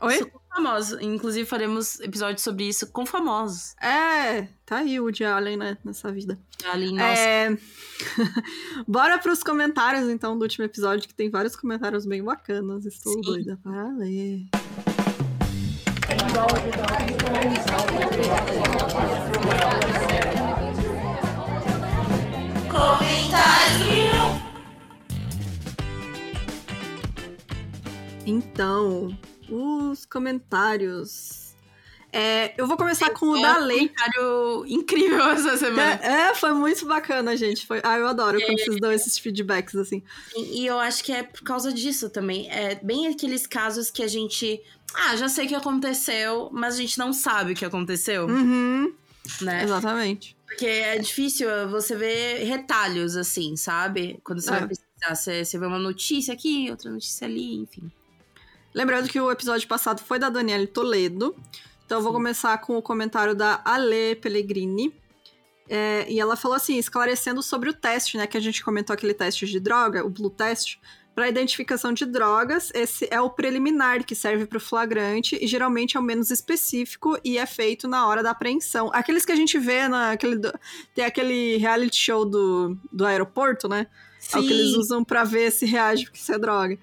Oi? 0.00 0.30
Famosos. 0.48 1.00
Inclusive, 1.00 1.46
faremos 1.46 2.00
episódios 2.00 2.42
sobre 2.42 2.64
isso 2.64 2.90
com 2.92 3.04
famosos. 3.04 3.74
É, 3.80 4.48
tá 4.64 4.78
aí 4.78 4.98
o 4.98 5.04
Woody 5.04 5.24
Allen, 5.24 5.56
né, 5.56 5.78
nessa 5.84 6.10
vida. 6.10 6.38
Ali, 6.70 6.92
nossa. 6.92 7.20
É... 7.20 7.58
Bora 8.86 9.18
pros 9.18 9.42
comentários, 9.42 10.08
então, 10.08 10.36
do 10.36 10.42
último 10.42 10.64
episódio, 10.64 11.08
que 11.08 11.14
tem 11.14 11.30
vários 11.30 11.54
comentários 11.56 12.06
bem 12.06 12.22
bacanas. 12.22 12.86
Estou 12.86 13.12
Sim. 13.12 13.20
doida 13.20 13.58
para 13.62 13.88
ler. 13.92 14.46
Então, 28.26 29.16
os 29.50 30.04
comentários. 30.06 31.46
É, 32.10 32.54
eu 32.56 32.66
vou 32.66 32.76
começar 32.78 33.10
com 33.10 33.26
o 33.26 33.36
É 33.36 33.42
da 33.42 33.58
Lei. 33.58 33.80
comentário 33.88 34.64
incrível 34.66 35.22
essa 35.28 35.56
semana. 35.58 36.00
É, 36.02 36.30
é, 36.30 36.34
foi 36.34 36.54
muito 36.54 36.86
bacana, 36.86 37.36
gente. 37.36 37.66
Foi... 37.66 37.80
Ah, 37.84 37.98
eu 37.98 38.06
adoro 38.06 38.40
quando 38.40 38.58
vocês 38.58 38.80
dão 38.80 38.90
esses 38.90 39.18
feedbacks, 39.18 39.74
assim. 39.76 40.02
E, 40.34 40.62
e 40.62 40.66
eu 40.66 40.78
acho 40.78 41.04
que 41.04 41.12
é 41.12 41.22
por 41.22 41.42
causa 41.42 41.70
disso 41.70 42.08
também. 42.08 42.50
É 42.50 42.76
bem 42.76 43.08
aqueles 43.08 43.46
casos 43.46 43.90
que 43.90 44.02
a 44.02 44.08
gente. 44.08 44.58
Ah, 44.94 45.16
já 45.16 45.28
sei 45.28 45.44
o 45.44 45.48
que 45.48 45.54
aconteceu, 45.54 46.48
mas 46.50 46.74
a 46.74 46.78
gente 46.78 46.98
não 46.98 47.12
sabe 47.12 47.52
o 47.52 47.54
que 47.54 47.64
aconteceu, 47.64 48.26
Uhum, 48.26 48.90
né? 49.42 49.62
exatamente. 49.62 50.34
Porque 50.46 50.64
é 50.64 50.96
difícil 50.98 51.46
você 51.68 51.94
ver 51.94 52.42
retalhos 52.44 53.14
assim, 53.16 53.54
sabe? 53.54 54.18
Quando 54.24 54.40
você 54.40 54.48
É. 54.48 54.58
vai 54.60 54.66
pesquisar, 54.68 55.14
você, 55.14 55.44
você 55.44 55.58
vê 55.58 55.66
uma 55.66 55.78
notícia 55.78 56.32
aqui, 56.32 56.68
outra 56.70 56.90
notícia 56.90 57.26
ali, 57.26 57.56
enfim. 57.56 57.92
Lembrando 58.78 59.08
que 59.08 59.20
o 59.20 59.28
episódio 59.28 59.66
passado 59.66 60.00
foi 60.00 60.20
da 60.20 60.30
Daniele 60.30 60.68
Toledo. 60.68 61.34
Então 61.84 61.98
eu 61.98 62.02
vou 62.02 62.12
Sim. 62.12 62.18
começar 62.18 62.58
com 62.58 62.78
o 62.78 62.80
comentário 62.80 63.34
da 63.34 63.60
Ale 63.64 64.14
Pellegrini. 64.14 64.94
É, 65.68 66.06
e 66.08 66.20
ela 66.20 66.36
falou 66.36 66.56
assim, 66.56 66.78
esclarecendo 66.78 67.42
sobre 67.42 67.68
o 67.70 67.72
teste, 67.72 68.16
né? 68.16 68.24
Que 68.24 68.36
a 68.36 68.40
gente 68.40 68.62
comentou 68.62 68.94
aquele 68.94 69.12
teste 69.12 69.46
de 69.46 69.58
droga, 69.58 70.06
o 70.06 70.08
Blue 70.08 70.30
Test. 70.30 70.78
Para 71.12 71.28
identificação 71.28 71.92
de 71.92 72.06
drogas, 72.06 72.70
esse 72.72 73.08
é 73.10 73.20
o 73.20 73.28
preliminar 73.28 74.04
que 74.04 74.14
serve 74.14 74.46
para 74.46 74.58
o 74.58 74.60
flagrante 74.60 75.36
e 75.42 75.48
geralmente 75.48 75.96
é 75.96 76.00
o 76.00 76.02
menos 76.02 76.30
específico 76.30 77.18
e 77.24 77.36
é 77.36 77.46
feito 77.46 77.88
na 77.88 78.06
hora 78.06 78.22
da 78.22 78.30
apreensão. 78.30 78.92
Aqueles 78.94 79.24
que 79.24 79.32
a 79.32 79.36
gente 79.36 79.58
vê 79.58 79.88
naquele. 79.88 80.40
Tem 80.94 81.04
aquele 81.04 81.56
reality 81.56 81.96
show 81.96 82.24
do, 82.24 82.78
do 82.92 83.04
aeroporto, 83.04 83.68
né? 83.68 83.88
É 84.32 84.38
o 84.38 84.42
que 84.42 84.52
eles 84.52 84.76
usam 84.76 85.02
pra 85.02 85.24
ver 85.24 85.50
se 85.50 85.66
reage 85.66 86.04
porque 86.04 86.20
isso 86.20 86.32
é 86.32 86.38
droga. 86.38 86.78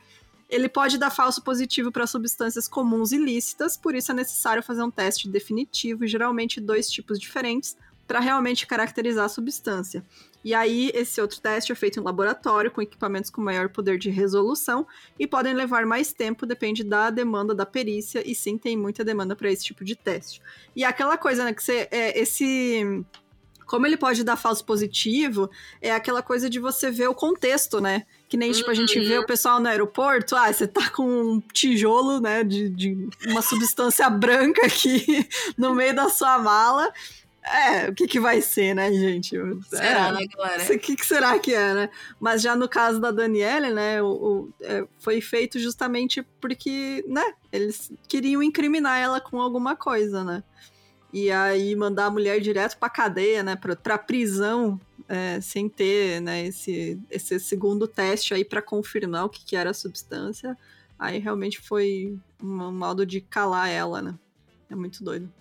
Ele 0.50 0.70
pode 0.70 0.98
dar 0.98 1.10
falso 1.10 1.42
positivo 1.42 1.92
para 1.92 2.06
substâncias 2.06 2.68
comuns 2.68 3.12
ilícitas, 3.12 3.76
por 3.76 3.96
isso 3.96 4.12
é 4.12 4.16
necessário 4.16 4.62
fazer 4.62 4.84
um 4.84 4.92
teste 4.92 5.28
definitivo, 5.28 6.06
geralmente 6.06 6.62
dois 6.62 6.90
tipos 6.90 7.20
diferentes, 7.20 7.76
para 8.08 8.20
realmente 8.20 8.68
caracterizar 8.68 9.26
a 9.26 9.30
substância. 9.30 10.06
E 10.44 10.54
aí, 10.54 10.92
esse 10.94 11.20
outro 11.20 11.42
teste 11.42 11.72
é 11.72 11.76
feito 11.76 12.00
em 12.00 12.04
laboratório, 12.04 12.70
com 12.70 12.80
equipamentos 12.80 13.32
com 13.32 13.42
maior 13.42 13.68
poder 13.70 13.98
de 13.98 14.12
resolução, 14.12 14.86
e 15.18 15.26
podem 15.26 15.56
levar 15.56 15.88
mais 15.88 16.14
tempo, 16.14 16.46
depende 16.46 16.84
da 16.84 17.10
demanda 17.10 17.56
da 17.56 17.66
perícia, 17.66 18.22
e 18.24 18.36
sim, 18.36 18.56
tem 18.56 18.78
muita 18.78 19.04
demanda 19.04 19.36
para 19.36 19.52
esse 19.52 19.64
tipo 19.64 19.84
de 19.84 19.96
teste. 19.96 20.40
E 20.76 20.84
aquela 20.84 21.18
coisa, 21.18 21.44
né, 21.44 21.54
que 21.54 21.64
você. 21.64 21.88
É, 21.90 22.20
esse. 22.20 23.04
Como 23.66 23.88
ele 23.88 23.98
pode 23.98 24.24
dar 24.24 24.36
falso 24.36 24.64
positivo, 24.64 25.50
é 25.82 25.92
aquela 25.92 26.22
coisa 26.22 26.48
de 26.48 26.60
você 26.60 26.92
ver 26.92 27.08
o 27.08 27.16
contexto, 27.16 27.82
né? 27.82 28.06
Que 28.36 28.40
nem, 28.40 28.52
tipo, 28.52 28.70
a 28.70 28.74
gente 28.74 29.00
vê 29.00 29.18
o 29.18 29.26
pessoal 29.26 29.60
no 29.62 29.68
aeroporto, 29.70 30.36
ah, 30.36 30.52
você 30.52 30.68
tá 30.68 30.90
com 30.90 31.04
um 31.06 31.40
tijolo, 31.54 32.20
né, 32.20 32.44
de, 32.44 32.68
de 32.70 33.08
uma 33.28 33.42
substância 33.42 34.10
branca 34.12 34.66
aqui 34.66 35.28
no 35.58 35.74
meio 35.74 35.96
da 35.96 36.10
sua 36.10 36.38
mala. 36.38 36.92
É, 37.42 37.90
o 37.90 37.94
que 37.94 38.08
que 38.08 38.20
vai 38.20 38.42
ser, 38.42 38.74
né, 38.74 38.92
gente? 38.92 39.38
Será, 39.70 40.08
É, 40.10 40.12
né, 40.12 40.26
galera? 40.36 40.64
o 40.74 40.80
que, 40.80 40.96
que 40.96 41.06
será 41.06 41.38
que 41.40 41.54
é, 41.54 41.74
né? 41.76 41.90
Mas 42.20 42.42
já 42.42 42.56
no 42.56 42.68
caso 42.68 43.00
da 43.00 43.12
Daniele, 43.12 43.70
né, 43.72 44.02
o, 44.02 44.08
o- 44.08 44.50
é, 44.62 44.84
foi 45.00 45.22
feito 45.22 45.58
justamente 45.60 46.22
porque, 46.42 47.06
né, 47.08 47.24
eles 47.54 47.90
queriam 48.08 48.42
incriminar 48.44 49.00
ela 49.00 49.22
com 49.22 49.40
alguma 49.40 49.76
coisa, 49.76 50.24
né? 50.24 50.44
E 51.14 51.32
aí 51.32 51.74
mandar 51.76 52.08
a 52.08 52.12
mulher 52.12 52.42
direto 52.42 52.78
pra 52.78 52.90
cadeia, 52.90 53.42
né, 53.44 53.56
pra, 53.56 53.76
pra 53.76 53.98
prisão, 53.98 54.78
é, 55.08 55.40
sem 55.42 55.70
ter, 55.70 56.22
né, 56.22 56.46
esse, 56.46 57.00
esse 57.10 57.40
segundo 57.40 57.88
teste 57.88 58.34
aí 58.34 58.44
pra 58.44 58.62
confirmar 58.62 59.26
o 59.26 59.30
que, 59.30 59.44
que 59.46 59.56
era 59.56 59.70
a 59.70 59.74
substância. 59.74 60.58
Aí 60.98 61.20
realmente 61.20 61.60
foi 61.60 62.18
um, 62.42 62.64
um 62.64 62.72
modo 62.72 63.06
de 63.06 63.22
calar 63.22 63.70
ela, 63.70 64.02
né? 64.02 64.18
É 64.70 64.76
muito 64.76 65.04
doido. 65.04 65.32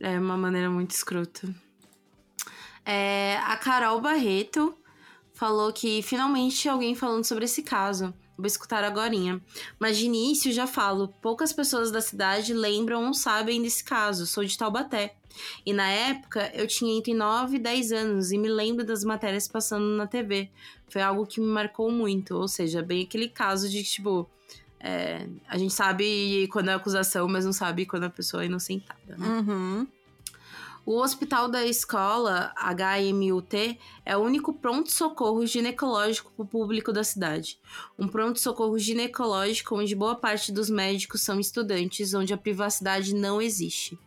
É 0.00 0.18
uma 0.18 0.36
maneira 0.36 0.70
muito 0.70 0.92
escrota. 0.92 1.52
É, 2.84 3.36
a 3.38 3.56
Carol 3.56 4.00
Barreto 4.00 4.76
falou 5.34 5.72
que 5.72 6.02
finalmente 6.02 6.68
alguém 6.68 6.94
falando 6.94 7.24
sobre 7.24 7.44
esse 7.44 7.62
caso. 7.62 8.14
Vou 8.36 8.46
escutar 8.46 8.84
agorinha. 8.84 9.40
Mas 9.78 9.96
de 9.96 10.06
início 10.06 10.52
já 10.52 10.66
falo, 10.66 11.08
poucas 11.22 11.52
pessoas 11.52 11.90
da 11.90 12.00
cidade 12.00 12.52
lembram 12.52 13.06
ou 13.06 13.14
sabem 13.14 13.62
desse 13.62 13.82
caso. 13.82 14.26
Sou 14.26 14.44
de 14.44 14.56
Taubaté. 14.56 15.14
E 15.64 15.72
na 15.72 15.88
época 15.88 16.50
eu 16.54 16.66
tinha 16.66 16.96
entre 16.96 17.14
9 17.14 17.56
e 17.56 17.58
10 17.58 17.92
anos 17.92 18.32
e 18.32 18.38
me 18.38 18.48
lembro 18.48 18.84
das 18.84 19.04
matérias 19.04 19.48
passando 19.48 19.84
na 19.96 20.06
TV. 20.06 20.50
Foi 20.88 21.02
algo 21.02 21.26
que 21.26 21.40
me 21.40 21.46
marcou 21.46 21.90
muito. 21.90 22.36
Ou 22.36 22.48
seja, 22.48 22.82
bem 22.82 23.02
aquele 23.04 23.28
caso 23.28 23.68
de 23.68 23.82
tipo. 23.82 24.28
é, 24.80 25.26
a 25.48 25.56
gente 25.56 25.72
sabe 25.72 26.48
quando 26.52 26.70
é 26.70 26.74
acusação, 26.74 27.26
mas 27.28 27.44
não 27.44 27.52
sabe 27.52 27.86
quando 27.86 28.04
a 28.04 28.10
pessoa 28.10 28.42
é 28.42 28.46
inocentada, 28.46 29.16
né? 29.16 29.26
Uhum. 29.26 29.86
O 30.86 31.02
hospital 31.02 31.48
da 31.48 31.66
escola, 31.66 32.54
HMUT, 32.56 33.76
é 34.04 34.16
o 34.16 34.20
único 34.20 34.52
pronto-socorro 34.52 35.44
ginecológico 35.44 36.30
para 36.30 36.44
o 36.44 36.46
público 36.46 36.92
da 36.92 37.02
cidade. 37.02 37.58
Um 37.98 38.06
pronto-socorro 38.06 38.78
ginecológico 38.78 39.76
onde 39.76 39.96
boa 39.96 40.14
parte 40.14 40.52
dos 40.52 40.70
médicos 40.70 41.22
são 41.22 41.40
estudantes, 41.40 42.14
onde 42.14 42.32
a 42.32 42.38
privacidade 42.38 43.16
não 43.16 43.42
existe. 43.42 43.98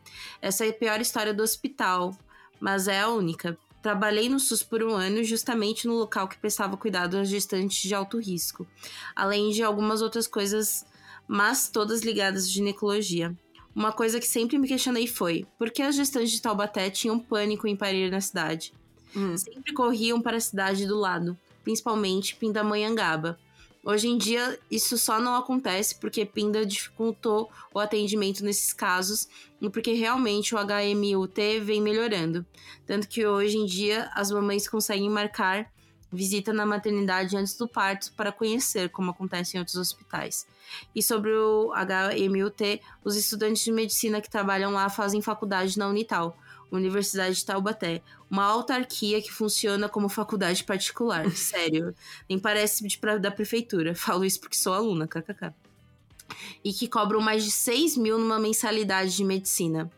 Essa 0.42 0.66
é 0.66 0.70
a 0.70 0.74
pior 0.74 1.02
história 1.02 1.34
do 1.34 1.44
hospital, 1.44 2.18
mas 2.62 2.88
é 2.88 3.02
a 3.02 3.10
única. 3.10 3.58
Trabalhei 3.82 4.30
no 4.30 4.40
SUS 4.40 4.64
por 4.64 4.82
um 4.82 4.94
ano, 4.94 5.22
justamente 5.22 5.86
no 5.86 5.96
local 5.96 6.30
que 6.30 6.38
prestava 6.38 6.78
cuidado 6.78 7.18
às 7.18 7.28
gestantes 7.28 7.82
de 7.82 7.94
alto 7.94 8.18
risco, 8.20 8.66
além 9.14 9.50
de 9.50 9.62
algumas 9.62 10.02
outras 10.02 10.28
coisas, 10.28 10.86
mas 11.28 11.68
todas 11.68 12.04
ligadas 12.04 12.46
à 12.46 12.48
ginecologia. 12.48 13.36
Uma 13.76 13.92
coisa 13.92 14.20
que 14.20 14.28
sempre 14.28 14.58
me 14.58 14.68
questionei 14.68 15.08
foi: 15.08 15.46
por 15.58 15.70
que 15.70 15.82
as 15.82 15.96
gestantes 15.96 16.32
de 16.32 16.42
Taubaté 16.42 16.90
tinham 16.90 17.20
pânico 17.20 17.68
em 17.68 17.76
parir 17.76 18.12
na 18.12 18.22
cidade? 18.22 18.74
Hum. 19.16 19.38
Sempre 19.38 19.74
corriam 19.74 20.22
para 20.22 20.38
a 20.38 20.42
cidade 20.42 20.86
do 20.86 20.98
lado, 20.98 21.38
principalmente 21.64 22.36
Pindamonhangaba. 22.36 23.40
Hoje 23.84 24.10
em 24.10 24.18
dia, 24.18 24.60
isso 24.70 24.98
só 24.98 25.22
não 25.22 25.36
acontece 25.36 25.96
porque 25.96 26.26
Pinda 26.26 26.66
dificultou 26.66 27.50
o 27.74 27.80
atendimento 27.80 28.44
nesses 28.44 28.74
casos 28.74 29.28
e 29.62 29.70
porque 29.70 29.94
realmente 29.94 30.54
o 30.54 30.58
HMUT 30.58 31.60
vem 31.62 31.82
melhorando. 31.82 32.46
Tanto 32.86 33.08
que 33.08 33.26
hoje 33.26 33.58
em 33.58 33.66
dia 33.66 34.10
as 34.14 34.32
mamães 34.32 34.68
conseguem 34.68 35.10
marcar 35.10 35.72
visita 36.12 36.52
na 36.52 36.66
maternidade 36.66 37.38
antes 37.38 37.56
do 37.56 37.68
parto 37.68 38.12
para 38.14 38.32
conhecer 38.32 38.90
como 38.90 39.12
acontece 39.12 39.56
em 39.56 39.60
outros 39.60 39.78
hospitais. 39.78 40.48
E 40.96 41.02
sobre 41.02 41.32
o 41.32 41.72
HMUT, 41.74 42.82
os 43.04 43.16
estudantes 43.16 43.64
de 43.64 43.72
medicina 43.72 44.22
que 44.22 44.30
trabalham 44.30 44.72
lá 44.72 44.90
fazem 44.90 45.22
faculdade 45.22 45.78
na 45.78 45.88
Unital, 45.88 46.38
Universidade 46.72 47.36
de 47.36 47.46
Taubaté, 47.46 48.02
uma 48.30 48.44
autarquia 48.44 49.22
que 49.22 49.32
funciona 49.32 49.90
como 49.90 50.10
faculdade 50.10 50.64
particular. 50.64 51.30
Sério, 51.36 51.96
nem 52.28 52.40
parece 52.40 52.88
de, 52.88 52.98
pra, 52.98 53.18
da 53.18 53.32
prefeitura. 53.32 53.94
Falo 53.96 54.26
isso 54.26 54.40
porque 54.40 54.56
sou 54.56 54.74
aluna, 54.74 55.08
kkk. 55.08 55.54
E 56.64 56.72
que 56.72 56.88
cobram 56.88 57.20
mais 57.20 57.44
de 57.44 57.52
6 57.52 57.98
mil 57.98 58.20
numa 58.20 58.40
mensalidade 58.40 59.16
de 59.16 59.24
medicina. 59.24 59.90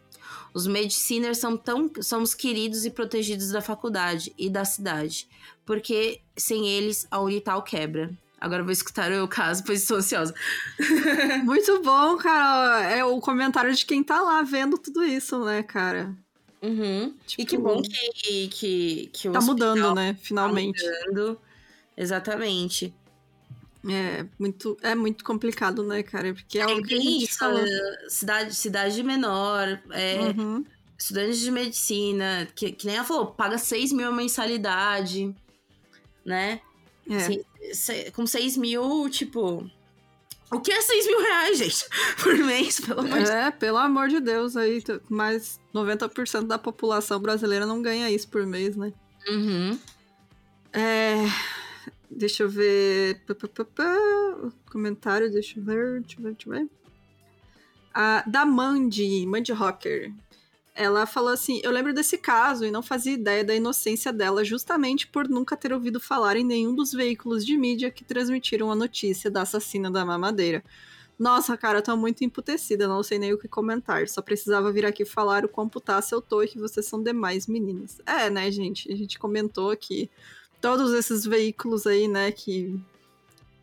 Os 0.53 0.67
mediciners 0.67 1.37
são 1.37 1.55
tão 1.57 1.89
somos 2.01 2.33
queridos 2.33 2.85
e 2.85 2.89
protegidos 2.89 3.49
da 3.49 3.61
faculdade 3.61 4.33
e 4.37 4.49
da 4.49 4.65
cidade, 4.65 5.27
porque 5.65 6.21
sem 6.35 6.67
eles 6.67 7.07
a 7.09 7.19
Unital 7.19 7.63
quebra. 7.63 8.11
Agora 8.39 8.63
vou 8.63 8.71
escutar 8.71 9.11
o 9.11 9.27
caso, 9.27 9.63
pois 9.63 9.81
estou 9.81 9.97
ansiosa. 9.97 10.33
Muito 11.45 11.79
bom, 11.83 12.17
cara. 12.17 12.89
É 12.89 13.05
o 13.05 13.19
comentário 13.21 13.73
de 13.73 13.85
quem 13.85 14.03
tá 14.03 14.19
lá 14.19 14.41
vendo 14.41 14.79
tudo 14.79 15.03
isso, 15.03 15.45
né, 15.45 15.61
cara? 15.61 16.15
Uhum. 16.59 17.13
Tipo, 17.25 17.41
e 17.41 17.45
que 17.45 17.57
bom 17.57 17.81
que, 17.81 18.47
que, 18.47 19.09
que 19.13 19.29
o 19.29 19.31
Tá 19.31 19.41
mudando, 19.41 19.93
né? 19.93 20.17
Finalmente. 20.21 20.83
Tá 20.83 20.91
mudando. 21.07 21.39
Exatamente. 21.95 22.91
É 23.89 24.25
muito, 24.37 24.77
é 24.81 24.93
muito 24.93 25.23
complicado, 25.23 25.83
né, 25.83 26.03
cara? 26.03 26.33
Porque 26.33 26.59
é, 26.59 26.61
é 26.61 26.67
o 26.67 26.83
que 26.83 26.95
isso, 26.95 27.39
fala. 27.39 27.63
Cidade, 28.07 28.53
cidade 28.53 29.01
menor, 29.01 29.81
é, 29.91 30.33
uhum. 30.37 30.63
estudantes 30.97 31.39
de 31.39 31.49
medicina, 31.49 32.47
que, 32.55 32.71
que 32.71 32.85
nem 32.85 32.97
ela 32.97 33.05
falou, 33.05 33.27
paga 33.27 33.57
6 33.57 33.91
mil 33.91 34.07
a 34.07 34.11
mensalidade, 34.11 35.35
né? 36.23 36.61
É. 37.09 37.15
Assim, 37.17 37.43
com 38.13 38.27
6 38.27 38.57
mil, 38.57 39.09
tipo. 39.09 39.67
O 40.51 40.59
que 40.59 40.71
é 40.71 40.81
6 40.81 41.07
mil 41.07 41.21
reais, 41.21 41.57
gente? 41.57 41.85
Por 42.21 42.37
mês, 42.37 42.79
pelo 42.81 42.99
amor 42.99 43.19
de 43.19 43.23
Deus. 43.23 43.29
É, 43.29 43.51
pelo 43.51 43.77
amor 43.77 44.07
de 44.09 44.19
Deus, 44.19 44.57
aí 44.57 44.83
mais 45.09 45.59
90% 45.73 46.45
da 46.45 46.57
população 46.57 47.19
brasileira 47.19 47.65
não 47.65 47.81
ganha 47.81 48.11
isso 48.11 48.27
por 48.27 48.45
mês, 48.45 48.75
né? 48.75 48.91
Uhum. 49.27 49.79
É. 50.73 51.15
Deixa 52.11 52.43
eu 52.43 52.49
ver. 52.49 53.21
Comentário, 54.69 55.31
deixa 55.31 55.59
eu 55.59 55.63
ver, 55.63 56.01
deixa 56.01 56.19
eu 56.19 56.23
ver, 56.23 56.33
deixa 56.33 56.49
eu 56.49 56.53
ver. 56.53 56.69
Ah, 57.93 58.23
da 58.27 58.45
Mandy, 58.45 59.25
Mandy 59.25 59.53
Rocker. 59.53 60.13
Ela 60.75 61.05
falou 61.05 61.29
assim: 61.29 61.61
Eu 61.63 61.71
lembro 61.71 61.93
desse 61.93 62.17
caso 62.17 62.65
e 62.65 62.71
não 62.71 62.81
fazia 62.81 63.13
ideia 63.13 63.43
da 63.43 63.55
inocência 63.55 64.11
dela, 64.11 64.43
justamente 64.43 65.07
por 65.07 65.27
nunca 65.27 65.55
ter 65.57 65.73
ouvido 65.73 65.99
falar 65.99 66.35
em 66.35 66.43
nenhum 66.43 66.75
dos 66.75 66.91
veículos 66.91 67.45
de 67.45 67.57
mídia 67.57 67.91
que 67.91 68.03
transmitiram 68.03 68.71
a 68.71 68.75
notícia 68.75 69.29
da 69.29 69.41
assassina 69.41 69.89
da 69.89 70.05
mamadeira. 70.05 70.63
Nossa, 71.19 71.55
cara, 71.55 71.79
eu 71.79 71.83
tô 71.83 71.95
muito 71.95 72.23
emputecida, 72.23 72.87
não 72.87 73.03
sei 73.03 73.19
nem 73.19 73.31
o 73.31 73.37
que 73.37 73.47
comentar. 73.47 74.07
Só 74.07 74.21
precisava 74.21 74.71
vir 74.71 74.85
aqui 74.85 75.05
falar 75.05 75.45
o 75.45 75.49
quão 75.49 75.69
putaça 75.69 76.15
eu 76.15 76.21
tô 76.21 76.41
e 76.41 76.47
que 76.47 76.57
vocês 76.57 76.85
são 76.85 77.03
demais 77.03 77.45
meninas. 77.45 78.01
É, 78.05 78.29
né, 78.29 78.49
gente? 78.49 78.91
A 78.91 78.95
gente 78.95 79.19
comentou 79.19 79.69
aqui 79.69 80.09
todos 80.61 80.93
esses 80.93 81.25
veículos 81.25 81.87
aí, 81.87 82.07
né, 82.07 82.31
que 82.31 82.79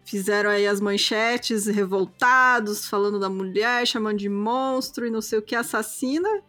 fizeram 0.04 0.50
aí 0.50 0.66
as 0.66 0.80
manchetes 0.80 1.66
revoltados, 1.66 2.86
falando 2.86 3.20
da 3.20 3.28
mulher, 3.28 3.86
chamando 3.86 4.18
de 4.18 4.28
monstro 4.28 5.06
e 5.06 5.10
não 5.10 5.20
sei 5.20 5.38
o 5.38 5.42
que, 5.42 5.54
assassina 5.54 6.42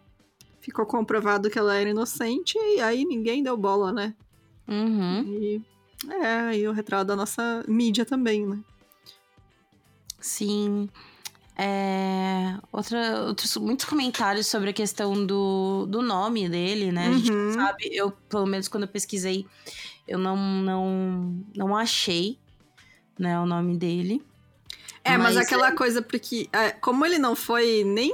ficou 0.62 0.86
comprovado 0.86 1.50
que 1.50 1.58
ela 1.58 1.76
era 1.76 1.90
inocente 1.90 2.58
e 2.58 2.80
aí 2.80 3.06
ninguém 3.06 3.42
deu 3.42 3.58
bola, 3.58 3.92
né? 3.92 4.14
Uhum. 4.68 5.24
E 5.28 5.62
é, 6.08 6.58
e 6.58 6.68
o 6.68 6.72
retrato 6.72 7.08
da 7.08 7.16
nossa 7.16 7.64
mídia 7.68 8.06
também, 8.06 8.46
né? 8.46 8.60
Sim. 10.20 10.88
É, 11.58 12.58
outra, 12.72 13.24
outros 13.24 13.58
muitos 13.58 13.86
comentários 13.86 14.48
sobre 14.48 14.70
a 14.70 14.74
questão 14.74 15.26
do, 15.26 15.86
do 15.88 16.02
nome 16.02 16.48
dele, 16.48 16.90
né? 16.92 17.10
A 17.10 17.12
gente 17.12 17.32
uhum. 17.32 17.54
sabe, 17.54 17.90
eu, 17.92 18.12
pelo 18.30 18.46
menos 18.46 18.70
quando 18.70 18.84
eu 18.84 18.90
pesquisei, 18.90 19.46
eu 20.10 20.18
não, 20.18 20.36
não, 20.36 21.46
não 21.56 21.78
achei 21.78 22.40
né, 23.18 23.40
o 23.40 23.46
nome 23.46 23.78
dele. 23.78 24.22
É, 25.04 25.18
mas, 25.18 25.36
mas 25.36 25.46
aquela 25.46 25.70
é... 25.70 25.72
coisa, 25.72 26.02
porque 26.02 26.50
é, 26.52 26.72
como 26.72 27.06
ele 27.06 27.20
não 27.20 27.36
foi 27.36 27.84
nem 27.84 28.12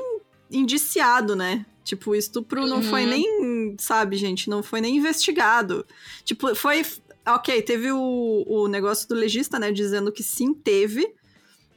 indiciado, 0.52 1.36
né? 1.36 1.66
Tipo, 1.84 2.12
o 2.12 2.16
estupro 2.16 2.62
uhum. 2.62 2.68
não 2.68 2.84
foi 2.84 3.04
uhum. 3.04 3.10
nem, 3.10 3.76
sabe, 3.80 4.18
gente, 4.18 4.50
não 4.50 4.62
foi 4.62 4.82
nem 4.82 4.98
investigado. 4.98 5.86
Tipo, 6.24 6.54
foi. 6.54 6.86
Ok, 7.28 7.62
teve 7.62 7.92
o, 7.92 8.44
o 8.46 8.68
negócio 8.68 9.08
do 9.08 9.16
legista, 9.16 9.58
né, 9.58 9.72
dizendo 9.72 10.12
que 10.12 10.22
sim, 10.22 10.54
teve. 10.54 11.16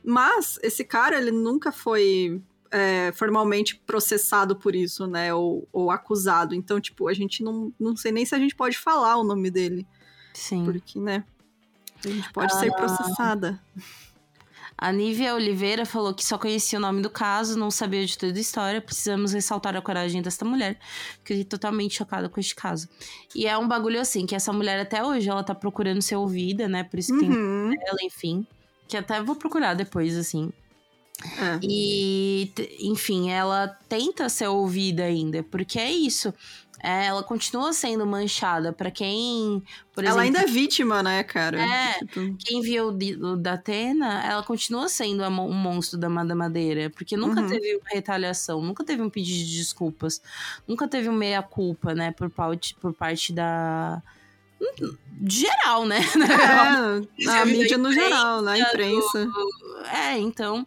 Mas 0.05 0.59
esse 0.62 0.85
cara, 0.85 1.16
ele 1.16 1.31
nunca 1.31 1.70
foi 1.70 2.43
é, 2.70 3.12
formalmente 3.12 3.77
processado 3.86 4.57
por 4.57 4.74
isso, 4.74 5.07
né? 5.07 5.32
Ou, 5.32 5.69
ou, 5.73 5.90
acusado. 5.90 6.55
Então, 6.55 6.81
tipo, 6.81 7.09
a 7.09 7.15
gente 7.15 7.43
não, 7.43 7.73
não 7.78 7.97
sei 7.97 8.12
nem 8.12 8.24
se 8.24 8.35
a 8.35 8.39
gente 8.39 8.55
pode 8.55 8.77
falar 8.78 9.16
o 9.16 9.24
nome 9.24 9.51
dele. 9.51 9.86
Sim. 10.39 10.65
Porque, 10.65 10.98
né? 10.98 11.24
A 12.05 12.09
gente 12.09 12.32
pode 12.32 12.52
ah. 12.52 12.56
ser 12.56 12.73
processada. 12.73 13.60
A 14.81 14.93
Nívia 14.93 15.35
Oliveira 15.35 15.85
falou 15.85 16.15
que 16.15 16.24
só 16.24 16.39
conhecia 16.39 16.78
o 16.78 16.82
nome 16.82 17.02
do 17.02 17.10
caso, 17.10 17.59
não 17.59 17.69
sabia 17.69 18.06
de 18.06 18.16
toda 18.16 18.39
a 18.39 18.40
história. 18.40 18.81
Precisamos 18.81 19.32
ressaltar 19.32 19.77
a 19.77 19.82
coragem 19.82 20.23
dessa 20.23 20.44
mulher. 20.44 20.78
Fiquei 21.19 21.43
totalmente 21.43 21.97
chocada 21.97 22.28
com 22.28 22.39
este 22.39 22.55
caso. 22.55 22.89
E 23.35 23.44
é 23.44 23.59
um 23.59 23.66
bagulho 23.66 24.01
assim, 24.01 24.24
que 24.24 24.36
essa 24.36 24.52
mulher 24.52 24.78
até 24.78 25.05
hoje, 25.05 25.28
ela 25.28 25.43
tá 25.43 25.52
procurando 25.52 26.01
ser 26.01 26.15
ouvida, 26.15 26.69
né? 26.69 26.85
Por 26.85 27.01
isso 27.01 27.19
que 27.19 27.24
uhum. 27.24 27.70
tem 27.70 27.89
ela, 27.89 27.98
enfim. 28.02 28.47
Que 28.86 28.97
até 28.97 29.20
vou 29.20 29.35
procurar 29.35 29.74
depois, 29.74 30.16
assim. 30.16 30.52
É. 31.24 31.59
E, 31.60 32.52
enfim, 32.78 33.31
ela 33.31 33.66
tenta 33.89 34.28
ser 34.28 34.47
ouvida 34.47 35.02
ainda, 35.02 35.43
porque 35.43 35.81
é 35.81 35.90
isso. 35.90 36.32
É, 36.82 37.06
ela 37.06 37.22
continua 37.22 37.72
sendo 37.72 38.06
manchada. 38.06 38.72
para 38.72 38.90
quem, 38.90 39.62
por 39.92 40.05
ela 40.05 40.22
ainda 40.22 40.40
é 40.40 40.46
vítima, 40.46 41.02
né, 41.02 41.22
cara? 41.22 41.60
É, 41.60 41.98
tipo... 41.98 42.36
quem 42.38 42.60
viu 42.60 42.88
o 42.88 43.36
da 43.36 43.55
Atena, 43.55 44.24
ela 44.24 44.42
continua 44.42 44.88
sendo 44.88 45.24
um 45.24 45.52
monstro 45.52 45.98
da 45.98 46.09
Madeira. 46.09 46.90
Porque 46.90 47.16
nunca 47.16 47.40
uhum. 47.40 47.48
teve 47.48 47.80
retaliação, 47.86 48.62
nunca 48.62 48.84
teve 48.84 49.02
um 49.02 49.10
pedido 49.10 49.48
de 49.48 49.59
desculpas, 49.59 50.22
nunca 50.66 50.86
teve 50.86 51.09
um 51.09 51.14
meia-culpa, 51.14 51.94
né, 51.94 52.12
por 52.12 52.30
parte, 52.30 52.74
por 52.76 52.92
parte 52.92 53.32
da. 53.32 54.02
Geral, 55.26 55.86
né? 55.86 56.00
É, 57.20 57.38
a 57.38 57.44
mídia 57.44 57.78
no 57.78 57.92
geral, 57.92 58.42
na 58.42 58.59
imprensa. 58.59 59.24
Do... 59.24 59.86
É, 59.92 60.18
então. 60.18 60.66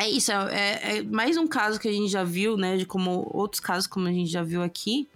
É 0.00 0.08
isso, 0.08 0.32
é, 0.32 0.54
é, 0.54 0.96
é, 0.98 1.02
mais 1.02 1.36
um 1.36 1.46
caso 1.46 1.78
que 1.78 1.88
a 1.88 1.92
gente 1.92 2.08
já 2.08 2.24
viu, 2.24 2.56
né? 2.56 2.76
De 2.76 2.86
como 2.86 3.28
outros 3.32 3.60
casos, 3.60 3.86
como 3.86 4.08
a 4.08 4.12
gente 4.12 4.30
já 4.30 4.42
viu 4.42 4.62
aqui, 4.62 5.08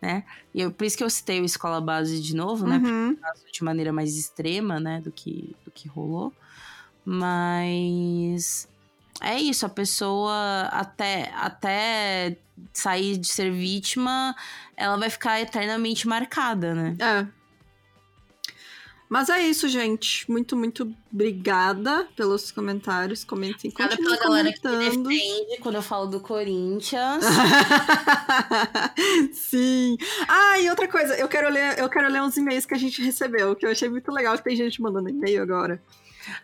né? 0.00 0.24
E 0.54 0.60
eu, 0.60 0.70
por 0.70 0.84
isso 0.84 0.96
que 0.96 1.04
eu 1.04 1.10
citei 1.10 1.40
o 1.40 1.44
Escola 1.44 1.80
Base 1.80 2.20
de 2.20 2.34
novo, 2.34 2.66
né? 2.66 2.76
Uhum. 2.76 3.16
Porque 3.16 3.52
de 3.52 3.64
maneira 3.64 3.92
mais 3.92 4.16
extrema, 4.16 4.78
né? 4.80 5.00
Do 5.00 5.10
que, 5.10 5.54
do 5.64 5.70
que 5.70 5.88
rolou. 5.88 6.32
Mas 7.04 8.68
é 9.20 9.38
isso, 9.38 9.66
a 9.66 9.68
pessoa 9.68 10.68
até, 10.72 11.30
até 11.34 12.36
sair 12.72 13.18
de 13.18 13.26
ser 13.26 13.50
vítima, 13.50 14.34
ela 14.76 14.96
vai 14.96 15.10
ficar 15.10 15.40
eternamente 15.40 16.08
marcada, 16.08 16.74
né? 16.74 16.96
É. 16.98 17.39
Mas 19.10 19.28
é 19.28 19.40
isso, 19.40 19.68
gente. 19.68 20.30
Muito, 20.30 20.56
muito 20.56 20.94
obrigada 21.12 22.06
pelos 22.14 22.52
comentários. 22.52 23.24
Comentem, 23.24 23.68
Obrigada 23.68 23.96
pela 23.96 24.16
galera 24.16 24.52
que 24.52 24.68
me 24.68 24.78
defende 24.78 25.56
quando 25.60 25.74
eu 25.74 25.82
falo 25.82 26.06
do 26.06 26.20
Corinthians. 26.20 27.24
Sim. 29.34 29.98
Ah, 30.28 30.60
e 30.60 30.70
outra 30.70 30.86
coisa, 30.86 31.16
eu 31.16 31.26
quero 31.26 31.50
ler, 31.50 31.76
eu 31.76 31.88
quero 31.88 32.08
ler 32.08 32.22
uns 32.22 32.36
e-mails 32.36 32.64
que 32.64 32.72
a 32.72 32.78
gente 32.78 33.02
recebeu, 33.02 33.56
que 33.56 33.66
eu 33.66 33.70
achei 33.72 33.88
muito 33.88 34.12
legal, 34.12 34.38
que 34.38 34.44
tem 34.44 34.54
gente 34.54 34.80
mandando 34.80 35.08
e-mail 35.08 35.42
agora. 35.42 35.82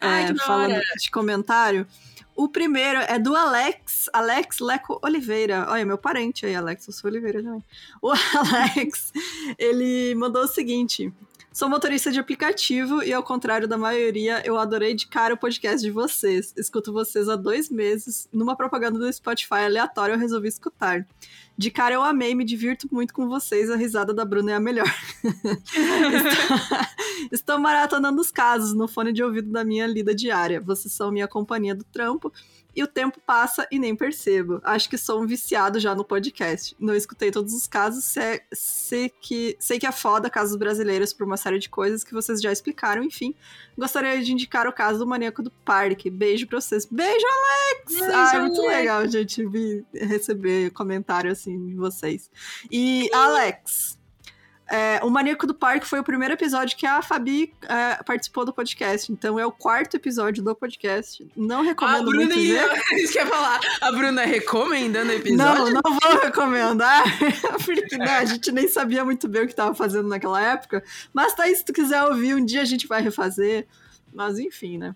Ai, 0.01 0.25
é, 0.25 0.35
falando 0.35 0.73
hora. 0.73 0.83
de 1.01 1.09
comentário. 1.09 1.87
O 2.35 2.49
primeiro 2.49 2.99
é 2.99 3.17
do 3.17 3.37
Alex, 3.37 4.11
Alex 4.13 4.59
Leco 4.59 4.99
Oliveira. 5.05 5.67
Olha, 5.71 5.87
meu 5.87 5.97
parente 5.97 6.45
aí, 6.45 6.57
Alex, 6.57 6.89
eu 6.89 6.93
sou 6.93 7.09
Oliveira 7.09 7.43
também. 7.43 7.65
O 8.03 8.11
Alex, 8.11 9.13
ele 9.57 10.17
mandou 10.17 10.43
o 10.43 10.49
seguinte: 10.49 11.13
Sou 11.57 11.71
motorista 11.71 12.13
de 12.13 12.21
aplicativo 12.21 13.03
e, 13.03 13.15
ao 13.15 13.23
contrário 13.23 13.67
da 13.67 13.79
maioria, 13.79 14.43
eu 14.45 14.59
adorei 14.59 14.93
de 14.93 15.07
cara 15.07 15.33
o 15.33 15.39
podcast 15.39 15.81
de 15.81 15.91
vocês. 15.91 16.53
Escuto 16.55 16.93
vocês 16.93 17.31
há 17.31 17.35
dois 17.35 17.71
meses. 17.71 18.29
Numa 18.31 18.55
propaganda 18.55 18.99
do 18.99 19.11
Spotify 19.11 19.65
aleatória, 19.65 20.13
eu 20.13 20.19
resolvi 20.19 20.49
escutar. 20.49 21.07
De 21.57 21.71
cara 21.71 21.95
eu 21.95 22.03
amei, 22.03 22.35
me 22.35 22.45
divirto 22.45 22.87
muito 22.93 23.15
com 23.15 23.27
vocês. 23.27 23.71
A 23.71 23.77
risada 23.77 24.13
da 24.13 24.23
Bruna 24.23 24.53
é 24.53 24.55
a 24.57 24.61
melhor. 24.61 24.85
estou, 25.25 26.89
estou 27.33 27.59
maratonando 27.59 28.21
os 28.21 28.31
casos 28.31 28.75
no 28.75 28.87
fone 28.87 29.11
de 29.11 29.23
ouvido 29.23 29.51
da 29.51 29.65
minha 29.65 29.87
lida 29.87 30.15
diária. 30.15 30.61
Vocês 30.61 30.93
são 30.93 31.11
minha 31.11 31.27
companhia 31.27 31.75
do 31.75 31.85
trampo. 31.85 32.31
E 32.77 32.83
o 32.83 32.87
tempo 32.87 33.19
passa 33.25 33.67
e 33.73 33.79
nem 33.79 33.97
percebo. 33.97 34.61
Acho 34.63 34.91
que 34.91 34.99
sou 34.99 35.23
um 35.23 35.27
viciado 35.27 35.81
já 35.81 35.95
no 35.95 36.05
podcast. 36.05 36.77
Não 36.79 36.95
escutei 36.95 37.31
todos 37.31 37.55
os 37.55 37.67
casos, 37.67 38.05
sei, 38.05 38.43
sei 38.53 39.09
que, 39.09 39.57
sei 39.59 39.79
que 39.79 39.87
é 39.87 39.93
foda 39.93 40.29
casos 40.29 40.57
brasileiros 40.57 41.15
por 41.15 41.27
uma 41.27 41.39
série 41.39 41.59
de 41.59 41.71
coisas 41.71 42.05
que 42.05 42.13
vocês 42.13 42.39
já 42.39 42.53
explicaram, 42.53 43.03
enfim. 43.03 43.35
Gostaria 43.79 44.23
de 44.23 44.31
indicar 44.31 44.67
o 44.69 44.73
caso 44.73 44.99
do 44.99 45.07
maníaco 45.07 45.43
do 45.43 45.51
parque. 45.51 46.11
Beijo 46.11 46.47
pra 46.47 46.61
vocês. 46.61 46.85
Beijo, 46.85 47.27
Alex! 47.27 47.99
Beijo, 47.99 48.13
ah, 48.15 48.33
é 48.35 48.41
muito 48.41 48.61
Alex. 48.61 48.77
legal, 48.77 49.09
gente, 49.09 49.85
receber 49.95 50.71
comentário 50.73 51.33
assim 51.33 51.69
de 51.69 51.75
vocês. 51.77 52.31
E, 52.71 53.09
Alex, 53.15 53.99
é, 54.69 55.01
o 55.03 55.11
Maníaco 55.11 55.47
do 55.47 55.55
Parque 55.55 55.87
foi 55.87 56.01
o 56.01 56.05
primeiro 56.05 56.35
episódio 56.35 56.77
que 56.77 56.87
a 56.87 57.01
Fabi 57.01 57.55
é, 57.63 58.03
participou 58.03 58.45
do 58.45 58.53
podcast. 58.53 59.13
Então 59.13 59.39
é 59.39 59.47
o 59.47 59.53
quarto 59.53 59.95
episódio 59.97 60.43
do 60.43 60.55
podcast. 60.55 61.27
Não 61.37 61.61
A 61.61 61.65
recomendo 61.65 62.07
Bruna 62.07 62.35
muito 62.35 62.35
ver. 62.35 62.83
Isso 62.99 63.13
que 63.13 63.19
eu 63.19 63.25
ia 63.25 63.31
falar. 63.31 63.61
A 63.81 63.93
Bruna 63.93 64.25
recomendando 64.25 65.11
o 65.11 65.15
episódio. 65.15 65.73
Não, 65.73 65.83
não 65.83 65.99
vou 66.01 66.21
recomendar, 66.21 67.05
porque 67.65 67.97
né, 67.97 68.19
a 68.19 68.25
gente 68.25 68.51
nem 68.51 68.69
sabia 68.69 69.05
muito 69.05 69.29
bem 69.29 69.45
o 69.45 69.47
que 69.47 69.55
tava 69.55 69.75
fazendo 69.75 70.09
naquela 70.09 70.41
época. 70.41 70.83
Mas 71.13 71.35
tá 71.35 71.45
aí, 71.45 71.55
se 71.55 71.65
tu 71.65 71.73
quiser 71.73 72.03
ouvir, 72.03 72.35
um 72.35 72.45
dia 72.45 72.63
a 72.63 72.67
gente 72.67 72.89
vai 72.89 73.01
refazer. 73.01 73.69
Mas 74.13 74.39
enfim, 74.39 74.79
né? 74.79 74.95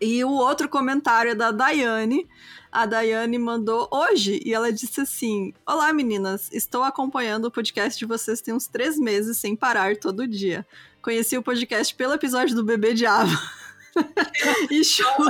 E 0.00 0.24
o 0.24 0.30
outro 0.30 0.68
comentário 0.68 1.32
é 1.32 1.34
da 1.34 1.50
Daiane. 1.50 2.26
A 2.72 2.86
Daiane 2.86 3.38
mandou 3.38 3.86
hoje 3.90 4.40
e 4.44 4.54
ela 4.54 4.72
disse 4.72 5.02
assim: 5.02 5.52
Olá 5.66 5.92
meninas, 5.92 6.48
estou 6.52 6.82
acompanhando 6.82 7.44
o 7.46 7.50
podcast 7.50 7.98
de 7.98 8.06
vocês 8.06 8.40
tem 8.40 8.54
uns 8.54 8.66
três 8.66 8.98
meses 8.98 9.36
sem 9.36 9.54
parar 9.54 9.96
todo 9.96 10.26
dia. 10.26 10.66
Conheci 11.02 11.36
o 11.36 11.42
podcast 11.42 11.94
pelo 11.94 12.14
episódio 12.14 12.54
do 12.54 12.64
Bebê 12.64 12.94
Diabo. 12.94 13.30
e 14.70 14.84
chuto 14.84 15.24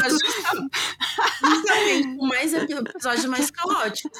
Justamente, 1.42 2.16
mais 2.18 2.52
episódio 2.52 3.30
mais 3.30 3.50
caótico. 3.50 4.10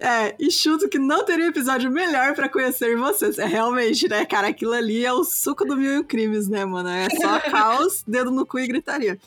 É, 0.00 0.34
e 0.38 0.50
chuto 0.50 0.88
que 0.88 0.98
não 0.98 1.24
teria 1.24 1.46
episódio 1.46 1.90
melhor 1.90 2.34
pra 2.34 2.48
conhecer 2.48 2.96
vocês. 2.96 3.38
É 3.38 3.46
realmente, 3.46 4.08
né, 4.08 4.24
cara? 4.24 4.48
Aquilo 4.48 4.72
ali 4.72 5.04
é 5.04 5.12
o 5.12 5.24
suco 5.24 5.64
do 5.64 5.76
mil 5.76 6.00
e 6.00 6.04
crimes, 6.04 6.48
né, 6.48 6.64
mano? 6.64 6.88
É 6.88 7.08
só 7.10 7.40
caos, 7.50 8.02
dedo 8.06 8.30
no 8.30 8.46
cu 8.46 8.58
e 8.58 8.66
gritaria. 8.66 9.18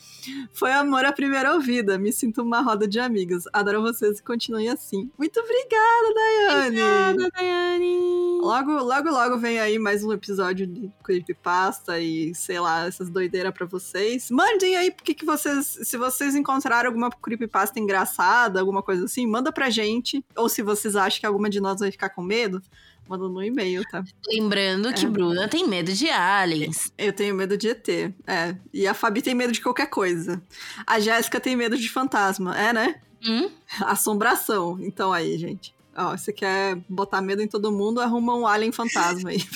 Foi 0.52 0.72
amor 0.72 1.04
à 1.04 1.12
primeira 1.12 1.54
ouvida. 1.54 1.98
Me 1.98 2.12
sinto 2.12 2.42
uma 2.42 2.60
roda 2.60 2.86
de 2.88 2.98
amigos. 2.98 3.44
Adoro 3.52 3.82
vocês 3.82 4.18
e 4.18 4.22
continuem 4.22 4.68
assim. 4.68 5.10
Muito 5.18 5.40
obrigada, 5.40 6.14
Daiane! 6.14 6.66
Obrigada, 6.66 7.30
Daiane. 7.30 8.14
Logo, 8.40 8.72
logo, 8.82 9.10
logo 9.10 9.38
vem 9.38 9.58
aí 9.58 9.78
mais 9.78 10.04
um 10.04 10.12
episódio 10.12 10.66
de 10.66 10.90
Creepypasta 11.02 11.98
e, 11.98 12.34
sei 12.34 12.60
lá, 12.60 12.86
essas 12.86 13.08
doideiras 13.08 13.54
pra 13.54 13.66
vocês. 13.66 14.30
Mandem 14.64 14.76
aí 14.76 14.90
porque 14.90 15.12
que 15.12 15.26
vocês, 15.26 15.78
se 15.82 15.98
vocês 15.98 16.34
encontraram 16.34 16.88
alguma 16.88 17.10
Creepypasta 17.10 17.78
engraçada, 17.78 18.60
alguma 18.60 18.82
coisa 18.82 19.04
assim, 19.04 19.26
manda 19.26 19.52
pra 19.52 19.68
gente. 19.68 20.24
Ou 20.34 20.48
se 20.48 20.62
vocês 20.62 20.96
acham 20.96 21.20
que 21.20 21.26
alguma 21.26 21.50
de 21.50 21.60
nós 21.60 21.80
vai 21.80 21.90
ficar 21.90 22.08
com 22.08 22.22
medo, 22.22 22.62
manda 23.06 23.28
no 23.28 23.42
e-mail, 23.42 23.82
tá? 23.90 24.02
Lembrando 24.26 24.90
que 24.94 25.04
É. 25.04 25.08
Bruna 25.08 25.48
tem 25.48 25.68
medo 25.68 25.92
de 25.92 26.08
aliens. 26.08 26.90
Eu 26.96 27.12
tenho 27.12 27.34
medo 27.34 27.58
de 27.58 27.68
ET, 27.68 27.88
é. 28.26 28.56
E 28.72 28.86
a 28.86 28.94
Fabi 28.94 29.20
tem 29.20 29.34
medo 29.34 29.52
de 29.52 29.60
qualquer 29.60 29.90
coisa. 29.90 30.42
A 30.86 30.98
Jéssica 30.98 31.38
tem 31.38 31.54
medo 31.54 31.76
de 31.76 31.90
fantasma, 31.90 32.58
é, 32.58 32.72
né? 32.72 33.00
Hum? 33.22 33.50
Assombração. 33.84 34.78
Então 34.80 35.12
aí, 35.12 35.36
gente. 35.36 35.74
Ó, 35.96 36.16
você 36.16 36.32
quer 36.32 36.76
botar 36.88 37.20
medo 37.20 37.40
em 37.42 37.46
todo 37.48 37.70
mundo, 37.70 38.00
arruma 38.00 38.34
um 38.36 38.46
alien 38.46 38.72
fantasma 38.72 39.30
aí. 39.30 39.38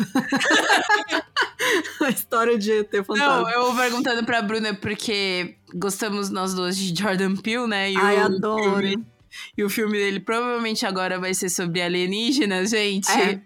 A 2.03 2.09
história 2.11 2.57
de 2.57 2.71
ET 2.73 2.91
fantasma. 3.05 3.43
Não, 3.43 3.51
eu 3.51 3.65
vou 3.67 3.75
perguntando 3.77 4.25
pra 4.25 4.41
Bruna 4.41 4.75
porque 4.75 5.57
gostamos 5.75 6.31
nós 6.31 6.55
duas 6.55 6.77
de 6.77 6.99
Jordan 6.99 7.37
Peele, 7.37 7.67
né? 7.67 7.91
E 7.93 7.97
Ai, 7.97 8.17
o 8.19 8.25
adoro. 8.27 8.63
filme- 8.79 9.05
e 9.57 9.63
o 9.65 9.69
filme 9.69 9.99
dele 9.99 10.21
provavelmente 10.21 10.87
agora 10.87 11.19
vai 11.19 11.35
ser 11.35 11.49
sobre 11.51 11.83
alienígenas, 11.83 12.71
gente. 12.71 13.11
É. 13.11 13.41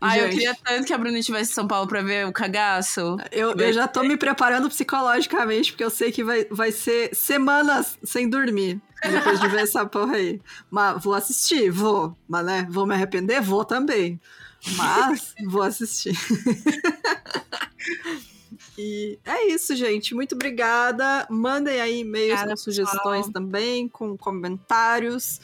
Ai, 0.00 0.20
eu 0.20 0.24
Gente. 0.26 0.34
queria 0.34 0.54
tanto 0.62 0.86
que 0.86 0.92
a 0.92 0.98
Bruna 0.98 1.18
estivesse 1.18 1.50
em 1.50 1.54
São 1.54 1.66
Paulo 1.66 1.88
pra 1.88 2.02
ver 2.02 2.26
o 2.26 2.32
cagaço. 2.32 3.16
Eu, 3.32 3.52
eu 3.56 3.72
já 3.72 3.88
tô 3.88 4.02
me 4.04 4.16
preparando 4.16 4.68
psicologicamente, 4.68 5.72
porque 5.72 5.82
eu 5.82 5.90
sei 5.90 6.12
que 6.12 6.22
vai, 6.22 6.44
vai 6.50 6.70
ser 6.70 7.10
semanas 7.14 7.98
sem 8.04 8.28
dormir. 8.28 8.80
Depois 9.02 9.40
de 9.40 9.48
ver 9.48 9.62
essa 9.62 9.86
porra 9.86 10.16
aí. 10.16 10.40
Mas 10.70 11.02
vou 11.02 11.14
assistir, 11.14 11.70
vou. 11.70 12.16
Mas, 12.28 12.44
né, 12.44 12.66
vou 12.70 12.86
me 12.86 12.94
arrepender? 12.94 13.40
Vou 13.40 13.64
também. 13.64 14.20
Mas 14.76 15.34
vou 15.46 15.62
assistir. 15.62 16.16
E 18.78 19.18
é 19.24 19.48
isso, 19.48 19.74
gente. 19.74 20.14
Muito 20.14 20.36
obrigada. 20.36 21.26
Mandem 21.28 21.80
aí 21.80 21.98
e-mails 21.98 22.40
com 22.44 22.56
sugestões 22.56 23.26
pessoal. 23.26 23.32
também, 23.32 23.88
com 23.88 24.16
comentários, 24.16 25.40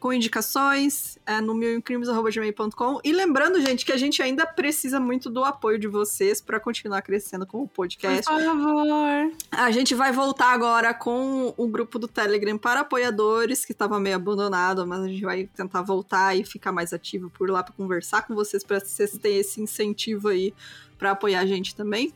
com 0.00 0.10
indicações 0.10 1.18
é, 1.26 1.38
no 1.38 1.54
milcrimes.com. 1.54 3.00
E 3.04 3.12
lembrando, 3.12 3.60
gente, 3.60 3.84
que 3.84 3.92
a 3.92 3.96
gente 3.98 4.22
ainda 4.22 4.46
precisa 4.46 4.98
muito 4.98 5.28
do 5.28 5.44
apoio 5.44 5.78
de 5.78 5.86
vocês 5.86 6.40
para 6.40 6.58
continuar 6.58 7.02
crescendo 7.02 7.46
com 7.46 7.58
o 7.58 7.68
Por 7.68 7.74
podcast. 7.74 8.24
favor. 8.24 9.32
A 9.50 9.70
gente 9.70 9.94
vai 9.94 10.10
voltar 10.10 10.54
agora 10.54 10.94
com 10.94 11.52
o 11.58 11.68
grupo 11.68 11.98
do 11.98 12.08
Telegram 12.08 12.56
para 12.56 12.80
apoiadores, 12.80 13.66
que 13.66 13.72
estava 13.72 14.00
meio 14.00 14.16
abandonado, 14.16 14.86
mas 14.86 15.00
a 15.00 15.08
gente 15.08 15.22
vai 15.22 15.44
tentar 15.44 15.82
voltar 15.82 16.34
e 16.34 16.42
ficar 16.42 16.72
mais 16.72 16.94
ativo 16.94 17.28
por 17.28 17.50
lá 17.50 17.62
para 17.62 17.74
conversar 17.74 18.26
com 18.26 18.34
vocês, 18.34 18.64
para 18.64 18.80
vocês 18.80 19.18
terem 19.18 19.40
esse 19.40 19.60
incentivo 19.60 20.28
aí 20.28 20.54
para 20.98 21.12
apoiar 21.12 21.40
a 21.40 21.46
gente 21.46 21.74
também. 21.74 22.12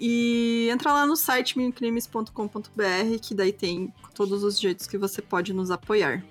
E 0.00 0.68
entra 0.70 0.92
lá 0.92 1.06
no 1.06 1.16
site 1.16 1.58
minicrimes.com.br, 1.58 3.18
que 3.20 3.34
daí 3.34 3.52
tem 3.52 3.92
todos 4.14 4.42
os 4.44 4.58
jeitos 4.58 4.86
que 4.86 4.96
você 4.98 5.20
pode 5.20 5.52
nos 5.52 5.70
apoiar. 5.70 6.24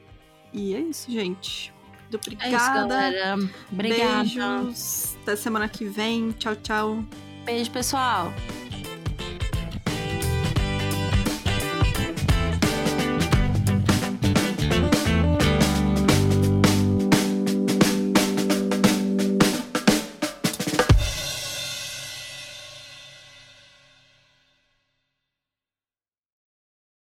E 0.53 0.73
é 0.73 0.79
isso, 0.79 1.11
gente. 1.11 1.73
Muito 2.09 2.15
É 2.15 2.19
isso, 2.31 2.55
obrigada. 2.55 2.87
galera. 2.87 3.35
Obrigada. 3.71 4.23
Beijos. 4.23 5.17
Até 5.21 5.35
semana 5.35 5.67
que 5.67 5.83
vem. 5.85 6.31
Tchau, 6.31 6.55
tchau. 6.55 7.03
Beijo, 7.45 7.69
pessoal. 7.71 8.33